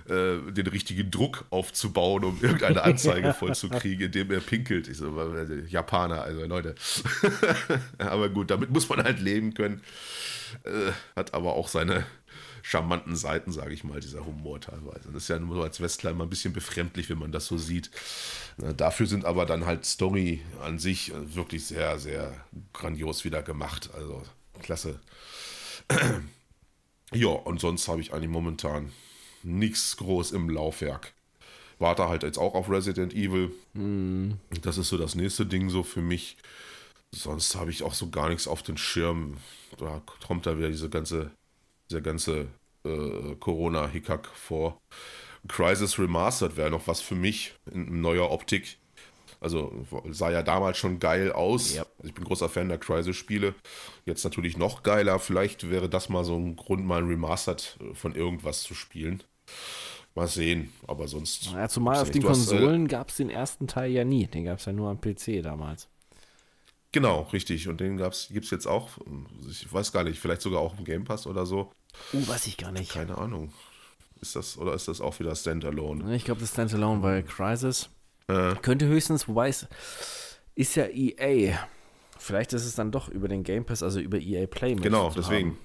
äh, 0.08 0.52
den 0.52 0.66
richtigen 0.66 1.10
Druck 1.10 1.46
aufzubauen, 1.50 2.24
um 2.24 2.38
irgendeine 2.42 2.82
Anzeige 2.82 3.32
vollzukriegen, 3.32 4.06
indem 4.06 4.30
er 4.30 4.40
pinkelt. 4.40 4.88
Ich 4.88 4.98
so, 4.98 5.06
äh, 5.18 5.64
Japaner, 5.68 6.22
also 6.22 6.44
Leute. 6.44 6.74
aber 7.98 8.28
gut, 8.28 8.50
damit 8.50 8.70
muss 8.70 8.88
man 8.88 9.02
halt 9.02 9.20
leben 9.20 9.54
können. 9.54 9.80
Äh, 10.64 10.92
hat 11.14 11.34
aber 11.34 11.54
auch 11.54 11.68
seine, 11.68 12.04
charmanten 12.62 13.16
Seiten, 13.16 13.52
sage 13.52 13.74
ich 13.74 13.84
mal, 13.84 14.00
dieser 14.00 14.24
Humor 14.24 14.60
teilweise. 14.60 15.10
Das 15.12 15.24
ist 15.24 15.28
ja 15.28 15.38
nur 15.38 15.56
so 15.56 15.62
als 15.62 15.80
Westler 15.80 16.10
immer 16.10 16.24
ein 16.24 16.30
bisschen 16.30 16.52
befremdlich, 16.52 17.08
wenn 17.10 17.18
man 17.18 17.32
das 17.32 17.46
so 17.46 17.58
sieht. 17.58 17.90
Dafür 18.76 19.06
sind 19.06 19.24
aber 19.24 19.46
dann 19.46 19.66
halt 19.66 19.84
Story 19.84 20.42
an 20.62 20.78
sich 20.78 21.12
wirklich 21.14 21.66
sehr, 21.66 21.98
sehr 21.98 22.44
grandios 22.72 23.24
wieder 23.24 23.42
gemacht. 23.42 23.90
Also 23.94 24.22
klasse. 24.62 25.00
ja, 27.12 27.28
und 27.28 27.60
sonst 27.60 27.88
habe 27.88 28.00
ich 28.00 28.12
eigentlich 28.12 28.30
momentan 28.30 28.92
nichts 29.42 29.96
groß 29.96 30.32
im 30.32 30.50
Laufwerk. 30.50 31.12
Warte 31.78 32.08
halt 32.08 32.24
jetzt 32.24 32.38
auch 32.38 32.54
auf 32.54 32.68
Resident 32.68 33.14
Evil. 33.14 33.52
Mm. 33.74 34.32
Das 34.62 34.78
ist 34.78 34.88
so 34.88 34.98
das 34.98 35.14
nächste 35.14 35.46
Ding 35.46 35.70
so 35.70 35.82
für 35.82 36.02
mich. 36.02 36.36
Sonst 37.12 37.54
habe 37.54 37.70
ich 37.70 37.82
auch 37.82 37.94
so 37.94 38.10
gar 38.10 38.28
nichts 38.28 38.48
auf 38.48 38.62
den 38.62 38.76
Schirm. 38.76 39.38
Da 39.78 40.02
kommt 40.26 40.46
da 40.46 40.58
wieder 40.58 40.68
diese 40.68 40.90
ganze 40.90 41.30
dieser 41.90 42.00
ganze 42.00 42.48
äh, 42.84 43.34
Corona-Hickhack 43.38 44.26
vor. 44.28 44.80
Crisis 45.46 45.98
Remastered 45.98 46.56
wäre 46.56 46.70
noch 46.70 46.86
was 46.86 47.00
für 47.00 47.14
mich 47.14 47.54
in 47.72 48.00
neuer 48.00 48.30
Optik. 48.30 48.78
Also 49.40 49.86
sah 50.10 50.30
ja 50.30 50.42
damals 50.42 50.78
schon 50.78 50.98
geil 50.98 51.30
aus. 51.30 51.76
Ja. 51.76 51.82
Also 51.98 52.08
ich 52.08 52.14
bin 52.14 52.24
großer 52.24 52.48
Fan 52.48 52.68
der 52.68 52.78
Crisis-Spiele. 52.78 53.54
Jetzt 54.04 54.24
natürlich 54.24 54.56
noch 54.56 54.82
geiler. 54.82 55.18
Vielleicht 55.20 55.70
wäre 55.70 55.88
das 55.88 56.08
mal 56.08 56.24
so 56.24 56.36
ein 56.36 56.56
Grund, 56.56 56.84
mal 56.84 57.02
ein 57.02 57.08
Remastered 57.08 57.78
von 57.94 58.14
irgendwas 58.14 58.62
zu 58.62 58.74
spielen. 58.74 59.22
Mal 60.14 60.26
sehen, 60.26 60.72
aber 60.88 61.06
sonst. 61.06 61.52
Ja, 61.52 61.68
zumal 61.68 62.00
auf 62.00 62.10
den 62.10 62.22
äh, 62.22 62.26
Konsolen 62.26 62.88
gab 62.88 63.10
es 63.10 63.16
den 63.16 63.30
ersten 63.30 63.68
Teil 63.68 63.92
ja 63.92 64.04
nie. 64.04 64.26
Den 64.26 64.44
gab 64.44 64.58
es 64.58 64.64
ja 64.64 64.72
nur 64.72 64.90
am 64.90 65.00
PC 65.00 65.42
damals. 65.42 65.88
Genau, 66.90 67.22
richtig. 67.32 67.68
Und 67.68 67.80
den 67.80 67.98
gibt 67.98 68.44
es 68.44 68.50
jetzt 68.50 68.66
auch, 68.66 68.98
ich 69.48 69.72
weiß 69.72 69.92
gar 69.92 70.04
nicht, 70.04 70.18
vielleicht 70.18 70.42
sogar 70.42 70.60
auch 70.60 70.76
im 70.78 70.84
Game 70.84 71.04
Pass 71.04 71.26
oder 71.26 71.46
so. 71.46 71.70
Uh, 72.12 72.26
weiß 72.26 72.46
ich 72.46 72.56
gar 72.56 72.72
nicht. 72.72 72.92
Keine 72.92 73.18
Ahnung. 73.18 73.52
Ist 74.20 74.36
das, 74.36 74.58
oder 74.58 74.74
ist 74.74 74.88
das 74.88 75.00
auch 75.00 75.18
wieder 75.20 75.34
Standalone? 75.34 76.14
Ich 76.14 76.24
glaube, 76.24 76.40
das 76.40 76.50
ist 76.50 76.54
Standalone, 76.54 77.02
weil 77.02 77.22
Crisis 77.22 77.88
äh. 78.26 78.54
könnte 78.56 78.86
höchstens, 78.86 79.28
wobei 79.28 79.48
es 79.48 79.66
ist 80.54 80.74
ja 80.74 80.86
EA. 80.86 81.58
Vielleicht 82.18 82.52
ist 82.52 82.64
es 82.64 82.74
dann 82.74 82.90
doch 82.90 83.08
über 83.08 83.28
den 83.28 83.44
Game 83.44 83.64
Pass, 83.64 83.82
also 83.82 84.00
über 84.00 84.18
EA 84.18 84.46
Play. 84.46 84.74
Genau, 84.74 85.10
deswegen. 85.16 85.50
Haben. 85.50 85.58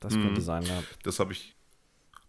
Das 0.00 0.14
hm. 0.14 0.22
könnte 0.22 0.40
sein, 0.40 0.62
ja. 0.64 0.82
Das 1.04 1.20
habe 1.20 1.32
ich, 1.32 1.54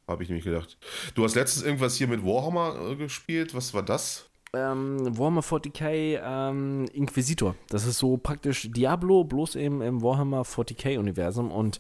habe 0.08 0.22
ich 0.22 0.30
nämlich 0.30 0.45
gedacht. 0.45 0.78
Du 1.16 1.24
hast 1.24 1.36
letztens 1.36 1.66
irgendwas 1.66 1.95
hier 1.95 2.08
mit 2.08 2.24
Warhammer 2.24 2.91
äh, 2.91 2.95
gespielt. 2.95 3.56
Was 3.56 3.74
war 3.74 3.82
das? 3.82 4.30
ähm, 4.54 5.18
Warhammer 5.18 5.41
40k 5.41 6.20
ähm, 6.24 6.86
Inquisitor. 6.93 7.56
Das 7.70 7.86
ist 7.86 7.99
so 7.99 8.18
praktisch 8.18 8.70
Diablo, 8.72 9.24
bloß 9.24 9.56
eben 9.56 9.82
im 9.82 10.02
Warhammer 10.02 10.41
40k-Universum 10.41 11.52
und 11.52 11.80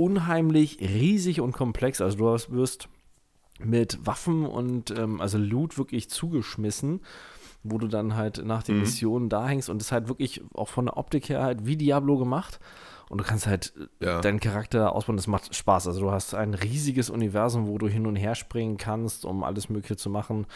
unheimlich 0.00 0.80
riesig 0.80 1.40
und 1.40 1.52
komplex. 1.52 2.00
Also 2.00 2.16
du 2.16 2.54
wirst 2.54 2.88
mit 3.58 4.06
Waffen 4.06 4.46
und 4.46 4.90
ähm, 4.90 5.20
also 5.20 5.36
Loot 5.36 5.76
wirklich 5.76 6.08
zugeschmissen, 6.08 7.00
wo 7.62 7.76
du 7.76 7.86
dann 7.86 8.16
halt 8.16 8.42
nach 8.44 8.62
den 8.62 8.76
mhm. 8.76 8.80
Missionen 8.82 9.28
da 9.28 9.46
hängst 9.46 9.68
und 9.68 9.82
ist 9.82 9.92
halt 9.92 10.08
wirklich 10.08 10.42
auch 10.54 10.68
von 10.68 10.86
der 10.86 10.96
Optik 10.96 11.28
her 11.28 11.42
halt 11.42 11.66
wie 11.66 11.76
Diablo 11.76 12.16
gemacht. 12.16 12.58
Und 13.10 13.18
du 13.18 13.24
kannst 13.24 13.46
halt 13.46 13.74
äh, 14.00 14.06
ja. 14.06 14.20
deinen 14.20 14.40
Charakter 14.40 14.94
ausbauen, 14.94 15.16
das 15.16 15.26
macht 15.26 15.54
Spaß. 15.54 15.88
Also 15.88 16.00
du 16.00 16.10
hast 16.12 16.32
ein 16.32 16.54
riesiges 16.54 17.10
Universum, 17.10 17.66
wo 17.66 17.76
du 17.76 17.88
hin 17.88 18.06
und 18.06 18.16
her 18.16 18.34
springen 18.34 18.78
kannst, 18.78 19.26
um 19.26 19.44
alles 19.44 19.68
Mögliche 19.68 19.96
zu 19.96 20.08
machen. 20.08 20.46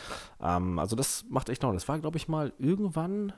Ähm, 0.40 0.78
also 0.78 0.96
das 0.96 1.26
macht 1.28 1.50
echt 1.50 1.62
noch. 1.62 1.72
Das 1.74 1.86
war, 1.88 1.98
glaube 1.98 2.16
ich, 2.16 2.28
mal 2.28 2.54
irgendwann 2.58 3.34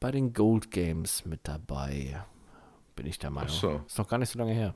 bei 0.00 0.10
den 0.10 0.32
Gold 0.32 0.70
Games 0.70 1.24
mit 1.24 1.40
dabei. 1.44 2.24
Bin 2.96 3.06
ich 3.06 3.18
der 3.18 3.30
Meinung. 3.30 3.50
Ach 3.52 3.60
so. 3.60 3.80
Ist 3.86 3.98
noch 3.98 4.08
gar 4.08 4.18
nicht 4.18 4.30
so 4.30 4.38
lange 4.38 4.54
her. 4.54 4.74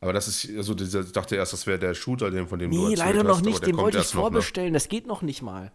Aber 0.00 0.12
das 0.12 0.28
ist, 0.28 0.56
also 0.56 0.74
dieser, 0.74 1.00
ich 1.00 1.12
dachte 1.12 1.36
erst, 1.36 1.52
das 1.52 1.66
wäre 1.66 1.78
der 1.78 1.94
Shooter, 1.94 2.30
den 2.30 2.46
von 2.46 2.58
dem 2.58 2.70
nee, 2.70 2.76
du 2.76 2.88
Nee, 2.88 2.94
leider 2.94 3.24
noch 3.24 3.38
hast, 3.38 3.44
nicht, 3.44 3.66
den 3.66 3.76
wollte 3.76 3.98
ich 3.98 4.06
vorbestellen. 4.06 4.72
Das 4.72 4.88
geht 4.88 5.06
noch 5.06 5.22
nicht 5.22 5.42
mal. 5.42 5.72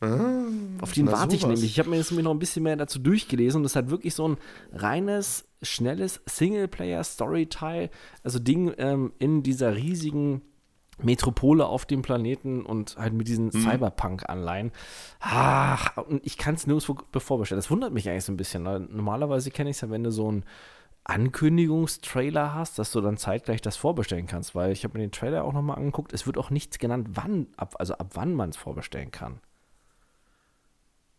Ah, 0.00 0.46
Auf 0.80 0.92
den 0.92 1.10
warte 1.10 1.34
ich 1.34 1.42
nämlich. 1.42 1.64
Ich 1.64 1.78
habe 1.80 1.90
mir 1.90 1.96
jetzt 1.96 2.12
noch 2.12 2.30
ein 2.30 2.38
bisschen 2.38 2.62
mehr 2.62 2.76
dazu 2.76 3.00
durchgelesen 3.00 3.58
und 3.58 3.62
das 3.64 3.74
hat 3.74 3.90
wirklich 3.90 4.14
so 4.14 4.28
ein 4.28 4.36
reines, 4.72 5.44
schnelles 5.62 6.20
Singleplayer-Story-Teil, 6.26 7.90
also 8.22 8.38
Ding 8.38 8.72
ähm, 8.78 9.12
in 9.18 9.42
dieser 9.42 9.74
riesigen 9.74 10.42
Metropole 11.02 11.66
auf 11.66 11.84
dem 11.86 12.02
Planeten 12.02 12.64
und 12.64 12.96
halt 12.96 13.12
mit 13.12 13.26
diesen 13.26 13.46
mhm. 13.46 13.62
Cyberpunk-Anleihen. 13.62 14.70
Ach, 15.18 15.96
und 15.96 16.24
ich 16.24 16.38
kann 16.38 16.54
es 16.54 16.68
nirgendwo 16.68 16.96
bevorbestellen. 17.10 17.58
Das 17.58 17.70
wundert 17.70 17.92
mich 17.92 18.08
eigentlich 18.08 18.24
so 18.24 18.32
ein 18.32 18.36
bisschen. 18.36 18.62
Normalerweise 18.62 19.50
kenne 19.50 19.70
ich 19.70 19.76
es 19.76 19.80
ja, 19.80 19.90
wenn 19.90 20.04
du 20.04 20.12
so 20.12 20.28
einen 20.28 20.44
Ankündigungstrailer 21.08 22.54
hast, 22.54 22.78
dass 22.78 22.92
du 22.92 23.00
dann 23.00 23.16
zeitgleich 23.16 23.62
das 23.62 23.76
vorbestellen 23.76 24.26
kannst, 24.26 24.54
weil 24.54 24.72
ich 24.72 24.84
habe 24.84 24.96
mir 24.98 25.04
den 25.04 25.10
Trailer 25.10 25.42
auch 25.42 25.54
nochmal 25.54 25.78
angeguckt. 25.78 26.12
Es 26.12 26.26
wird 26.26 26.36
auch 26.36 26.50
nichts 26.50 26.78
genannt, 26.78 27.08
wann, 27.12 27.48
ab, 27.56 27.76
also 27.78 27.94
ab 27.94 28.10
wann 28.14 28.34
man 28.34 28.50
es 28.50 28.56
vorbestellen 28.56 29.10
kann. 29.10 29.40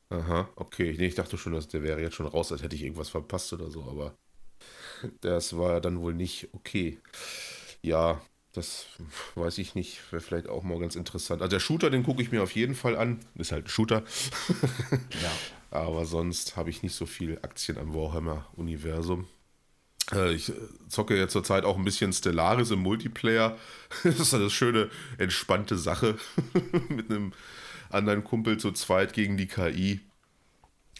Aha, 0.10 0.48
okay. 0.56 0.96
Nee, 0.98 1.08
ich 1.08 1.16
dachte 1.16 1.38
schon, 1.38 1.54
dass 1.54 1.68
der 1.68 1.84
wäre 1.84 2.02
jetzt 2.02 2.16
schon 2.16 2.28
raus, 2.28 2.52
als 2.52 2.62
hätte 2.62 2.76
ich 2.76 2.84
irgendwas 2.84 3.10
verpasst 3.10 3.52
oder 3.52 3.72
so, 3.72 3.84
aber 3.84 4.16
das 5.22 5.58
war 5.58 5.82
dann 5.82 6.02
wohl 6.02 6.14
nicht 6.14 6.50
okay. 6.54 7.00
Ja, 7.82 8.22
das 8.54 8.88
weiß 9.36 9.58
ich 9.58 9.74
nicht. 9.74 10.00
Wäre 10.12 10.22
vielleicht 10.22 10.50
auch 10.50 10.64
mal 10.64 10.80
ganz 10.80 10.96
interessant. 10.96 11.42
Also 11.42 11.50
der 11.50 11.60
Shooter, 11.60 11.90
den 11.90 12.04
gucke 12.04 12.22
ich 12.22 12.32
mir 12.32 12.44
auf 12.44 12.56
jeden 12.56 12.76
Fall 12.76 12.96
an. 12.96 13.20
Ist 13.36 13.52
halt 13.52 13.66
ein 13.66 13.70
Shooter. 13.70 14.04
ja. 15.22 15.32
Aber 15.72 16.06
sonst 16.06 16.58
habe 16.58 16.70
ich 16.70 16.84
nicht 16.84 16.96
so 16.96 17.06
viel 17.06 17.40
Aktien 17.42 17.78
am 17.78 17.94
Warhammer-Universum. 17.94 19.28
Äh, 20.14 20.34
ich 20.34 20.52
zocke 20.88 21.18
ja 21.18 21.28
zurzeit 21.28 21.66
auch 21.66 21.78
ein 21.78 21.86
bisschen 21.86 22.14
Stellaris 22.14 22.72
im 22.72 22.80
Multiplayer. 22.80 23.58
Das 24.04 24.20
ist 24.20 24.34
eine 24.36 24.50
schöne, 24.52 24.90
entspannte 25.18 25.76
Sache 25.76 26.18
mit 26.90 27.10
einem 27.10 27.34
anderen 27.90 28.24
Kumpel 28.24 28.58
zu 28.58 28.72
zweit 28.72 29.14
gegen 29.14 29.36
die 29.36 29.48
KI. 29.48 30.02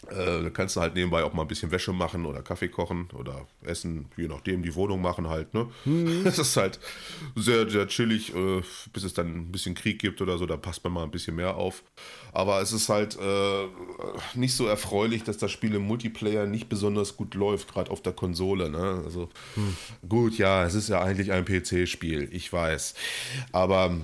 Äh, 0.08 0.42
da 0.42 0.50
kannst 0.50 0.76
du 0.76 0.80
halt 0.80 0.94
nebenbei 0.94 1.22
auch 1.24 1.34
mal 1.34 1.42
ein 1.42 1.48
bisschen 1.48 1.70
Wäsche 1.70 1.92
machen 1.92 2.24
oder 2.24 2.42
Kaffee 2.42 2.68
kochen 2.68 3.08
oder 3.12 3.46
essen, 3.62 4.06
je 4.16 4.28
nachdem, 4.28 4.62
die 4.62 4.74
Wohnung 4.74 5.02
machen 5.02 5.28
halt. 5.28 5.52
Ne? 5.54 5.68
Mhm. 5.84 6.24
Das 6.30 6.38
ist 6.38 6.56
halt 6.56 6.78
sehr, 7.36 7.68
sehr 7.68 7.86
chillig, 7.88 8.34
äh, 8.34 8.62
bis 8.92 9.04
es 9.04 9.14
dann 9.14 9.26
ein 9.26 9.52
bisschen 9.52 9.74
Krieg 9.74 9.98
gibt 9.98 10.22
oder 10.22 10.38
so, 10.38 10.46
da 10.46 10.56
passt 10.56 10.82
man 10.84 10.92
mal 10.92 11.02
ein 11.04 11.10
bisschen 11.10 11.36
mehr 11.36 11.56
auf. 11.56 11.82
Aber 12.32 12.60
es 12.62 12.72
ist 12.72 12.88
halt 12.88 13.18
äh, 13.20 13.66
nicht 14.34 14.54
so 14.54 14.66
erfreulich, 14.66 15.24
dass 15.24 15.38
das 15.38 15.50
Spiel 15.50 15.74
im 15.74 15.82
Multiplayer 15.82 16.46
nicht 16.46 16.68
besonders 16.68 17.16
gut 17.16 17.34
läuft, 17.34 17.72
gerade 17.72 17.90
auf 17.90 18.00
der 18.00 18.12
Konsole. 18.12 18.70
Ne? 18.70 19.02
Also 19.04 19.28
mhm. 19.56 19.76
gut, 20.08 20.38
ja, 20.38 20.64
es 20.64 20.74
ist 20.74 20.88
ja 20.88 21.02
eigentlich 21.02 21.32
ein 21.32 21.44
PC-Spiel, 21.44 22.28
ich 22.32 22.52
weiß. 22.52 22.94
Aber 23.52 23.96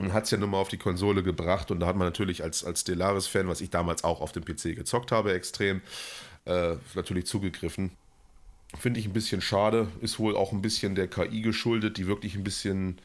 und 0.00 0.12
hat 0.12 0.24
es 0.24 0.30
ja 0.30 0.38
nun 0.38 0.50
mal 0.50 0.58
auf 0.58 0.68
die 0.68 0.78
Konsole 0.78 1.22
gebracht 1.22 1.70
und 1.70 1.80
da 1.80 1.86
hat 1.86 1.96
man 1.96 2.06
natürlich 2.06 2.42
als, 2.42 2.64
als 2.64 2.80
Stellaris-Fan, 2.80 3.48
was 3.48 3.60
ich 3.60 3.70
damals 3.70 4.02
auch 4.02 4.20
auf 4.20 4.32
dem 4.32 4.44
PC 4.44 4.74
gezockt 4.74 5.12
habe, 5.12 5.34
extrem, 5.34 5.82
äh, 6.46 6.76
natürlich 6.94 7.26
zugegriffen. 7.26 7.92
Finde 8.78 9.00
ich 9.00 9.06
ein 9.06 9.12
bisschen 9.12 9.42
schade, 9.42 9.88
ist 10.00 10.18
wohl 10.18 10.36
auch 10.36 10.52
ein 10.52 10.62
bisschen 10.62 10.94
der 10.94 11.08
KI 11.08 11.42
geschuldet, 11.42 11.98
die 11.98 12.06
wirklich 12.06 12.34
ein 12.34 12.44
bisschen 12.44 13.00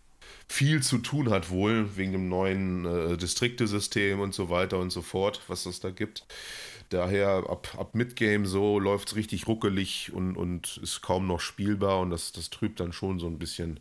viel 0.47 0.81
zu 0.81 0.99
tun 0.99 1.29
hat 1.29 1.49
wohl, 1.49 1.97
wegen 1.97 2.13
dem 2.13 2.29
neuen 2.29 2.85
äh, 2.85 3.17
Distriktesystem 3.17 4.19
und 4.19 4.33
so 4.33 4.49
weiter 4.49 4.79
und 4.79 4.91
so 4.91 5.01
fort, 5.01 5.41
was 5.47 5.65
es 5.65 5.79
da 5.79 5.89
gibt. 5.89 6.25
Daher 6.89 7.49
ab, 7.49 7.75
ab 7.77 7.93
Midgame 7.93 8.45
so 8.45 8.79
läuft 8.79 9.09
es 9.09 9.15
richtig 9.15 9.47
ruckelig 9.47 10.13
und, 10.13 10.37
und 10.37 10.77
ist 10.83 11.01
kaum 11.01 11.27
noch 11.27 11.41
spielbar 11.41 11.99
und 11.99 12.11
das, 12.11 12.31
das 12.31 12.51
trübt 12.51 12.79
dann 12.79 12.93
schon 12.93 13.19
so 13.19 13.27
ein 13.27 13.39
bisschen 13.39 13.79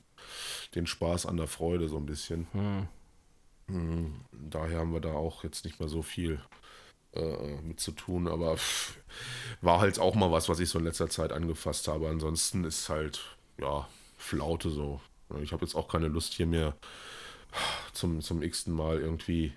den 0.74 0.86
Spaß 0.86 1.26
an 1.26 1.36
der 1.36 1.46
Freude 1.46 1.88
so 1.88 1.98
ein 1.98 2.06
bisschen. 2.06 2.46
Hm. 2.52 2.88
Hm. 3.68 4.20
Daher 4.32 4.80
haben 4.80 4.92
wir 4.92 5.00
da 5.00 5.12
auch 5.12 5.44
jetzt 5.44 5.64
nicht 5.64 5.80
mehr 5.80 5.88
so 5.88 6.02
viel 6.02 6.40
äh, 7.14 7.60
mit 7.62 7.80
zu 7.80 7.92
tun, 7.92 8.28
aber 8.28 8.56
pff, 8.56 8.98
war 9.60 9.80
halt 9.80 9.98
auch 9.98 10.14
mal 10.14 10.32
was, 10.32 10.48
was 10.48 10.60
ich 10.60 10.68
so 10.68 10.78
in 10.78 10.84
letzter 10.84 11.08
Zeit 11.08 11.32
angefasst 11.32 11.88
habe. 11.88 12.08
Ansonsten 12.08 12.64
ist 12.64 12.88
halt, 12.88 13.20
ja, 13.58 13.88
Flaute 14.18 14.70
so. 14.70 15.00
Ich 15.42 15.52
habe 15.52 15.64
jetzt 15.64 15.74
auch 15.74 15.88
keine 15.88 16.08
Lust 16.08 16.34
hier 16.34 16.46
mehr 16.46 16.76
zum, 17.92 18.20
zum 18.20 18.42
x-ten 18.42 18.74
Mal 18.74 19.00
irgendwie 19.00 19.54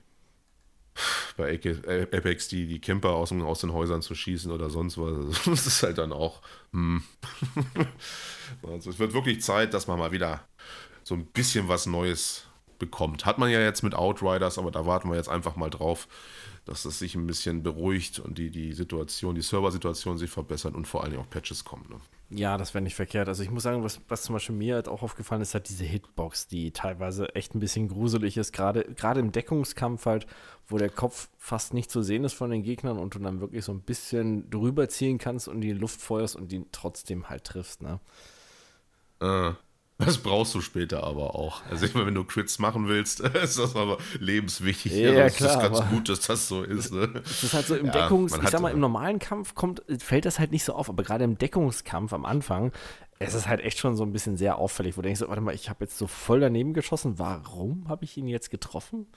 bei 1.36 1.54
Apex 1.54 2.48
die, 2.48 2.68
die 2.68 2.82
Camper 2.82 3.12
aus, 3.12 3.32
aus 3.32 3.62
den 3.62 3.72
Häusern 3.72 4.02
zu 4.02 4.16
schießen 4.16 4.52
oder 4.52 4.70
sonst 4.70 4.98
was. 4.98 5.44
Das 5.46 5.68
ist 5.68 5.84
halt 5.84 5.98
dann 5.98 6.12
auch. 6.12 6.42
Hm. 6.74 7.04
Also 8.64 8.90
es 8.90 8.98
wird 8.98 9.14
wirklich 9.14 9.42
Zeit, 9.42 9.74
dass 9.74 9.88
man 9.88 10.00
mal 10.00 10.14
wieder 10.14 10.48
so 11.04 11.16
ein 11.16 11.26
bisschen 11.26 11.68
was 11.68 11.86
Neues 11.86 12.47
bekommt. 12.80 13.26
Hat 13.26 13.38
man 13.38 13.50
ja 13.50 13.60
jetzt 13.60 13.84
mit 13.84 13.96
Outriders, 13.96 14.58
aber 14.58 14.72
da 14.72 14.86
warten 14.86 15.10
wir 15.10 15.16
jetzt 15.16 15.30
einfach 15.30 15.56
mal 15.56 15.70
drauf, 15.70 16.08
dass 16.66 16.86
es 16.86 17.00
sich 17.00 17.16
ein 17.16 17.28
bisschen 17.28 17.64
beruhigt 17.64 18.20
und 18.20 18.38
die, 18.38 18.50
die 18.50 18.74
Situation, 18.74 19.36
die 19.36 19.42
Serversituation 19.42 20.18
sich 20.18 20.30
verbessert 20.30 20.76
und 20.76 20.86
vor 20.86 21.04
allem 21.04 21.20
auch 21.20 21.30
Patches 21.30 21.64
kommen. 21.64 21.86
Ne? 21.90 22.00
Ja, 22.30 22.58
das 22.58 22.74
wäre 22.74 22.82
nicht 22.82 22.96
verkehrt. 22.96 23.30
Also 23.30 23.42
ich 23.42 23.50
muss 23.50 23.64
sagen, 23.64 23.84
was, 23.84 24.02
was 24.10 24.24
zum 24.24 24.34
Beispiel 24.34 24.56
mir 24.56 24.76
halt 24.76 24.90
auch 24.90 25.02
aufgefallen 25.02 25.42
ist, 25.42 25.54
halt 25.54 25.70
diese 25.70 25.86
Hitbox, 25.86 26.48
die 26.48 26.72
teilweise 26.72 27.34
echt 27.36 27.56
ein 27.56 27.62
bisschen 27.62 27.88
gruselig 27.88 28.36
ist, 28.36 28.52
gerade, 28.52 28.84
gerade 28.84 29.22
im 29.22 29.32
Deckungskampf 29.32 30.06
halt, 30.06 30.28
wo 30.68 30.78
der 30.78 30.90
Kopf 30.90 31.30
fast 31.38 31.74
nicht 31.74 31.90
zu 31.90 32.02
sehen 32.02 32.26
ist 32.26 32.34
von 32.34 32.50
den 32.50 32.64
Gegnern 32.64 32.98
und 32.98 33.16
du 33.16 33.20
dann 33.20 33.40
wirklich 33.40 33.64
so 33.64 33.72
ein 33.72 33.82
bisschen 33.82 34.50
drüber 34.50 34.90
ziehen 34.90 35.20
kannst 35.20 35.48
und 35.48 35.62
die 35.62 35.72
Luft 35.72 36.02
feuerst 36.02 36.36
und 36.36 36.52
die 36.52 36.66
trotzdem 36.74 37.30
halt 37.30 37.46
triffst, 37.46 37.82
ne? 37.82 38.02
Äh, 39.22 39.54
das 39.98 40.20
brauchst 40.20 40.54
du 40.54 40.62
später 40.62 41.04
aber 41.04 41.36
auch. 41.36 41.64
Also 41.70 41.86
ich 41.86 41.94
meine, 41.94 42.08
wenn 42.08 42.16
du 42.16 42.24
Crits 42.24 42.60
machen 42.60 42.88
willst, 42.88 43.20
ist 43.44 43.58
das 43.58 43.76
aber 43.76 43.98
lebenswichtig. 44.20 44.94
Ja, 44.94 45.12
ja 45.12 45.30
klar. 45.30 45.60
Das 45.60 45.72
ist 45.72 45.80
ganz 45.80 45.90
gut, 45.90 46.10
dass 46.10 46.20
das 46.22 46.48
so 46.48 46.64
ist. 46.64 46.94
Ne? 46.94 47.08
Das 47.24 47.44
ist 47.44 47.54
halt 47.54 47.66
so 47.66 47.76
im 47.76 47.88
ja, 47.88 47.92
Deckungs, 47.92 48.38
ich 48.38 48.50
sag 48.50 48.62
mal, 48.62 48.72
im 48.72 48.80
normalen 48.80 49.20
Kampf 49.20 49.56
kommt, 49.56 49.82
fällt 50.00 50.26
das 50.26 50.40
halt 50.40 50.52
nicht 50.52 50.64
so 50.64 50.74
auf, 50.74 50.90
aber 50.90 51.04
gerade 51.04 51.24
im 51.24 51.38
Deckungskampf 51.38 52.14
am 52.14 52.26
Anfang, 52.26 52.72
es 53.20 53.34
ist 53.34 53.48
halt 53.48 53.62
echt 53.62 53.80
schon 53.80 53.96
so 53.96 54.04
ein 54.04 54.14
bisschen 54.14 54.38
sehr 54.38 54.58
auffällig, 54.58 54.98
wo 54.98 55.02
du 55.02 55.08
denkst, 55.08 55.22
warte 55.26 55.42
mal, 55.42 55.56
ich 55.56 55.70
habe 55.70 55.86
jetzt 55.86 55.98
so 55.98 56.06
voll 56.06 56.40
daneben 56.40 56.74
geschossen, 56.74 57.18
warum 57.18 57.88
habe 57.88 58.06
ich 58.06 58.18
ihn 58.18 58.28
jetzt 58.28 58.52
getroffen? 58.52 59.08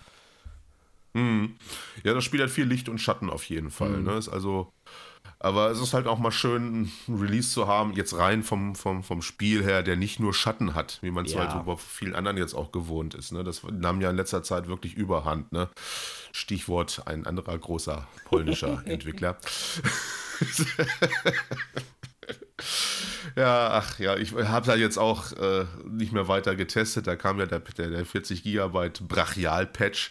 Mhm. 1.13 1.57
Ja, 2.05 2.15
das 2.15 2.25
spielt 2.25 2.41
halt 2.41 2.53
viel 2.53 2.67
Licht 2.67 2.89
und 2.89 2.99
Schatten 2.99 3.31
auf 3.31 3.45
jeden 3.45 3.71
Fall. 3.71 3.91
Mhm. 3.91 4.05
Ne? 4.05 4.13
Ist 4.15 4.29
also 4.29 4.73
aber 5.43 5.71
es 5.71 5.81
ist 5.81 5.95
halt 5.95 6.07
auch 6.07 6.19
mal 6.19 6.31
schön, 6.31 6.83
ein 6.83 6.93
Release 7.09 7.51
zu 7.51 7.67
haben, 7.67 7.95
jetzt 7.95 8.17
rein 8.17 8.43
vom, 8.43 8.75
vom, 8.75 9.03
vom 9.03 9.23
Spiel 9.23 9.65
her, 9.65 9.83
der 9.83 9.97
nicht 9.97 10.21
nur 10.21 10.35
Schatten 10.35 10.75
hat, 10.75 10.99
wie 11.01 11.11
man 11.11 11.25
es 11.25 11.33
ja. 11.33 11.49
halt 11.49 11.65
bei 11.65 11.77
vielen 11.77 12.15
anderen 12.15 12.37
jetzt 12.37 12.53
auch 12.53 12.73
gewohnt 12.73 13.15
ist. 13.15 13.33
Ne? 13.33 13.43
Das 13.43 13.63
nahm 13.63 14.03
ja 14.03 14.11
in 14.11 14.17
letzter 14.17 14.43
Zeit 14.43 14.69
wirklich 14.69 14.95
überhand. 14.95 15.51
Ne? 15.51 15.71
Stichwort 16.33 17.05
ein 17.07 17.27
anderer 17.27 17.57
großer 17.57 18.07
polnischer 18.27 18.83
Entwickler. 18.85 19.39
ja, 23.35 23.71
ach 23.73 23.99
ja, 23.99 24.17
ich 24.17 24.35
habe 24.35 24.67
da 24.67 24.75
jetzt 24.75 24.99
auch 24.99 25.33
äh, 25.33 25.65
nicht 25.89 26.13
mehr 26.13 26.29
weiter 26.29 26.55
getestet. 26.55 27.07
Da 27.07 27.17
kam 27.17 27.39
ja 27.39 27.47
der, 27.47 27.61
der, 27.61 27.89
der 27.89 28.05
40 28.05 28.43
Gigabyte 28.43 29.09
Brachial-Patch, 29.09 30.11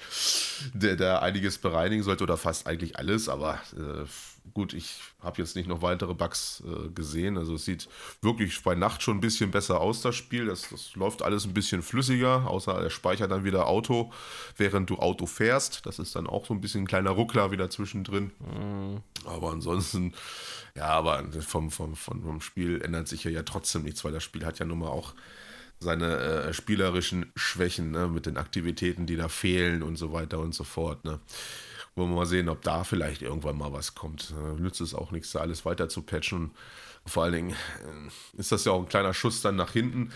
der 0.73 0.95
da 0.95 1.19
einiges 1.19 1.59
bereinigen 1.59 2.01
sollte 2.01 2.23
oder 2.23 2.37
fast 2.37 2.65
eigentlich 2.65 2.97
alles, 2.97 3.29
aber 3.29 3.59
äh, 3.77 4.05
gut, 4.53 4.73
ich 4.73 4.95
habe 5.21 5.41
jetzt 5.41 5.55
nicht 5.55 5.67
noch 5.67 5.81
weitere 5.81 6.13
Bugs 6.13 6.63
äh, 6.65 6.89
gesehen. 6.89 7.37
Also 7.37 7.55
es 7.55 7.65
sieht 7.65 7.89
wirklich 8.21 8.61
bei 8.63 8.75
Nacht 8.75 9.01
schon 9.01 9.17
ein 9.17 9.21
bisschen 9.21 9.51
besser 9.51 9.79
aus, 9.79 10.01
das 10.01 10.15
Spiel. 10.15 10.45
Das, 10.45 10.69
das 10.69 10.95
läuft 10.95 11.21
alles 11.21 11.45
ein 11.45 11.53
bisschen 11.53 11.81
flüssiger, 11.81 12.47
außer 12.47 12.73
er 12.73 12.89
speichert 12.89 13.31
dann 13.31 13.43
wieder 13.43 13.67
Auto, 13.67 14.11
während 14.57 14.89
du 14.89 14.97
Auto 14.97 15.25
fährst. 15.25 15.85
Das 15.85 15.99
ist 15.99 16.15
dann 16.15 16.27
auch 16.27 16.45
so 16.45 16.53
ein 16.53 16.61
bisschen 16.61 16.83
ein 16.83 16.87
kleiner 16.87 17.11
Ruckler 17.11 17.51
wieder 17.51 17.69
zwischendrin. 17.69 18.31
Mhm. 18.39 19.01
Aber 19.25 19.51
ansonsten, 19.51 20.13
ja, 20.75 20.87
aber 20.87 21.23
vom, 21.41 21.71
vom, 21.71 21.95
vom, 21.95 22.23
vom 22.23 22.41
Spiel 22.41 22.81
ändert 22.81 23.07
sich 23.07 23.23
ja, 23.23 23.31
ja 23.31 23.43
trotzdem 23.43 23.83
nichts, 23.83 24.03
weil 24.03 24.11
das 24.11 24.23
Spiel 24.23 24.45
hat 24.45 24.59
ja 24.59 24.65
nun 24.65 24.79
mal 24.79 24.89
auch 24.89 25.13
seine 25.79 26.17
äh, 26.17 26.53
spielerischen 26.53 27.31
Schwächen 27.35 27.91
ne, 27.91 28.07
mit 28.07 28.25
den 28.25 28.37
Aktivitäten, 28.37 29.05
die 29.05 29.15
da 29.15 29.29
fehlen 29.29 29.81
und 29.81 29.95
so 29.95 30.11
weiter 30.11 30.39
und 30.39 30.53
so 30.53 30.63
fort. 30.63 31.05
Ne. 31.05 31.19
Wollen 31.95 32.09
wir 32.09 32.15
mal 32.15 32.25
sehen, 32.25 32.49
ob 32.49 32.61
da 32.61 32.83
vielleicht 32.83 33.21
irgendwann 33.21 33.57
mal 33.57 33.73
was 33.73 33.95
kommt. 33.95 34.33
Äh, 34.37 34.59
nützt 34.59 34.81
es 34.81 34.93
auch 34.93 35.11
nichts, 35.11 35.31
da 35.31 35.39
alles 35.39 35.65
weiter 35.65 35.89
zu 35.89 36.01
patchen. 36.01 36.51
Vor 37.05 37.23
allen 37.23 37.33
Dingen 37.33 37.49
äh, 37.51 38.39
ist 38.39 38.51
das 38.51 38.65
ja 38.65 38.71
auch 38.71 38.81
ein 38.81 38.89
kleiner 38.89 39.13
Schuss 39.13 39.41
dann 39.41 39.55
nach 39.55 39.71
hinten, 39.71 40.11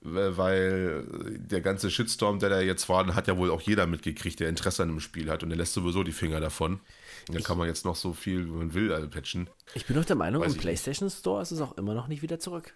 weil 0.00 1.06
der 1.38 1.62
ganze 1.62 1.90
Shitstorm, 1.90 2.38
der 2.38 2.50
da 2.50 2.60
jetzt 2.60 2.88
war, 2.90 3.14
hat 3.14 3.26
ja 3.26 3.38
wohl 3.38 3.50
auch 3.50 3.62
jeder 3.62 3.86
mitgekriegt, 3.86 4.38
der 4.38 4.50
Interesse 4.50 4.82
an 4.82 4.90
dem 4.90 5.00
Spiel 5.00 5.30
hat 5.30 5.42
und 5.42 5.48
der 5.48 5.56
lässt 5.56 5.72
sowieso 5.72 6.02
die 6.02 6.12
Finger 6.12 6.40
davon. 6.40 6.80
Da 7.28 7.40
kann 7.40 7.56
man 7.56 7.68
jetzt 7.68 7.86
noch 7.86 7.96
so 7.96 8.12
viel, 8.12 8.46
wie 8.46 8.50
man 8.50 8.74
will, 8.74 8.92
also 8.92 9.08
patchen. 9.08 9.48
Ich 9.72 9.86
bin 9.86 9.96
doch 9.96 10.04
der 10.04 10.16
Meinung, 10.16 10.42
Weiß 10.42 10.52
im 10.52 10.60
PlayStation 10.60 11.06
nicht. 11.06 11.18
Store 11.18 11.40
ist 11.40 11.52
es 11.52 11.60
auch 11.60 11.78
immer 11.78 11.94
noch 11.94 12.06
nicht 12.06 12.20
wieder 12.20 12.38
zurück. 12.38 12.74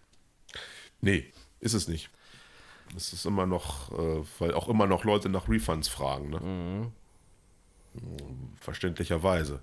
Nee, 1.02 1.30
ist 1.60 1.74
es 1.74 1.86
nicht. 1.86 2.08
Es 2.96 3.12
ist 3.12 3.26
immer 3.26 3.46
noch, 3.46 3.92
äh, 3.92 4.24
weil 4.38 4.54
auch 4.54 4.68
immer 4.68 4.86
noch 4.86 5.04
Leute 5.04 5.28
nach 5.28 5.48
Refunds 5.48 5.88
fragen. 5.88 6.30
Ne? 6.30 6.40
Mhm. 6.40 6.92
Verständlicherweise. 8.60 9.60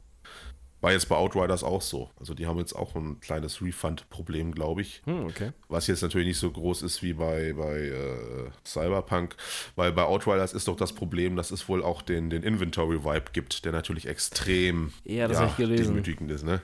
War 0.82 0.92
jetzt 0.92 1.10
bei 1.10 1.16
Outriders 1.16 1.64
auch 1.64 1.82
so. 1.82 2.12
Also 2.20 2.34
die 2.34 2.46
haben 2.46 2.60
jetzt 2.60 2.74
auch 2.74 2.96
ein 2.96 3.20
kleines 3.20 3.62
Refund-Problem, 3.62 4.52
glaube 4.52 4.82
ich. 4.82 5.02
Hm, 5.06 5.26
okay. 5.26 5.52
Was 5.68 5.88
jetzt 5.88 6.04
natürlich 6.04 6.28
nicht 6.28 6.38
so 6.38 6.52
groß 6.52 6.84
ist 6.84 7.02
wie 7.02 7.14
bei, 7.14 7.54
bei 7.54 7.80
äh, 7.80 8.52
Cyberpunk. 8.64 9.36
Weil 9.76 9.94
bei 9.94 10.04
Outriders 10.04 10.54
ist 10.54 10.68
doch 10.68 10.76
das 10.76 10.94
Problem, 10.94 11.38
dass 11.38 11.52
es 11.52 11.68
wohl 11.70 11.84
auch 11.84 12.02
den, 12.02 12.30
den 12.30 12.44
Inventory-Vibe 12.44 13.32
gibt, 13.34 13.66
der 13.66 13.72
natürlich 13.72 14.08
extrem 14.08 14.94
ja, 15.06 15.28
ja, 15.28 15.48
demütigend 15.58 16.30
ist. 16.30 16.44
Ne? 16.44 16.62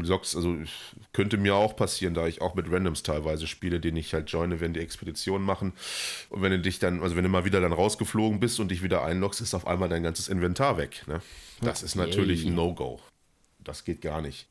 Du 0.00 0.06
sagst, 0.06 0.36
also 0.36 0.56
könnte 1.12 1.36
mir 1.36 1.54
auch 1.54 1.76
passieren, 1.76 2.14
da 2.14 2.26
ich 2.26 2.40
auch 2.40 2.54
mit 2.54 2.70
Randoms 2.70 3.02
teilweise 3.02 3.46
spiele, 3.46 3.80
den 3.80 3.96
ich 3.96 4.14
halt 4.14 4.30
joine, 4.30 4.60
wenn 4.60 4.74
die 4.74 4.80
Expeditionen 4.80 5.46
machen. 5.46 5.72
Und 6.30 6.42
wenn 6.42 6.52
du 6.52 6.58
dich 6.58 6.78
dann, 6.78 7.02
also 7.02 7.16
wenn 7.16 7.24
du 7.24 7.30
mal 7.30 7.44
wieder 7.44 7.60
dann 7.60 7.72
rausgeflogen 7.72 8.40
bist 8.40 8.60
und 8.60 8.70
dich 8.70 8.82
wieder 8.82 9.04
einloggst, 9.04 9.40
ist 9.40 9.54
auf 9.54 9.66
einmal 9.66 9.88
dein 9.88 10.02
ganzes 10.02 10.28
Inventar 10.28 10.76
weg. 10.76 11.04
Ne? 11.06 11.20
Das 11.60 11.78
okay. 11.78 11.86
ist 11.86 11.94
natürlich 11.94 12.44
ein 12.44 12.54
No-Go. 12.54 13.00
Das 13.58 13.84
geht 13.84 14.00
gar 14.00 14.22
nicht 14.22 14.46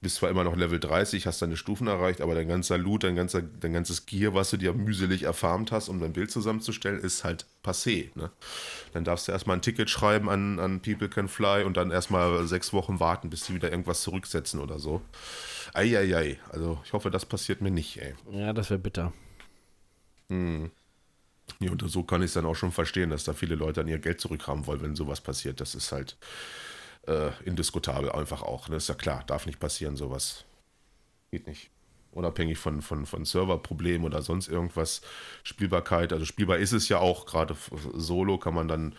bist 0.00 0.16
zwar 0.16 0.30
immer 0.30 0.44
noch 0.44 0.56
Level 0.56 0.78
30, 0.78 1.26
hast 1.26 1.42
deine 1.42 1.56
Stufen 1.56 1.86
erreicht, 1.86 2.20
aber 2.20 2.34
dein 2.34 2.48
ganzer 2.48 2.78
Loot, 2.78 3.04
dein, 3.04 3.16
ganzer, 3.16 3.42
dein 3.42 3.72
ganzes 3.72 4.06
Gear, 4.06 4.34
was 4.34 4.50
du 4.50 4.56
dir 4.56 4.72
mühselig 4.72 5.22
erfarmt 5.22 5.72
hast, 5.72 5.88
um 5.88 6.00
dein 6.00 6.12
Bild 6.12 6.30
zusammenzustellen, 6.30 7.00
ist 7.00 7.24
halt 7.24 7.46
passé. 7.64 8.10
Ne? 8.14 8.30
Dann 8.92 9.04
darfst 9.04 9.28
du 9.28 9.32
erstmal 9.32 9.56
ein 9.56 9.62
Ticket 9.62 9.90
schreiben 9.90 10.28
an, 10.28 10.58
an 10.58 10.80
People 10.80 11.08
Can 11.08 11.28
Fly 11.28 11.64
und 11.64 11.76
dann 11.76 11.90
erstmal 11.90 12.46
sechs 12.46 12.72
Wochen 12.72 13.00
warten, 13.00 13.30
bis 13.30 13.46
sie 13.46 13.54
wieder 13.54 13.70
irgendwas 13.70 14.02
zurücksetzen 14.02 14.60
oder 14.60 14.78
so. 14.78 15.02
Eieiei, 15.74 16.38
also 16.50 16.78
ich 16.84 16.92
hoffe, 16.92 17.10
das 17.10 17.26
passiert 17.26 17.60
mir 17.60 17.70
nicht, 17.70 17.96
ey. 17.98 18.14
Ja, 18.30 18.52
das 18.52 18.70
wäre 18.70 18.78
bitter. 18.78 19.12
Hm. 20.28 20.70
Ja, 21.60 21.70
und 21.70 21.88
so 21.88 22.02
kann 22.02 22.22
ich 22.22 22.26
es 22.26 22.34
dann 22.34 22.44
auch 22.46 22.56
schon 22.56 22.72
verstehen, 22.72 23.10
dass 23.10 23.24
da 23.24 23.32
viele 23.32 23.54
Leute 23.54 23.80
an 23.80 23.88
ihr 23.88 23.98
Geld 23.98 24.20
zurückhaben 24.20 24.66
wollen, 24.66 24.82
wenn 24.82 24.96
sowas 24.96 25.20
passiert. 25.20 25.60
Das 25.60 25.74
ist 25.74 25.92
halt 25.92 26.16
äh, 27.06 27.30
indiskutabel 27.44 28.10
einfach 28.12 28.42
auch. 28.42 28.68
Ne? 28.68 28.76
Ist 28.76 28.88
ja 28.88 28.94
klar, 28.94 29.24
darf 29.26 29.46
nicht 29.46 29.60
passieren, 29.60 29.96
sowas. 29.96 30.44
Geht 31.30 31.46
nicht. 31.46 31.70
Unabhängig 32.12 32.58
von, 32.58 32.80
von, 32.80 33.04
von 33.04 33.24
Serverproblemen 33.24 34.06
oder 34.06 34.22
sonst 34.22 34.48
irgendwas. 34.48 35.02
Spielbarkeit, 35.42 36.12
also 36.12 36.24
spielbar 36.24 36.58
ist 36.58 36.72
es 36.72 36.88
ja 36.88 36.98
auch, 36.98 37.26
gerade 37.26 37.56
solo 37.92 38.38
kann 38.38 38.54
man 38.54 38.68
dann 38.68 38.94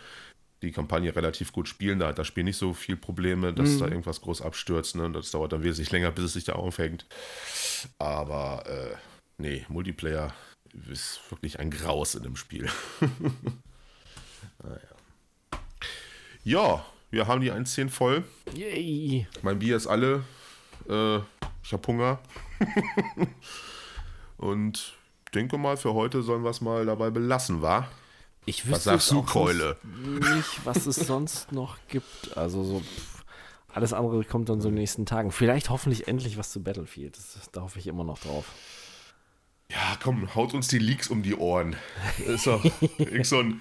die 0.62 0.72
Kampagne 0.72 1.14
relativ 1.14 1.52
gut 1.52 1.68
spielen. 1.68 1.98
Da 1.98 2.08
hat 2.08 2.18
das 2.18 2.26
Spiel 2.26 2.44
nicht 2.44 2.56
so 2.56 2.74
viel 2.74 2.96
Probleme, 2.96 3.52
dass 3.52 3.70
mhm. 3.70 3.78
da 3.80 3.88
irgendwas 3.88 4.20
groß 4.20 4.42
abstürzt. 4.42 4.96
Ne? 4.96 5.10
Das 5.10 5.30
dauert 5.30 5.52
dann 5.52 5.62
wesentlich 5.62 5.90
länger, 5.90 6.10
bis 6.10 6.24
es 6.24 6.32
sich 6.32 6.44
da 6.44 6.54
aufhängt. 6.54 7.06
Aber 7.98 8.64
äh, 8.66 8.96
nee, 9.36 9.64
Multiplayer 9.68 10.34
ist 10.90 11.20
wirklich 11.30 11.58
ein 11.58 11.70
Graus 11.70 12.14
in 12.14 12.22
dem 12.22 12.36
Spiel. 12.36 12.68
naja. 14.62 14.78
Ja, 16.44 16.86
wir 17.10 17.26
haben 17.26 17.40
die 17.40 17.52
1.10 17.52 17.88
voll. 17.88 18.24
Yay. 18.54 19.26
Mein 19.42 19.58
Bier 19.58 19.76
ist 19.76 19.86
alle. 19.86 20.24
Äh, 20.88 21.18
ich 21.62 21.72
habe 21.72 21.86
Hunger. 21.86 22.18
Und 24.36 24.94
denke 25.34 25.58
mal, 25.58 25.76
für 25.76 25.94
heute 25.94 26.22
sollen 26.22 26.42
wir 26.42 26.50
es 26.50 26.60
mal 26.60 26.86
dabei 26.86 27.10
belassen, 27.10 27.62
wa? 27.62 27.88
Ich 28.46 28.66
wüsste 28.66 28.72
was 28.72 28.84
sagst 28.84 29.10
du, 29.10 29.22
Keule? 29.22 29.76
Nicht, 29.84 30.64
was 30.64 30.86
es 30.86 30.96
sonst 30.96 31.52
noch 31.52 31.76
gibt. 31.88 32.36
Also 32.36 32.64
so 32.64 32.80
pff, 32.80 33.24
alles 33.68 33.92
andere 33.92 34.24
kommt 34.24 34.48
dann 34.48 34.60
so 34.60 34.68
in 34.68 34.74
den 34.74 34.80
nächsten 34.80 35.04
Tagen. 35.04 35.30
Vielleicht 35.30 35.70
hoffentlich 35.70 36.08
endlich 36.08 36.38
was 36.38 36.50
zu 36.50 36.62
Battlefield. 36.62 37.16
Das, 37.16 37.50
da 37.52 37.62
hoffe 37.62 37.78
ich 37.78 37.86
immer 37.86 38.04
noch 38.04 38.18
drauf. 38.18 38.46
Ja, 39.70 39.98
komm, 40.02 40.34
haut 40.34 40.54
uns 40.54 40.68
die 40.68 40.78
Leaks 40.78 41.08
um 41.08 41.22
die 41.22 41.34
Ohren. 41.34 41.76
Ist 42.26 42.46
doch 42.46 42.64
so 43.22 43.40
ein 43.40 43.60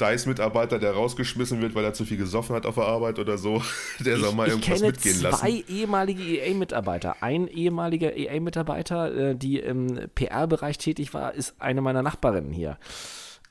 DICE-Mitarbeiter, 0.00 0.78
der 0.78 0.92
rausgeschmissen 0.92 1.60
wird, 1.60 1.74
weil 1.74 1.84
er 1.84 1.94
zu 1.94 2.04
viel 2.04 2.16
gesoffen 2.16 2.54
hat 2.56 2.66
auf 2.66 2.74
der 2.74 2.84
Arbeit 2.84 3.18
oder 3.18 3.38
so, 3.38 3.62
der 4.00 4.18
soll 4.18 4.34
mal 4.34 4.48
irgendwas 4.48 4.80
mitgehen 4.80 5.22
lassen. 5.22 5.46
Ich 5.46 5.52
kenne 5.52 5.64
zwei 5.64 5.72
ehemalige 5.72 6.22
EA-Mitarbeiter. 6.22 7.16
Ein 7.20 7.48
ehemaliger 7.48 8.16
EA-Mitarbeiter, 8.16 9.30
äh, 9.30 9.36
die 9.36 9.58
im 9.58 10.08
PR-Bereich 10.14 10.78
tätig 10.78 11.14
war, 11.14 11.34
ist 11.34 11.54
eine 11.60 11.80
meiner 11.80 12.02
Nachbarinnen 12.02 12.52
hier. 12.52 12.78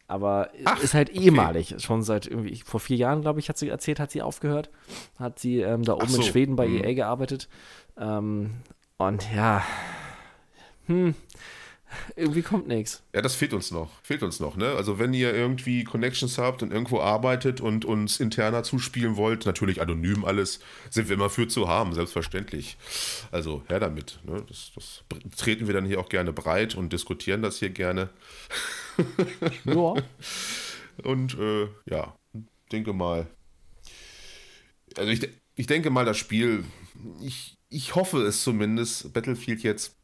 Aber 0.08 0.50
Ach, 0.66 0.82
ist 0.84 0.94
halt 0.94 1.10
ehemalig. 1.10 1.72
Okay. 1.72 1.82
Schon 1.82 2.04
seit 2.04 2.28
irgendwie, 2.28 2.62
vor 2.66 2.80
vier 2.80 2.98
Jahren, 2.98 3.22
glaube 3.22 3.40
ich, 3.40 3.50
hat 3.50 3.58
sie 3.58 3.70
erzählt, 3.70 4.00
hat 4.00 4.12
sie 4.12 4.22
aufgehört. 4.22 4.70
Hat 5.18 5.40
sie 5.40 5.62
ähm, 5.62 5.84
da 5.84 5.94
oben 5.94 6.08
so. 6.08 6.18
in 6.18 6.24
Schweden 6.24 6.56
bei 6.56 6.68
hm. 6.68 6.84
EA 6.84 6.94
gearbeitet. 6.94 7.48
Ähm, 7.98 8.52
und 8.98 9.28
ja, 9.34 9.64
hm, 10.88 11.16
irgendwie 12.16 12.42
kommt 12.42 12.68
nichts. 12.68 13.04
Ja, 13.14 13.22
das 13.22 13.36
fehlt 13.36 13.54
uns 13.54 13.72
noch. 13.72 13.90
Fehlt 14.02 14.24
uns 14.24 14.40
noch, 14.40 14.56
ne? 14.56 14.72
Also 14.72 15.00
wenn 15.00 15.14
ihr 15.14 15.34
irgendwie 15.34 15.84
Connections 15.84 16.38
habt 16.38 16.64
und 16.64 16.72
irgendwo 16.72 17.00
arbeitet 17.00 17.62
und 17.62 17.86
uns 17.86 18.20
interner 18.20 18.64
zuspielen 18.64 19.16
wollt, 19.16 19.46
natürlich 19.46 19.82
anonym 19.82 20.26
alles, 20.26 20.60
sind 20.90 21.10
wir 21.10 21.16
immer 21.16 21.30
für 21.30 21.48
zu 21.48 21.68
haben, 21.68 21.94
selbstverständlich. 21.94 22.78
Also 23.32 23.64
her 23.68 23.80
damit. 23.80 24.20
Ne? 24.24 24.44
Das, 24.48 24.72
das 24.76 25.04
treten 25.38 25.68
wir 25.68 25.74
dann 25.74 25.86
hier 25.86 26.00
auch 26.00 26.10
gerne 26.10 26.34
breit 26.34 26.76
und 26.76 26.94
diskutieren 26.94 27.42
das 27.42 27.58
hier 27.58 27.70
gerne. 27.70 28.10
Ja. 29.66 29.94
und 31.04 31.38
äh, 31.40 31.68
ja, 31.90 32.16
denke 32.72 32.94
mal. 32.94 33.28
Also 34.98 35.10
ich, 35.12 35.28
ich 35.56 35.68
denke 35.68 35.90
mal, 35.90 36.06
das 36.06 36.18
Spiel, 36.18 36.64
ich, 37.22 37.58
ich 37.70 37.96
hoffe 37.96 38.22
es 38.22 38.44
zumindest, 38.44 39.14
Battlefield 39.14 39.64
jetzt 39.64 39.96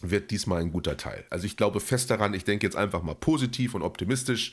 wird 0.00 0.30
diesmal 0.30 0.60
ein 0.60 0.72
guter 0.72 0.96
Teil. 0.96 1.24
Also 1.30 1.46
ich 1.46 1.56
glaube 1.56 1.80
fest 1.80 2.10
daran, 2.10 2.34
ich 2.34 2.44
denke 2.44 2.66
jetzt 2.66 2.76
einfach 2.76 3.02
mal 3.02 3.14
positiv 3.14 3.74
und 3.74 3.82
optimistisch. 3.82 4.52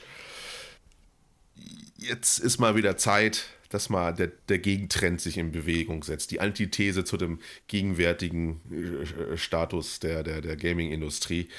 Jetzt 1.98 2.40
ist 2.40 2.60
mal 2.60 2.76
wieder 2.76 2.98
Zeit, 2.98 3.46
dass 3.70 3.90
mal 3.90 4.14
der, 4.14 4.32
der 4.50 4.60
Gegentrend 4.60 5.22
sich 5.22 5.38
in 5.38 5.52
Bewegung 5.52 6.04
setzt. 6.04 6.32
Die 6.32 6.40
Antithese 6.40 7.04
zu 7.04 7.18
dem 7.18 7.40
gegenwärtigen 7.68 8.62
äh, 8.72 9.38
Status 9.38 10.00
der, 10.00 10.24
der, 10.24 10.42
der 10.42 10.56
Gaming-Industrie. 10.56 11.50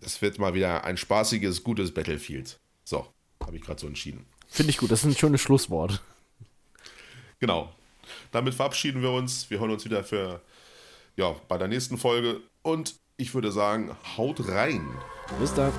Das 0.00 0.20
wird 0.22 0.38
mal 0.38 0.54
wieder 0.54 0.84
ein 0.84 0.96
spaßiges, 0.96 1.62
gutes 1.64 1.92
Battlefield. 1.92 2.58
So, 2.84 3.06
habe 3.44 3.56
ich 3.56 3.62
gerade 3.62 3.80
so 3.80 3.86
entschieden. 3.86 4.26
Finde 4.48 4.70
ich 4.70 4.78
gut, 4.78 4.90
das 4.90 5.00
ist 5.00 5.06
ein 5.06 5.16
schönes 5.16 5.40
Schlusswort. 5.40 6.02
Genau. 7.40 7.74
Damit 8.30 8.54
verabschieden 8.54 9.02
wir 9.02 9.10
uns. 9.10 9.50
Wir 9.50 9.60
hören 9.60 9.70
uns 9.70 9.84
wieder 9.84 10.04
für 10.04 10.40
ja, 11.16 11.34
bei 11.48 11.58
der 11.58 11.68
nächsten 11.68 11.98
Folge 11.98 12.40
und 12.64 12.96
ich 13.16 13.32
würde 13.34 13.52
sagen, 13.52 13.94
haut 14.16 14.48
rein. 14.48 14.84
Bis 15.38 15.54
dann. 15.54 15.72